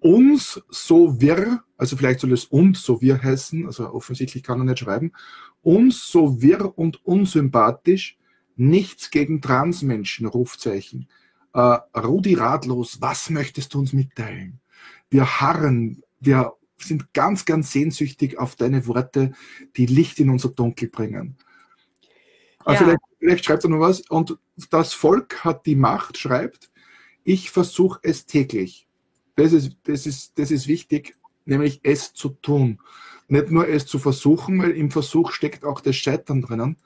uns 0.00 0.62
so 0.68 1.20
wirr, 1.20 1.64
also 1.76 1.96
vielleicht 1.96 2.20
soll 2.20 2.32
es 2.32 2.44
uns 2.44 2.82
so 2.82 3.02
wirr 3.02 3.22
heißen, 3.22 3.66
also 3.66 3.92
offensichtlich 3.92 4.42
kann 4.42 4.60
er 4.60 4.64
nicht 4.64 4.78
schreiben, 4.78 5.12
uns 5.62 6.06
so 6.06 6.40
wirr 6.40 6.78
und 6.78 7.04
unsympathisch, 7.04 8.18
nichts 8.56 9.10
gegen 9.10 9.40
Transmenschen, 9.40 10.26
Rufzeichen. 10.26 11.08
Äh, 11.58 11.98
Rudi 11.98 12.34
Ratlos, 12.34 13.00
was 13.00 13.30
möchtest 13.30 13.74
du 13.74 13.80
uns 13.80 13.92
mitteilen? 13.92 14.60
Wir 15.10 15.40
harren, 15.40 16.04
wir 16.20 16.52
sind 16.76 17.12
ganz, 17.12 17.44
ganz 17.46 17.72
sehnsüchtig 17.72 18.38
auf 18.38 18.54
deine 18.54 18.86
Worte, 18.86 19.32
die 19.76 19.86
Licht 19.86 20.20
in 20.20 20.30
unser 20.30 20.50
Dunkel 20.50 20.88
bringen. 20.88 21.36
Ja. 22.64 22.76
Vielleicht, 22.76 23.00
vielleicht 23.18 23.44
schreibt 23.44 23.64
er 23.64 23.70
noch 23.70 23.80
was. 23.80 24.02
Und 24.02 24.38
das 24.70 24.92
Volk 24.92 25.44
hat 25.44 25.66
die 25.66 25.74
Macht, 25.74 26.16
schreibt, 26.16 26.70
ich 27.24 27.50
versuche 27.50 27.98
es 28.04 28.26
täglich. 28.26 28.86
Das 29.34 29.52
ist, 29.52 29.72
das, 29.82 30.06
ist, 30.06 30.38
das 30.38 30.52
ist 30.52 30.68
wichtig, 30.68 31.16
nämlich 31.44 31.80
es 31.82 32.12
zu 32.12 32.28
tun. 32.28 32.80
Nicht 33.26 33.50
nur 33.50 33.66
es 33.66 33.84
zu 33.84 33.98
versuchen, 33.98 34.62
weil 34.62 34.76
im 34.76 34.92
Versuch 34.92 35.32
steckt 35.32 35.64
auch 35.64 35.80
das 35.80 35.96
Scheitern 35.96 36.40
drinnen, 36.40 36.76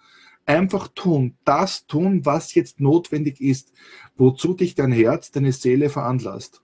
Einfach 0.44 0.88
tun, 0.88 1.36
das 1.44 1.86
tun, 1.86 2.24
was 2.24 2.54
jetzt 2.54 2.80
notwendig 2.80 3.40
ist, 3.40 3.72
wozu 4.16 4.54
dich 4.54 4.74
dein 4.74 4.92
Herz, 4.92 5.30
deine 5.30 5.52
Seele 5.52 5.88
veranlasst. 5.88 6.62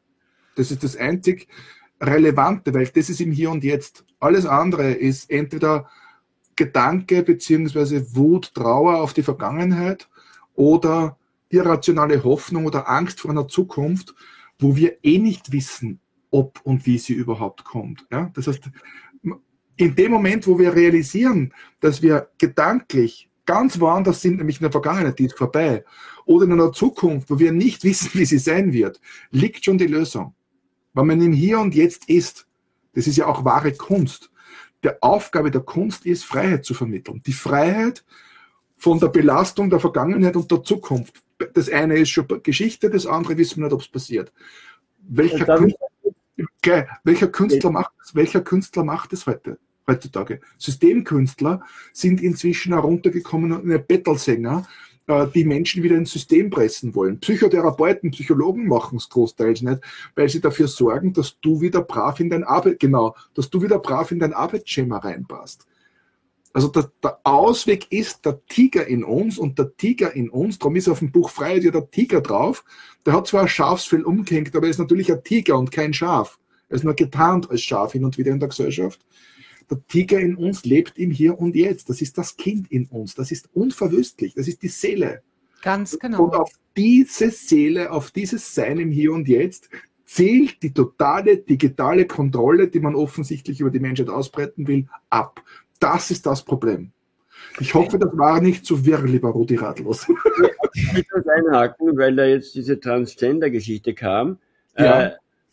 Das 0.56 0.70
ist 0.70 0.82
das 0.82 0.96
einzig 0.96 1.48
Relevante, 2.00 2.74
weil 2.74 2.86
das 2.86 3.10
ist 3.10 3.20
im 3.20 3.32
Hier 3.32 3.50
und 3.50 3.64
Jetzt. 3.64 4.04
Alles 4.20 4.46
andere 4.46 4.92
ist 4.92 5.30
entweder 5.30 5.88
Gedanke 6.56 7.22
beziehungsweise 7.22 8.14
Wut, 8.16 8.52
Trauer 8.54 9.00
auf 9.00 9.14
die 9.14 9.22
Vergangenheit 9.22 10.08
oder 10.54 11.16
irrationale 11.50 12.22
Hoffnung 12.24 12.66
oder 12.66 12.88
Angst 12.88 13.20
vor 13.20 13.30
einer 13.30 13.48
Zukunft, 13.48 14.14
wo 14.58 14.74
wir 14.74 14.98
eh 15.04 15.18
nicht 15.18 15.52
wissen, 15.52 16.00
ob 16.30 16.60
und 16.64 16.84
wie 16.84 16.98
sie 16.98 17.14
überhaupt 17.14 17.64
kommt. 17.64 18.06
Ja? 18.10 18.30
Das 18.34 18.48
heißt, 18.48 18.70
in 19.76 19.94
dem 19.94 20.10
Moment, 20.10 20.46
wo 20.46 20.58
wir 20.58 20.74
realisieren, 20.74 21.54
dass 21.80 22.02
wir 22.02 22.28
gedanklich 22.38 23.27
ganz 23.48 23.80
woanders 23.80 24.20
sind, 24.20 24.36
nämlich 24.36 24.58
in 24.58 24.64
der 24.64 24.72
Vergangenheit, 24.72 25.18
die 25.18 25.24
ist 25.24 25.38
vorbei, 25.38 25.82
oder 26.26 26.44
in 26.44 26.52
einer 26.52 26.70
Zukunft, 26.70 27.30
wo 27.30 27.38
wir 27.38 27.50
nicht 27.50 27.82
wissen, 27.82 28.10
wie 28.12 28.26
sie 28.26 28.38
sein 28.38 28.74
wird, 28.74 29.00
liegt 29.30 29.64
schon 29.64 29.78
die 29.78 29.86
Lösung. 29.86 30.34
Weil 30.92 31.06
man 31.06 31.22
im 31.22 31.32
Hier 31.32 31.58
und 31.58 31.74
Jetzt 31.74 32.10
ist. 32.10 32.46
Das 32.94 33.06
ist 33.06 33.16
ja 33.16 33.26
auch 33.26 33.46
wahre 33.46 33.72
Kunst. 33.72 34.30
Der 34.82 34.98
Aufgabe 35.00 35.50
der 35.50 35.62
Kunst 35.62 36.04
ist, 36.04 36.26
Freiheit 36.26 36.66
zu 36.66 36.74
vermitteln. 36.74 37.22
Die 37.24 37.32
Freiheit 37.32 38.04
von 38.76 39.00
der 39.00 39.08
Belastung 39.08 39.70
der 39.70 39.80
Vergangenheit 39.80 40.36
und 40.36 40.50
der 40.50 40.62
Zukunft. 40.62 41.22
das 41.54 41.70
eine 41.70 41.96
ist 41.96 42.10
schon 42.10 42.26
Geschichte, 42.42 42.90
das 42.90 43.06
andere 43.06 43.38
wissen 43.38 43.60
wir 43.60 43.64
nicht, 43.64 43.72
ob 43.72 43.80
es 43.80 43.88
passiert. 43.88 44.30
Welcher, 44.98 45.46
Künstler, 45.46 45.88
okay, 46.58 46.86
welcher 47.02 47.28
Künstler 47.28 47.70
macht 47.70 47.92
das? 47.98 48.14
Welcher 48.14 48.42
Künstler 48.42 48.84
macht 48.84 49.12
das 49.12 49.26
heute? 49.26 49.58
Heutzutage. 49.88 50.40
Systemkünstler 50.58 51.62
sind 51.92 52.22
inzwischen 52.22 52.74
heruntergekommen 52.74 53.52
und 53.52 53.88
Bettelsänger, 53.88 54.66
äh, 55.08 55.26
die 55.34 55.44
Menschen 55.44 55.82
wieder 55.82 55.96
ins 55.96 56.12
System 56.12 56.50
pressen 56.50 56.94
wollen. 56.94 57.18
Psychotherapeuten, 57.18 58.10
Psychologen 58.10 58.68
machen 58.68 58.98
es 58.98 59.08
großteils 59.08 59.62
nicht, 59.62 59.80
weil 60.14 60.28
sie 60.28 60.40
dafür 60.40 60.68
sorgen, 60.68 61.14
dass 61.14 61.40
du 61.40 61.60
wieder 61.62 61.80
brav 61.80 62.20
in 62.20 62.28
dein 62.28 62.44
Arbeit, 62.44 62.78
genau, 62.78 63.16
dass 63.34 63.48
du 63.48 63.62
wieder 63.62 63.78
brav 63.78 64.12
in 64.12 64.18
dein 64.18 64.34
Arbeitsschema 64.34 64.98
reinpasst. 64.98 65.66
Also 66.52 66.68
der, 66.68 66.90
der, 67.02 67.18
Ausweg 67.24 67.86
ist 67.90 68.24
der 68.26 68.44
Tiger 68.46 68.86
in 68.86 69.04
uns 69.04 69.38
und 69.38 69.58
der 69.58 69.74
Tiger 69.76 70.14
in 70.14 70.28
uns, 70.28 70.58
darum 70.58 70.76
ist 70.76 70.88
auf 70.88 70.98
dem 70.98 71.12
Buch 71.12 71.30
Freiheit 71.30 71.62
ja 71.62 71.70
der 71.70 71.90
Tiger 71.90 72.20
drauf. 72.20 72.64
Der 73.06 73.14
hat 73.14 73.26
zwar 73.26 73.42
ein 73.42 73.48
Schafsfell 73.48 74.02
umgehängt, 74.02 74.54
aber 74.54 74.66
er 74.66 74.70
ist 74.70 74.78
natürlich 74.78 75.10
ein 75.10 75.22
Tiger 75.24 75.58
und 75.58 75.70
kein 75.70 75.94
Schaf. 75.94 76.38
Er 76.68 76.76
ist 76.76 76.84
nur 76.84 76.94
getarnt 76.94 77.50
als 77.50 77.62
Schaf 77.62 77.92
hin 77.92 78.04
und 78.04 78.18
wieder 78.18 78.32
in 78.32 78.40
der 78.40 78.48
Gesellschaft. 78.48 79.00
Der 79.70 79.78
Tiger 79.86 80.18
in 80.18 80.36
uns 80.36 80.64
lebt 80.64 80.98
im 80.98 81.10
Hier 81.10 81.38
und 81.38 81.54
Jetzt. 81.54 81.90
Das 81.90 82.00
ist 82.00 82.16
das 82.16 82.36
Kind 82.36 82.70
in 82.70 82.86
uns. 82.86 83.14
Das 83.14 83.30
ist 83.30 83.48
unverwüstlich. 83.54 84.34
Das 84.34 84.48
ist 84.48 84.62
die 84.62 84.68
Seele. 84.68 85.22
Ganz 85.62 85.98
genau. 85.98 86.24
Und 86.24 86.34
auf 86.34 86.50
diese 86.76 87.30
Seele, 87.30 87.90
auf 87.90 88.10
dieses 88.10 88.54
Sein 88.54 88.78
im 88.78 88.90
Hier 88.90 89.12
und 89.12 89.28
Jetzt 89.28 89.68
zählt 90.04 90.62
die 90.62 90.72
totale 90.72 91.38
digitale 91.38 92.06
Kontrolle, 92.06 92.68
die 92.68 92.80
man 92.80 92.94
offensichtlich 92.94 93.60
über 93.60 93.70
die 93.70 93.80
Menschheit 93.80 94.08
ausbreiten 94.08 94.66
will, 94.66 94.86
ab. 95.10 95.42
Das 95.80 96.10
ist 96.10 96.24
das 96.24 96.44
Problem. 96.44 96.92
Ich 97.60 97.74
hoffe, 97.74 97.98
das 97.98 98.16
war 98.16 98.40
nicht 98.40 98.64
zu 98.64 98.84
wirr, 98.84 99.02
lieber 99.02 99.30
Rudi 99.30 99.56
Radlos. 99.56 100.06
Ich 100.74 101.06
das 101.12 101.26
einhaken, 101.26 101.96
weil 101.96 102.14
da 102.14 102.24
jetzt 102.24 102.54
diese 102.54 102.78
Transgender-Geschichte 102.78 103.94
kam. 103.94 104.38
Ja. 104.76 105.02
Äh, 105.02 105.12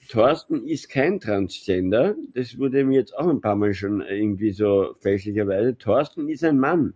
Thorsten 0.09 0.65
ist 0.65 0.89
kein 0.89 1.19
Transgender. 1.19 2.15
Das 2.33 2.57
wurde 2.57 2.83
mir 2.83 2.99
jetzt 2.99 3.17
auch 3.17 3.27
ein 3.27 3.41
paar 3.41 3.55
Mal 3.55 3.73
schon 3.73 4.01
irgendwie 4.01 4.51
so 4.51 4.95
fälschlicherweise. 4.99 5.77
Thorsten 5.77 6.29
ist 6.29 6.43
ein 6.43 6.59
Mann. 6.59 6.93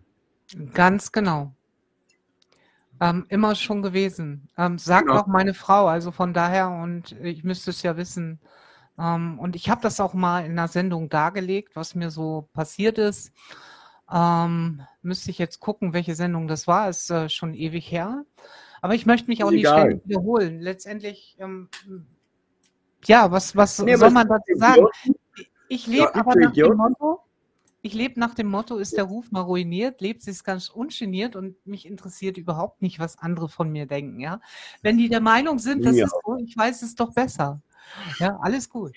Ganz 0.74 1.12
genau. 1.12 1.54
Ähm, 3.00 3.24
immer 3.28 3.54
schon 3.54 3.82
gewesen. 3.82 4.48
Ähm, 4.58 4.78
sagt 4.78 5.08
genau. 5.08 5.20
auch 5.20 5.26
meine 5.26 5.54
Frau, 5.54 5.86
also 5.86 6.10
von 6.10 6.34
daher, 6.34 6.70
und 6.70 7.12
ich 7.22 7.44
müsste 7.44 7.70
es 7.70 7.82
ja 7.82 7.96
wissen. 7.96 8.40
Ähm, 8.98 9.38
und 9.38 9.56
ich 9.56 9.70
habe 9.70 9.80
das 9.80 10.00
auch 10.00 10.12
mal 10.12 10.44
in 10.44 10.52
einer 10.52 10.68
Sendung 10.68 11.08
dargelegt, 11.08 11.76
was 11.76 11.94
mir 11.94 12.10
so 12.10 12.48
passiert 12.52 12.98
ist. 12.98 13.32
Ähm, 14.12 14.82
müsste 15.02 15.30
ich 15.30 15.38
jetzt 15.38 15.60
gucken, 15.60 15.92
welche 15.94 16.14
Sendung 16.14 16.48
das 16.48 16.66
war, 16.66 16.90
ist 16.90 17.10
äh, 17.10 17.28
schon 17.28 17.54
ewig 17.54 17.90
her. 17.90 18.24
Aber 18.82 18.94
ich 18.94 19.06
möchte 19.06 19.28
mich 19.28 19.44
auch 19.44 19.50
nicht 19.50 19.66
ständig 19.66 20.06
wiederholen. 20.06 20.60
Letztendlich 20.60 21.36
ähm, 21.38 21.68
ja, 23.06 23.30
was, 23.30 23.56
was 23.56 23.78
nee, 23.80 23.96
soll 23.96 24.10
man 24.10 24.28
dazu 24.28 24.54
sagen? 24.56 24.86
Ich 25.68 25.86
lebe 25.86 26.14
aber 26.14 26.34
nach 26.34 26.50
Idiot. 26.50 26.70
dem 26.70 26.76
Motto, 26.76 27.20
ich 27.82 27.94
lebe 27.94 28.20
nach 28.20 28.34
dem 28.34 28.48
Motto, 28.48 28.76
ist 28.76 28.96
der 28.96 29.04
Ruf 29.04 29.30
mal 29.30 29.40
ruiniert, 29.40 30.00
lebt 30.00 30.22
sie 30.22 30.32
es 30.32 30.44
ganz 30.44 30.68
ungeniert 30.68 31.36
und 31.36 31.54
mich 31.66 31.86
interessiert 31.86 32.36
überhaupt 32.36 32.82
nicht, 32.82 32.98
was 32.98 33.18
andere 33.18 33.48
von 33.48 33.70
mir 33.70 33.86
denken, 33.86 34.20
ja. 34.20 34.40
Wenn 34.82 34.98
die 34.98 35.08
der 35.08 35.20
Meinung 35.20 35.58
sind, 35.58 35.84
das 35.84 35.96
ja. 35.96 36.04
ist 36.04 36.14
so, 36.24 36.36
ich 36.44 36.56
weiß 36.56 36.82
es 36.82 36.94
doch 36.94 37.14
besser. 37.14 37.62
Ja, 38.18 38.38
alles 38.42 38.68
gut. 38.68 38.92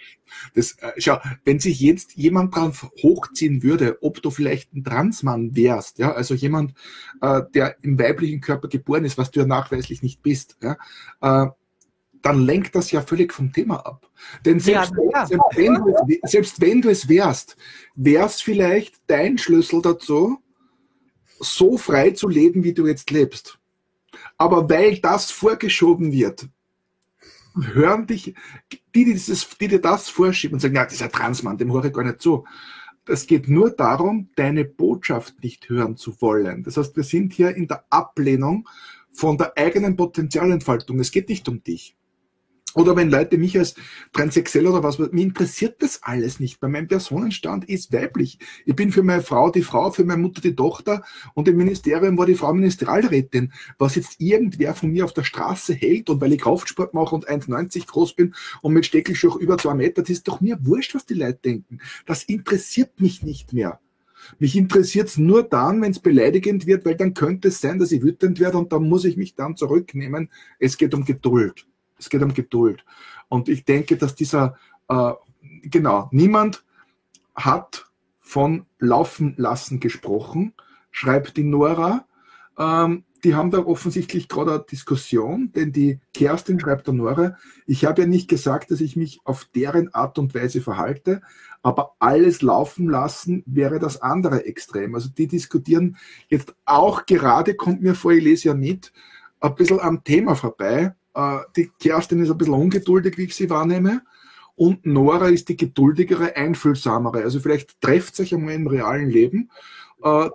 Das, 0.53 0.73
äh, 0.79 0.91
schau, 0.97 1.19
wenn 1.45 1.59
sich 1.59 1.79
jetzt 1.79 2.13
jemand 2.15 2.55
drauf 2.55 2.91
hochziehen 3.01 3.63
würde, 3.63 3.97
ob 4.01 4.21
du 4.21 4.29
vielleicht 4.29 4.73
ein 4.73 4.83
Transmann 4.83 5.55
wärst, 5.55 5.97
ja, 5.99 6.13
also 6.13 6.33
jemand, 6.33 6.73
äh, 7.21 7.41
der 7.53 7.81
im 7.83 7.97
weiblichen 7.97 8.41
Körper 8.41 8.67
geboren 8.67 9.05
ist, 9.05 9.17
was 9.17 9.31
du 9.31 9.39
ja 9.39 9.45
nachweislich 9.45 10.03
nicht 10.03 10.21
bist, 10.21 10.57
ja, 10.61 10.77
äh, 11.21 11.49
dann 12.23 12.45
lenkt 12.45 12.73
das 12.73 12.89
ja 12.91 13.01
völlig 13.01 13.33
vom 13.33 13.51
Thema 13.51 13.85
ab. 13.85 14.09
Denn 14.45 14.59
selbst, 14.59 14.93
ja, 15.13 15.25
selbst, 15.25 15.45
wenn, 15.55 15.75
du 15.75 15.89
es, 15.89 16.31
selbst 16.31 16.61
wenn 16.61 16.81
du 16.81 16.89
es 16.89 17.07
wärst, 17.07 17.57
wäre 17.95 18.25
es 18.25 18.41
vielleicht 18.41 18.95
dein 19.07 19.37
Schlüssel 19.37 19.81
dazu, 19.81 20.39
so 21.39 21.77
frei 21.77 22.11
zu 22.11 22.29
leben, 22.29 22.63
wie 22.63 22.73
du 22.73 22.87
jetzt 22.87 23.11
lebst. 23.11 23.59
Aber 24.37 24.69
weil 24.69 24.99
das 24.99 25.31
vorgeschoben 25.31 26.13
wird, 26.13 26.47
hören 27.55 28.07
dich, 28.07 28.33
die, 28.71 28.81
die, 28.95 29.05
dieses, 29.05 29.49
die 29.57 29.67
dir 29.67 29.81
das 29.81 30.09
vorschieben 30.09 30.55
und 30.55 30.59
sagen, 30.61 30.75
ja, 30.75 30.85
dieser 30.85 31.11
Transmann, 31.11 31.57
dem 31.57 31.73
höre 31.73 31.85
ich 31.85 31.93
gar 31.93 32.05
nicht 32.05 32.21
zu. 32.21 32.45
Es 33.05 33.27
geht 33.27 33.49
nur 33.49 33.69
darum, 33.71 34.29
deine 34.37 34.63
Botschaft 34.63 35.43
nicht 35.43 35.67
hören 35.67 35.97
zu 35.97 36.21
wollen. 36.21 36.63
Das 36.63 36.77
heißt, 36.77 36.95
wir 36.95 37.03
sind 37.03 37.33
hier 37.33 37.53
in 37.53 37.67
der 37.67 37.83
Ablehnung 37.89 38.69
von 39.11 39.37
der 39.37 39.57
eigenen 39.57 39.97
Potenzialentfaltung. 39.97 41.01
Es 41.01 41.11
geht 41.11 41.27
nicht 41.27 41.49
um 41.49 41.61
dich. 41.61 41.97
Oder 42.75 42.95
wenn 42.95 43.11
Leute 43.11 43.37
mich 43.37 43.57
als 43.57 43.75
transsexuell 44.13 44.65
oder 44.65 44.81
was, 44.81 44.97
mir 44.97 45.21
interessiert 45.21 45.81
das 45.81 46.01
alles 46.01 46.39
nicht. 46.39 46.59
Bei 46.59 46.67
meinem 46.67 46.87
Personenstand 46.87 47.69
ist 47.69 47.93
weiblich. 47.93 48.39
Ich 48.65 48.75
bin 48.75 48.91
für 48.91 49.03
meine 49.03 49.21
Frau 49.21 49.51
die 49.51 49.61
Frau, 49.61 49.91
für 49.91 50.03
meine 50.03 50.21
Mutter 50.21 50.41
die 50.41 50.55
Tochter 50.55 51.03
und 51.35 51.47
im 51.47 51.57
Ministerium 51.57 52.17
war 52.17 52.25
die 52.25 52.35
Frau 52.35 52.53
Ministerialrätin. 52.53 53.53
Was 53.77 53.95
jetzt 53.95 54.19
irgendwer 54.19 54.73
von 54.73 54.89
mir 54.91 55.05
auf 55.05 55.13
der 55.13 55.23
Straße 55.23 55.73
hält 55.73 56.09
und 56.09 56.19
weil 56.19 56.33
ich 56.33 56.41
Kraftsport 56.41 56.93
mache 56.93 57.13
und 57.13 57.29
1,90 57.29 57.85
groß 57.87 58.15
bin 58.15 58.33
und 58.61 58.73
mit 58.73 58.85
Steckelschuch 58.85 59.35
über 59.35 59.57
zwei 59.57 59.75
Meter, 59.75 60.01
das 60.01 60.09
ist 60.09 60.27
doch 60.27 60.41
mir 60.41 60.57
wurscht, 60.61 60.95
was 60.95 61.05
die 61.05 61.13
Leute 61.13 61.39
denken. 61.45 61.79
Das 62.05 62.23
interessiert 62.23 62.99
mich 62.99 63.21
nicht 63.21 63.53
mehr. 63.53 63.79
Mich 64.39 64.55
interessiert 64.55 65.09
es 65.09 65.17
nur 65.17 65.43
dann, 65.43 65.81
wenn 65.81 65.91
es 65.91 65.99
beleidigend 65.99 66.65
wird, 66.65 66.85
weil 66.85 66.95
dann 66.95 67.13
könnte 67.13 67.49
es 67.49 67.61
sein, 67.61 67.77
dass 67.77 67.91
ich 67.91 68.01
wütend 68.01 68.39
werde 68.39 68.57
und 68.57 68.71
dann 68.71 68.87
muss 68.87 69.05
ich 69.05 69.17
mich 69.17 69.35
dann 69.35 69.55
zurücknehmen. 69.55 70.29
Es 70.59 70.77
geht 70.77 70.93
um 70.93 71.05
Geduld. 71.05 71.67
Es 71.97 72.09
geht 72.09 72.21
um 72.21 72.33
Geduld. 72.33 72.85
Und 73.29 73.49
ich 73.49 73.65
denke, 73.65 73.97
dass 73.97 74.15
dieser, 74.15 74.57
äh, 74.87 75.13
genau, 75.63 76.09
niemand 76.11 76.63
hat 77.35 77.85
von 78.19 78.65
Laufen 78.79 79.35
lassen 79.37 79.79
gesprochen, 79.79 80.53
schreibt 80.91 81.37
die 81.37 81.43
Nora. 81.43 82.05
Ähm, 82.57 83.03
die 83.23 83.35
haben 83.35 83.51
da 83.51 83.59
offensichtlich 83.59 84.27
gerade 84.27 84.53
eine 84.53 84.63
Diskussion, 84.63 85.51
denn 85.53 85.71
die 85.71 85.99
Kerstin 86.13 86.59
schreibt 86.59 86.87
der 86.87 86.93
Nora, 86.93 87.37
ich 87.65 87.85
habe 87.85 88.01
ja 88.01 88.07
nicht 88.07 88.29
gesagt, 88.29 88.69
dass 88.69 88.81
ich 88.81 88.95
mich 88.95 89.21
auf 89.23 89.45
deren 89.55 89.93
Art 89.93 90.19
und 90.19 90.35
Weise 90.35 90.61
verhalte, 90.61 91.21
aber 91.61 91.95
alles 91.99 92.41
laufen 92.41 92.89
lassen 92.89 93.43
wäre 93.45 93.79
das 93.79 94.01
andere 94.01 94.45
Extrem. 94.45 94.95
Also 94.95 95.09
die 95.09 95.27
diskutieren 95.27 95.97
jetzt 96.27 96.53
auch 96.65 97.05
gerade, 97.05 97.55
kommt 97.55 97.81
mir 97.81 97.95
vor, 97.95 98.11
ich 98.11 98.23
lese 98.23 98.49
ja 98.49 98.53
mit, 98.53 98.91
ein 99.39 99.55
bisschen 99.55 99.79
am 99.79 100.03
Thema 100.03 100.35
vorbei. 100.35 100.93
Äh, 101.13 101.39
die 101.55 101.71
Kerstin 101.79 102.21
ist 102.21 102.31
ein 102.31 102.37
bisschen 102.37 102.53
ungeduldig, 102.53 103.17
wie 103.17 103.25
ich 103.25 103.35
sie 103.35 103.49
wahrnehme. 103.49 104.01
Und 104.55 104.85
Nora 104.85 105.29
ist 105.29 105.49
die 105.49 105.57
geduldigere, 105.57 106.35
einfühlsamere. 106.35 107.23
Also 107.23 107.39
vielleicht 107.39 107.81
trefft 107.81 108.15
sich 108.15 108.33
einmal 108.33 108.53
im 108.53 108.67
realen 108.67 109.09
Leben, 109.09 109.49
äh, 110.03 110.29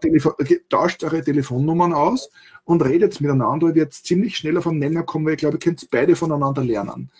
tauscht 0.68 1.04
eure 1.04 1.22
Telefonnummern 1.22 1.92
aus 1.92 2.30
und 2.64 2.82
redet 2.82 3.20
miteinander. 3.20 3.68
Ihr 3.68 3.74
werdet 3.76 3.94
ziemlich 3.94 4.36
schnell 4.36 4.56
auf 4.56 4.66
einen 4.66 4.80
Nenner 4.80 5.04
kommen, 5.04 5.26
weil 5.26 5.34
ich 5.34 5.40
glaube, 5.40 5.56
ihr 5.56 5.60
könnt 5.60 5.88
beide 5.90 6.16
voneinander 6.16 6.64
lernen. 6.64 7.10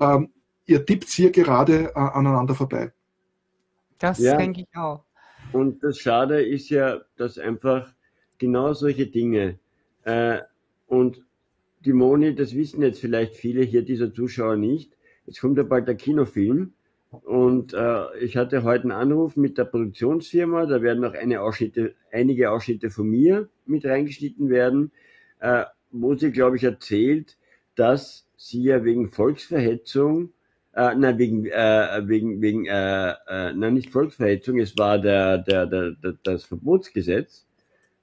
Ähm, 0.00 0.30
ihr 0.66 0.84
tippt 0.84 1.08
hier 1.08 1.30
gerade 1.30 1.92
äh, 1.94 1.98
aneinander 1.98 2.54
vorbei. 2.54 2.92
Das 3.98 4.18
ja. 4.18 4.36
denke 4.36 4.62
ich 4.62 4.76
auch. 4.76 5.04
Und 5.52 5.82
das 5.82 5.98
Schade 5.98 6.42
ist 6.42 6.68
ja, 6.68 7.00
dass 7.16 7.38
einfach 7.38 7.88
genau 8.38 8.72
solche 8.72 9.06
Dinge 9.06 9.58
äh, 10.04 10.40
und 10.86 11.22
die 11.84 11.92
Moni, 11.92 12.34
das 12.34 12.54
wissen 12.54 12.82
jetzt 12.82 13.00
vielleicht 13.00 13.34
viele 13.34 13.62
hier 13.62 13.82
dieser 13.82 14.12
Zuschauer 14.12 14.56
nicht. 14.56 14.96
Jetzt 15.26 15.40
kommt 15.40 15.58
ja 15.58 15.64
bald 15.64 15.88
der 15.88 15.94
Kinofilm. 15.94 16.72
Und 17.10 17.72
äh, 17.72 18.18
ich 18.18 18.36
hatte 18.36 18.64
heute 18.64 18.84
einen 18.84 18.92
Anruf 18.92 19.36
mit 19.36 19.56
der 19.56 19.64
Produktionsfirma. 19.64 20.66
Da 20.66 20.82
werden 20.82 21.00
noch 21.00 21.14
eine 21.14 21.40
Ausschnitte, 21.40 21.94
einige 22.12 22.50
Ausschnitte 22.50 22.90
von 22.90 23.08
mir 23.08 23.48
mit 23.64 23.86
reingeschnitten 23.86 24.50
werden, 24.50 24.92
äh, 25.40 25.64
wo 25.90 26.14
sie, 26.14 26.32
glaube 26.32 26.56
ich, 26.56 26.64
erzählt, 26.64 27.36
dass 27.76 28.26
sie 28.36 28.62
ja 28.62 28.84
wegen 28.84 29.10
Volksverhetzung, 29.10 30.32
äh, 30.74 30.94
nein, 30.94 31.18
wegen, 31.18 31.46
äh, 31.46 32.02
wegen, 32.04 32.42
wegen, 32.42 32.66
äh, 32.66 33.10
äh, 33.10 33.52
nein, 33.54 33.74
nicht 33.74 33.90
Volksverhetzung, 33.90 34.58
es 34.58 34.76
war 34.76 34.98
der, 34.98 35.38
der, 35.38 35.66
der, 35.66 35.92
der 35.92 36.14
das 36.22 36.44
Verbotsgesetz, 36.44 37.46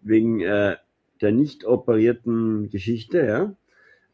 wegen 0.01 0.41
äh, 0.41 0.77
der 1.21 1.31
nicht 1.31 1.65
operierten 1.65 2.69
Geschichte, 2.69 3.19
ja, 3.25 3.55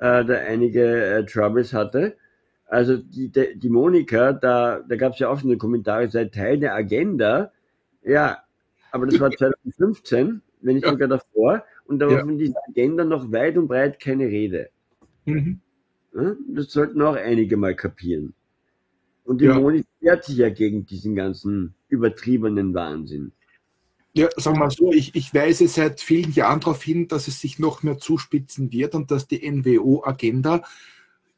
äh, 0.02 0.26
da 0.26 0.34
einige 0.34 0.84
äh, 0.84 1.26
Troubles 1.26 1.74
hatte. 1.74 2.18
Also 2.66 2.98
die, 2.98 3.30
die, 3.30 3.58
die 3.58 3.70
Monika, 3.70 4.34
da, 4.34 4.80
da 4.80 4.96
gab 4.96 5.14
es 5.14 5.20
ja 5.20 5.30
auch 5.30 5.40
schon 5.40 5.50
eine 5.50 5.58
Kommentare, 5.58 6.10
sei 6.10 6.26
Teil 6.26 6.60
der 6.60 6.74
Agenda. 6.74 7.52
Ja, 8.04 8.40
aber 8.92 9.06
das 9.06 9.20
war 9.20 9.30
2015, 9.38 10.42
wenn 10.62 10.76
nicht 10.76 10.86
ja. 10.86 10.92
sogar 10.92 11.08
davor. 11.08 11.64
Und 11.86 12.00
da 12.00 12.08
war 12.08 12.18
ja. 12.18 12.26
von 12.26 12.38
dieser 12.38 12.60
Agenda 12.70 13.04
noch 13.04 13.32
weit 13.32 13.58
und 13.58 13.68
breit 13.68 14.00
keine 14.00 14.26
Rede. 14.26 14.70
Mhm. 15.26 15.60
Ja, 16.16 16.36
das 16.50 16.72
sollten 16.72 17.02
auch 17.02 17.16
einige 17.16 17.56
mal 17.58 17.76
kapieren. 17.76 18.34
Und 19.24 19.40
die 19.40 19.46
ja. 19.46 19.60
Monika 19.60 19.88
wehrt 20.00 20.26
sich 20.26 20.38
ja 20.38 20.50
gegen 20.50 20.86
diesen 20.86 21.16
ganzen 21.16 21.76
übertriebenen 21.90 22.74
Wahnsinn. 22.74 23.34
Ja, 24.14 24.28
sagen 24.36 24.58
wir 24.58 24.66
mal 24.66 24.72
so, 24.72 24.92
ich, 24.92 25.16
ich 25.16 25.34
weise 25.34 25.68
seit 25.68 26.02
vielen 26.02 26.34
Jahren 26.34 26.60
darauf 26.60 26.84
hin, 26.84 27.08
dass 27.08 27.28
es 27.28 27.40
sich 27.40 27.60
noch 27.60 27.82
mehr 27.82 27.98
zuspitzen 27.98 28.72
wird 28.72 28.94
und 28.94 29.10
dass 29.10 29.28
die 29.28 29.50
NWO-Agenda 29.50 30.64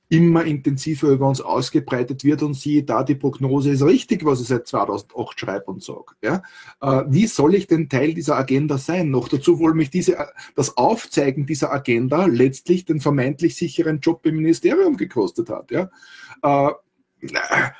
immer 0.09 0.43
intensiver 0.45 1.09
über 1.09 1.27
uns 1.27 1.41
ausgebreitet 1.41 2.23
wird 2.23 2.43
und 2.43 2.53
siehe 2.53 2.83
da, 2.83 3.03
die 3.03 3.15
Prognose 3.15 3.71
ist 3.71 3.83
richtig, 3.83 4.23
was 4.25 4.41
ich 4.41 4.47
seit 4.47 4.67
2008 4.67 5.39
schreibe 5.39 5.65
und 5.65 5.83
sage. 5.83 6.13
Ja? 6.21 6.43
Äh, 6.81 7.05
wie 7.07 7.25
soll 7.25 7.55
ich 7.55 7.65
denn 7.67 7.89
Teil 7.89 8.13
dieser 8.13 8.37
Agenda 8.37 8.77
sein? 8.77 9.09
Noch 9.09 9.27
dazu, 9.27 9.59
wo 9.59 9.67
mich 9.73 9.89
diese, 9.89 10.17
das 10.55 10.77
Aufzeigen 10.77 11.45
dieser 11.45 11.71
Agenda 11.71 12.25
letztlich 12.25 12.85
den 12.85 12.99
vermeintlich 12.99 13.55
sicheren 13.55 14.01
Job 14.01 14.25
im 14.25 14.35
Ministerium 14.35 14.97
gekostet 14.97 15.49
hat. 15.49 15.71
Ja? 15.71 15.89
Äh, 16.43 16.73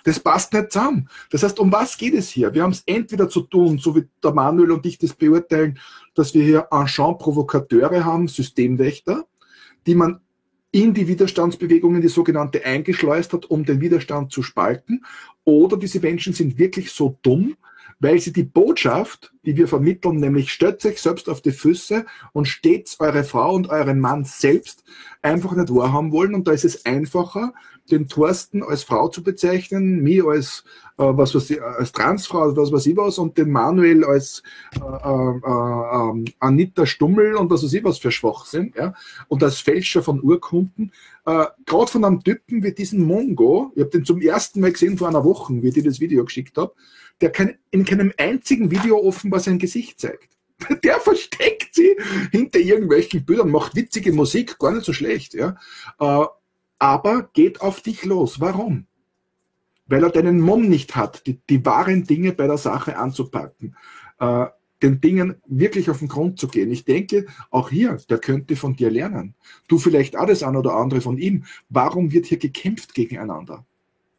das 0.04 0.20
passt 0.20 0.54
nicht 0.54 0.72
zusammen. 0.72 1.10
Das 1.30 1.44
heißt, 1.44 1.60
um 1.60 1.72
was 1.72 1.98
geht 1.98 2.14
es 2.14 2.30
hier? 2.30 2.54
Wir 2.54 2.64
haben 2.64 2.72
es 2.72 2.84
entweder 2.86 3.30
zu 3.30 3.42
tun, 3.42 3.78
so 3.78 3.96
wie 3.96 4.08
der 4.24 4.34
Manuel 4.34 4.72
und 4.72 4.86
ich 4.86 4.98
das 4.98 5.14
beurteilen, 5.14 5.80
dass 6.16 6.34
wir 6.34 6.44
hier 6.44 6.68
Enchant-Provokateure 6.72 8.06
haben, 8.06 8.28
Systemwächter, 8.28 9.26
die 9.86 9.96
man 9.96 10.20
in 10.72 10.94
die 10.94 11.08
Widerstandsbewegungen, 11.08 12.02
die 12.02 12.08
sogenannte, 12.08 12.66
eingeschleust 12.66 13.32
hat, 13.34 13.46
um 13.46 13.64
den 13.64 13.80
Widerstand 13.80 14.32
zu 14.32 14.42
spalten. 14.42 15.06
Oder 15.44 15.78
diese 15.78 16.00
Menschen 16.00 16.34
sind 16.34 16.58
wirklich 16.58 16.92
so 16.92 17.20
dumm, 17.22 17.56
weil 18.00 18.20
sie 18.20 18.34
die 18.34 18.44
Botschaft, 18.44 19.34
die 19.46 19.56
wir 19.56 19.68
vermitteln, 19.68 20.18
nämlich 20.18 20.52
stellt 20.52 20.84
euch 20.86 21.00
selbst 21.00 21.30
auf 21.30 21.42
die 21.42 21.52
Füße 21.52 22.06
und 22.34 22.48
stets 22.48 23.00
eure 23.00 23.24
Frau 23.24 23.54
und 23.54 23.70
euren 23.70 24.00
Mann 24.00 24.26
selbst 24.26 24.84
einfach 25.22 25.56
nicht 25.56 25.74
wahrhaben 25.74 26.12
wollen. 26.12 26.34
Und 26.34 26.48
da 26.48 26.52
ist 26.52 26.66
es 26.66 26.86
einfacher, 26.86 27.54
den 27.92 28.08
Thorsten 28.08 28.64
als 28.64 28.84
Frau 28.84 29.10
zu 29.10 29.24
bezeichnen, 29.24 30.02
mich 30.02 30.24
als, 30.24 30.64
äh, 30.98 31.04
was 31.04 31.36
weiß 31.36 31.50
ich, 31.50 31.62
als 31.62 31.92
Transfrau, 31.92 32.56
was 32.56 32.72
weiß 32.72 32.86
ich 32.86 32.98
was, 32.98 33.18
und 33.18 33.38
den 33.38 33.52
Manuel 33.52 34.06
als 34.06 34.42
äh, 34.76 34.80
äh, 34.80 35.38
äh, 35.38 36.34
Anita 36.40 36.86
Stummel 36.86 37.36
und 37.36 37.50
was 37.50 37.64
weiß 37.64 37.74
ich 37.74 37.84
was 37.84 38.00
für 38.00 38.12
Schwachsinn, 38.12 38.74
ja, 38.78 38.94
und 39.28 39.44
als 39.44 39.60
Fälscher 39.60 40.02
von 40.02 40.22
Urkunden. 40.22 40.92
Äh, 41.26 41.46
Gerade 41.66 41.92
von 41.92 42.06
einem 42.06 42.24
Typen 42.24 42.64
wie 42.64 42.74
diesen 42.74 43.04
Mongo, 43.04 43.72
ich 43.76 43.82
habe 43.82 43.92
den 43.92 44.06
zum 44.06 44.22
ersten 44.22 44.62
Mal 44.62 44.72
gesehen 44.72 44.98
vor 44.98 45.08
einer 45.08 45.26
Woche, 45.26 45.54
wie 45.62 45.68
ich 45.68 45.74
dir 45.74 45.84
das 45.84 46.00
Video 46.00 46.24
geschickt 46.24 46.58
habe, 46.58 46.74
der 47.22 47.32
kein, 47.32 47.58
in 47.72 47.86
keinem 47.86 48.14
einzigen 48.18 48.72
Video 48.72 48.98
offenbar 48.98 49.40
sein 49.40 49.60
Gesicht 49.60 50.00
zeigt. 50.00 50.30
Der 50.84 51.00
versteckt 51.00 51.74
sie 51.74 51.96
hinter 52.32 52.60
irgendwelchen 52.60 53.26
Bildern, 53.26 53.50
macht 53.50 53.76
witzige 53.76 54.14
Musik, 54.14 54.58
gar 54.60 54.72
nicht 54.72 54.86
so 54.86 54.94
schlecht, 54.94 55.34
ja. 55.34 55.56
Aber 56.84 57.30
geht 57.32 57.62
auf 57.62 57.80
dich 57.80 58.04
los. 58.04 58.42
Warum? 58.42 58.88
Weil 59.88 60.04
er 60.04 60.10
deinen 60.10 60.42
Mumm 60.42 60.68
nicht 60.68 60.98
hat, 60.98 61.26
die, 61.26 61.40
die 61.50 61.66
wahren 61.66 62.04
Dinge 62.04 62.34
bei 62.34 62.46
der 62.46 62.58
Sache 62.58 62.98
anzupacken, 62.98 63.78
äh, 64.20 64.48
den 64.82 65.00
Dingen 65.00 65.36
wirklich 65.48 65.90
auf 65.90 66.00
den 66.00 66.10
Grund 66.10 66.40
zu 66.40 66.50
gehen. 66.50 66.70
Ich 66.74 66.84
denke, 66.84 67.26
auch 67.52 67.70
hier, 67.70 67.96
der 68.10 68.18
könnte 68.18 68.58
von 68.58 68.76
dir 68.76 68.92
lernen. 68.92 69.34
Du 69.70 69.78
vielleicht 69.78 70.18
auch 70.18 70.26
das 70.26 70.44
ein 70.44 70.58
oder 70.58 70.74
andere 70.74 71.00
von 71.00 71.18
ihm. 71.18 71.46
Warum 71.70 72.12
wird 72.12 72.26
hier 72.26 72.38
gekämpft 72.38 72.94
gegeneinander? 72.94 73.66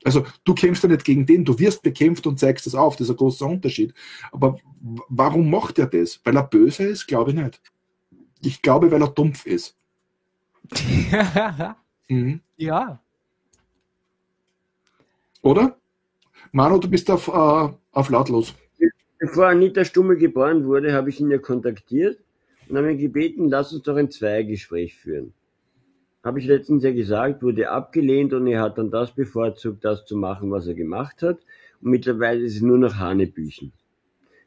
Also 0.02 0.24
du 0.44 0.54
kämpfst 0.54 0.84
ja 0.84 0.88
nicht 0.88 1.04
gegen 1.04 1.26
den, 1.26 1.44
du 1.44 1.58
wirst 1.58 1.82
bekämpft 1.82 2.26
und 2.26 2.40
zeigst 2.40 2.66
es 2.66 2.74
auf, 2.74 2.96
das 2.96 3.08
ist 3.08 3.10
ein 3.10 3.18
großer 3.18 3.44
Unterschied. 3.44 3.92
Aber 4.32 4.56
warum 5.10 5.50
macht 5.50 5.78
er 5.78 5.86
das? 5.86 6.18
Weil 6.24 6.36
er 6.36 6.44
böse 6.44 6.84
ist? 6.84 7.06
Glaube 7.08 7.32
ich 7.32 7.36
nicht. 7.36 7.60
Ich 8.40 8.62
glaube, 8.62 8.90
weil 8.90 9.02
er 9.02 9.08
dumpf 9.08 9.44
ist. 9.44 9.76
Mhm. 12.08 12.40
Ja. 12.56 13.00
Oder? 15.42 15.76
Manu, 16.52 16.78
du 16.78 16.88
bist 16.88 17.10
auf, 17.10 17.28
äh, 17.28 17.68
auf 17.92 18.10
lautlos. 18.10 18.54
Bevor 19.18 19.46
Anita 19.46 19.84
Stummel 19.84 20.16
geboren 20.16 20.64
wurde, 20.64 20.92
habe 20.92 21.10
ich 21.10 21.20
ihn 21.20 21.30
ja 21.30 21.38
kontaktiert 21.38 22.18
und 22.68 22.76
habe 22.76 22.92
ihn 22.92 22.98
gebeten, 22.98 23.48
lass 23.48 23.72
uns 23.72 23.82
doch 23.82 23.96
ein 23.96 24.10
Zweigespräch 24.10 24.94
führen. 24.94 25.32
Habe 26.22 26.38
ich 26.38 26.46
letztens 26.46 26.84
ja 26.84 26.92
gesagt, 26.92 27.42
wurde 27.42 27.70
abgelehnt 27.70 28.32
und 28.32 28.46
er 28.46 28.62
hat 28.62 28.78
dann 28.78 28.90
das 28.90 29.14
bevorzugt, 29.14 29.84
das 29.84 30.06
zu 30.06 30.16
machen, 30.16 30.50
was 30.50 30.66
er 30.66 30.74
gemacht 30.74 31.22
hat. 31.22 31.38
Und 31.80 31.90
mittlerweile 31.90 32.40
ist 32.42 32.56
es 32.56 32.62
nur 32.62 32.78
noch 32.78 32.96
Hanebüchen. 32.96 33.72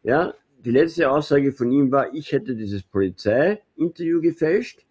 Ja, 0.03 0.33
die 0.65 0.71
letzte 0.71 1.11
Aussage 1.11 1.51
von 1.51 1.71
ihm 1.71 1.91
war, 1.91 2.13
ich 2.13 2.31
hätte 2.31 2.55
dieses 2.55 2.83
Polizei-Interview 2.83 4.21
gefälscht 4.21 4.85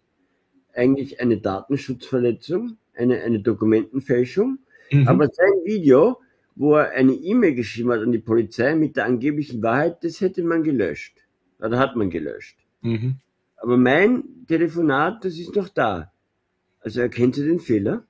eigentlich 0.77 1.19
eine 1.19 1.37
Datenschutzverletzung, 1.37 2.77
eine, 2.97 3.21
eine 3.21 3.39
Dokumentenfälschung. 3.39 4.59
Mhm. 4.91 5.07
Aber 5.07 5.27
sein 5.27 5.53
Video, 5.65 6.21
wo 6.55 6.75
er 6.75 6.91
eine 6.91 7.13
E-Mail 7.13 7.55
geschrieben 7.55 7.91
hat 7.91 8.01
an 8.01 8.11
die 8.11 8.19
Polizei 8.19 8.75
mit 8.75 8.97
der 8.97 9.05
angeblichen 9.05 9.61
Wahrheit, 9.61 10.03
das 10.03 10.21
hätte 10.21 10.43
man 10.43 10.63
gelöscht. 10.63 11.17
Oder 11.59 11.79
hat 11.79 11.95
man 11.95 12.09
gelöscht. 12.09 12.57
Mhm. 12.81 13.17
Aber 13.57 13.77
mein 13.77 14.23
Telefonat, 14.47 15.25
das 15.25 15.37
ist 15.37 15.55
noch 15.55 15.69
da. 15.69 16.11
Also 16.79 17.01
erkennt 17.01 17.37
ihr 17.37 17.45
den 17.45 17.59
Fehler? 17.59 18.05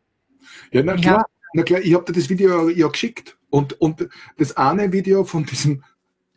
Ja, 0.71 0.83
na 0.83 0.95
klar. 0.95 1.17
Ja. 1.17 1.25
Na 1.53 1.63
klar, 1.63 1.81
ich 1.81 1.93
habe 1.93 2.05
dir 2.05 2.19
das 2.19 2.29
Video 2.29 2.69
ja 2.69 2.87
geschickt. 2.87 3.37
Und, 3.49 3.79
und 3.79 4.07
das 4.37 4.57
eine 4.57 4.91
Video 4.91 5.23
von 5.23 5.45
diesem, 5.45 5.83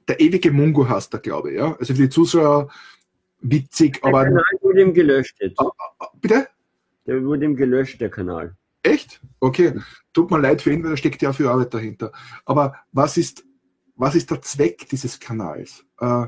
der 0.06 0.20
ewige 0.20 0.52
Mungo 0.52 0.89
hast 0.89 1.12
er, 1.12 1.20
glaube 1.20 1.51
ich, 1.51 1.56
ja. 1.56 1.77
Also 1.77 1.94
für 1.94 2.02
die 2.02 2.09
Zuschauer, 2.09 2.70
witzig, 3.40 4.01
der 4.01 4.09
aber. 4.09 4.22
Der 4.22 4.28
Kanal 4.31 4.59
wurde 4.60 4.82
ihm 4.82 4.94
gelöscht 4.94 5.36
jetzt. 5.40 5.59
Ah, 5.59 5.70
ah, 5.98 6.06
bitte? 6.20 6.48
Der 7.06 7.24
wurde 7.24 7.44
ihm 7.44 7.56
gelöscht, 7.56 8.01
der 8.01 8.10
Kanal. 8.10 8.56
Echt? 8.82 9.20
Okay. 9.40 9.74
Tut 10.12 10.31
mir 10.31 10.39
leid 10.39 10.62
für 10.62 10.72
ihn, 10.72 10.82
weil 10.82 10.90
da 10.90 10.97
steckt 10.97 11.22
ja 11.22 11.32
viel 11.32 11.48
Arbeit 11.48 11.74
dahinter. 11.74 12.12
Aber 12.44 12.77
was 12.93 13.16
ist, 13.16 13.44
was 13.97 14.14
ist 14.14 14.31
der 14.31 14.43
Zweck 14.43 14.89
dieses 14.89 15.20
Kanals? 15.20 15.85
Äh, 15.98 16.27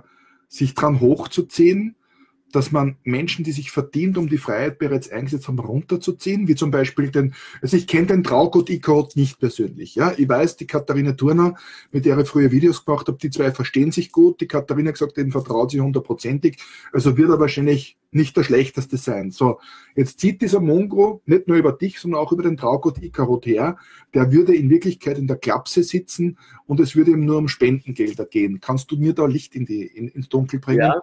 sich 0.48 0.74
dran 0.74 1.00
hochzuziehen, 1.00 1.96
dass 2.52 2.72
man 2.72 2.96
Menschen, 3.04 3.44
die 3.44 3.52
sich 3.52 3.70
verdient 3.70 4.18
um 4.18 4.28
die 4.28 4.38
Freiheit 4.38 4.78
bereits 4.78 5.10
eingesetzt 5.10 5.48
haben, 5.48 5.58
runterzuziehen, 5.58 6.48
wie 6.48 6.54
zum 6.54 6.70
Beispiel 6.70 7.10
den, 7.10 7.34
also 7.60 7.76
ich 7.76 7.86
kenne 7.86 8.06
den 8.06 8.24
Traugott 8.24 8.70
Ikot 8.70 9.16
nicht 9.16 9.40
persönlich, 9.40 9.94
ja, 9.94 10.12
ich 10.16 10.28
weiß, 10.28 10.56
die 10.56 10.66
Katharina 10.66 11.12
Turner, 11.12 11.54
mit 11.90 12.04
der 12.04 12.18
ich 12.18 12.28
früher 12.28 12.50
Videos 12.50 12.84
gemacht 12.84 13.08
habe, 13.08 13.18
die 13.18 13.30
zwei 13.30 13.50
verstehen 13.50 13.92
sich 13.92 14.12
gut, 14.12 14.40
die 14.40 14.46
Katharina 14.46 14.90
gesagt, 14.90 15.16
denen 15.16 15.32
vertraut 15.32 15.70
sie 15.70 15.80
hundertprozentig, 15.80 16.58
also 16.92 17.16
wird 17.16 17.30
er 17.30 17.40
wahrscheinlich 17.40 17.96
nicht 18.12 18.36
der 18.36 18.44
schlechteste 18.44 18.98
sein. 18.98 19.30
So, 19.30 19.58
jetzt 19.96 20.20
zieht 20.20 20.42
dieser 20.42 20.60
Mongo 20.60 21.22
nicht 21.24 21.48
nur 21.48 21.56
über 21.56 21.72
dich, 21.72 21.98
sondern 21.98 22.20
auch 22.20 22.30
über 22.32 22.42
den 22.42 22.56
Traugott 22.56 23.02
Ikarot 23.02 23.46
her, 23.46 23.78
der 24.14 24.30
würde 24.32 24.54
in 24.54 24.70
Wirklichkeit 24.70 25.18
in 25.18 25.26
der 25.26 25.38
Klapse 25.38 25.82
sitzen 25.82 26.38
und 26.66 26.78
es 26.78 26.94
würde 26.94 27.12
ihm 27.12 27.24
nur 27.24 27.38
um 27.38 27.48
Spendengelder 27.48 28.26
gehen. 28.26 28.60
Kannst 28.60 28.90
du 28.90 28.96
mir 28.96 29.14
da 29.14 29.26
Licht 29.26 29.54
in 29.54 29.64
die, 29.64 29.86
in, 29.86 30.08
ins 30.08 30.28
Dunkel 30.28 30.60
bringen? 30.60 30.80
Ja, 30.80 31.02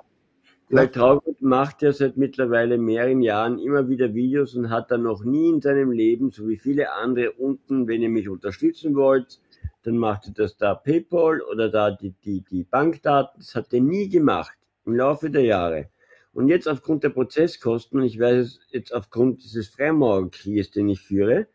weil 0.70 0.90
Traugott 0.90 1.42
macht 1.42 1.82
ja 1.82 1.92
seit 1.92 2.16
mittlerweile 2.18 2.78
mehreren 2.78 3.22
Jahren 3.22 3.58
immer 3.58 3.90
wieder 3.90 4.14
Videos 4.14 4.56
und 4.56 4.70
hat 4.70 4.92
dann 4.92 5.04
noch 5.04 5.24
nie 5.24 5.50
in 5.50 5.62
seinem 5.62 5.92
Leben, 5.92 6.30
so 6.32 6.48
wie 6.48 6.58
viele 6.58 6.92
andere 6.94 7.32
unten, 7.32 7.88
wenn 7.88 8.04
ihr 8.04 8.10
mich 8.10 8.30
unterstützen 8.30 8.96
wollt, 8.96 9.40
dann 9.84 9.98
macht 9.98 10.28
ihr 10.28 10.34
das 10.34 10.58
da 10.58 10.76
PayPal 10.76 11.42
oder 11.42 11.70
da 11.70 11.92
die, 11.92 12.12
die, 12.24 12.42
die 12.42 12.64
Bankdaten. 12.64 13.40
Das 13.40 13.56
hat 13.56 13.74
er 13.74 13.82
nie 13.82 14.10
gemacht 14.10 14.58
im 14.86 14.96
Laufe 14.96 15.30
der 15.30 15.44
Jahre. 15.44 15.90
Und 16.34 16.48
jetzt 16.48 16.68
aufgrund 16.68 17.04
der 17.04 17.10
Prozesskosten, 17.10 18.00
und 18.00 18.06
ich 18.06 18.20
weiß 18.20 18.38
es 18.38 18.60
jetzt 18.70 18.94
aufgrund 18.94 19.44
dieses 19.44 19.68
Freimaurerkrieges, 19.70 20.72
den 20.72 20.90
ich 20.90 21.02
führe, 21.02 21.48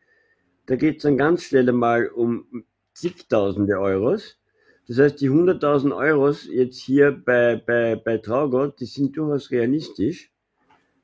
da 0.67 0.77
geht 0.77 0.97
es 0.97 1.03
dann 1.05 1.17
ganz 1.17 1.45
schnell 1.45 1.69
einmal 1.69 2.09
um 2.09 2.65
zigtausende 2.93 3.79
Euros. 3.79 4.39
Das 4.87 4.99
heißt, 4.99 5.21
die 5.21 5.31
100.000 5.31 5.97
Euros 5.97 6.47
jetzt 6.47 6.79
hier 6.79 7.11
bei, 7.13 7.57
bei, 7.57 7.97
bei 7.97 8.19
Traugott, 8.19 8.81
die 8.81 8.87
sind 8.87 9.17
durchaus 9.17 9.51
realistisch. 9.51 10.31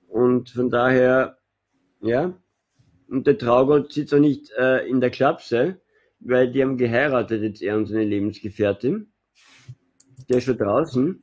Und 0.09 0.51
von 0.51 0.71
daher, 0.71 1.39
ja, 2.03 2.35
und 3.09 3.27
der 3.27 3.39
Traugott 3.39 3.93
sitzt 3.93 4.13
auch 4.13 4.19
nicht 4.19 4.51
äh, 4.59 4.87
in 4.87 5.01
der 5.01 5.11
Klapse, 5.11 5.81
weil 6.21 6.53
die 6.53 6.63
haben 6.63 6.77
geheiratet, 6.77 7.43
jetzt 7.43 7.63
er 7.63 7.77
und 7.77 7.87
seine 7.87 8.05
Lebensgefährtin. 8.05 9.13
Der 10.29 10.39
ist 10.39 10.45
schon 10.45 10.59
draußen. 10.59 11.23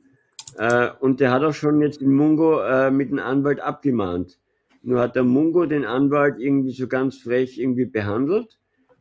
Äh, 0.56 0.90
und 1.00 1.20
der 1.20 1.30
hat 1.30 1.44
auch 1.44 1.54
schon 1.54 1.80
jetzt 1.80 2.00
den 2.00 2.12
Mungo 2.12 2.60
äh, 2.60 2.90
mit 2.90 3.10
dem 3.10 3.20
Anwalt 3.20 3.60
abgemahnt. 3.60 4.38
Nur 4.82 5.00
hat 5.00 5.14
der 5.14 5.24
Mungo 5.24 5.66
den 5.66 5.84
Anwalt 5.84 6.40
irgendwie 6.40 6.72
so 6.72 6.88
ganz 6.88 7.18
frech 7.18 7.58
irgendwie 7.58 7.86
behandelt 7.86 8.57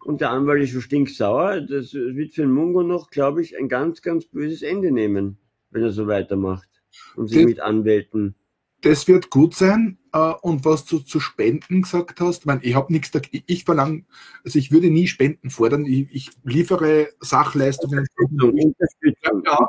und 0.07 0.21
der 0.21 0.29
Anwalt 0.29 0.63
ist 0.63 0.69
schon 0.69 0.81
stinksauer. 0.81 1.59
Das 1.59 1.93
wird 1.93 2.33
für 2.33 2.43
den 2.43 2.51
Mungo 2.51 2.81
noch, 2.81 3.09
glaube 3.09 3.41
ich, 3.41 3.57
ein 3.57 3.67
ganz, 3.67 4.01
ganz 4.01 4.25
böses 4.25 4.61
Ende 4.61 4.89
nehmen, 4.89 5.37
wenn 5.69 5.83
er 5.83 5.91
so 5.91 6.07
weitermacht 6.07 6.69
und 7.17 7.27
sich 7.27 7.39
das, 7.39 7.45
mit 7.45 7.59
Anwälten. 7.59 8.35
Das 8.81 9.09
wird 9.09 9.29
gut 9.29 9.53
sein. 9.53 9.97
Äh, 10.13 10.33
und 10.41 10.65
was 10.65 10.85
du 10.85 10.99
zu 10.99 11.19
Spenden 11.19 11.81
gesagt 11.81 12.19
hast, 12.19 12.39
ich, 12.39 12.45
mein, 12.45 12.59
ich 12.61 12.75
habe 12.75 12.91
nichts 12.91 13.11
dagegen, 13.11 13.43
ich 13.47 13.65
verlange, 13.65 14.03
also 14.43 14.59
ich 14.59 14.71
würde 14.71 14.89
nie 14.89 15.07
Spenden 15.07 15.49
fordern, 15.49 15.85
ich, 15.85 16.07
ich 16.11 16.31
liefere 16.43 17.09
Sachleistungen. 17.19 18.05
Der 18.19 19.59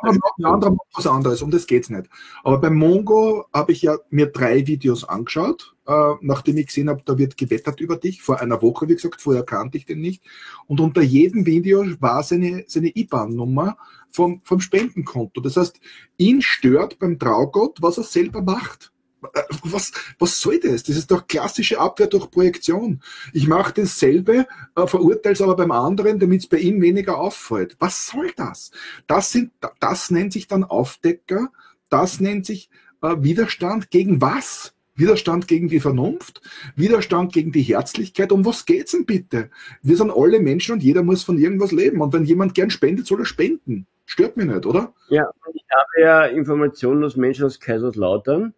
andere 0.43 0.71
macht 0.71 0.89
was 0.95 1.07
anderes, 1.07 1.43
um 1.43 1.51
das 1.51 1.67
geht 1.67 1.85
es 1.85 1.91
nicht. 1.91 2.09
Aber 2.45 2.59
beim 2.59 2.77
Mongo 2.77 3.47
habe 3.53 3.73
ich 3.73 3.83
ja 3.83 3.97
mir 4.11 4.27
drei 4.27 4.67
Videos 4.67 5.05
angeschaut, 5.05 5.75
äh, 5.87 6.15
nachdem 6.21 6.59
ich 6.59 6.67
gesehen 6.67 6.89
habe, 6.89 7.03
da 7.05 7.19
wird 7.19 7.37
gewettert 7.37 7.81
über 7.81 7.97
dich, 7.97 8.23
vor 8.23 8.41
einer 8.41 8.63
Woche, 8.63 8.89
wie 8.89 8.95
gesagt, 8.95 9.21
vorher 9.21 9.43
kannte 9.43 9.79
ich 9.79 9.87
den 9.87 10.01
nicht. 10.01 10.23
Und 10.67 10.81
unter 10.81 11.03
jedem 11.03 11.47
Video 11.47 11.85
war 12.01 12.23
seine, 12.23 12.65
seine 12.67 12.95
IBAN-Nummer 12.95 13.77
vom, 14.11 14.41
vom 14.45 14.61
Spendenkonto. 14.61 15.41
Das 15.41 15.57
heißt, 15.57 15.81
ihn 16.17 16.43
stört 16.43 16.99
beim 16.99 17.19
Traugott, 17.19 17.81
was 17.81 17.99
er 17.99 18.05
selber 18.05 18.43
macht. 18.43 18.93
Äh, 19.35 19.43
was, 19.63 19.93
was 20.19 20.41
soll 20.41 20.61
das? 20.61 20.83
Das 20.83 20.97
ist 20.97 21.11
doch 21.11 21.27
klassische 21.27 21.79
Abwehr 21.79 22.07
durch 22.07 22.31
Projektion. 22.31 23.01
Ich 23.33 23.47
mache 23.47 23.75
dasselbe, 23.75 24.47
äh, 24.77 24.87
verurteile 24.87 25.35
es 25.35 25.43
aber 25.43 25.57
beim 25.57 25.73
anderen, 25.73 26.19
damit 26.19 26.41
es 26.41 26.47
bei 26.47 26.59
ihm 26.59 26.81
weniger 26.81 27.19
auffällt. 27.19 27.77
Was 27.79 28.07
soll 28.07 28.33
das? 28.37 28.71
Das, 29.07 29.33
sind, 29.33 29.53
das 29.81 30.11
nennt 30.11 30.33
sich 30.33 30.47
dann 30.47 30.65
Aufdecker, 30.65 31.51
das 31.91 32.21
nennt 32.21 32.47
sich 32.47 32.71
äh, 33.03 33.17
Widerstand 33.19 33.91
gegen 33.91 34.21
was? 34.21 34.75
Widerstand 34.99 35.47
gegen 35.47 35.69
die 35.69 35.79
Vernunft, 35.79 36.41
Widerstand 36.75 37.33
gegen 37.33 37.53
die 37.53 37.63
Herzlichkeit. 37.63 38.33
Um 38.33 38.45
was 38.45 38.67
geht's 38.67 38.91
denn 38.91 39.07
bitte? 39.07 39.49
Wir 39.81 39.97
sind 39.97 40.11
alle 40.11 40.41
Menschen 40.41 40.73
und 40.73 40.83
jeder 40.83 41.05
muss 41.05 41.23
von 41.23 41.39
irgendwas 41.39 41.71
leben. 41.71 42.01
Und 42.01 42.13
wenn 42.13 42.25
jemand 42.25 42.55
gern 42.55 42.71
spendet, 42.71 43.07
soll 43.07 43.21
er 43.21 43.25
spenden. 43.25 43.87
Stört 44.07 44.37
mich 44.37 44.47
nicht, 44.47 44.67
oder? 44.67 44.95
Ja, 45.09 45.31
ich 45.55 45.65
habe 45.71 46.01
ja 46.01 46.25
Informationen 46.25 47.05
aus 47.05 47.15
Menschen 47.15 47.45
aus 47.45 47.61
Kaiserslautern, 47.61 48.55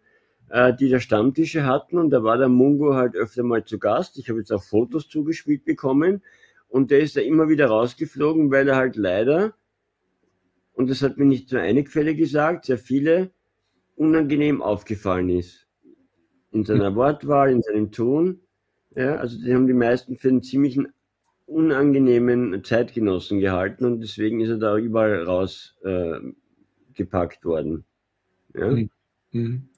äh, 0.51 0.73
die 0.73 0.89
da 0.89 0.99
Stammtische 0.99 1.65
hatten 1.65 1.97
und 1.97 2.09
da 2.09 2.23
war 2.23 2.37
der 2.37 2.49
Mungo 2.49 2.93
halt 2.93 3.15
öfter 3.15 3.43
mal 3.43 3.63
zu 3.63 3.79
Gast. 3.79 4.17
Ich 4.17 4.29
habe 4.29 4.39
jetzt 4.39 4.51
auch 4.51 4.63
Fotos 4.63 5.07
zugespielt 5.07 5.63
bekommen 5.63 6.21
und 6.67 6.91
der 6.91 6.99
ist 6.99 7.15
da 7.15 7.21
immer 7.21 7.47
wieder 7.47 7.67
rausgeflogen, 7.67 8.51
weil 8.51 8.67
er 8.67 8.75
halt 8.75 8.97
leider, 8.97 9.53
und 10.73 10.89
das 10.89 11.01
hat 11.01 11.17
mir 11.17 11.25
nicht 11.25 11.51
nur 11.51 11.61
eine 11.61 11.83
Quelle 11.83 12.15
gesagt, 12.15 12.65
sehr 12.65 12.77
viele 12.77 13.31
unangenehm 13.95 14.61
aufgefallen 14.61 15.29
ist. 15.29 15.67
In 16.51 16.65
seiner 16.65 16.95
Wortwahl, 16.95 17.49
in 17.51 17.61
seinem 17.61 17.91
Ton. 17.91 18.41
Ja, 18.93 19.15
also 19.15 19.41
die 19.41 19.53
haben 19.53 19.67
die 19.67 19.73
meisten 19.73 20.17
für 20.17 20.27
einen 20.27 20.43
ziemlichen 20.43 20.89
unangenehmen 21.45 22.61
Zeitgenossen 22.63 23.39
gehalten 23.39 23.85
und 23.85 24.01
deswegen 24.01 24.41
ist 24.41 24.49
er 24.49 24.57
da 24.57 24.77
überall 24.77 25.23
rausgepackt 25.23 25.83
äh, 27.41 27.45
worden. 27.45 27.85
Ja? 28.53 28.75
Mhm. 29.31 29.69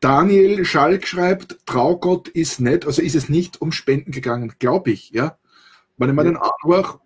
Daniel 0.00 0.64
Schalk 0.64 1.06
schreibt, 1.06 1.58
Traugott 1.66 2.28
ist 2.28 2.60
nett, 2.60 2.86
also 2.86 3.02
ist 3.02 3.16
es 3.16 3.28
nicht 3.28 3.60
um 3.60 3.72
Spenden 3.72 4.12
gegangen, 4.12 4.54
glaube 4.58 4.90
ich, 4.90 5.10
ja. 5.10 5.38
Wenn 5.96 6.10
ich 6.10 6.14
mir 6.14 6.24
den 6.24 6.36
anhöre, 6.36 7.00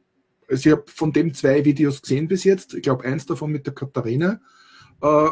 also 0.48 0.69
ich 0.69 0.77
habe 0.77 0.85
von 0.86 1.12
dem 1.12 1.32
zwei 1.32 1.64
Videos 1.64 2.02
gesehen 2.02 2.28
bis 2.28 2.44
jetzt, 2.44 2.74
ich 2.74 2.82
glaube 2.82 3.05
eins 3.05 3.24
davon 3.24 3.51
mit 3.51 3.66
der 3.66 3.74
Katharina, 3.74 4.40
äh, 5.01 5.28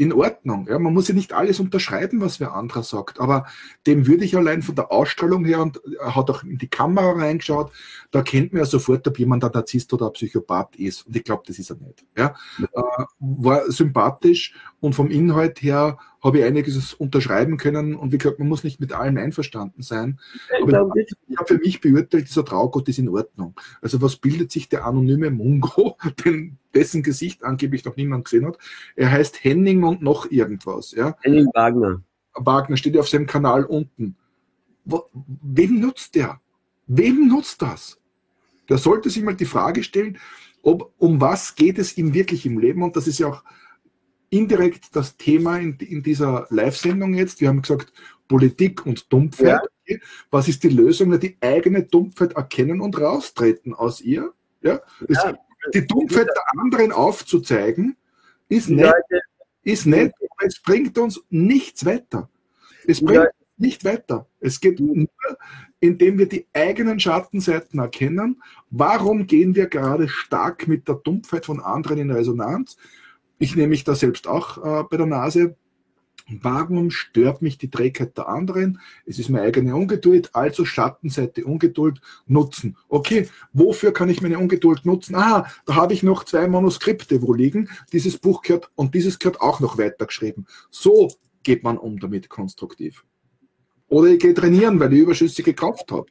in 0.00 0.14
Ordnung. 0.14 0.66
Ja, 0.66 0.78
man 0.78 0.94
muss 0.94 1.08
ja 1.08 1.14
nicht 1.14 1.34
alles 1.34 1.60
unterschreiben, 1.60 2.22
was 2.22 2.40
wer 2.40 2.54
anderer 2.54 2.82
sagt, 2.82 3.20
aber 3.20 3.44
dem 3.86 4.06
würde 4.06 4.24
ich 4.24 4.34
allein 4.34 4.62
von 4.62 4.74
der 4.74 4.90
Ausstrahlung 4.90 5.44
her 5.44 5.60
und 5.60 5.78
er 6.00 6.16
hat 6.16 6.30
auch 6.30 6.42
in 6.42 6.56
die 6.56 6.68
Kamera 6.68 7.12
reingeschaut, 7.12 7.70
da 8.10 8.22
kennt 8.22 8.54
man 8.54 8.60
ja 8.60 8.66
sofort, 8.66 9.06
ob 9.06 9.18
jemand 9.18 9.44
ein 9.44 9.50
Narzisst 9.52 9.92
oder 9.92 10.06
ein 10.06 10.14
Psychopath 10.14 10.74
ist. 10.76 11.06
Und 11.06 11.16
ich 11.16 11.22
glaube, 11.22 11.42
das 11.46 11.58
ist 11.58 11.68
er 11.68 11.76
nicht. 11.76 12.02
Ja, 12.16 12.34
äh, 12.58 13.04
war 13.18 13.70
sympathisch 13.70 14.54
und 14.80 14.94
vom 14.94 15.10
Inhalt 15.10 15.60
her 15.60 15.98
habe 16.22 16.38
ich 16.38 16.44
einiges 16.44 16.94
unterschreiben 16.94 17.56
können 17.56 17.94
und 17.94 18.12
wie 18.12 18.18
gesagt, 18.18 18.38
man 18.38 18.48
muss 18.48 18.64
nicht 18.64 18.80
mit 18.80 18.92
allem 18.92 19.16
einverstanden 19.16 19.82
sein. 19.82 20.18
Aber 20.60 20.92
ich 20.96 21.38
habe 21.38 21.46
für 21.46 21.58
mich 21.58 21.80
beurteilt, 21.80 22.28
dieser 22.28 22.44
Traugott 22.44 22.88
ist 22.88 22.98
in 22.98 23.08
Ordnung. 23.08 23.54
Also 23.80 24.02
was 24.02 24.16
bildet 24.16 24.52
sich 24.52 24.68
der 24.68 24.84
anonyme 24.84 25.30
Mungo, 25.30 25.96
den, 26.24 26.58
dessen 26.74 27.02
Gesicht 27.02 27.42
angeblich 27.42 27.84
noch 27.84 27.96
niemand 27.96 28.26
gesehen 28.26 28.46
hat? 28.46 28.58
Er 28.96 29.10
heißt 29.10 29.42
Henning 29.42 29.82
und 29.82 30.02
noch 30.02 30.30
irgendwas. 30.30 30.92
Ja? 30.92 31.16
Henning 31.22 31.48
Wagner. 31.54 32.02
Wagner 32.34 32.76
steht 32.76 32.94
ja 32.94 33.00
auf 33.00 33.08
seinem 33.08 33.26
Kanal 33.26 33.64
unten. 33.64 34.16
Wem 35.42 35.80
nutzt 35.80 36.14
der? 36.14 36.40
Wem 36.86 37.28
nutzt 37.28 37.62
das? 37.62 37.98
Der 38.68 38.78
sollte 38.78 39.10
sich 39.10 39.22
mal 39.22 39.34
die 39.34 39.46
Frage 39.46 39.82
stellen, 39.82 40.18
ob, 40.62 40.92
um 40.98 41.20
was 41.20 41.54
geht 41.54 41.78
es 41.78 41.96
ihm 41.96 42.14
wirklich 42.14 42.44
im 42.46 42.58
Leben? 42.58 42.82
Und 42.82 42.96
das 42.96 43.06
ist 43.06 43.18
ja 43.18 43.28
auch 43.28 43.42
indirekt 44.30 44.94
das 44.96 45.16
Thema 45.16 45.58
in, 45.58 45.76
in 45.78 46.02
dieser 46.02 46.46
Live-Sendung 46.50 47.14
jetzt. 47.14 47.40
Wir 47.40 47.48
haben 47.48 47.62
gesagt, 47.62 47.92
Politik 48.28 48.86
und 48.86 49.12
Dumpfheit. 49.12 49.60
Ja. 49.86 49.96
Was 50.30 50.46
ist 50.46 50.62
die 50.62 50.68
Lösung? 50.68 51.18
Die 51.18 51.36
eigene 51.40 51.82
Dumpfheit 51.82 52.32
erkennen 52.34 52.80
und 52.80 52.98
raustreten 52.98 53.74
aus 53.74 54.00
ihr. 54.00 54.32
Ja? 54.62 54.80
ja. 55.08 55.34
die 55.74 55.86
Dumpfheit 55.86 56.28
der 56.28 56.60
anderen 56.60 56.92
aufzuzeigen, 56.92 57.96
ist 58.48 58.68
nett, 58.68 58.92
ist 59.62 59.86
nett, 59.86 60.12
aber 60.20 60.46
es 60.46 60.60
bringt 60.60 60.96
uns 60.98 61.20
nichts 61.28 61.84
weiter. 61.84 62.28
Es 62.86 63.00
bringt 63.00 63.24
ja. 63.24 63.30
nicht 63.56 63.84
weiter. 63.84 64.26
Es 64.40 64.60
geht 64.60 64.80
nur, 64.80 65.06
indem 65.80 66.18
wir 66.18 66.28
die 66.28 66.46
eigenen 66.52 67.00
Schattenseiten 67.00 67.78
erkennen. 67.78 68.42
Warum 68.70 69.26
gehen 69.26 69.54
wir 69.54 69.66
gerade 69.66 70.08
stark 70.08 70.68
mit 70.68 70.88
der 70.88 70.96
Dumpfheit 70.96 71.46
von 71.46 71.60
anderen 71.60 71.98
in 71.98 72.10
Resonanz? 72.10 72.76
Ich 73.42 73.56
nehme 73.56 73.68
mich 73.68 73.84
da 73.84 73.94
selbst 73.94 74.28
auch 74.28 74.58
äh, 74.58 74.84
bei 74.84 74.98
der 74.98 75.06
Nase. 75.06 75.56
Warum 76.28 76.90
stört 76.90 77.40
mich 77.40 77.56
die 77.56 77.70
Trägheit 77.70 78.18
der 78.18 78.28
anderen? 78.28 78.80
Es 79.06 79.18
ist 79.18 79.30
meine 79.30 79.46
eigene 79.46 79.74
Ungeduld, 79.74 80.34
also 80.34 80.66
Schattenseite 80.66 81.46
Ungeduld 81.46 82.02
nutzen. 82.26 82.76
Okay, 82.90 83.28
wofür 83.54 83.92
kann 83.92 84.10
ich 84.10 84.20
meine 84.20 84.38
Ungeduld 84.38 84.84
nutzen? 84.84 85.14
Ah, 85.14 85.46
da 85.64 85.74
habe 85.74 85.94
ich 85.94 86.02
noch 86.02 86.24
zwei 86.24 86.46
Manuskripte 86.48 87.22
wo 87.22 87.32
liegen. 87.32 87.70
Dieses 87.94 88.18
Buch 88.18 88.42
gehört 88.42 88.70
und 88.74 88.94
dieses 88.94 89.18
gehört 89.18 89.40
auch 89.40 89.58
noch 89.58 89.78
weitergeschrieben. 89.78 90.46
So 90.70 91.10
geht 91.42 91.64
man 91.64 91.78
um 91.78 91.98
damit 91.98 92.28
konstruktiv. 92.28 93.06
Oder 93.88 94.08
ich 94.08 94.20
gehe 94.20 94.34
trainieren, 94.34 94.78
weil 94.78 94.92
ich 94.92 95.00
überschüssige 95.00 95.54
Kraft 95.54 95.90
habe 95.90 96.06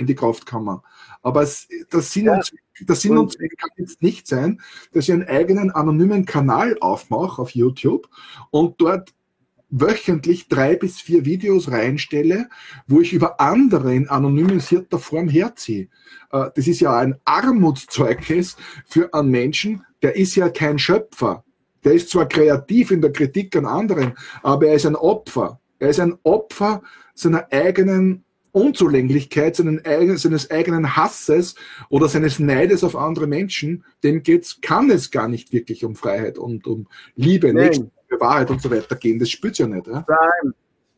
in 0.00 0.06
die 0.06 0.14
Kraftkammer. 0.14 0.82
Aber 1.22 1.42
es, 1.42 1.68
das 1.90 2.12
Sinn, 2.12 2.26
ja. 2.26 2.34
und, 2.34 2.52
das 2.86 3.02
Sinn 3.02 3.18
und 3.18 3.32
Zweck 3.32 3.56
kann 3.58 3.70
jetzt 3.76 4.02
nicht 4.02 4.26
sein, 4.26 4.60
dass 4.92 5.04
ich 5.04 5.12
einen 5.12 5.28
eigenen 5.28 5.70
anonymen 5.70 6.24
Kanal 6.24 6.76
aufmache 6.80 7.40
auf 7.42 7.50
YouTube 7.50 8.08
und 8.50 8.80
dort 8.80 9.12
wöchentlich 9.70 10.48
drei 10.48 10.74
bis 10.74 11.00
vier 11.00 11.24
Videos 11.24 11.70
reinstelle, 11.70 12.48
wo 12.88 13.00
ich 13.00 13.12
über 13.12 13.40
andere 13.40 13.94
in 13.94 14.08
anonymisierter 14.08 14.98
Form 14.98 15.28
herziehe. 15.28 15.88
Äh, 16.32 16.50
das 16.54 16.66
ist 16.66 16.80
ja 16.80 16.98
ein 16.98 17.16
Armutszeugnis 17.24 18.56
für 18.86 19.14
einen 19.14 19.30
Menschen, 19.30 19.84
der 20.02 20.16
ist 20.16 20.34
ja 20.34 20.48
kein 20.48 20.78
Schöpfer. 20.78 21.44
Der 21.84 21.92
ist 21.92 22.10
zwar 22.10 22.26
kreativ 22.26 22.90
in 22.90 23.00
der 23.00 23.12
Kritik 23.12 23.54
an 23.56 23.66
anderen, 23.66 24.14
aber 24.42 24.66
er 24.66 24.74
ist 24.74 24.86
ein 24.86 24.96
Opfer. 24.96 25.60
Er 25.78 25.90
ist 25.90 26.00
ein 26.00 26.18
Opfer 26.24 26.82
seiner 27.14 27.46
eigenen 27.50 28.24
Unzulänglichkeit, 28.52 29.56
seinen, 29.56 29.80
seines 30.16 30.50
eigenen 30.50 30.96
Hasses 30.96 31.54
oder 31.88 32.08
seines 32.08 32.38
Neides 32.38 32.84
auf 32.84 32.96
andere 32.96 33.26
Menschen, 33.26 33.84
dem 34.02 34.22
geht's, 34.22 34.60
kann 34.60 34.90
es 34.90 35.10
gar 35.10 35.28
nicht 35.28 35.52
wirklich 35.52 35.84
um 35.84 35.94
Freiheit 35.94 36.38
und 36.38 36.66
um 36.66 36.88
Liebe, 37.14 37.52
Nächste, 37.52 37.90
Wahrheit 38.18 38.50
und 38.50 38.60
so 38.60 38.70
weiter 38.70 38.96
gehen. 38.96 39.18
Das 39.18 39.30
spürt 39.30 39.58
ja 39.58 39.66
nicht. 39.66 39.86
Ja? 39.86 40.04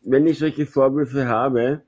Wenn 0.02 0.26
ich 0.26 0.38
solche 0.38 0.66
Vorwürfe 0.66 1.26
habe, 1.26 1.82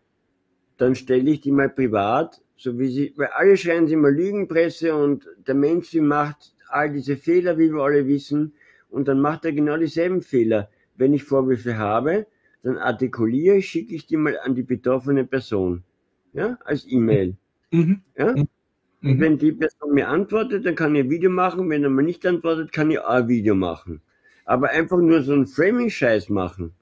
dann 0.77 0.95
stelle 0.95 1.31
ich 1.31 1.41
die 1.41 1.53
mal 1.53 1.69
privat, 1.69 2.41
so 2.57 2.79
wie 2.79 2.89
sie, 2.89 3.13
weil 3.17 3.29
alle 3.35 3.57
schreien 3.57 3.89
sie 3.89 3.97
mal 3.97 4.15
Lügenpresse 4.15 4.95
und 4.95 5.27
der 5.47 5.55
Mensch, 5.55 5.91
die 5.91 6.01
macht 6.01 6.55
all 6.69 6.91
diese 6.91 7.17
Fehler, 7.17 7.59
wie 7.59 7.73
wir 7.73 7.83
alle 7.83 8.07
wissen, 8.07 8.55
und 8.91 9.09
dann 9.09 9.21
macht 9.21 9.45
er 9.45 9.53
genau 9.53 9.77
dieselben 9.77 10.23
Fehler. 10.23 10.69
Wenn 10.97 11.15
ich 11.15 11.25
Vorwürfe 11.25 11.79
habe, 11.79 12.27
dann 12.65 12.79
artikuliere, 12.79 13.63
schicke 13.63 13.95
ich 13.95 14.07
die 14.07 14.17
mal 14.17 14.39
an 14.43 14.55
die 14.55 14.63
betroffene 14.63 15.25
Person. 15.25 15.85
Ja, 16.33 16.59
als 16.65 16.85
E-Mail. 16.91 17.37
Mhm. 17.71 18.01
Ja? 18.19 18.33
Mhm. 18.33 18.49
Und 19.03 19.21
wenn 19.21 19.39
die 19.39 19.53
Person 19.53 19.93
mir 19.93 20.09
antwortet, 20.09 20.65
dann 20.65 20.75
kann 20.75 20.95
ich 20.97 21.05
ein 21.05 21.11
Video 21.11 21.31
machen. 21.31 21.69
Wenn 21.69 21.85
er 21.85 21.91
mir 21.91 22.03
nicht 22.03 22.27
antwortet, 22.27 22.73
kann 22.73 22.91
ich 22.91 22.99
auch 22.99 23.09
ein 23.09 23.29
Video 23.29 23.55
machen. 23.55 24.01
Aber 24.47 24.71
einfach 24.71 24.99
nur 24.99 25.23
so 25.23 25.35
einen 25.35 25.47
Framing-Scheiß 25.47 26.31
machen. 26.31 26.73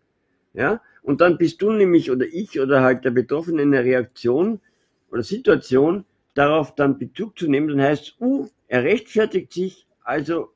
Ja? 0.54 0.80
Und 1.02 1.20
dann 1.20 1.36
bist 1.36 1.60
du 1.60 1.72
nämlich 1.72 2.10
oder 2.10 2.26
ich 2.26 2.58
oder 2.60 2.82
halt 2.82 3.04
der 3.04 3.10
Betroffene 3.10 3.62
in 3.62 3.72
der 3.72 3.84
Reaktion 3.84 4.60
oder 5.10 5.24
Situation, 5.24 6.04
darauf 6.34 6.74
dann 6.76 6.98
Bezug 6.98 7.38
zu 7.38 7.48
nehmen, 7.48 7.68
dann 7.68 7.82
heißt 7.82 8.16
uh, 8.20 8.48
er 8.68 8.84
rechtfertigt 8.84 9.52
sich, 9.52 9.86
also 10.04 10.50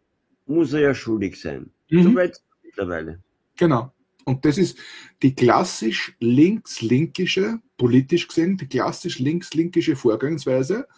muss 0.46 0.72
er 0.72 0.80
ja 0.80 0.94
schuldig 0.94 1.40
sein. 1.40 1.70
Mhm. 1.90 2.02
Soweit 2.04 2.40
mittlerweile. 2.62 3.18
Genau. 3.56 3.92
Und 4.26 4.44
das 4.44 4.58
ist 4.58 4.76
die 5.22 5.34
klassisch 5.36 6.16
links-linkische, 6.18 7.60
politisch 7.78 8.26
gesehen, 8.26 8.56
die 8.56 8.66
klassisch 8.66 9.20
links-linkische 9.20 9.94
Vorgangsweise, 9.94 10.88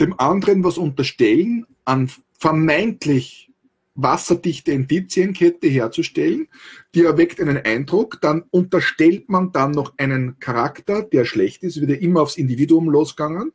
dem 0.00 0.18
anderen 0.18 0.64
was 0.64 0.76
unterstellen, 0.76 1.66
an 1.84 2.10
vermeintlich 2.38 3.52
wasserdichte 3.94 4.72
Indizienkette 4.72 5.68
herzustellen, 5.68 6.48
die 6.94 7.04
erweckt 7.04 7.40
einen 7.40 7.58
Eindruck, 7.58 8.20
dann 8.20 8.42
unterstellt 8.50 9.28
man 9.28 9.52
dann 9.52 9.70
noch 9.70 9.94
einen 9.96 10.38
Charakter, 10.40 11.02
der 11.02 11.24
schlecht 11.24 11.62
ist, 11.62 11.80
wird 11.80 11.90
ja 11.90 11.96
immer 11.96 12.22
aufs 12.22 12.36
Individuum 12.36 12.90
losgegangen. 12.90 13.52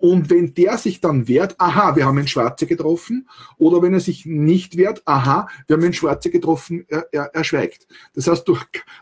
Und 0.00 0.30
wenn 0.30 0.54
der 0.54 0.78
sich 0.78 1.00
dann 1.00 1.28
wehrt, 1.28 1.60
aha, 1.60 1.94
wir 1.94 2.06
haben 2.06 2.16
einen 2.16 2.26
Schwarze 2.26 2.66
getroffen, 2.66 3.28
oder 3.58 3.82
wenn 3.82 3.92
er 3.92 4.00
sich 4.00 4.24
nicht 4.24 4.78
wehrt, 4.78 5.02
aha, 5.04 5.48
wir 5.66 5.76
haben 5.76 5.84
einen 5.84 5.92
Schwarze 5.92 6.30
getroffen, 6.30 6.86
er, 6.88 7.06
er, 7.12 7.30
er 7.34 7.44
schweigt. 7.44 7.86
Das 8.14 8.26
heißt, 8.26 8.48
du, 8.48 8.56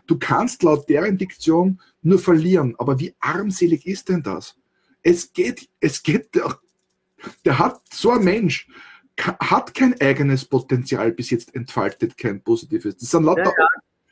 du 0.09 0.19
kannst 0.19 0.65
laut 0.65 0.89
deren 0.89 1.17
Diktion 1.17 1.81
nur 2.03 2.19
verlieren. 2.19 2.75
Aber 2.79 2.99
wie 2.99 3.15
armselig 3.21 3.87
ist 3.87 4.09
denn 4.09 4.25
das? 4.25 4.57
Es 5.03 5.33
geht, 5.33 5.69
es 5.79 6.03
geht, 6.03 6.35
der, 6.35 6.59
der 7.45 7.61
hat 7.61 7.81
so 7.93 8.11
ein 8.11 8.25
Mensch, 8.25 8.69
hat 9.17 9.75
kein 9.75 10.01
eigenes 10.01 10.45
Potenzial 10.45 11.13
bis 11.13 11.31
jetzt 11.31 11.55
entfaltet, 11.55 12.19
kein 12.19 12.43
positives. 12.43 12.97
Das 12.97 13.11
sind 13.11 13.23
lauter, 13.23 13.45
ja, 13.45 13.53
ja. 13.57 13.67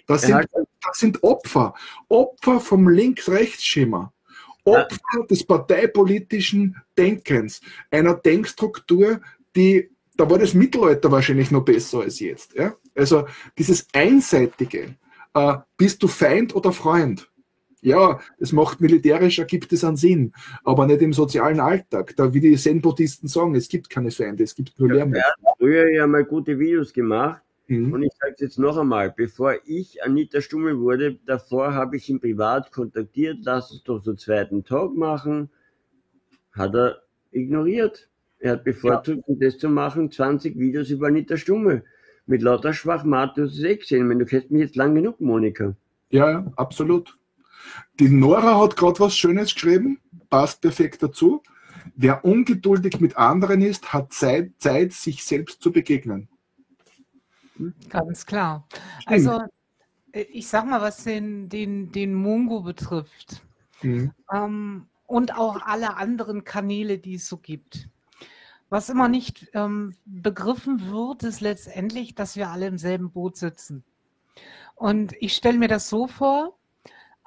Das, 0.06 0.22
sind, 0.22 0.46
das 0.54 0.98
sind 0.98 1.22
Opfer. 1.24 1.74
Opfer 2.08 2.60
vom 2.60 2.88
Links-Rechts-Schema. 2.88 4.12
Opfer 4.66 5.26
des 5.30 5.44
parteipolitischen 5.44 6.76
Denkens. 6.98 7.60
Einer 7.90 8.14
Denkstruktur, 8.14 9.20
die, 9.54 9.90
da 10.16 10.28
war 10.28 10.38
das 10.38 10.54
Mittelalter 10.54 11.10
wahrscheinlich 11.10 11.50
noch 11.50 11.64
besser 11.64 12.00
als 12.00 12.20
jetzt. 12.20 12.54
Ja? 12.54 12.74
Also 12.94 13.26
dieses 13.56 13.86
Einseitige, 13.92 14.96
äh, 15.34 15.54
bist 15.76 16.02
du 16.02 16.08
Feind 16.08 16.54
oder 16.54 16.72
Freund? 16.72 17.30
Ja, 17.82 18.20
es 18.38 18.52
macht 18.52 18.80
militärisch, 18.80 19.38
ergibt 19.38 19.72
es 19.72 19.84
einen 19.84 19.96
Sinn, 19.96 20.32
aber 20.64 20.86
nicht 20.86 21.02
im 21.02 21.12
sozialen 21.12 21.60
Alltag. 21.60 22.14
Da, 22.16 22.34
wie 22.34 22.40
die 22.40 22.56
Zen-Buddhisten 22.56 23.28
sagen, 23.28 23.54
es 23.54 23.68
gibt 23.68 23.88
keine 23.88 24.10
Feinde, 24.10 24.42
es 24.42 24.56
gibt 24.56 24.78
nur 24.80 24.92
Lärm. 24.92 25.14
Ja, 25.14 25.22
früher 25.56 25.88
ja 25.90 26.06
mal 26.06 26.24
gute 26.24 26.58
Videos 26.58 26.92
gemacht. 26.92 27.42
Mhm. 27.68 27.92
Und 27.92 28.02
ich 28.02 28.12
sage 28.18 28.32
es 28.34 28.40
jetzt 28.40 28.58
noch 28.58 28.76
einmal, 28.76 29.10
bevor 29.10 29.54
ich 29.64 30.02
Anita 30.02 30.40
Stummel 30.40 30.78
wurde, 30.78 31.18
davor 31.26 31.74
habe 31.74 31.96
ich 31.96 32.08
ihn 32.08 32.20
privat 32.20 32.70
kontaktiert, 32.70 33.38
lass 33.42 33.72
uns 33.72 33.82
doch 33.82 34.02
so 34.02 34.14
zweiten 34.14 34.64
Talk 34.64 34.96
machen. 34.96 35.50
Hat 36.52 36.74
er 36.74 37.02
ignoriert. 37.32 38.08
Er 38.38 38.52
hat 38.52 38.64
bevorzugt, 38.64 39.18
ja. 39.18 39.24
um 39.26 39.40
das 39.40 39.58
zu 39.58 39.68
machen, 39.68 40.10
20 40.10 40.58
Videos 40.58 40.90
über 40.90 41.08
Anita 41.08 41.36
Stummel. 41.36 41.84
Mit 42.26 42.42
lauter 42.42 42.72
Schwachmat, 42.72 43.36
du 43.36 43.44
hast 43.44 43.54
es 43.54 43.64
eh 43.64 43.76
gesehen. 43.76 44.18
du 44.18 44.24
kennst 44.24 44.50
mich 44.50 44.62
jetzt 44.62 44.76
lang 44.76 44.94
genug, 44.94 45.20
Monika. 45.20 45.74
Ja, 46.10 46.50
absolut. 46.56 47.16
Die 47.98 48.08
Nora 48.08 48.60
hat 48.60 48.76
gerade 48.76 49.00
was 49.00 49.16
Schönes 49.16 49.54
geschrieben, 49.54 49.98
passt 50.28 50.60
perfekt 50.60 51.02
dazu. 51.02 51.42
Wer 51.94 52.24
ungeduldig 52.24 53.00
mit 53.00 53.16
anderen 53.16 53.62
ist, 53.62 53.92
hat 53.92 54.12
Zeit, 54.12 54.52
Zeit 54.58 54.92
sich 54.92 55.24
selbst 55.24 55.62
zu 55.62 55.72
begegnen. 55.72 56.28
Ganz 57.88 58.26
klar. 58.26 58.66
Also, 59.06 59.42
äh, 60.12 60.22
ich 60.22 60.48
sag 60.48 60.66
mal, 60.66 60.80
was 60.80 61.04
den, 61.04 61.48
den, 61.48 61.92
den 61.92 62.14
Mungo 62.14 62.60
betrifft 62.60 63.42
mhm. 63.82 64.12
ähm, 64.32 64.86
und 65.06 65.36
auch 65.36 65.62
alle 65.62 65.96
anderen 65.96 66.44
Kanäle, 66.44 66.98
die 66.98 67.14
es 67.14 67.28
so 67.28 67.38
gibt. 67.38 67.88
Was 68.68 68.88
immer 68.88 69.08
nicht 69.08 69.48
ähm, 69.54 69.94
begriffen 70.04 70.90
wird, 70.90 71.22
ist 71.22 71.40
letztendlich, 71.40 72.14
dass 72.14 72.34
wir 72.34 72.48
alle 72.48 72.66
im 72.66 72.78
selben 72.78 73.10
Boot 73.10 73.36
sitzen. 73.36 73.84
Und 74.74 75.14
ich 75.20 75.34
stelle 75.34 75.58
mir 75.58 75.68
das 75.68 75.88
so 75.88 76.08
vor, 76.08 76.58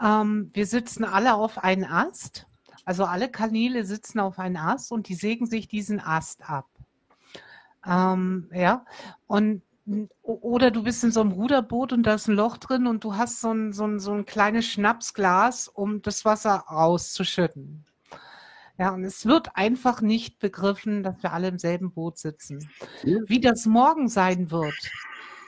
ähm, 0.01 0.51
wir 0.53 0.65
sitzen 0.65 1.05
alle 1.05 1.35
auf 1.35 1.57
einen 1.57 1.85
Ast, 1.85 2.45
also 2.83 3.05
alle 3.05 3.29
Kanäle 3.29 3.85
sitzen 3.85 4.19
auf 4.19 4.37
einen 4.37 4.57
Ast 4.57 4.91
und 4.91 5.07
die 5.07 5.15
sägen 5.15 5.45
sich 5.45 5.67
diesen 5.67 5.99
Ast 5.99 6.49
ab. 6.49 6.67
Ähm, 7.85 8.49
ja, 8.53 8.85
und 9.27 9.61
oder 10.21 10.71
du 10.71 10.83
bist 10.83 11.03
in 11.03 11.11
so 11.11 11.21
einem 11.21 11.31
Ruderboot 11.31 11.93
und 11.93 12.03
da 12.03 12.13
ist 12.15 12.27
ein 12.27 12.35
Loch 12.35 12.57
drin 12.57 12.87
und 12.87 13.03
du 13.03 13.15
hast 13.15 13.41
so 13.41 13.51
ein, 13.51 13.73
so 13.73 13.85
ein, 13.85 13.99
so 13.99 14.13
ein 14.13 14.25
kleines 14.25 14.65
Schnapsglas, 14.65 15.67
um 15.67 16.01
das 16.01 16.25
Wasser 16.25 16.65
rauszuschütten. 16.69 17.85
Ja, 18.77 18.91
und 18.91 19.03
es 19.03 19.25
wird 19.25 19.55
einfach 19.55 20.01
nicht 20.01 20.39
begriffen, 20.39 21.03
dass 21.03 21.21
wir 21.21 21.33
alle 21.33 21.49
im 21.49 21.57
selben 21.57 21.91
Boot 21.91 22.17
sitzen. 22.17 22.69
Wie 23.03 23.41
das 23.41 23.65
morgen 23.65 24.07
sein 24.07 24.51
wird, 24.51 24.91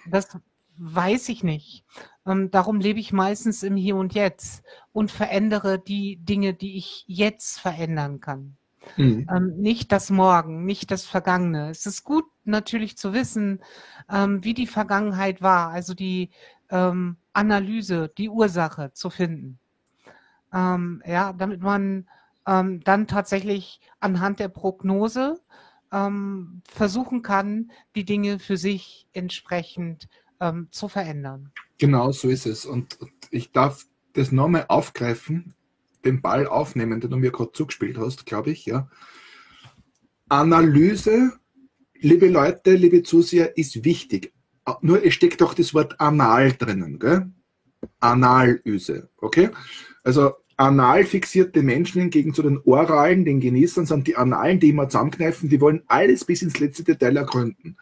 das 0.06 0.38
weiß 0.78 1.30
ich 1.30 1.44
nicht. 1.44 1.86
Ähm, 2.26 2.52
darum 2.52 2.80
lebe 2.80 3.00
ich 3.00 3.14
meistens 3.14 3.64
im 3.64 3.76
Hier 3.76 3.96
und 3.96 4.14
Jetzt 4.14 4.64
und 4.92 5.12
verändere 5.12 5.80
die 5.80 6.18
Dinge, 6.18 6.54
die 6.54 6.78
ich 6.78 7.06
jetzt 7.08 7.60
verändern 7.60 8.20
kann. 8.20 8.58
Mhm. 8.98 9.28
Ähm, 9.30 9.58
nicht 9.58 9.92
das 9.92 10.10
Morgen, 10.10 10.66
nicht 10.66 10.92
das 10.92 11.06
Vergangene. 11.06 11.70
Es 11.70 11.86
ist 11.86 12.04
gut 12.04 12.26
natürlich 12.44 12.98
zu 12.98 13.14
wissen, 13.14 13.62
ähm, 14.10 14.44
wie 14.44 14.54
die 14.54 14.68
Vergangenheit 14.68 15.42
war, 15.42 15.70
also 15.70 15.94
die 15.94 16.32
ähm, 16.70 17.18
Analyse, 17.34 18.12
die 18.18 18.30
Ursache 18.30 18.92
zu 18.94 19.10
finden. 19.10 19.60
Ähm, 20.54 21.02
ja, 21.06 21.34
damit 21.34 21.62
man 21.62 22.08
ähm, 22.46 22.82
dann 22.84 23.08
tatsächlich 23.08 23.80
anhand 24.00 24.40
der 24.40 24.50
Prognose 24.50 25.40
versuchen 26.70 27.22
kann, 27.22 27.70
die 27.98 28.06
Dinge 28.06 28.40
für 28.40 28.56
sich 28.56 29.10
entsprechend 29.12 30.08
zu 30.70 30.88
verändern. 30.88 31.52
Genau 31.80 32.14
so 32.14 32.30
ist 32.30 32.46
es. 32.46 32.66
Und 32.66 32.98
ich 33.30 33.52
darf 33.52 33.86
das 34.14 34.32
nochmal 34.32 34.68
aufgreifen, 34.70 35.54
den 36.06 36.22
Ball 36.22 36.48
aufnehmen, 36.48 37.00
den 37.00 37.12
du 37.12 37.18
mir 37.18 37.32
gerade 37.32 37.52
zugespielt 37.52 37.98
hast, 37.98 38.26
glaube 38.26 38.52
ich, 38.52 38.66
ja. 38.66 38.90
Analyse, 40.30 41.34
liebe 42.00 42.30
Leute, 42.30 42.76
liebe 42.76 43.04
Zuseher, 43.04 43.58
ist 43.58 43.84
wichtig. 43.84 44.34
Nur 44.82 45.04
es 45.04 45.14
steckt 45.14 45.42
auch 45.44 45.54
das 45.54 45.74
Wort 45.74 46.00
anal 46.00 46.54
drinnen, 46.54 47.00
gell? 47.00 47.32
Analyse, 48.00 49.10
okay? 49.18 49.50
Also 50.04 50.34
anal 50.56 51.04
fixierte 51.04 51.64
Menschen 51.64 52.02
hingegen 52.02 52.34
zu 52.34 52.44
den 52.44 52.60
oralen, 52.64 53.26
den 53.26 53.40
Genießern, 53.40 53.86
sind 53.86 54.08
die 54.08 54.16
analen, 54.16 54.60
die 54.60 54.70
immer 54.70 54.88
zusammenkneifen, 54.88 55.50
die 55.50 55.60
wollen 55.60 55.84
alles 55.88 56.26
bis 56.26 56.42
ins 56.42 56.60
letzte 56.60 56.84
Detail 56.84 57.18
ergründen. 57.18 57.78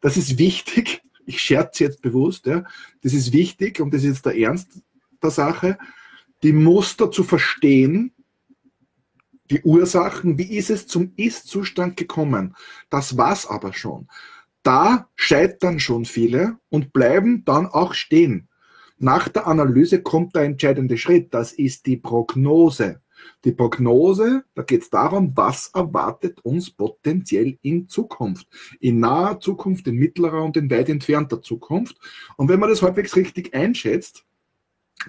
Das 0.00 0.16
ist 0.16 0.38
wichtig, 0.38 1.02
ich 1.26 1.40
scherze 1.40 1.84
jetzt 1.84 2.02
bewusst, 2.02 2.46
ja, 2.46 2.64
das 3.02 3.12
ist 3.12 3.32
wichtig 3.32 3.80
und 3.80 3.92
das 3.92 4.02
ist 4.02 4.08
jetzt 4.08 4.26
der 4.26 4.36
Ernst 4.36 4.82
der 5.22 5.30
Sache, 5.30 5.78
die 6.44 6.52
Muster 6.52 7.10
zu 7.10 7.24
verstehen, 7.24 8.12
die 9.50 9.62
Ursachen, 9.62 10.38
wie 10.38 10.56
ist 10.56 10.70
es 10.70 10.86
zum 10.86 11.12
Ist-Zustand 11.16 11.96
gekommen. 11.96 12.54
Das 12.90 13.16
war's 13.16 13.46
aber 13.46 13.72
schon. 13.72 14.08
Da 14.62 15.08
scheitern 15.16 15.80
schon 15.80 16.04
viele 16.04 16.58
und 16.68 16.92
bleiben 16.92 17.44
dann 17.44 17.66
auch 17.66 17.94
stehen. 17.94 18.48
Nach 18.98 19.28
der 19.28 19.46
Analyse 19.46 20.02
kommt 20.02 20.36
der 20.36 20.42
entscheidende 20.42 20.96
Schritt, 20.98 21.32
das 21.34 21.52
ist 21.52 21.86
die 21.86 21.96
Prognose. 21.96 23.00
Die 23.44 23.52
Prognose, 23.52 24.44
da 24.54 24.62
geht 24.62 24.82
es 24.82 24.90
darum, 24.90 25.32
was 25.34 25.68
erwartet 25.74 26.40
uns 26.44 26.70
potenziell 26.70 27.58
in 27.62 27.88
Zukunft. 27.88 28.46
In 28.80 29.00
naher 29.00 29.40
Zukunft, 29.40 29.86
in 29.86 29.96
mittlerer 29.96 30.42
und 30.42 30.58
in 30.58 30.70
weit 30.70 30.90
entfernter 30.90 31.40
Zukunft. 31.40 31.96
Und 32.36 32.48
wenn 32.48 32.60
man 32.60 32.68
das 32.68 32.82
halbwegs 32.82 33.16
richtig 33.16 33.54
einschätzt, 33.54 34.24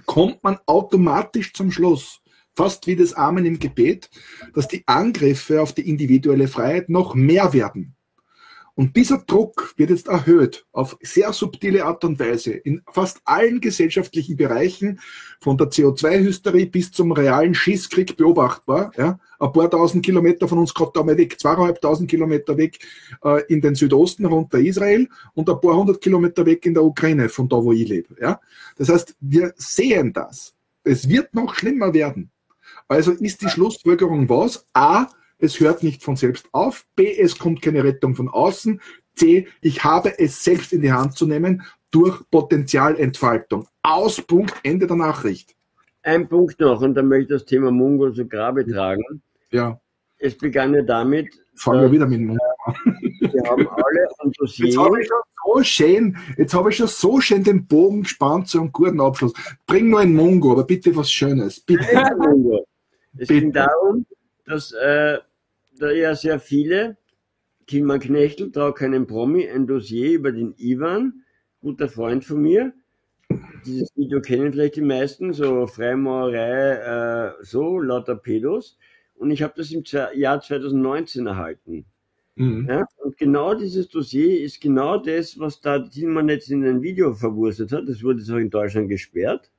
kommt 0.05 0.43
man 0.43 0.57
automatisch 0.65 1.53
zum 1.53 1.71
Schluss, 1.71 2.21
fast 2.55 2.87
wie 2.87 2.95
das 2.95 3.13
Amen 3.13 3.45
im 3.45 3.59
Gebet, 3.59 4.09
dass 4.53 4.67
die 4.67 4.83
Angriffe 4.87 5.61
auf 5.61 5.73
die 5.73 5.87
individuelle 5.89 6.47
Freiheit 6.47 6.89
noch 6.89 7.15
mehr 7.15 7.53
werden. 7.53 7.95
Und 8.75 8.97
dieser 8.97 9.19
Druck 9.19 9.73
wird 9.77 9.89
jetzt 9.89 10.09
erhöht 10.09 10.65
auf 10.73 10.97
sehr 11.01 11.31
subtile 11.31 11.85
Art 11.85 12.03
und 12.03 12.19
Weise 12.19 12.51
in 12.51 12.81
fast 12.91 13.21
allen 13.23 13.61
gesellschaftlichen 13.61 14.35
Bereichen, 14.35 14.99
von 15.39 15.57
der 15.57 15.67
CO2-Hysterie 15.67 16.65
bis 16.65 16.91
zum 16.91 17.13
realen 17.13 17.55
Schießkrieg 17.55 18.17
beobachtbar. 18.17 18.91
Ja. 18.97 19.17
Ein 19.39 19.51
paar 19.53 19.69
tausend 19.69 20.05
Kilometer 20.05 20.47
von 20.49 20.57
uns 20.57 20.73
gerade 20.73 20.91
da 20.93 21.03
mal 21.03 21.17
weg, 21.17 21.39
zweieinhalbtausend 21.39 22.09
Kilometer 22.09 22.57
weg 22.57 22.79
äh, 23.23 23.43
in 23.47 23.61
den 23.61 23.75
Südosten 23.75 24.25
runter 24.25 24.59
Israel 24.59 25.07
und 25.33 25.49
ein 25.49 25.61
paar 25.61 25.77
hundert 25.77 26.01
Kilometer 26.01 26.45
weg 26.45 26.65
in 26.65 26.73
der 26.73 26.83
Ukraine, 26.83 27.29
von 27.29 27.47
da, 27.47 27.55
wo 27.55 27.71
ich 27.71 27.87
lebe. 27.87 28.15
Ja. 28.19 28.41
Das 28.77 28.89
heißt, 28.89 29.15
wir 29.21 29.53
sehen 29.55 30.11
das. 30.11 30.53
Es 30.83 31.07
wird 31.07 31.33
noch 31.33 31.55
schlimmer 31.55 31.93
werden. 31.93 32.29
Also 32.87 33.11
ist 33.11 33.41
die 33.41 33.49
Schlussfolgerung 33.49 34.27
was? 34.29 34.65
A, 34.73 35.07
es 35.45 35.59
hört 35.59 35.83
nicht 35.83 36.03
von 36.03 36.15
selbst 36.15 36.47
auf. 36.51 36.85
B, 36.95 37.17
es 37.17 37.37
kommt 37.37 37.61
keine 37.61 37.83
Rettung 37.83 38.15
von 38.15 38.27
außen. 38.27 38.81
C, 39.15 39.47
ich 39.61 39.83
habe 39.83 40.19
es 40.19 40.43
selbst 40.43 40.73
in 40.73 40.81
die 40.81 40.91
Hand 40.91 41.15
zu 41.15 41.25
nehmen 41.25 41.63
durch 41.91 42.19
Potenzialentfaltung. 42.29 43.67
Aus 43.81 44.21
Punkt, 44.21 44.53
Ende 44.63 44.87
der 44.87 44.97
Nachricht. 44.97 45.55
Ein 46.03 46.27
Punkt 46.27 46.59
noch, 46.59 46.81
und 46.81 46.93
dann 46.93 47.07
möchte 47.07 47.33
ich 47.33 47.39
das 47.39 47.45
Thema 47.45 47.71
Mungo 47.71 48.11
zu 48.11 48.27
Grabe 48.27 48.65
tragen. 48.67 49.21
Ja. 49.51 49.79
Es 50.17 50.37
begann 50.37 50.73
ja 50.73 50.81
damit. 50.81 51.29
Fangen 51.55 51.81
wir 51.81 51.91
wieder 51.91 52.05
mit 52.05 52.21
Mungo 52.21 52.43
an. 52.65 52.75
Wir 53.21 53.43
haben 53.49 53.67
alle 53.67 54.07
Enthusien. 54.23 54.67
Jetzt 54.67 54.77
habe 54.77 55.01
ich 55.01 55.07
schon 55.07 55.17
so 55.45 55.63
schön, 55.63 56.17
jetzt 56.37 56.53
habe 56.53 56.69
ich 56.69 56.75
schon 56.77 56.87
so 56.87 57.21
schön 57.21 57.43
den 57.43 57.65
Bogen 57.65 58.03
gespannt 58.03 58.47
zu 58.47 58.59
einem 58.59 58.71
guten 58.71 58.99
Abschluss. 58.99 59.33
Bring 59.65 59.89
nur 59.89 60.01
ein 60.01 60.13
Mungo, 60.13 60.51
aber 60.51 60.63
bitte 60.63 60.95
was 60.95 61.11
Schönes. 61.11 61.59
Bitte. 61.59 61.85
Es 63.17 63.27
bitte. 63.27 63.33
ging 63.41 63.53
darum, 63.53 64.05
dass 64.45 64.71
äh, 64.73 65.17
da 65.81 65.91
ja 65.91 66.15
sehr 66.15 66.39
viele 66.39 66.97
Tilman 67.67 67.99
Knechtel, 67.99 68.51
trau 68.51 68.71
keinen 68.73 69.07
Promi, 69.07 69.47
ein 69.47 69.67
Dossier 69.67 70.13
über 70.13 70.31
den 70.31 70.53
Ivan, 70.57 71.23
guter 71.61 71.89
Freund 71.89 72.23
von 72.23 72.41
mir. 72.41 72.73
Dieses 73.65 73.95
Video 73.95 74.21
kennen 74.21 74.53
vielleicht 74.53 74.75
die 74.75 74.81
meisten, 74.81 75.33
so 75.33 75.65
Freimaurerei, 75.65 77.33
äh, 77.39 77.43
so, 77.43 77.79
lauter 77.79 78.15
Pedos. 78.15 78.77
Und 79.15 79.31
ich 79.31 79.41
habe 79.41 79.53
das 79.57 79.71
im 79.71 79.83
Jahr 80.13 80.41
2019 80.41 81.25
erhalten. 81.25 81.85
Mhm. 82.35 82.67
Ja, 82.69 82.85
und 82.97 83.17
genau 83.17 83.55
dieses 83.55 83.87
Dossier 83.87 84.41
ist 84.41 84.61
genau 84.61 84.97
das, 84.97 85.39
was 85.39 85.61
da 85.61 85.79
Tilman 85.79 86.29
jetzt 86.29 86.51
in 86.51 86.65
ein 86.65 86.81
Video 86.81 87.13
verwurstet 87.13 87.71
hat. 87.71 87.87
Das 87.87 88.03
wurde 88.03 88.21
auch 88.31 88.37
in 88.37 88.49
Deutschland 88.49 88.89
gesperrt. 88.89 89.49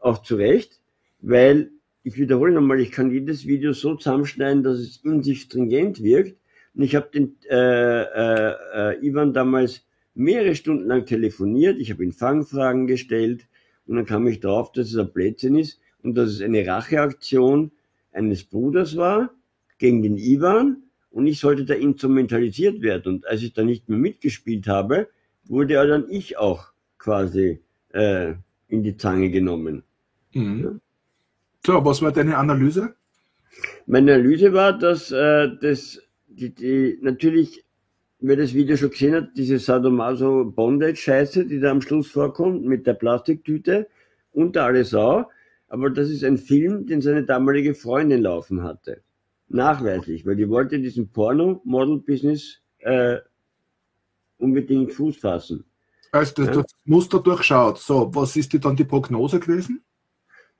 Auch 0.00 0.20
zu 0.22 0.34
Recht, 0.36 0.80
weil, 1.20 1.70
ich 2.04 2.18
wiederhole 2.18 2.52
nochmal, 2.52 2.80
ich 2.80 2.92
kann 2.92 3.10
jedes 3.10 3.46
Video 3.46 3.72
so 3.72 3.94
zusammenschneiden, 3.94 4.62
dass 4.62 4.78
es 4.78 4.98
in 4.98 5.22
sich 5.22 5.42
stringent 5.42 6.02
wirkt. 6.02 6.36
Und 6.74 6.82
ich 6.82 6.94
habe 6.94 7.08
den 7.12 7.36
äh, 7.48 8.02
äh, 8.02 8.54
äh, 8.74 9.06
Ivan 9.06 9.32
damals 9.32 9.86
mehrere 10.14 10.54
Stunden 10.54 10.86
lang 10.86 11.06
telefoniert. 11.06 11.80
Ich 11.80 11.90
habe 11.90 12.04
ihn 12.04 12.12
Fangfragen 12.12 12.86
gestellt. 12.86 13.48
Und 13.86 13.96
dann 13.96 14.04
kam 14.04 14.26
ich 14.26 14.40
drauf, 14.40 14.70
dass 14.72 14.88
es 14.88 14.98
ein 14.98 15.12
Blödsinn 15.12 15.56
ist 15.56 15.80
und 16.02 16.14
dass 16.14 16.30
es 16.30 16.42
eine 16.42 16.66
Racheaktion 16.66 17.70
eines 18.12 18.44
Bruders 18.44 18.96
war 18.96 19.30
gegen 19.78 20.02
den 20.02 20.18
Ivan 20.18 20.84
und 21.10 21.26
ich 21.26 21.38
sollte 21.38 21.64
da 21.64 21.74
instrumentalisiert 21.74 22.82
werden. 22.82 23.16
Und 23.16 23.26
als 23.26 23.42
ich 23.42 23.52
da 23.54 23.64
nicht 23.64 23.88
mehr 23.88 23.98
mitgespielt 23.98 24.66
habe, 24.66 25.08
wurde 25.46 25.74
ja 25.74 25.86
dann 25.86 26.08
ich 26.08 26.38
auch 26.38 26.72
quasi 26.98 27.60
äh, 27.90 28.34
in 28.68 28.82
die 28.82 28.96
Zange 28.96 29.30
genommen. 29.30 29.84
Mhm. 30.32 30.80
So, 31.64 31.84
was 31.84 32.02
war 32.02 32.12
deine 32.12 32.36
Analyse? 32.36 32.94
Meine 33.86 34.14
Analyse 34.14 34.52
war, 34.52 34.76
dass 34.76 35.10
äh, 35.10 35.48
das 35.60 36.00
die, 36.26 36.54
die, 36.54 36.98
natürlich, 37.00 37.64
wer 38.20 38.36
das 38.36 38.54
Video 38.54 38.76
schon 38.76 38.90
gesehen 38.90 39.14
hat, 39.14 39.28
diese 39.36 39.58
Sadomaso 39.58 40.44
Bondage 40.44 40.96
Scheiße, 40.96 41.46
die 41.46 41.60
da 41.60 41.70
am 41.70 41.80
Schluss 41.80 42.08
vorkommt 42.10 42.64
mit 42.64 42.86
der 42.86 42.94
Plastiktüte 42.94 43.88
und 44.32 44.56
der 44.56 44.84
Sau. 44.84 45.30
Aber 45.68 45.90
das 45.90 46.10
ist 46.10 46.24
ein 46.24 46.38
Film, 46.38 46.86
den 46.86 47.00
seine 47.00 47.24
damalige 47.24 47.74
Freundin 47.74 48.22
laufen 48.22 48.62
hatte 48.62 49.02
nachweislich, 49.48 50.26
weil 50.26 50.36
die 50.36 50.48
wollte 50.48 50.78
diesen 50.78 51.10
Porno-Model-Business 51.10 52.60
äh, 52.78 53.18
unbedingt 54.38 54.92
Fuß 54.92 55.16
fassen. 55.16 55.64
Also 56.12 56.34
das, 56.36 56.46
ja? 56.46 56.62
das 56.62 56.66
Muster 56.84 57.20
durchschaut. 57.20 57.78
So, 57.78 58.14
was 58.14 58.36
ist 58.36 58.52
die 58.52 58.60
dann 58.60 58.76
die 58.76 58.84
Prognose 58.84 59.40
gewesen? 59.40 59.82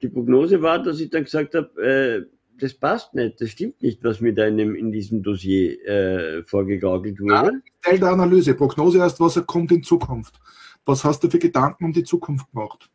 Die 0.04 0.10
Prognose 0.10 0.60
war, 0.60 0.82
dass 0.82 1.00
ich 1.00 1.08
dann 1.08 1.24
gesagt 1.24 1.54
habe, 1.54 1.82
äh, 1.82 2.26
das 2.60 2.74
passt 2.74 3.14
nicht, 3.14 3.40
das 3.40 3.48
stimmt 3.48 3.80
nicht, 3.80 4.04
was 4.04 4.20
mir 4.20 4.34
da 4.34 4.44
in, 4.46 4.92
diesem 4.92 5.22
Dossier 5.22 5.82
äh, 5.88 6.42
vorgegaukelt 6.42 7.18
wurde. 7.20 7.32
Ja, 7.32 7.50
Teil 7.80 7.98
der 7.98 8.10
Analyse. 8.10 8.52
Prognose 8.52 9.00
heißt, 9.00 9.18
was 9.18 9.42
kommt 9.46 9.72
in 9.72 9.82
Zukunft. 9.82 10.38
Was 10.84 11.04
hast 11.04 11.24
du 11.24 11.30
für 11.30 11.38
Gedanken 11.38 11.86
um 11.86 11.92
die 11.94 12.04
Zukunft 12.04 12.52
gemacht? 12.52 12.90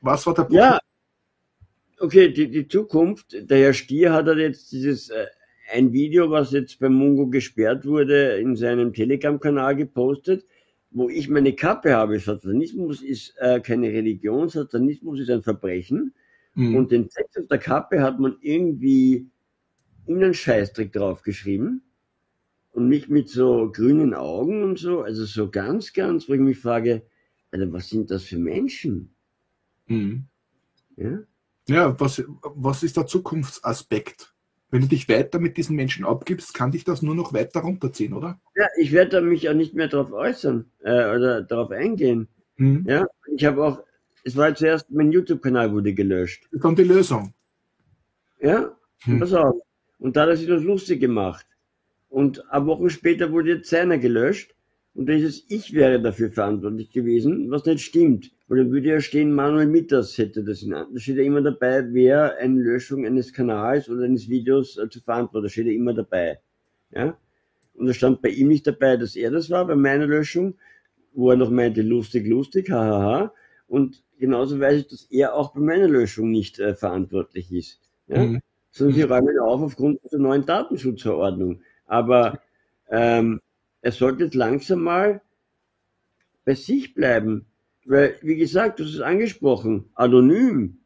Was 0.00 0.26
war 0.26 0.32
der 0.32 0.44
Punkt? 0.44 0.54
Ja, 0.54 0.78
okay, 1.98 2.32
die, 2.32 2.50
die 2.50 2.66
Zukunft, 2.66 3.36
der 3.38 3.58
Herr 3.58 3.74
Stier 3.74 4.14
hat 4.14 4.24
halt 4.24 4.38
jetzt 4.38 4.72
dieses, 4.72 5.10
äh, 5.10 5.26
ein 5.70 5.92
Video, 5.92 6.30
was 6.30 6.52
jetzt 6.52 6.80
beim 6.80 6.94
Mungo 6.94 7.26
gesperrt 7.26 7.84
wurde, 7.84 8.38
in 8.38 8.56
seinem 8.56 8.94
Telegram-Kanal 8.94 9.76
gepostet, 9.76 10.46
wo 10.90 11.08
ich 11.08 11.28
meine 11.28 11.54
Kappe 11.54 11.94
habe. 11.94 12.18
Satanismus 12.18 13.02
ist 13.02 13.34
äh, 13.38 13.60
keine 13.60 13.88
Religion, 13.88 14.48
Satanismus 14.48 15.20
ist 15.20 15.30
ein 15.30 15.42
Verbrechen. 15.42 16.14
Mhm. 16.54 16.76
Und 16.76 16.90
den 16.90 17.08
Text 17.08 17.38
auf 17.38 17.46
der 17.46 17.58
Kappe 17.58 18.02
hat 18.02 18.18
man 18.18 18.36
irgendwie 18.40 19.30
in 20.06 20.22
einen 20.22 20.34
Scheißdreck 20.34 20.92
draufgeschrieben. 20.92 21.82
Und 22.72 22.88
mich 22.88 23.08
mit 23.08 23.28
so 23.28 23.70
grünen 23.72 24.14
Augen 24.14 24.62
und 24.62 24.78
so, 24.78 25.02
also 25.02 25.24
so 25.24 25.50
ganz, 25.50 25.92
ganz, 25.92 26.28
wo 26.28 26.34
ich 26.34 26.40
mich 26.40 26.58
frage, 26.58 27.02
Alter, 27.50 27.72
was 27.72 27.88
sind 27.88 28.10
das 28.12 28.24
für 28.24 28.38
Menschen? 28.38 29.12
Mhm. 29.86 30.26
Ja? 30.96 31.18
Ja, 31.68 31.98
was, 31.98 32.22
was 32.42 32.82
ist 32.82 32.96
der 32.96 33.06
Zukunftsaspekt? 33.06 34.29
Wenn 34.70 34.82
du 34.82 34.88
dich 34.88 35.08
weiter 35.08 35.40
mit 35.40 35.56
diesen 35.56 35.74
Menschen 35.74 36.04
abgibst, 36.04 36.54
kann 36.54 36.70
dich 36.70 36.84
das 36.84 37.02
nur 37.02 37.14
noch 37.14 37.32
weiter 37.32 37.60
runterziehen, 37.60 38.12
oder? 38.12 38.40
Ja, 38.54 38.66
ich 38.78 38.92
werde 38.92 39.20
mich 39.20 39.48
auch 39.48 39.54
nicht 39.54 39.74
mehr 39.74 39.88
darauf 39.88 40.12
äußern 40.12 40.70
äh, 40.82 41.14
oder 41.14 41.42
darauf 41.42 41.70
eingehen. 41.70 42.28
Mhm. 42.56 42.84
Ja, 42.86 43.06
ich 43.34 43.44
habe 43.44 43.64
auch, 43.64 43.82
es 44.22 44.36
war 44.36 44.54
zuerst, 44.54 44.90
mein 44.90 45.10
YouTube-Kanal 45.10 45.72
wurde 45.72 45.92
gelöscht. 45.92 46.48
Dann 46.52 46.76
die 46.76 46.84
Lösung. 46.84 47.34
Ja, 48.40 48.76
hm. 49.02 49.20
pass 49.20 49.32
auf. 49.32 49.60
Und 49.98 50.16
da 50.16 50.22
hat 50.22 50.30
er 50.30 50.36
sich 50.36 50.46
das 50.46 50.62
lustig 50.62 51.00
gemacht. 51.00 51.46
Und 52.08 52.50
ein 52.50 52.66
Wochen 52.66 52.90
später 52.90 53.32
wurde 53.32 53.50
jetzt 53.50 53.70
seiner 53.70 53.98
gelöscht. 53.98 54.54
Und 54.94 55.08
da 55.08 55.12
ist 55.12 55.24
es, 55.24 55.44
ich 55.48 55.72
wäre 55.72 56.00
dafür 56.00 56.30
verantwortlich 56.30 56.90
gewesen, 56.90 57.50
was 57.50 57.64
nicht 57.64 57.84
stimmt. 57.84 58.32
Weil 58.50 58.64
dann 58.64 58.72
würde 58.72 58.88
ja 58.88 59.00
stehen, 59.00 59.32
Manuel 59.32 59.68
Mitters 59.68 60.18
hätte 60.18 60.42
das 60.42 60.60
in 60.62 60.70
Da 60.70 60.84
steht 60.96 61.18
ja 61.18 61.22
immer 61.22 61.40
dabei, 61.40 61.84
wer 61.92 62.36
eine 62.38 62.60
Löschung 62.60 63.06
eines 63.06 63.32
Kanals 63.32 63.88
oder 63.88 64.02
eines 64.02 64.28
Videos 64.28 64.76
äh, 64.76 64.88
zu 64.88 65.00
verantworten. 65.00 65.44
Da 65.44 65.48
steht 65.48 65.66
ja 65.66 65.72
immer 65.72 65.94
dabei. 65.94 66.40
Ja? 66.90 67.16
Und 67.74 67.86
da 67.86 67.94
stand 67.94 68.22
bei 68.22 68.30
ihm 68.30 68.48
nicht 68.48 68.66
dabei, 68.66 68.96
dass 68.96 69.14
er 69.14 69.30
das 69.30 69.50
war, 69.50 69.68
bei 69.68 69.76
meiner 69.76 70.08
Löschung, 70.08 70.54
wo 71.12 71.30
er 71.30 71.36
noch 71.36 71.50
meinte, 71.50 71.82
lustig, 71.82 72.26
lustig, 72.26 72.72
hahaha. 72.72 73.32
Und 73.68 74.02
genauso 74.18 74.58
weiß 74.58 74.80
ich, 74.80 74.88
dass 74.88 75.04
er 75.04 75.34
auch 75.34 75.54
bei 75.54 75.60
meiner 75.60 75.86
Löschung 75.86 76.32
nicht 76.32 76.58
äh, 76.58 76.74
verantwortlich 76.74 77.52
ist. 77.52 77.78
Ja? 78.08 78.24
Mhm. 78.24 78.40
Sondern 78.72 78.96
sie 78.96 79.02
räumen 79.02 79.38
auf 79.38 79.62
aufgrund 79.62 80.00
der 80.10 80.18
neuen 80.18 80.44
Datenschutzverordnung. 80.44 81.60
Aber 81.86 82.40
ähm, 82.88 83.40
er 83.80 83.92
sollte 83.92 84.24
jetzt 84.24 84.34
langsam 84.34 84.82
mal 84.82 85.22
bei 86.44 86.56
sich 86.56 86.94
bleiben. 86.94 87.46
Weil, 87.90 88.14
wie 88.22 88.36
gesagt, 88.36 88.78
du 88.78 88.84
hast 88.84 88.94
es 88.94 89.00
angesprochen, 89.00 89.86
anonym. 89.96 90.78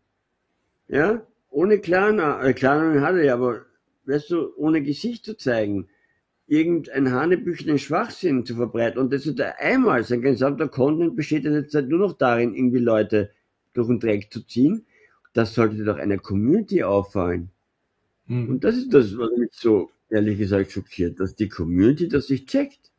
Ja, 0.88 1.20
ohne 1.50 1.78
Klarnamen, 1.78 2.46
äh, 2.46 2.54
Klarnamen 2.54 3.02
hat 3.02 3.16
er 3.16 3.24
ja, 3.24 3.34
aber, 3.34 3.66
weißt 4.06 4.30
du, 4.30 4.56
ohne 4.56 4.82
Gesicht 4.82 5.26
zu 5.26 5.36
zeigen, 5.36 5.88
irgendein 6.46 7.12
hanebüchenen 7.12 7.78
Schwachsinn 7.78 8.46
zu 8.46 8.54
verbreiten. 8.54 8.98
Und 8.98 9.12
das 9.12 9.26
ist 9.26 9.38
er 9.38 9.60
einmal, 9.60 10.02
sein 10.02 10.22
gesamter 10.22 10.66
Content 10.66 11.14
besteht 11.14 11.44
in 11.44 11.52
der 11.52 11.68
Zeit 11.68 11.88
nur 11.88 11.98
noch 11.98 12.14
darin, 12.14 12.54
irgendwie 12.54 12.78
Leute 12.78 13.32
durch 13.74 13.88
den 13.88 14.00
Dreck 14.00 14.32
zu 14.32 14.40
ziehen. 14.40 14.86
Das 15.34 15.52
sollte 15.52 15.84
doch 15.84 15.98
einer 15.98 16.16
Community 16.16 16.84
auffallen. 16.84 17.50
Mhm. 18.28 18.48
Und 18.48 18.64
das 18.64 18.76
ist 18.76 18.94
das, 18.94 19.14
was 19.18 19.30
mich 19.36 19.50
so 19.52 19.90
ehrlich 20.08 20.38
gesagt 20.38 20.72
schockiert, 20.72 21.20
dass 21.20 21.34
die 21.34 21.50
Community 21.50 22.08
das 22.08 22.30
nicht 22.30 22.48
checkt. 22.48 22.90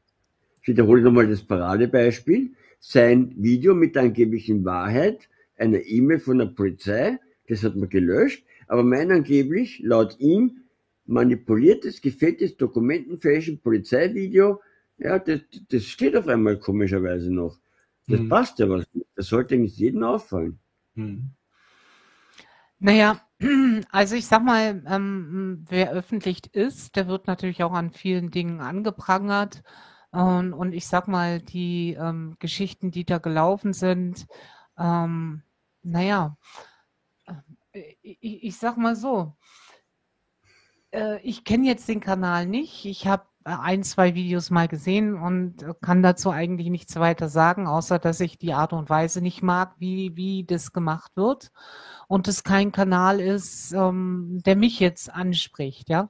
Ich 0.61 0.67
wiederhole 0.67 1.01
nochmal 1.01 1.27
das 1.27 1.41
Paradebeispiel. 1.41 2.51
Sein 2.87 3.33
Video 3.35 3.73
mit 3.73 3.95
der 3.95 4.03
angeblichen 4.03 4.63
Wahrheit 4.63 5.27
einer 5.57 5.83
E-Mail 5.83 6.19
von 6.19 6.37
der 6.37 6.45
Polizei, 6.45 7.17
das 7.47 7.63
hat 7.63 7.75
man 7.75 7.89
gelöscht, 7.89 8.45
aber 8.67 8.83
mein 8.83 9.11
angeblich, 9.11 9.79
laut 9.79 10.19
ihm, 10.19 10.57
manipuliertes, 11.07 11.99
gefälschtes 11.99 12.57
Dokumentenfälschen 12.57 13.59
Polizeivideo, 13.59 14.61
ja, 14.99 15.17
das, 15.17 15.41
das 15.69 15.83
steht 15.85 16.15
auf 16.15 16.27
einmal 16.27 16.59
komischerweise 16.59 17.33
noch. 17.33 17.57
Das 18.07 18.19
hm. 18.19 18.29
passt 18.29 18.59
ja 18.59 18.69
was. 18.69 18.85
Das 19.15 19.27
sollte 19.27 19.55
eigentlich 19.55 19.77
jedem 19.77 20.03
auffallen. 20.03 20.59
Hm. 20.93 21.31
Naja, 22.77 23.19
also 23.91 24.15
ich 24.15 24.27
sag 24.27 24.43
mal, 24.43 24.83
ähm, 24.87 25.65
wer 25.69 25.91
öffentlich 25.91 26.53
ist, 26.53 26.95
der 26.95 27.07
wird 27.07 27.25
natürlich 27.25 27.63
auch 27.63 27.73
an 27.73 27.91
vielen 27.91 28.29
Dingen 28.29 28.59
angeprangert. 28.59 29.63
Und, 30.15 30.53
und 30.53 30.71
ich 30.71 30.87
sag 30.87 31.09
mal, 31.09 31.41
die 31.41 31.93
ähm, 31.99 32.37
Geschichten, 32.39 32.89
die 32.89 33.03
da 33.03 33.17
gelaufen 33.17 33.73
sind, 33.73 34.27
ähm, 34.77 35.43
naja, 35.83 36.37
äh, 37.73 37.95
ich, 38.01 38.43
ich 38.43 38.57
sag 38.57 38.77
mal 38.77 38.95
so, 38.95 39.35
äh, 40.91 41.19
ich 41.21 41.43
kenne 41.43 41.67
jetzt 41.67 41.89
den 41.89 41.99
Kanal 41.99 42.45
nicht. 42.45 42.85
Ich 42.85 43.07
habe 43.07 43.25
ein, 43.45 43.83
zwei 43.83 44.15
Videos 44.15 44.49
mal 44.49 44.67
gesehen 44.67 45.13
und 45.13 45.63
kann 45.79 46.01
dazu 46.01 46.31
eigentlich 46.31 46.69
nichts 46.69 46.95
weiter 46.95 47.29
sagen, 47.29 47.67
außer 47.67 47.99
dass 47.99 48.19
ich 48.19 48.39
die 48.39 48.53
Art 48.53 48.73
und 48.73 48.89
Weise 48.89 49.21
nicht 49.21 49.43
mag, 49.43 49.75
wie, 49.77 50.15
wie 50.15 50.43
das 50.43 50.73
gemacht 50.73 51.11
wird 51.15 51.51
und 52.07 52.27
es 52.27 52.43
kein 52.43 52.71
Kanal 52.71 53.19
ist, 53.19 53.71
ähm, 53.71 54.41
der 54.45 54.55
mich 54.55 54.79
jetzt 54.79 55.13
anspricht, 55.13 55.89
ja. 55.89 56.09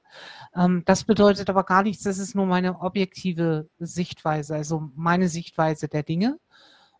Ähm, 0.55 0.83
das 0.85 1.03
bedeutet 1.03 1.49
aber 1.49 1.65
gar 1.65 1.83
nichts, 1.83 2.03
das 2.03 2.19
ist 2.19 2.35
nur 2.35 2.45
meine 2.45 2.79
objektive 2.79 3.69
Sichtweise, 3.79 4.55
also 4.55 4.89
meine 4.95 5.27
Sichtweise 5.27 5.89
der 5.89 6.03
Dinge. 6.03 6.39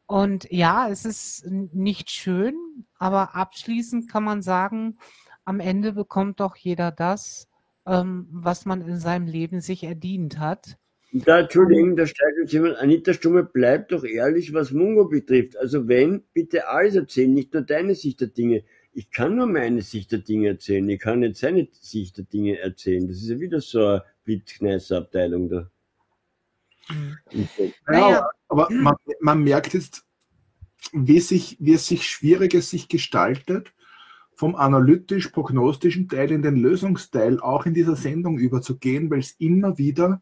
Und 0.06 0.52
ja, 0.52 0.90
es 0.90 1.06
ist 1.06 1.46
nicht 1.50 2.12
schön, 2.12 2.56
aber 3.00 3.36
abschließend 3.36 4.10
kann 4.12 4.24
man 4.26 4.42
sagen, 4.42 4.98
am 5.46 5.62
Ende 5.62 5.94
bekommt 5.94 6.42
doch 6.42 6.58
jeder 6.58 6.92
das, 6.92 7.48
ähm, 7.86 8.28
was 8.32 8.66
man 8.66 8.82
in 8.82 9.00
seinem 9.00 9.28
Leben 9.28 9.62
sich 9.62 9.84
erdient 9.84 10.40
hat. 10.40 10.78
Da, 11.12 11.40
Entschuldigung, 11.40 11.96
da 11.96 12.06
steigt 12.06 12.38
jetzt 12.42 12.52
jemand. 12.52 12.78
Anita 12.78 13.14
Stumme, 13.14 13.44
bleib 13.44 13.90
doch 13.90 14.04
ehrlich, 14.04 14.54
was 14.54 14.72
Mungo 14.72 15.06
betrifft. 15.06 15.58
Also 15.58 15.88
wenn, 15.88 16.24
bitte 16.34 16.68
alles 16.68 16.96
erzählen, 16.96 17.34
nicht 17.34 17.54
nur 17.54 17.62
deine 17.62 17.96
Sicht 17.96 18.20
der 18.20 18.28
Dinge. 18.28 18.64
ich 18.92 19.12
kann 19.12 19.36
nur 19.36 19.48
meine 19.48 19.82
Sicht 19.82 20.12
der 20.12 20.20
Dinge 20.20 20.50
erzählen, 20.50 20.88
ich 20.90 21.00
kann 21.00 21.20
nicht 21.20 21.38
seine 21.38 21.68
Sicht 21.72 22.18
der 22.18 22.26
Dinge 22.26 22.60
erzählen. 22.60 23.08
Das 23.08 23.18
ist 23.18 23.30
ja 23.30 23.40
wieder 23.40 23.62
so 23.62 23.86
eine 23.86 24.04
Blitzkneißer-Abteilung 24.26 25.50
da. 25.50 25.70
Mhm. 26.90 27.18
Ja, 27.92 28.30
aber 28.48 28.68
man, 28.72 28.96
man, 29.20 29.44
merkt 29.44 29.74
jetzt, 29.74 30.06
wie, 30.92 31.20
sich, 31.20 31.58
wie 31.60 31.74
es 31.74 31.88
sich 31.88 32.04
schwieriger 32.08 32.62
sich 32.62 32.88
gestaltet, 32.90 33.74
vom 34.36 34.56
analytisch-prognostischen 34.56 36.10
Teil 36.10 36.32
in 36.32 36.42
den 36.42 36.58
Lösungsteil 36.58 37.40
auch 37.40 37.66
in 37.66 37.74
dieser 37.74 37.96
Sendung 37.96 38.38
überzugehen, 38.38 39.10
weil 39.10 39.20
es 39.20 39.36
immer 39.40 39.78
wieder 39.78 40.22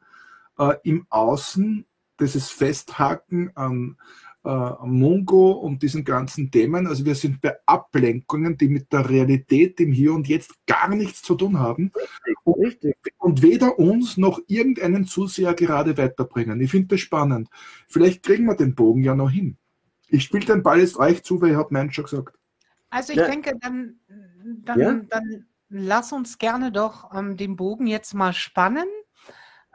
äh, 0.58 0.74
im 0.84 1.06
Außen 1.10 1.86
dieses 2.20 2.50
Festhaken 2.50 3.52
an 3.56 3.98
äh, 4.46 4.74
Mungo 4.86 5.52
und 5.52 5.82
diesen 5.82 6.04
ganzen 6.04 6.52
Themen. 6.52 6.88
Also 6.88 7.06
wir 7.06 7.16
sind 7.16 7.42
bei 7.42 7.56
Ablenkungen, 7.66 8.58
die 8.58 8.68
mit 8.68 8.92
der 8.92 9.10
Realität 9.10 9.80
im 9.80 9.92
Hier 9.92 10.14
und 10.14 10.28
Jetzt 10.28 10.54
gar 10.68 10.90
nichts 10.90 11.22
zu 11.22 11.36
tun 11.36 11.60
haben 11.60 11.92
und, 12.44 12.78
und 13.18 13.42
weder 13.42 13.80
uns 13.80 14.18
noch 14.18 14.40
irgendeinen 14.48 15.06
Zuseher 15.06 15.54
gerade 15.54 15.98
weiterbringen. 15.98 16.62
Ich 16.62 16.72
finde 16.72 16.90
das 16.90 17.00
spannend. 17.00 17.50
Vielleicht 17.88 18.24
kriegen 18.24 18.46
wir 18.46 18.56
den 18.56 18.76
Bogen 18.76 19.04
ja 19.04 19.16
noch 19.16 19.32
hin. 19.32 19.58
Ich 20.10 20.24
spiele 20.26 20.46
den 20.46 20.64
Ball 20.64 20.80
jetzt 20.80 20.98
euch 20.98 21.24
zu, 21.24 21.42
weil 21.42 21.52
ich 21.52 21.58
habe 21.58 21.74
meinen 21.74 21.92
schon 21.92 22.04
gesagt. 22.04 22.38
Also 22.94 23.14
ich 23.14 23.20
ja. 23.20 23.28
denke, 23.28 23.58
dann, 23.60 24.00
dann, 24.64 24.80
ja? 24.80 24.94
dann 25.10 25.48
lass 25.70 26.12
uns 26.12 26.38
gerne 26.38 26.72
doch 26.72 27.14
ähm, 27.14 27.38
den 27.38 27.56
Bogen 27.56 27.88
jetzt 27.88 28.14
mal 28.14 28.34
spannen 28.34 28.88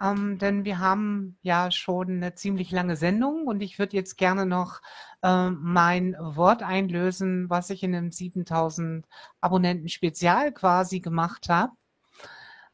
ähm, 0.00 0.38
denn 0.38 0.64
wir 0.64 0.78
haben 0.78 1.38
ja 1.42 1.70
schon 1.70 2.08
eine 2.08 2.34
ziemlich 2.34 2.70
lange 2.70 2.96
Sendung 2.96 3.46
und 3.46 3.60
ich 3.62 3.78
würde 3.78 3.96
jetzt 3.96 4.16
gerne 4.16 4.46
noch 4.46 4.80
äh, 5.22 5.50
mein 5.50 6.16
Wort 6.20 6.62
einlösen, 6.62 7.50
was 7.50 7.70
ich 7.70 7.82
in 7.82 7.94
einem 7.94 8.10
7000 8.10 9.06
Abonnenten 9.40 9.88
Spezial 9.88 10.52
quasi 10.52 11.00
gemacht 11.00 11.48
habe. 11.48 11.72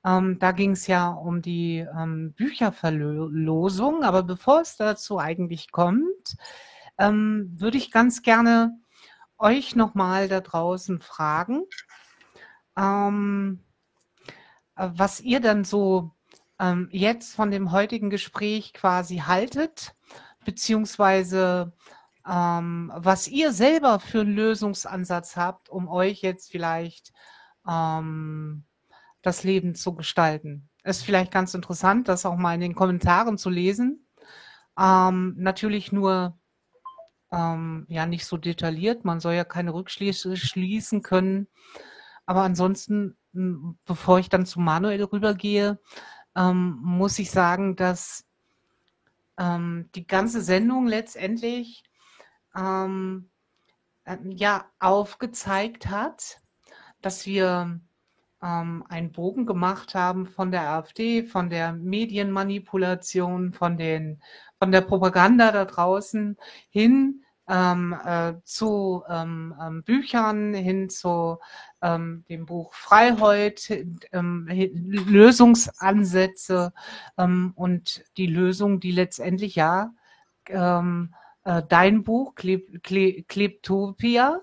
Ähm, 0.05 0.39
da 0.39 0.53
ging 0.53 0.73
es 0.73 0.87
ja 0.87 1.09
um 1.09 1.41
die 1.41 1.79
ähm, 1.79 2.35
Bücherverlosung, 2.35 4.05
aber 4.05 4.23
bevor 4.23 4.61
es 4.61 4.77
dazu 4.77 5.19
eigentlich 5.19 5.73
kommt, 5.73 6.37
ähm, 6.99 7.55
würde 7.57 7.79
ich 7.79 7.91
ganz 7.91 8.21
gerne 8.21 8.79
euch 9.39 9.77
nochmal 9.77 10.29
da 10.29 10.41
draußen 10.41 11.01
fragen, 11.01 11.65
ähm, 12.77 13.65
was 14.77 15.21
ihr 15.21 15.41
dann 15.41 15.65
so 15.65 16.13
ähm, 16.59 16.89
jetzt 16.91 17.35
von 17.35 17.51
dem 17.51 17.73
heutigen 17.73 18.11
Gespräch 18.11 18.73
quasi 18.73 19.19
haltet, 19.19 19.95
beziehungsweise 20.45 21.73
ähm, 22.27 22.93
was 22.95 23.29
ihr 23.29 23.53
selber 23.53 24.01
für 24.01 24.21
einen 24.21 24.35
Lösungsansatz 24.35 25.37
habt, 25.37 25.69
um 25.69 25.89
euch 25.89 26.23
jetzt 26.23 26.51
vielleicht 26.51 27.13
ähm, 27.69 28.65
das 29.23 29.45
Leben 29.45 29.75
zu 29.75 29.95
gestalten. 29.95 30.69
Ist 30.85 31.05
vielleicht 31.05 31.31
ganz 31.33 31.55
interessant, 31.55 32.09
das 32.09 32.27
auch 32.27 32.37
mal 32.37 32.55
in 32.55 32.61
den 32.61 32.75
Kommentaren 32.75 33.39
zu 33.39 33.51
lesen. 33.51 34.07
Ähm, 34.79 35.35
natürlich 35.39 35.93
nur 35.93 36.39
ähm, 37.35 37.87
ja 37.89 38.07
nicht 38.07 38.27
so 38.27 38.37
detailliert. 38.37 39.05
Man 39.05 39.21
soll 39.21 39.35
ja 39.35 39.45
keine 39.45 39.75
Rückschlüsse 39.75 40.37
schließen 40.37 41.03
können. 41.03 41.49
Aber 42.27 42.43
ansonsten, 42.43 43.17
bevor 43.85 44.19
ich 44.19 44.29
dann 44.29 44.47
zu 44.47 44.61
Manuel 44.61 45.03
rübergehe, 45.05 45.81
ähm, 46.37 46.79
muss 46.81 47.19
ich 47.19 47.31
sagen, 47.31 47.77
dass 47.77 48.25
ähm, 49.39 49.91
die 49.95 50.07
ganze 50.07 50.43
Sendung 50.43 50.87
letztendlich 50.87 51.83
ähm, 52.57 53.31
äh, 54.05 54.17
ja 54.31 54.71
aufgezeigt 54.79 55.89
hat, 55.89 56.41
dass 57.03 57.27
wir 57.27 57.81
ähm, 58.45 58.85
einen 58.89 59.13
Bogen 59.13 59.47
gemacht 59.47 59.95
haben 59.95 60.27
von 60.27 60.51
der 60.51 60.71
AfD, 60.71 61.25
von 61.25 61.49
der 61.49 61.73
Medienmanipulation, 61.73 63.53
von 63.53 63.79
den 63.79 64.21
von 64.59 64.71
der 64.71 64.83
Propaganda 64.83 65.51
da 65.51 65.65
draußen 65.65 66.37
hin 66.69 67.23
ähm, 67.49 67.97
äh, 68.05 68.35
zu 68.45 69.03
ähm, 69.09 69.55
ähm, 69.61 69.83
Büchern 69.83 70.55
hin 70.55 70.89
zu 70.89 71.39
ähm, 71.83 72.25
dem 72.29 72.47
Buch 72.47 72.73
Freiheit, 72.75 73.71
ähm, 74.13 74.49
Lösungsansätze 74.49 76.73
und 77.17 78.05
die 78.17 78.27
Lösung, 78.27 78.81
die 78.81 78.93
letztendlich 78.93 79.55
ja 79.55 79.93
äh, 80.47 80.83
dein 81.69 82.05
Buch 82.05 82.35
Kleb, 82.35 82.83
Klebtopia 82.83 84.41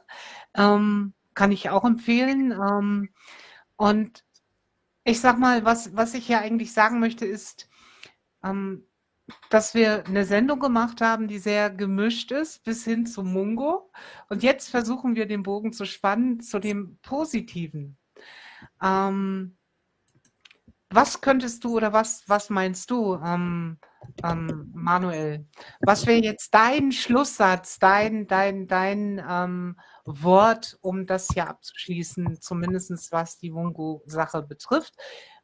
kann 0.54 1.52
ich 1.52 1.70
auch 1.70 1.86
empfehlen. 1.86 3.10
Und 3.82 4.24
ich 5.04 5.20
sag 5.22 5.40
mal, 5.40 5.66
was, 5.66 5.96
was 5.96 6.14
ich 6.14 6.28
ja 6.28 6.40
eigentlich 6.40 6.72
sagen 6.72 7.00
möchte, 7.00 7.26
ist, 7.26 7.68
dass 9.50 9.74
wir 9.74 10.06
eine 10.06 10.24
Sendung 10.24 10.60
gemacht 10.60 11.02
haben, 11.02 11.28
die 11.28 11.40
sehr 11.40 11.72
gemischt 11.72 12.32
ist, 12.32 12.64
bis 12.64 12.84
hin 12.84 13.08
zu 13.08 13.24
Mungo. 13.24 13.92
Und 14.30 14.44
jetzt 14.44 14.70
versuchen 14.70 15.16
wir 15.16 15.26
den 15.26 15.42
Bogen 15.42 15.74
zu 15.74 15.86
spannen 15.86 16.42
zu 16.42 16.60
dem 16.60 17.00
Positiven. 17.02 17.98
Ähm, 18.84 19.58
was 20.92 21.22
könntest 21.22 21.64
du 21.64 21.76
oder 21.76 21.92
was, 21.92 22.30
was 22.30 22.52
meinst 22.52 22.92
du, 22.92 23.16
ähm, 23.16 23.80
ähm, 24.24 24.72
Manuel? 24.74 25.46
Was 25.82 26.06
wäre 26.06 26.22
jetzt 26.22 26.54
dein 26.54 26.92
Schlusssatz, 26.92 27.80
dein, 27.80 28.28
dein, 28.28 28.68
dein 28.68 29.24
ähm, 29.28 29.80
Wort, 30.06 30.78
um 30.82 31.06
das 31.06 31.28
hier 31.34 31.48
abzuschließen, 31.48 32.40
zumindest 32.40 33.12
was 33.12 33.38
die 33.38 33.52
Mungo-Sache 33.52 34.42
betrifft? 34.42 34.96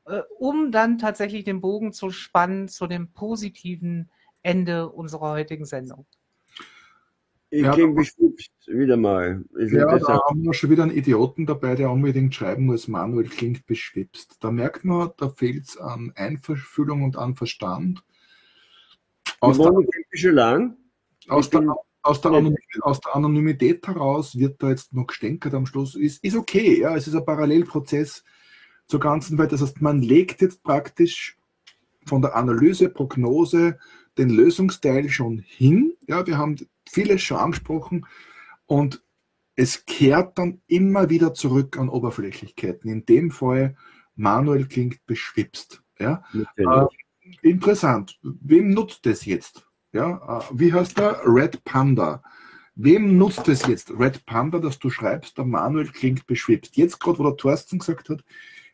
äh, 0.08 0.22
um 0.40 0.72
dann 0.72 0.98
tatsächlich 0.98 1.44
den 1.44 1.62
Bogen 1.62 1.94
zu 1.94 2.10
spannen 2.10 2.68
zu 2.68 2.88
dem 2.88 3.12
positiven 3.12 4.10
Ende 4.42 4.90
unserer 4.90 5.32
heutigen 5.32 5.66
Sendung. 5.66 6.06
Ich 7.50 7.64
ja, 7.64 7.72
klinge 7.72 7.94
beschwipst, 7.94 8.52
wieder 8.68 8.98
mal. 8.98 9.46
Ist 9.56 9.72
ja, 9.72 9.86
da 9.86 10.20
haben 10.28 10.44
wir 10.44 10.54
schon 10.54 10.70
wieder 10.70 10.84
einen 10.84 10.92
Idioten 10.92 11.46
dabei, 11.46 11.76
der 11.76 11.90
unbedingt 11.92 12.36
schreiben 12.36 12.66
muss, 12.66 12.90
Manuel 12.90 13.30
klingt 13.30 13.66
beschwipst. 13.66 14.38
Da 14.42 14.52
merkt 14.52 14.84
man, 14.84 15.12
da 15.18 15.30
fehlt 15.30 15.66
es 15.66 15.78
an 15.78 16.12
Einfühlung 16.16 17.04
und 17.04 17.18
an 17.18 17.36
Verstand. 17.36 18.04
Aus 19.40 19.58
der, 19.58 20.32
lang. 20.32 20.78
Aus 21.28 21.50
der, 21.50 21.76
aus, 22.02 22.22
der 22.22 22.32
aus 22.82 23.00
der, 23.00 23.16
Anonymität 23.16 23.86
heraus 23.88 24.38
wird 24.38 24.62
da 24.64 24.70
jetzt 24.70 24.94
noch 24.94 25.08
gestänkert 25.08 25.54
am 25.54 25.66
Schluss. 25.66 25.96
Ist, 25.96 26.24
ist 26.24 26.36
okay, 26.36 26.80
ja, 26.80 26.96
es 26.96 27.08
ist 27.08 27.16
ein 27.16 27.26
Parallelprozess 27.26 28.24
zur 28.86 29.00
ganzen 29.00 29.38
Welt. 29.38 29.52
Das 29.52 29.62
heißt, 29.62 29.82
man 29.82 30.02
legt 30.02 30.42
jetzt 30.42 30.64
praktisch 30.64 31.38
von 32.06 32.22
der 32.22 32.36
Analyse, 32.36 32.90
Prognose 32.90 33.78
den 34.18 34.30
Lösungsteil 34.30 35.10
schon 35.10 35.40
hin. 35.40 35.94
Ja, 36.08 36.26
wir 36.26 36.38
haben 36.38 36.56
vieles 36.90 37.22
schon 37.22 37.38
angesprochen 37.38 38.06
und 38.66 39.04
es 39.56 39.86
kehrt 39.86 40.38
dann 40.38 40.62
immer 40.68 41.10
wieder 41.10 41.34
zurück 41.34 41.78
an 41.78 41.90
Oberflächlichkeiten. 41.90 42.90
In 42.90 43.06
dem 43.06 43.32
Fall 43.32 43.76
Manuel 44.16 44.68
klingt 44.68 45.06
beschwipst. 45.06 45.84
Ja? 46.00 46.24
Äh, 46.56 46.86
interessant. 47.42 48.20
Wem 48.22 48.72
nutzt 48.72 49.06
das 49.06 49.26
jetzt? 49.26 49.68
Ja, 49.94 50.40
äh, 50.40 50.44
wie 50.52 50.74
heißt 50.74 50.98
der? 50.98 51.22
Red 51.26 51.64
Panda. 51.64 52.22
Wem 52.76 53.18
nutzt 53.18 53.48
es 53.48 53.66
jetzt, 53.66 53.92
Red 53.98 54.26
Panda, 54.28 54.60
dass 54.60 54.78
du 54.78 54.92
schreibst, 54.92 55.38
der 55.38 55.46
Manuel 55.46 55.88
klingt 55.88 56.28
beschwipst? 56.28 56.78
Jetzt 56.78 57.00
gerade, 57.00 57.18
wo 57.18 57.24
der 57.24 57.38
Thorsten 57.38 57.80
gesagt 57.80 58.10
hat, 58.10 58.24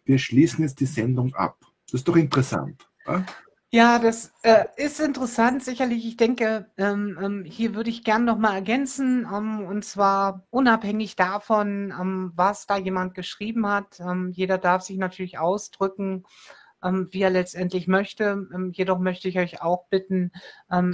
wir 0.03 0.17
schließen 0.17 0.63
jetzt 0.63 0.81
die 0.81 0.85
Sendung 0.85 1.33
ab. 1.35 1.57
Das 1.85 2.01
ist 2.01 2.07
doch 2.07 2.17
interessant. 2.17 2.85
Oder? 3.05 3.25
Ja, 3.75 3.97
das 3.97 4.31
äh, 4.43 4.65
ist 4.75 4.99
interessant, 4.99 5.63
sicherlich. 5.63 6.05
Ich 6.05 6.15
denke, 6.15 6.69
ähm, 6.77 7.17
ähm, 7.19 7.43
hier 7.43 7.73
würde 7.73 7.89
ich 7.89 8.03
gern 8.03 8.23
noch 8.23 8.37
mal 8.37 8.53
ergänzen, 8.53 9.27
ähm, 9.33 9.65
und 9.65 9.83
zwar 9.83 10.45
unabhängig 10.51 11.15
davon, 11.15 11.91
ähm, 11.99 12.33
was 12.35 12.67
da 12.67 12.77
jemand 12.77 13.15
geschrieben 13.15 13.65
hat. 13.67 13.99
Ähm, 13.99 14.29
jeder 14.31 14.59
darf 14.59 14.83
sich 14.83 14.97
natürlich 14.97 15.39
ausdrücken, 15.39 16.23
wie 16.83 17.21
er 17.21 17.29
letztendlich 17.29 17.87
möchte. 17.87 18.47
jedoch 18.73 18.99
möchte 18.99 19.29
ich 19.29 19.39
euch 19.39 19.61
auch 19.61 19.85
bitten, 19.87 20.31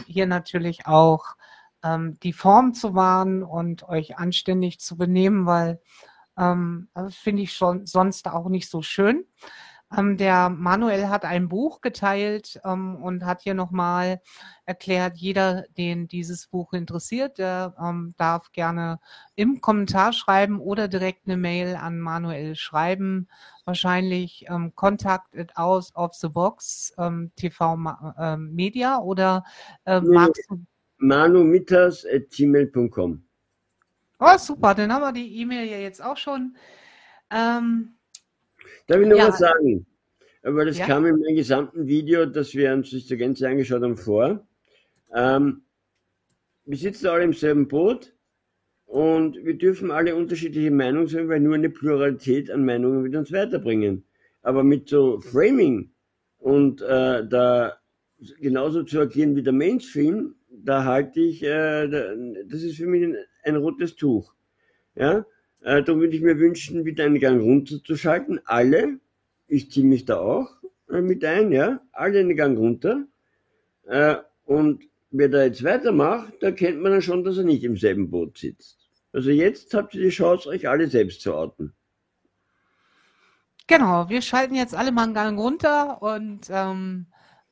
hier 0.05 0.27
natürlich 0.27 0.85
auch 0.85 1.25
die 2.21 2.33
Form 2.33 2.73
zu 2.73 2.93
wahren 2.93 3.41
und 3.41 3.87
euch 3.87 4.17
anständig 4.17 4.79
zu 4.79 4.97
benehmen, 4.97 5.45
weil 5.45 5.79
ähm, 6.39 6.89
das 6.93 7.15
finde 7.15 7.43
ich 7.43 7.53
schon 7.53 7.85
sonst 7.85 8.27
auch 8.27 8.49
nicht 8.49 8.69
so 8.69 8.81
schön. 8.81 9.25
Ähm, 9.97 10.17
der 10.17 10.49
Manuel 10.49 11.07
hat 11.09 11.25
ein 11.25 11.49
Buch 11.49 11.81
geteilt 11.81 12.61
ähm, 12.63 12.95
und 12.95 13.25
hat 13.25 13.41
hier 13.41 13.55
nochmal 13.55 14.21
erklärt, 14.65 15.17
jeder, 15.17 15.63
den 15.77 16.07
dieses 16.07 16.47
Buch 16.47 16.73
interessiert, 16.73 17.39
der 17.39 17.73
ähm, 17.83 18.13
darf 18.17 18.51
gerne 18.51 18.99
im 19.35 19.61
Kommentar 19.61 20.13
schreiben 20.13 20.59
oder 20.59 20.87
direkt 20.87 21.25
eine 21.25 21.37
Mail 21.37 21.75
an 21.75 21.99
Manuel 21.99 22.55
schreiben. 22.55 23.27
Wahrscheinlich 23.65 24.45
ähm, 24.47 24.75
Contact 24.75 25.33
it 25.33 25.57
out 25.57 25.87
of 25.95 26.13
the 26.13 26.29
box 26.29 26.93
ähm, 26.97 27.31
TV 27.35 27.75
äh, 28.17 28.37
Media 28.37 28.99
oder 28.99 29.43
äh, 29.85 30.01
magst 30.01 30.45
du 30.49 30.59
manumitas.gmail.com 30.99 33.23
Oh, 34.21 34.37
super, 34.37 34.75
dann 34.75 34.91
haben 34.91 35.01
wir 35.01 35.13
die 35.13 35.37
E-Mail 35.37 35.65
ja 35.65 35.77
jetzt 35.77 36.03
auch 36.03 36.17
schon. 36.17 36.57
Ähm, 37.31 37.98
Darf 38.89 39.01
ich 39.01 39.07
noch 39.07 39.17
Ja. 39.17 39.27
was 39.27 39.37
sagen? 39.37 39.85
Aber 40.41 40.65
das 40.65 40.79
Ja. 40.79 40.87
kam 40.87 41.05
in 41.05 41.19
meinem 41.19 41.35
gesamten 41.35 41.85
Video, 41.87 42.25
das 42.25 42.55
wir 42.55 42.73
uns 42.73 42.89
zur 42.89 43.17
Gänze 43.17 43.47
angeschaut 43.47 43.83
haben, 43.83 43.95
vor. 43.95 44.47
Ähm, 45.13 45.61
wir 46.65 46.77
sitzen 46.77 47.07
alle 47.07 47.23
im 47.23 47.33
selben 47.33 47.67
Boot 47.67 48.13
und 48.85 49.35
wir 49.45 49.57
dürfen 49.57 49.91
alle 49.91 50.15
unterschiedliche 50.15 50.71
Meinungen 50.71 51.07
sein, 51.07 51.29
weil 51.29 51.39
nur 51.39 51.53
eine 51.53 51.69
Pluralität 51.69 52.49
an 52.49 52.65
Meinungen 52.65 53.03
wird 53.03 53.15
uns 53.15 53.31
weiterbringen. 53.31 54.03
Aber 54.41 54.63
mit 54.63 54.89
so 54.89 55.19
Framing 55.19 55.91
und 56.39 56.81
äh, 56.81 57.27
da 57.27 57.77
genauso 58.39 58.81
zu 58.83 58.99
agieren 59.01 59.35
wie 59.35 59.43
der 59.43 59.53
Mainstream, 59.53 60.33
da 60.49 60.83
halte 60.83 61.19
ich, 61.19 61.43
äh, 61.43 61.87
da, 61.87 62.15
das 62.47 62.63
ist 62.63 62.77
für 62.77 62.87
mich 62.87 63.03
ein, 63.03 63.17
ein 63.43 63.55
rotes 63.55 63.95
Tuch. 63.95 64.33
Ja, 64.95 65.25
äh, 65.61 65.83
da 65.83 65.95
würde 65.95 66.15
ich 66.15 66.21
mir 66.21 66.39
wünschen, 66.39 66.85
wieder 66.85 67.05
einen 67.05 67.19
Gang 67.19 67.41
runterzuschalten. 67.41 68.39
Alle, 68.45 68.99
ich 69.47 69.71
ziehe 69.71 69.85
mich 69.85 70.05
da 70.05 70.19
auch 70.19 70.49
äh, 70.89 71.01
mit 71.01 71.23
ein, 71.25 71.51
ja, 71.51 71.81
alle 71.91 72.19
einen 72.19 72.35
Gang 72.35 72.57
runter. 72.57 73.05
Äh, 73.87 74.15
und 74.45 74.83
wer 75.11 75.29
da 75.29 75.43
jetzt 75.43 75.63
weitermacht, 75.63 76.33
da 76.41 76.51
kennt 76.51 76.81
man 76.81 76.91
dann 76.91 77.01
schon, 77.01 77.23
dass 77.23 77.37
er 77.37 77.43
nicht 77.43 77.63
im 77.63 77.77
selben 77.77 78.09
Boot 78.09 78.37
sitzt. 78.37 78.77
Also 79.11 79.31
jetzt 79.31 79.73
habt 79.73 79.95
ihr 79.95 80.03
die 80.03 80.09
Chance, 80.09 80.49
euch 80.49 80.67
alle 80.67 80.87
selbst 80.87 81.21
zu 81.21 81.33
outen. 81.33 81.73
Genau, 83.67 84.09
wir 84.09 84.21
schalten 84.21 84.55
jetzt 84.55 84.75
alle 84.75 84.91
mal 84.91 85.03
einen 85.03 85.13
Gang 85.13 85.39
runter 85.39 86.01
und 86.01 86.47
ähm, 86.49 87.07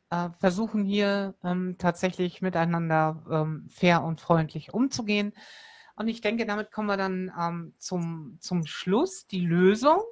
äh, 0.10 0.30
versuchen 0.40 0.84
hier 0.84 1.36
ähm, 1.44 1.76
tatsächlich 1.78 2.42
miteinander 2.42 3.24
ähm, 3.30 3.68
fair 3.70 4.04
und 4.04 4.22
freundlich 4.22 4.74
umzugehen. 4.74 5.34
Und 5.98 6.07
ich 6.07 6.22
denke, 6.22 6.45
damit 6.45 6.72
kommen 6.72 6.88
wir 6.88 6.98
dann 6.98 7.32
ähm, 7.38 7.74
zum, 7.80 8.38
zum 8.40 8.65
Schluss. 8.65 9.26
Die 9.28 9.41
Lösung 9.41 10.03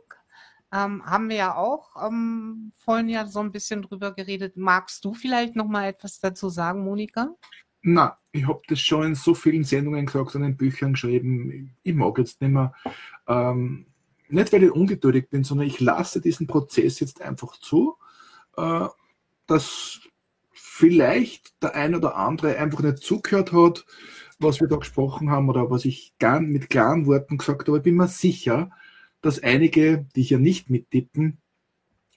ähm, 0.74 1.06
haben 1.06 1.30
wir 1.30 1.36
ja 1.36 1.56
auch 1.56 1.91
ähm, 2.07 2.72
vorhin 2.76 3.07
ja 3.07 3.28
so 3.28 3.40
ein 3.40 3.52
bisschen 3.52 3.84
drüber 3.84 4.12
geredet. 4.14 4.57
Magst 4.57 5.06
du 5.06 5.14
vielleicht 5.14 5.56
noch 5.56 5.68
mal 5.68 5.88
etwas 5.88 6.20
dazu 6.20 6.49
sagen, 6.49 6.84
Monika? 6.84 7.30
Na, 7.84 8.18
ich 8.32 8.48
habe 8.48 8.62
das 8.68 8.80
schon 8.80 9.06
in 9.06 9.16
so 9.16 9.36
vielen 9.36 9.64
Sendungen 9.64 10.07
gesagt 10.07 10.34
und 10.34 10.44
in 10.44 10.57
Büchern 10.57 10.94
geschrieben. 10.94 11.76
Ich 11.84 11.94
mag 11.94 12.18
jetzt 12.18 12.41
nicht 12.41 12.52
mehr. 12.52 12.74
Ähm, 13.28 13.86
nicht, 14.28 14.52
weil 14.52 14.64
ich 14.64 14.72
ungeduldig 14.72 15.30
bin, 15.30 15.44
sondern 15.44 15.68
ich 15.68 15.80
lasse 15.80 16.20
diesen 16.20 16.48
Prozess 16.48 16.99
jetzt 16.99 17.22
einfach 17.22 17.57
zu, 17.60 17.95
äh, 18.57 18.88
dass 19.45 19.99
vielleicht 20.52 21.62
der 21.62 21.76
ein 21.76 21.94
oder 21.94 22.16
andere 22.16 22.57
einfach 22.57 22.82
nicht 22.82 22.98
zugehört 22.98 23.53
hat, 23.53 23.86
was 24.40 24.60
wir 24.60 24.68
da 24.68 24.78
gesprochen 24.78 25.30
haben 25.30 25.49
oder 25.49 25.70
was 25.70 25.86
ich 25.86 26.14
gar, 26.20 26.40
mit 26.40 26.70
klaren 26.70 27.06
Worten 27.06 27.38
gesagt 27.38 27.68
habe. 27.68 27.78
Ich 27.78 27.84
bin 27.84 27.95
mir 27.95 28.07
sicher, 28.07 28.70
dass 29.22 29.41
einige, 29.41 30.06
die 30.16 30.24
hier 30.24 30.40
nicht 30.40 30.70
mittippen, 30.70 31.38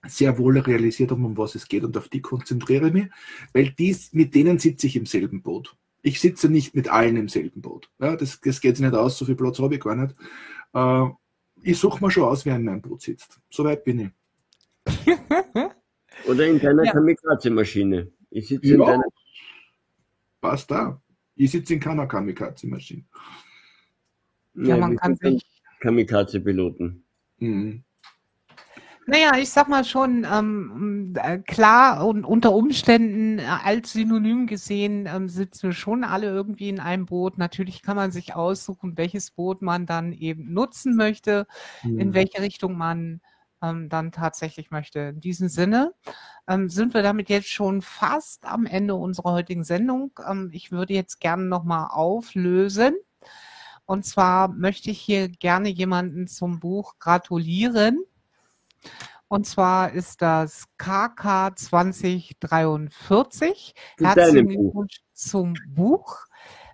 sehr 0.07 0.39
wohl 0.39 0.59
realisiert 0.59 1.11
haben, 1.11 1.25
um 1.25 1.37
was 1.37 1.55
es 1.55 1.67
geht 1.69 1.85
und 1.85 1.97
auf 1.97 2.09
die 2.09 2.21
konzentriere 2.23 2.89
ich 2.89 2.93
mich, 2.93 3.07
weil 3.53 3.71
dies, 3.71 4.13
mit 4.13 4.35
denen 4.35 4.59
sitze 4.59 4.87
ich 4.87 4.97
im 4.97 5.07
selben 5.07 5.43
Boot. 5.43 5.77
Ich 6.03 6.21
sitze 6.21 6.49
nicht 6.49 6.75
mit 6.75 6.89
allen 6.89 7.17
im 7.17 7.29
selben 7.29 7.61
Boot. 7.61 7.91
Ja, 7.99 8.15
das, 8.15 8.41
das 8.41 8.61
geht 8.61 8.77
sich 8.77 8.85
nicht 8.87 8.95
aus, 8.95 9.19
so 9.19 9.25
viel 9.25 9.35
Platz 9.35 9.59
habe 9.59 9.75
ich 9.75 9.81
gar 9.81 9.97
nicht. 9.97 10.15
Äh, 10.73 11.09
ich 11.63 11.79
suche 11.79 12.03
mir 12.05 12.11
schon 12.11 12.23
aus, 12.25 12.47
wer 12.47 12.55
in 12.57 12.65
meinem 12.65 12.81
Boot 12.81 13.03
sitzt. 13.03 13.41
Soweit 13.51 13.85
bin 13.85 13.99
ich. 14.01 14.11
Oder 16.27 16.47
in 16.47 16.61
deiner 16.61 16.85
Ja. 16.85 16.93
Kamikaze-Maschine. 16.93 18.11
Ich 18.31 18.49
sitze 18.49 18.75
in 18.75 18.81
Ja. 18.81 18.87
deiner. 18.87 19.05
Passt 20.41 20.71
da. 20.71 21.01
Ich 21.39 21.53
sitze 21.53 21.75
in 21.75 21.81
keiner 21.81 22.07
Kamikaze-Maschine. 22.07 23.05
Ja, 24.55 24.77
man 24.77 24.97
kann 24.97 25.15
sich 25.17 25.45
Kamikaze-Piloten. 25.81 27.05
Mhm. 27.39 27.85
Naja, 29.07 29.39
ich 29.39 29.49
sag 29.49 29.69
mal 29.69 29.85
schon, 29.85 30.27
ähm, 30.31 31.15
äh, 31.17 31.39
klar 31.39 32.07
und 32.07 32.25
unter 32.25 32.53
Umständen 32.53 33.39
äh, 33.39 33.45
als 33.65 33.93
Synonym 33.93 34.47
gesehen 34.47 35.09
ähm, 35.11 35.29
sitzen 35.31 35.69
wir 35.69 35.73
schon 35.73 36.05
alle 36.05 36.27
irgendwie 36.27 36.69
in 36.69 36.81
einem 36.81 37.07
Boot. 37.07 37.39
Natürlich 37.39 37.81
kann 37.81 37.97
man 37.97 38.11
sich 38.11 38.35
aussuchen, 38.35 38.99
welches 38.99 39.31
Boot 39.31 39.63
man 39.63 39.87
dann 39.87 40.13
eben 40.13 40.53
nutzen 40.53 40.95
möchte, 40.95 41.47
in 41.85 42.09
Mhm. 42.09 42.15
welche 42.15 42.43
Richtung 42.43 42.77
man 42.77 43.21
ähm, 43.63 43.89
dann 43.89 44.13
tatsächlich 44.13 44.71
möchte. 44.71 45.01
In 45.01 45.21
diesem 45.21 45.49
Sinne 45.49 45.95
ähm, 46.47 46.69
sind 46.69 46.95
wir 46.95 47.03
damit 47.03 47.29
jetzt 47.29 47.49
schon 47.49 47.83
fast 47.83 48.45
am 48.45 48.67
Ende 48.67 48.95
unserer 48.95 49.33
heutigen 49.33 49.65
Sendung. 49.65 50.13
Ähm, 50.27 50.51
ich 50.53 50.73
würde 50.73 50.95
jetzt 50.95 51.21
gerne 51.21 51.45
nochmal 51.45 51.89
auflösen. 51.91 52.95
Und 53.85 54.05
zwar 54.05 54.49
möchte 54.49 54.91
ich 54.91 55.01
hier 55.01 55.29
gerne 55.29 55.71
jemanden 55.71 56.27
zum 56.27 56.61
Buch 56.61 56.99
gratulieren. 56.99 58.03
Und 59.29 59.47
zwar 59.47 59.93
ist 59.93 60.23
das 60.23 60.65
KK 60.79 61.55
2043. 61.55 63.75
Zu 63.99 64.07
Herzlichen. 64.07 64.49
Glückwunsch 64.49 65.03
zum 65.13 65.55
Buch. 65.69 66.29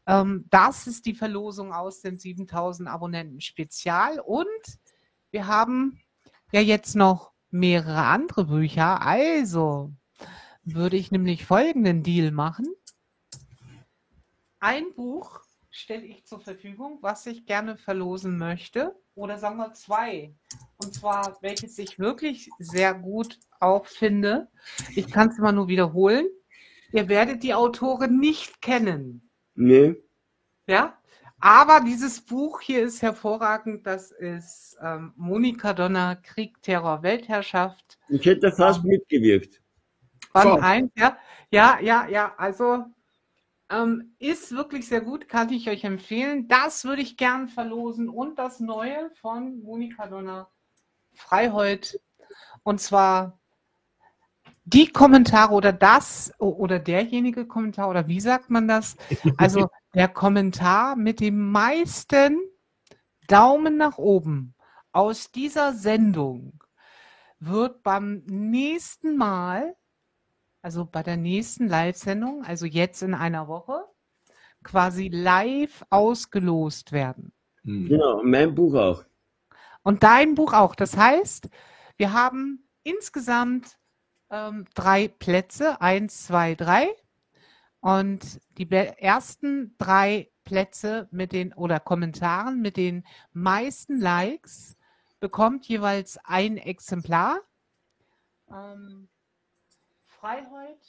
Ähm, 0.06 0.46
das 0.50 0.86
ist 0.86 1.06
die 1.06 1.14
Verlosung 1.14 1.72
aus 1.72 2.00
dem 2.00 2.18
7000 2.18 2.88
Abonnenten 2.88 3.40
Spezial. 3.40 4.20
Und 4.20 4.46
wir 5.30 5.46
haben 5.46 6.00
ja 6.54 6.60
jetzt 6.60 6.94
noch 6.94 7.32
mehrere 7.50 8.04
andere 8.04 8.44
Bücher. 8.44 9.02
Also 9.02 9.92
würde 10.62 10.96
ich 10.96 11.10
nämlich 11.10 11.44
folgenden 11.44 12.04
Deal 12.04 12.30
machen. 12.30 12.66
Ein 14.60 14.84
Buch 14.94 15.40
stelle 15.70 16.04
ich 16.04 16.24
zur 16.24 16.38
Verfügung, 16.38 16.98
was 17.00 17.26
ich 17.26 17.44
gerne 17.44 17.76
verlosen 17.76 18.38
möchte. 18.38 18.94
Oder 19.16 19.36
sagen 19.36 19.56
wir 19.56 19.72
zwei. 19.72 20.32
Und 20.76 20.94
zwar, 20.94 21.36
welches 21.40 21.76
ich 21.78 21.98
wirklich 21.98 22.48
sehr 22.60 22.94
gut 22.94 23.40
auch 23.58 23.86
finde. 23.86 24.48
Ich 24.94 25.10
kann 25.10 25.30
es 25.30 25.38
immer 25.38 25.52
nur 25.52 25.66
wiederholen. 25.66 26.26
Ihr 26.92 27.08
werdet 27.08 27.42
die 27.42 27.54
Autorin 27.54 28.20
nicht 28.20 28.62
kennen. 28.62 29.28
Nee. 29.56 29.96
Ja, 30.68 30.96
aber 31.44 31.80
dieses 31.80 32.22
Buch 32.22 32.62
hier 32.62 32.82
ist 32.84 33.02
hervorragend. 33.02 33.86
Das 33.86 34.12
ist 34.12 34.78
ähm, 34.80 35.12
Monika 35.14 35.74
Donner, 35.74 36.16
Krieg, 36.16 36.62
Terror, 36.62 37.02
Weltherrschaft. 37.02 37.98
Ich 38.08 38.24
hätte 38.24 38.50
fast 38.50 38.82
mitgewirkt. 38.82 39.60
Band 40.32 40.48
Fast. 40.48 40.62
1, 40.62 40.92
ja. 40.96 41.18
Ja, 41.50 41.78
ja, 41.82 42.08
ja. 42.08 42.32
Also 42.38 42.86
ähm, 43.68 44.14
ist 44.18 44.52
wirklich 44.52 44.88
sehr 44.88 45.02
gut, 45.02 45.28
kann 45.28 45.52
ich 45.52 45.68
euch 45.68 45.84
empfehlen. 45.84 46.48
Das 46.48 46.86
würde 46.86 47.02
ich 47.02 47.18
gern 47.18 47.50
verlosen. 47.50 48.08
Und 48.08 48.38
das 48.38 48.60
Neue 48.60 49.10
von 49.20 49.62
Monika 49.62 50.06
Donner, 50.06 50.48
Freiheit. 51.12 52.00
Und 52.62 52.80
zwar 52.80 53.38
die 54.64 54.88
Kommentare 54.88 55.52
oder 55.52 55.74
das 55.74 56.32
oder 56.38 56.78
derjenige 56.78 57.46
Kommentar 57.46 57.90
oder 57.90 58.08
wie 58.08 58.20
sagt 58.20 58.48
man 58.48 58.66
das? 58.66 58.96
Also 59.36 59.68
der 59.94 60.08
Kommentar 60.08 60.96
mit 60.96 61.20
dem 61.20 61.50
meisten 61.50 62.38
Daumen 63.28 63.76
nach 63.76 63.98
oben 63.98 64.54
aus 64.92 65.30
dieser 65.30 65.72
Sendung 65.72 66.62
wird 67.38 67.82
beim 67.82 68.22
nächsten 68.26 69.16
Mal, 69.16 69.76
also 70.62 70.84
bei 70.84 71.02
der 71.02 71.16
nächsten 71.16 71.68
Live-Sendung, 71.68 72.44
also 72.44 72.64
jetzt 72.66 73.02
in 73.02 73.14
einer 73.14 73.48
Woche, 73.48 73.84
quasi 74.62 75.08
live 75.08 75.84
ausgelost 75.90 76.92
werden. 76.92 77.32
Mhm. 77.64 77.88
Genau, 77.88 78.22
mein 78.22 78.54
Buch 78.54 78.74
auch. 78.74 79.04
Und 79.82 80.02
dein 80.02 80.34
Buch 80.34 80.54
auch. 80.54 80.74
Das 80.74 80.96
heißt, 80.96 81.48
wir 81.96 82.12
haben 82.12 82.68
insgesamt 82.82 83.76
ähm, 84.30 84.64
drei 84.74 85.08
Plätze, 85.08 85.80
eins, 85.80 86.26
zwei, 86.26 86.54
drei. 86.54 86.88
Und 87.84 88.40
die 88.56 88.70
ersten 88.72 89.76
drei 89.76 90.30
Plätze 90.44 91.06
mit 91.10 91.32
den 91.32 91.52
oder 91.52 91.80
Kommentaren 91.80 92.62
mit 92.62 92.78
den 92.78 93.04
meisten 93.34 94.00
Likes 94.00 94.78
bekommt 95.20 95.68
jeweils 95.68 96.18
ein 96.24 96.56
Exemplar. 96.56 97.40
Ähm, 98.50 99.10
Freiheit, 100.06 100.80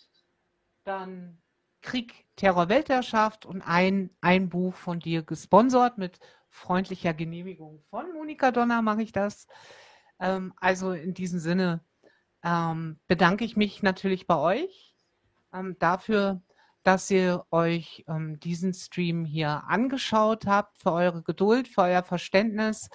dann 0.86 1.38
Krieg, 1.82 2.28
Terror, 2.38 2.70
Weltherrschaft 2.70 3.46
und 3.46 3.62
ein, 3.62 4.10
ein 4.22 4.48
Buch 4.48 4.74
von 4.74 5.02
dir 5.02 5.22
gesponsert 5.22 5.98
mit 5.98 6.22
freundlicher 6.48 7.14
Genehmigung 7.14 7.82
von 7.90 8.14
Monika 8.14 8.52
Donner 8.52 8.82
mache 8.82 9.02
ich 9.02 9.12
das. 9.12 9.48
Ähm, 10.22 10.54
also 10.62 10.94
in 10.94 11.14
diesem 11.14 11.40
Sinne 11.40 11.84
ähm, 12.42 13.02
bedanke 13.08 13.44
ich 13.44 13.58
mich 13.58 13.84
natürlich 13.84 14.28
bei 14.28 14.38
euch 14.38 14.96
ähm, 15.52 15.76
dafür, 15.78 16.42
dass 16.86 17.10
ihr 17.10 17.46
euch 17.50 18.06
ähm, 18.08 18.40
diesen 18.40 18.72
Stream 18.74 19.26
hier 19.26 19.64
angeschaut 19.68 20.46
habt, 20.46 20.78
für 20.78 20.92
eure 20.92 21.24
Geduld, 21.24 21.68
für 21.68 21.82
euer 21.82 22.04
Verständnis 22.04 22.90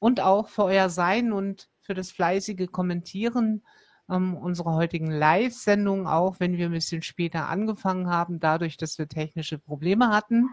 und 0.00 0.20
auch 0.20 0.48
für 0.48 0.64
euer 0.64 0.88
Sein 0.88 1.32
und 1.32 1.68
für 1.80 1.94
das 1.94 2.10
fleißige 2.10 2.66
Kommentieren 2.72 3.62
ähm, 4.10 4.36
unserer 4.36 4.74
heutigen 4.74 5.12
Live-Sendung, 5.12 6.08
auch 6.08 6.40
wenn 6.40 6.56
wir 6.56 6.66
ein 6.66 6.72
bisschen 6.72 7.02
später 7.02 7.48
angefangen 7.48 8.10
haben, 8.10 8.40
dadurch, 8.40 8.78
dass 8.78 8.98
wir 8.98 9.06
technische 9.06 9.58
Probleme 9.58 10.08
hatten. 10.08 10.50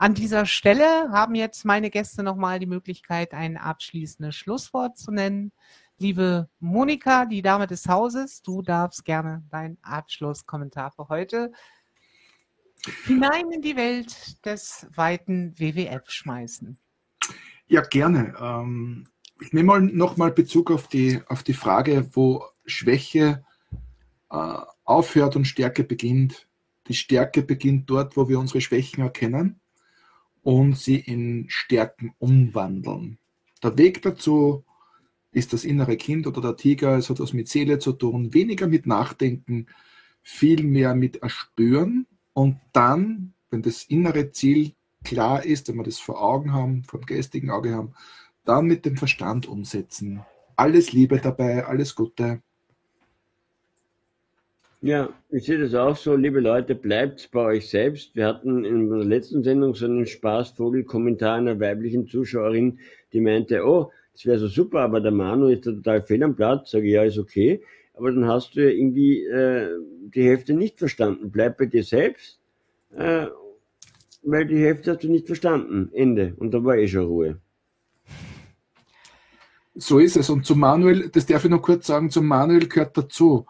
An 0.00 0.14
dieser 0.14 0.46
Stelle 0.46 1.10
haben 1.12 1.36
jetzt 1.36 1.64
meine 1.64 1.90
Gäste 1.90 2.24
nochmal 2.24 2.58
die 2.58 2.66
Möglichkeit, 2.66 3.34
ein 3.34 3.56
abschließendes 3.56 4.34
Schlusswort 4.34 4.98
zu 4.98 5.12
nennen. 5.12 5.52
Liebe 5.98 6.48
Monika, 6.58 7.24
die 7.24 7.42
Dame 7.42 7.68
des 7.68 7.86
Hauses, 7.86 8.42
du 8.42 8.62
darfst 8.62 9.04
gerne 9.04 9.44
deinen 9.50 9.78
Abschlusskommentar 9.82 10.90
für 10.90 11.08
heute 11.08 11.52
hinein 13.06 13.50
in 13.52 13.62
die 13.62 13.76
Welt 13.76 14.44
des 14.44 14.86
weiten 14.94 15.58
WWF 15.58 16.10
schmeißen. 16.10 16.78
Ja, 17.66 17.82
gerne. 17.82 18.34
Ähm, 18.40 19.06
ich 19.40 19.52
nehme 19.52 19.66
mal 19.66 19.80
nochmal 19.80 20.32
Bezug 20.32 20.70
auf 20.70 20.88
die, 20.88 21.20
auf 21.28 21.42
die 21.42 21.54
Frage, 21.54 22.08
wo 22.12 22.44
Schwäche 22.66 23.44
äh, 24.30 24.58
aufhört 24.84 25.36
und 25.36 25.46
Stärke 25.46 25.84
beginnt. 25.84 26.48
Die 26.88 26.94
Stärke 26.94 27.42
beginnt 27.42 27.88
dort, 27.88 28.16
wo 28.16 28.28
wir 28.28 28.38
unsere 28.38 28.60
Schwächen 28.60 29.02
erkennen 29.02 29.60
und 30.42 30.76
sie 30.76 30.96
in 30.96 31.46
Stärken 31.48 32.14
umwandeln. 32.18 33.18
Der 33.62 33.76
Weg 33.78 34.02
dazu 34.02 34.64
ist 35.32 35.52
das 35.52 35.64
innere 35.64 35.96
Kind 35.96 36.26
oder 36.26 36.40
der 36.40 36.56
Tiger, 36.56 36.96
es 36.96 37.08
hat 37.08 37.20
was 37.20 37.32
mit 37.32 37.48
Seele 37.48 37.78
zu 37.78 37.92
tun, 37.92 38.34
weniger 38.34 38.66
mit 38.66 38.86
Nachdenken, 38.86 39.66
viel 40.22 40.64
mehr 40.64 40.94
mit 40.94 41.22
Erspüren 41.22 42.06
und 42.32 42.56
dann, 42.72 43.34
wenn 43.50 43.62
das 43.62 43.84
innere 43.84 44.30
Ziel 44.32 44.72
klar 45.04 45.44
ist, 45.44 45.68
wenn 45.68 45.76
wir 45.76 45.84
das 45.84 45.98
vor 45.98 46.22
Augen 46.22 46.52
haben, 46.52 46.84
vom 46.84 47.02
geistigen 47.02 47.50
Auge 47.50 47.74
haben, 47.74 47.94
dann 48.44 48.66
mit 48.66 48.84
dem 48.84 48.96
Verstand 48.96 49.46
umsetzen. 49.46 50.20
Alles 50.56 50.92
Liebe 50.92 51.18
dabei, 51.18 51.64
alles 51.64 51.94
Gute. 51.94 52.42
Ja, 54.82 55.10
ich 55.28 55.44
sehe 55.44 55.58
das 55.58 55.74
auch 55.74 55.94
so, 55.94 56.16
liebe 56.16 56.40
Leute, 56.40 56.74
bleibt 56.74 57.30
bei 57.32 57.40
euch 57.40 57.68
selbst. 57.68 58.16
Wir 58.16 58.26
hatten 58.26 58.64
in 58.64 58.88
der 58.88 59.04
letzten 59.04 59.42
Sendung 59.42 59.74
so 59.74 59.84
einen 59.84 60.06
Spaßvogel-Kommentar 60.06 61.36
einer 61.36 61.60
weiblichen 61.60 62.06
Zuschauerin, 62.06 62.78
die 63.12 63.20
meinte, 63.20 63.66
oh, 63.66 63.90
das 64.14 64.24
wäre 64.24 64.38
so 64.38 64.48
super, 64.48 64.80
aber 64.80 65.00
der 65.00 65.12
Manu 65.12 65.48
ist 65.48 65.64
total 65.64 66.02
fehl 66.02 66.22
am 66.22 66.34
Platz. 66.34 66.70
Sage 66.70 66.86
ich, 66.86 66.92
ja, 66.92 67.04
ist 67.04 67.18
okay. 67.18 67.62
Aber 68.00 68.12
dann 68.12 68.26
hast 68.26 68.56
du 68.56 68.60
irgendwie 68.62 69.26
äh, 69.26 69.68
die 70.14 70.22
Hälfte 70.22 70.54
nicht 70.54 70.78
verstanden. 70.78 71.30
Bleib 71.30 71.58
bei 71.58 71.66
dir 71.66 71.84
selbst, 71.84 72.40
äh, 72.96 73.26
weil 74.22 74.46
die 74.46 74.56
Hälfte 74.56 74.92
hast 74.92 75.04
du 75.04 75.10
nicht 75.10 75.26
verstanden. 75.26 75.90
Ende. 75.92 76.32
Und 76.38 76.52
da 76.54 76.64
war 76.64 76.78
eh 76.78 76.88
schon 76.88 77.04
Ruhe. 77.04 77.40
So 79.74 79.98
ist 79.98 80.16
es. 80.16 80.30
Und 80.30 80.46
zu 80.46 80.56
Manuel, 80.56 81.10
das 81.10 81.26
darf 81.26 81.44
ich 81.44 81.50
noch 81.50 81.60
kurz 81.60 81.88
sagen, 81.88 82.08
zu 82.08 82.22
Manuel 82.22 82.68
gehört 82.68 82.96
dazu 82.96 83.44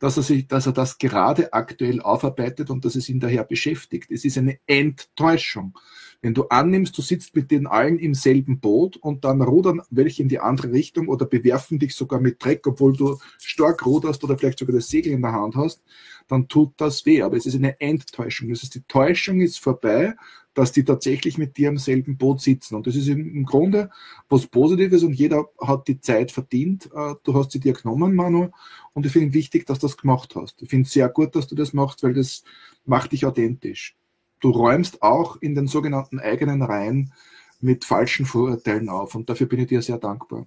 dass 0.00 0.16
er 0.16 0.24
sich, 0.24 0.48
dass 0.48 0.66
er 0.66 0.72
das 0.72 0.98
gerade 0.98 1.52
aktuell 1.52 2.00
aufarbeitet 2.00 2.70
und 2.70 2.84
dass 2.84 2.96
es 2.96 3.08
ihn 3.08 3.20
daher 3.20 3.44
beschäftigt. 3.44 4.10
Es 4.10 4.24
ist 4.24 4.38
eine 4.38 4.58
Enttäuschung. 4.66 5.78
Wenn 6.22 6.34
du 6.34 6.44
annimmst, 6.48 6.96
du 6.98 7.02
sitzt 7.02 7.34
mit 7.34 7.50
den 7.50 7.66
allen 7.66 7.98
im 7.98 8.14
selben 8.14 8.60
Boot 8.60 8.96
und 8.96 9.24
dann 9.24 9.40
rudern 9.40 9.80
welche 9.90 10.22
in 10.22 10.28
die 10.28 10.38
andere 10.38 10.72
Richtung 10.72 11.08
oder 11.08 11.24
bewerfen 11.24 11.78
dich 11.78 11.94
sogar 11.94 12.20
mit 12.20 12.44
Dreck, 12.44 12.66
obwohl 12.66 12.94
du 12.96 13.18
stark 13.38 13.86
ruderst 13.86 14.24
oder 14.24 14.36
vielleicht 14.36 14.58
sogar 14.58 14.74
das 14.74 14.88
Segel 14.88 15.12
in 15.12 15.22
der 15.22 15.32
Hand 15.32 15.54
hast, 15.54 15.82
dann 16.28 16.48
tut 16.48 16.72
das 16.78 17.06
weh. 17.06 17.22
Aber 17.22 17.36
es 17.36 17.46
ist 17.46 17.54
eine 17.54 17.80
Enttäuschung. 17.80 18.50
Das 18.50 18.62
heißt, 18.62 18.74
die 18.74 18.82
Täuschung 18.82 19.40
ist 19.40 19.60
vorbei, 19.60 20.14
dass 20.54 20.72
die 20.72 20.84
tatsächlich 20.84 21.38
mit 21.38 21.56
dir 21.56 21.68
im 21.68 21.78
selben 21.78 22.16
Boot 22.16 22.40
sitzen. 22.40 22.74
Und 22.74 22.86
das 22.86 22.96
ist 22.96 23.08
im 23.08 23.44
Grunde 23.44 23.90
was 24.28 24.46
Positives 24.46 25.02
und 25.02 25.12
jeder 25.12 25.48
hat 25.60 25.88
die 25.88 26.00
Zeit 26.00 26.32
verdient. 26.32 26.90
Äh, 26.94 27.14
du 27.22 27.34
hast 27.34 27.52
sie 27.52 27.60
dir 27.60 27.72
genommen, 27.72 28.14
Manu, 28.14 28.50
und 28.92 29.06
ich 29.06 29.12
finde 29.12 29.34
wichtig, 29.34 29.66
dass 29.66 29.78
du 29.78 29.86
das 29.86 29.96
gemacht 29.96 30.34
hast. 30.34 30.60
Ich 30.62 30.70
finde 30.70 30.86
es 30.86 30.92
sehr 30.92 31.08
gut, 31.08 31.36
dass 31.36 31.46
du 31.46 31.54
das 31.54 31.72
machst, 31.72 32.02
weil 32.02 32.14
das 32.14 32.42
macht 32.84 33.12
dich 33.12 33.24
authentisch 33.24 33.96
du 34.40 34.50
räumst 34.50 35.02
auch 35.02 35.36
in 35.36 35.54
den 35.54 35.66
sogenannten 35.66 36.18
eigenen 36.18 36.62
Reihen 36.62 37.12
mit 37.60 37.84
falschen 37.84 38.26
Vorurteilen 38.26 38.88
auf. 38.88 39.14
Und 39.14 39.28
dafür 39.28 39.46
bin 39.46 39.60
ich 39.60 39.68
dir 39.68 39.82
sehr 39.82 39.98
dankbar. 39.98 40.46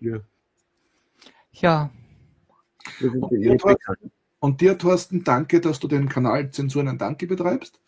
Ja. 0.00 0.20
Ja. 1.52 1.90
Und 3.02 3.30
dir, 3.30 3.56
Thorsten, 3.58 4.10
und 4.40 4.60
dir, 4.60 4.78
Thorsten, 4.78 5.24
danke, 5.24 5.60
dass 5.60 5.78
du 5.78 5.88
den 5.88 6.08
Kanal 6.08 6.50
Zensuren 6.50 6.88
ein 6.88 6.98
Danke 6.98 7.26
betreibst. 7.26 7.80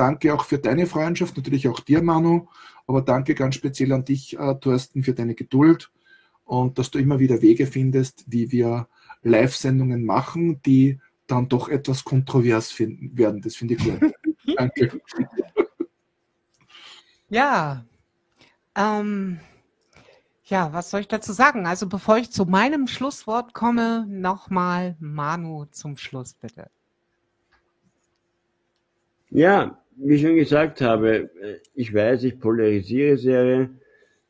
Danke 0.00 0.32
auch 0.32 0.46
für 0.46 0.56
deine 0.56 0.86
Freundschaft, 0.86 1.36
natürlich 1.36 1.68
auch 1.68 1.78
dir, 1.78 2.02
Manu. 2.02 2.48
Aber 2.86 3.02
danke 3.02 3.34
ganz 3.34 3.56
speziell 3.56 3.92
an 3.92 4.02
dich, 4.02 4.34
äh, 4.38 4.54
Thorsten, 4.54 5.02
für 5.02 5.12
deine 5.12 5.34
Geduld 5.34 5.90
und 6.44 6.78
dass 6.78 6.90
du 6.90 6.98
immer 6.98 7.18
wieder 7.18 7.42
Wege 7.42 7.66
findest, 7.66 8.24
wie 8.26 8.50
wir 8.50 8.88
Live-Sendungen 9.24 10.06
machen, 10.06 10.62
die 10.62 10.98
dann 11.26 11.50
doch 11.50 11.68
etwas 11.68 12.02
kontrovers 12.02 12.72
finden 12.72 13.18
werden. 13.18 13.42
Das 13.42 13.56
finde 13.56 13.74
ich 13.74 13.84
gut. 13.84 14.00
Danke. 14.56 15.02
Ja, 17.28 17.84
ähm, 18.74 19.38
ja, 20.44 20.72
was 20.72 20.88
soll 20.88 21.00
ich 21.00 21.08
dazu 21.08 21.34
sagen? 21.34 21.66
Also 21.66 21.90
bevor 21.90 22.16
ich 22.16 22.32
zu 22.32 22.46
meinem 22.46 22.86
Schlusswort 22.86 23.52
komme, 23.52 24.06
nochmal 24.08 24.96
Manu 24.98 25.66
zum 25.66 25.98
Schluss, 25.98 26.32
bitte. 26.32 26.70
Ja, 29.30 29.78
wie 29.96 30.14
ich 30.14 30.22
schon 30.22 30.36
gesagt 30.36 30.80
habe, 30.80 31.30
ich 31.74 31.94
weiß, 31.94 32.24
ich 32.24 32.40
polarisiere 32.40 33.16
sehr 33.16 33.70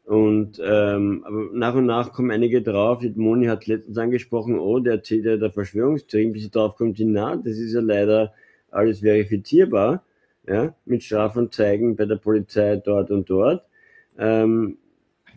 und 0.04 0.60
ähm, 0.64 1.22
aber 1.24 1.48
nach 1.52 1.74
und 1.76 1.86
nach 1.86 2.12
kommen 2.12 2.32
einige 2.32 2.62
drauf. 2.62 2.98
Die 2.98 3.12
Moni 3.14 3.46
hat 3.46 3.66
letztens 3.68 3.96
angesprochen, 3.96 4.58
oh, 4.58 4.80
der 4.80 4.94
erzählt 4.94 5.24
ja 5.24 5.36
der 5.36 5.52
Verschwörungstheorie, 5.52 6.32
bis 6.32 6.42
sie 6.42 6.50
drauf 6.50 6.74
kommt, 6.74 6.98
na, 6.98 7.36
das 7.36 7.58
ist 7.58 7.74
ja 7.74 7.80
leider 7.80 8.34
alles 8.70 9.00
verifizierbar 9.00 10.04
ja, 10.48 10.74
mit 10.84 11.04
Strafanzeigen 11.04 11.96
bei 11.96 12.06
der 12.06 12.16
Polizei 12.16 12.76
dort 12.76 13.10
und 13.10 13.30
dort. 13.30 13.64
Ähm, 14.18 14.78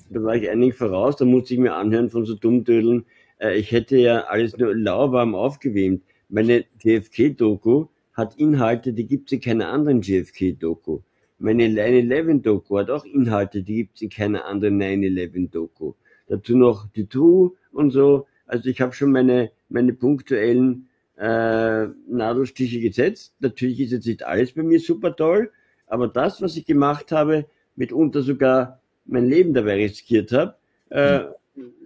da 0.10 0.24
war 0.24 0.36
ich 0.36 0.50
einigen 0.50 0.74
voraus, 0.74 1.18
da 1.18 1.26
musste 1.26 1.54
ich 1.54 1.60
mir 1.60 1.76
anhören 1.76 2.10
von 2.10 2.26
so 2.26 2.34
Dummdödeln, 2.34 3.06
äh, 3.40 3.56
ich 3.56 3.72
hätte 3.72 3.98
ja 3.98 4.22
alles 4.22 4.58
nur 4.58 4.76
lauwarm 4.76 5.36
aufgewärmt. 5.36 6.02
Meine 6.30 6.66
GFK-Doku 6.80 7.88
hat 8.14 8.36
Inhalte, 8.38 8.94
die 8.94 9.08
gibt 9.08 9.30
es 9.30 9.34
in 9.34 9.42
keiner 9.42 9.70
anderen 9.70 10.02
GFK-Doku. 10.02 11.02
Meine 11.40 11.66
9-11-Doku 11.66 12.78
hat 12.78 12.90
auch 12.90 13.06
Inhalte, 13.06 13.64
die 13.64 13.76
gibt 13.76 13.96
es 13.96 14.02
in 14.04 14.10
keiner 14.10 14.46
anderen 14.46 14.82
9-11-Doku. 14.82 15.94
Dazu 16.28 16.56
noch 16.56 16.88
die 16.88 17.08
True 17.08 17.52
und 17.72 17.92
so. 17.92 18.28
Also 18.46 18.70
ich 18.70 18.80
habe 18.82 18.94
schon 18.94 19.12
meine, 19.12 19.52
meine 19.70 19.94
punktuellen 19.94 20.88
äh, 21.18 21.88
Nadelstiche 22.08 22.80
gesetzt. 22.80 23.36
Natürlich 23.40 23.80
ist 23.80 23.92
jetzt 23.92 24.08
nicht 24.08 24.24
alles 24.24 24.54
bei 24.54 24.64
mir 24.64 24.80
super 24.80 25.16
toll, 25.16 25.52
aber 25.88 26.08
das, 26.08 26.42
was 26.42 26.56
ich 26.56 26.66
gemacht 26.66 27.12
habe, 27.12 27.46
mitunter 27.76 28.22
sogar 28.22 28.80
mein 29.06 29.26
Leben 29.26 29.54
dabei 29.54 29.76
riskiert 29.76 30.32
habe, 30.32 30.56
äh, 30.90 31.22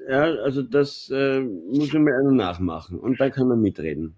ja, 0.09 0.21
also 0.21 0.61
das 0.61 1.09
äh, 1.13 1.39
muss 1.41 1.91
man 1.93 2.03
mal 2.03 2.13
einer 2.13 2.31
nachmachen 2.31 2.99
und 2.99 3.19
dann 3.19 3.31
kann 3.31 3.47
man 3.47 3.61
mitreden. 3.61 4.15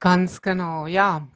Ganz 0.00 0.42
genau, 0.42 0.86
ja. 0.86 1.26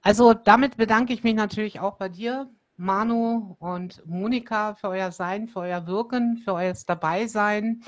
Also 0.00 0.32
damit 0.32 0.76
bedanke 0.76 1.12
ich 1.12 1.24
mich 1.24 1.34
natürlich 1.34 1.80
auch 1.80 1.96
bei 1.96 2.08
dir, 2.08 2.48
Manu 2.76 3.56
und 3.58 4.06
Monika, 4.06 4.74
für 4.74 4.88
euer 4.88 5.12
Sein, 5.12 5.48
für 5.48 5.60
euer 5.60 5.86
Wirken, 5.86 6.38
für 6.38 6.54
euer 6.54 6.74
Dabeisein. 6.86 7.82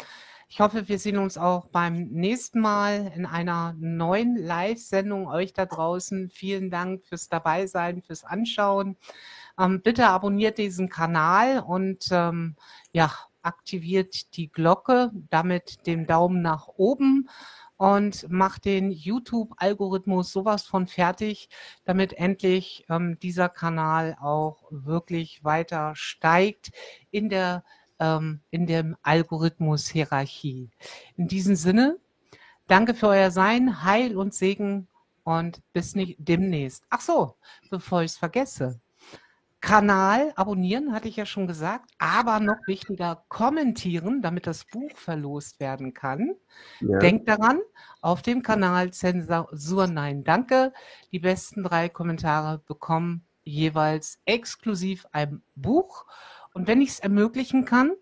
Ich 0.48 0.60
hoffe, 0.60 0.88
wir 0.88 0.98
sehen 0.98 1.16
uns 1.16 1.38
auch 1.38 1.66
beim 1.66 2.08
nächsten 2.08 2.60
Mal 2.60 3.12
in 3.14 3.24
einer 3.24 3.74
neuen 3.78 4.36
Live-Sendung. 4.36 5.28
Euch 5.28 5.52
da 5.52 5.64
draußen 5.64 6.28
vielen 6.28 6.70
Dank 6.70 7.04
fürs 7.06 7.28
Dabeisein, 7.28 8.02
fürs 8.02 8.24
Anschauen. 8.24 8.96
Ähm, 9.58 9.80
bitte 9.80 10.08
abonniert 10.08 10.58
diesen 10.58 10.88
Kanal 10.88 11.60
und 11.60 12.08
ähm, 12.10 12.56
ja, 12.92 13.10
aktiviert 13.42 14.36
die 14.36 14.48
Glocke, 14.50 15.12
damit 15.30 15.86
den 15.86 16.06
Daumen 16.06 16.42
nach 16.42 16.68
oben 16.68 17.28
und 17.80 18.30
macht 18.30 18.66
den 18.66 18.90
YouTube-Algorithmus 18.90 20.30
sowas 20.30 20.64
von 20.64 20.86
fertig, 20.86 21.48
damit 21.86 22.12
endlich 22.12 22.84
ähm, 22.90 23.18
dieser 23.20 23.48
Kanal 23.48 24.18
auch 24.20 24.64
wirklich 24.68 25.42
weiter 25.44 25.94
steigt 25.94 26.72
in 27.10 27.30
der 27.30 27.64
ähm, 27.98 28.40
in 28.50 28.66
der 28.66 28.98
Algorithmus-Hierarchie. 29.02 30.68
In 31.16 31.26
diesem 31.26 31.56
Sinne, 31.56 31.96
danke 32.66 32.92
für 32.92 33.08
euer 33.08 33.30
Sein, 33.30 33.82
Heil 33.82 34.14
und 34.14 34.34
Segen 34.34 34.86
und 35.24 35.62
bis 35.72 35.94
nicht 35.94 36.16
demnächst. 36.18 36.84
Ach 36.90 37.00
so, 37.00 37.36
bevor 37.70 38.02
ich 38.02 38.10
es 38.10 38.18
vergesse. 38.18 38.78
Kanal 39.60 40.32
abonnieren, 40.36 40.92
hatte 40.92 41.08
ich 41.08 41.16
ja 41.16 41.26
schon 41.26 41.46
gesagt, 41.46 41.90
aber 41.98 42.40
noch 42.40 42.66
wichtiger, 42.66 43.24
kommentieren, 43.28 44.22
damit 44.22 44.46
das 44.46 44.64
Buch 44.64 44.96
verlost 44.96 45.60
werden 45.60 45.92
kann. 45.92 46.34
Ja. 46.80 46.98
Denkt 46.98 47.28
daran, 47.28 47.60
auf 48.00 48.22
dem 48.22 48.42
Kanal 48.42 48.92
Zensur 48.92 49.86
Nein 49.86 50.24
Danke, 50.24 50.72
die 51.12 51.18
besten 51.18 51.62
drei 51.62 51.88
Kommentare 51.88 52.58
bekommen 52.66 53.26
jeweils 53.44 54.20
exklusiv 54.24 55.06
ein 55.12 55.42
Buch 55.54 56.06
und 56.54 56.66
wenn 56.66 56.80
ich 56.80 56.90
es 56.90 57.00
ermöglichen 57.00 57.64
kann, 57.64 57.92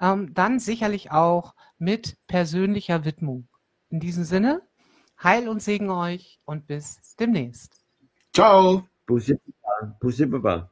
ähm, 0.00 0.32
dann 0.34 0.58
sicherlich 0.58 1.10
auch 1.10 1.54
mit 1.78 2.16
persönlicher 2.26 3.04
Widmung. 3.04 3.48
In 3.90 4.00
diesem 4.00 4.24
Sinne, 4.24 4.62
Heil 5.22 5.48
und 5.48 5.62
Segen 5.62 5.90
euch 5.90 6.40
und 6.44 6.66
bis 6.66 7.16
demnächst. 7.16 7.80
Ciao. 8.34 8.86
Bussi 9.06 9.34
Baba. 9.34 9.96
Bussi 10.00 10.26
Baba. 10.26 10.70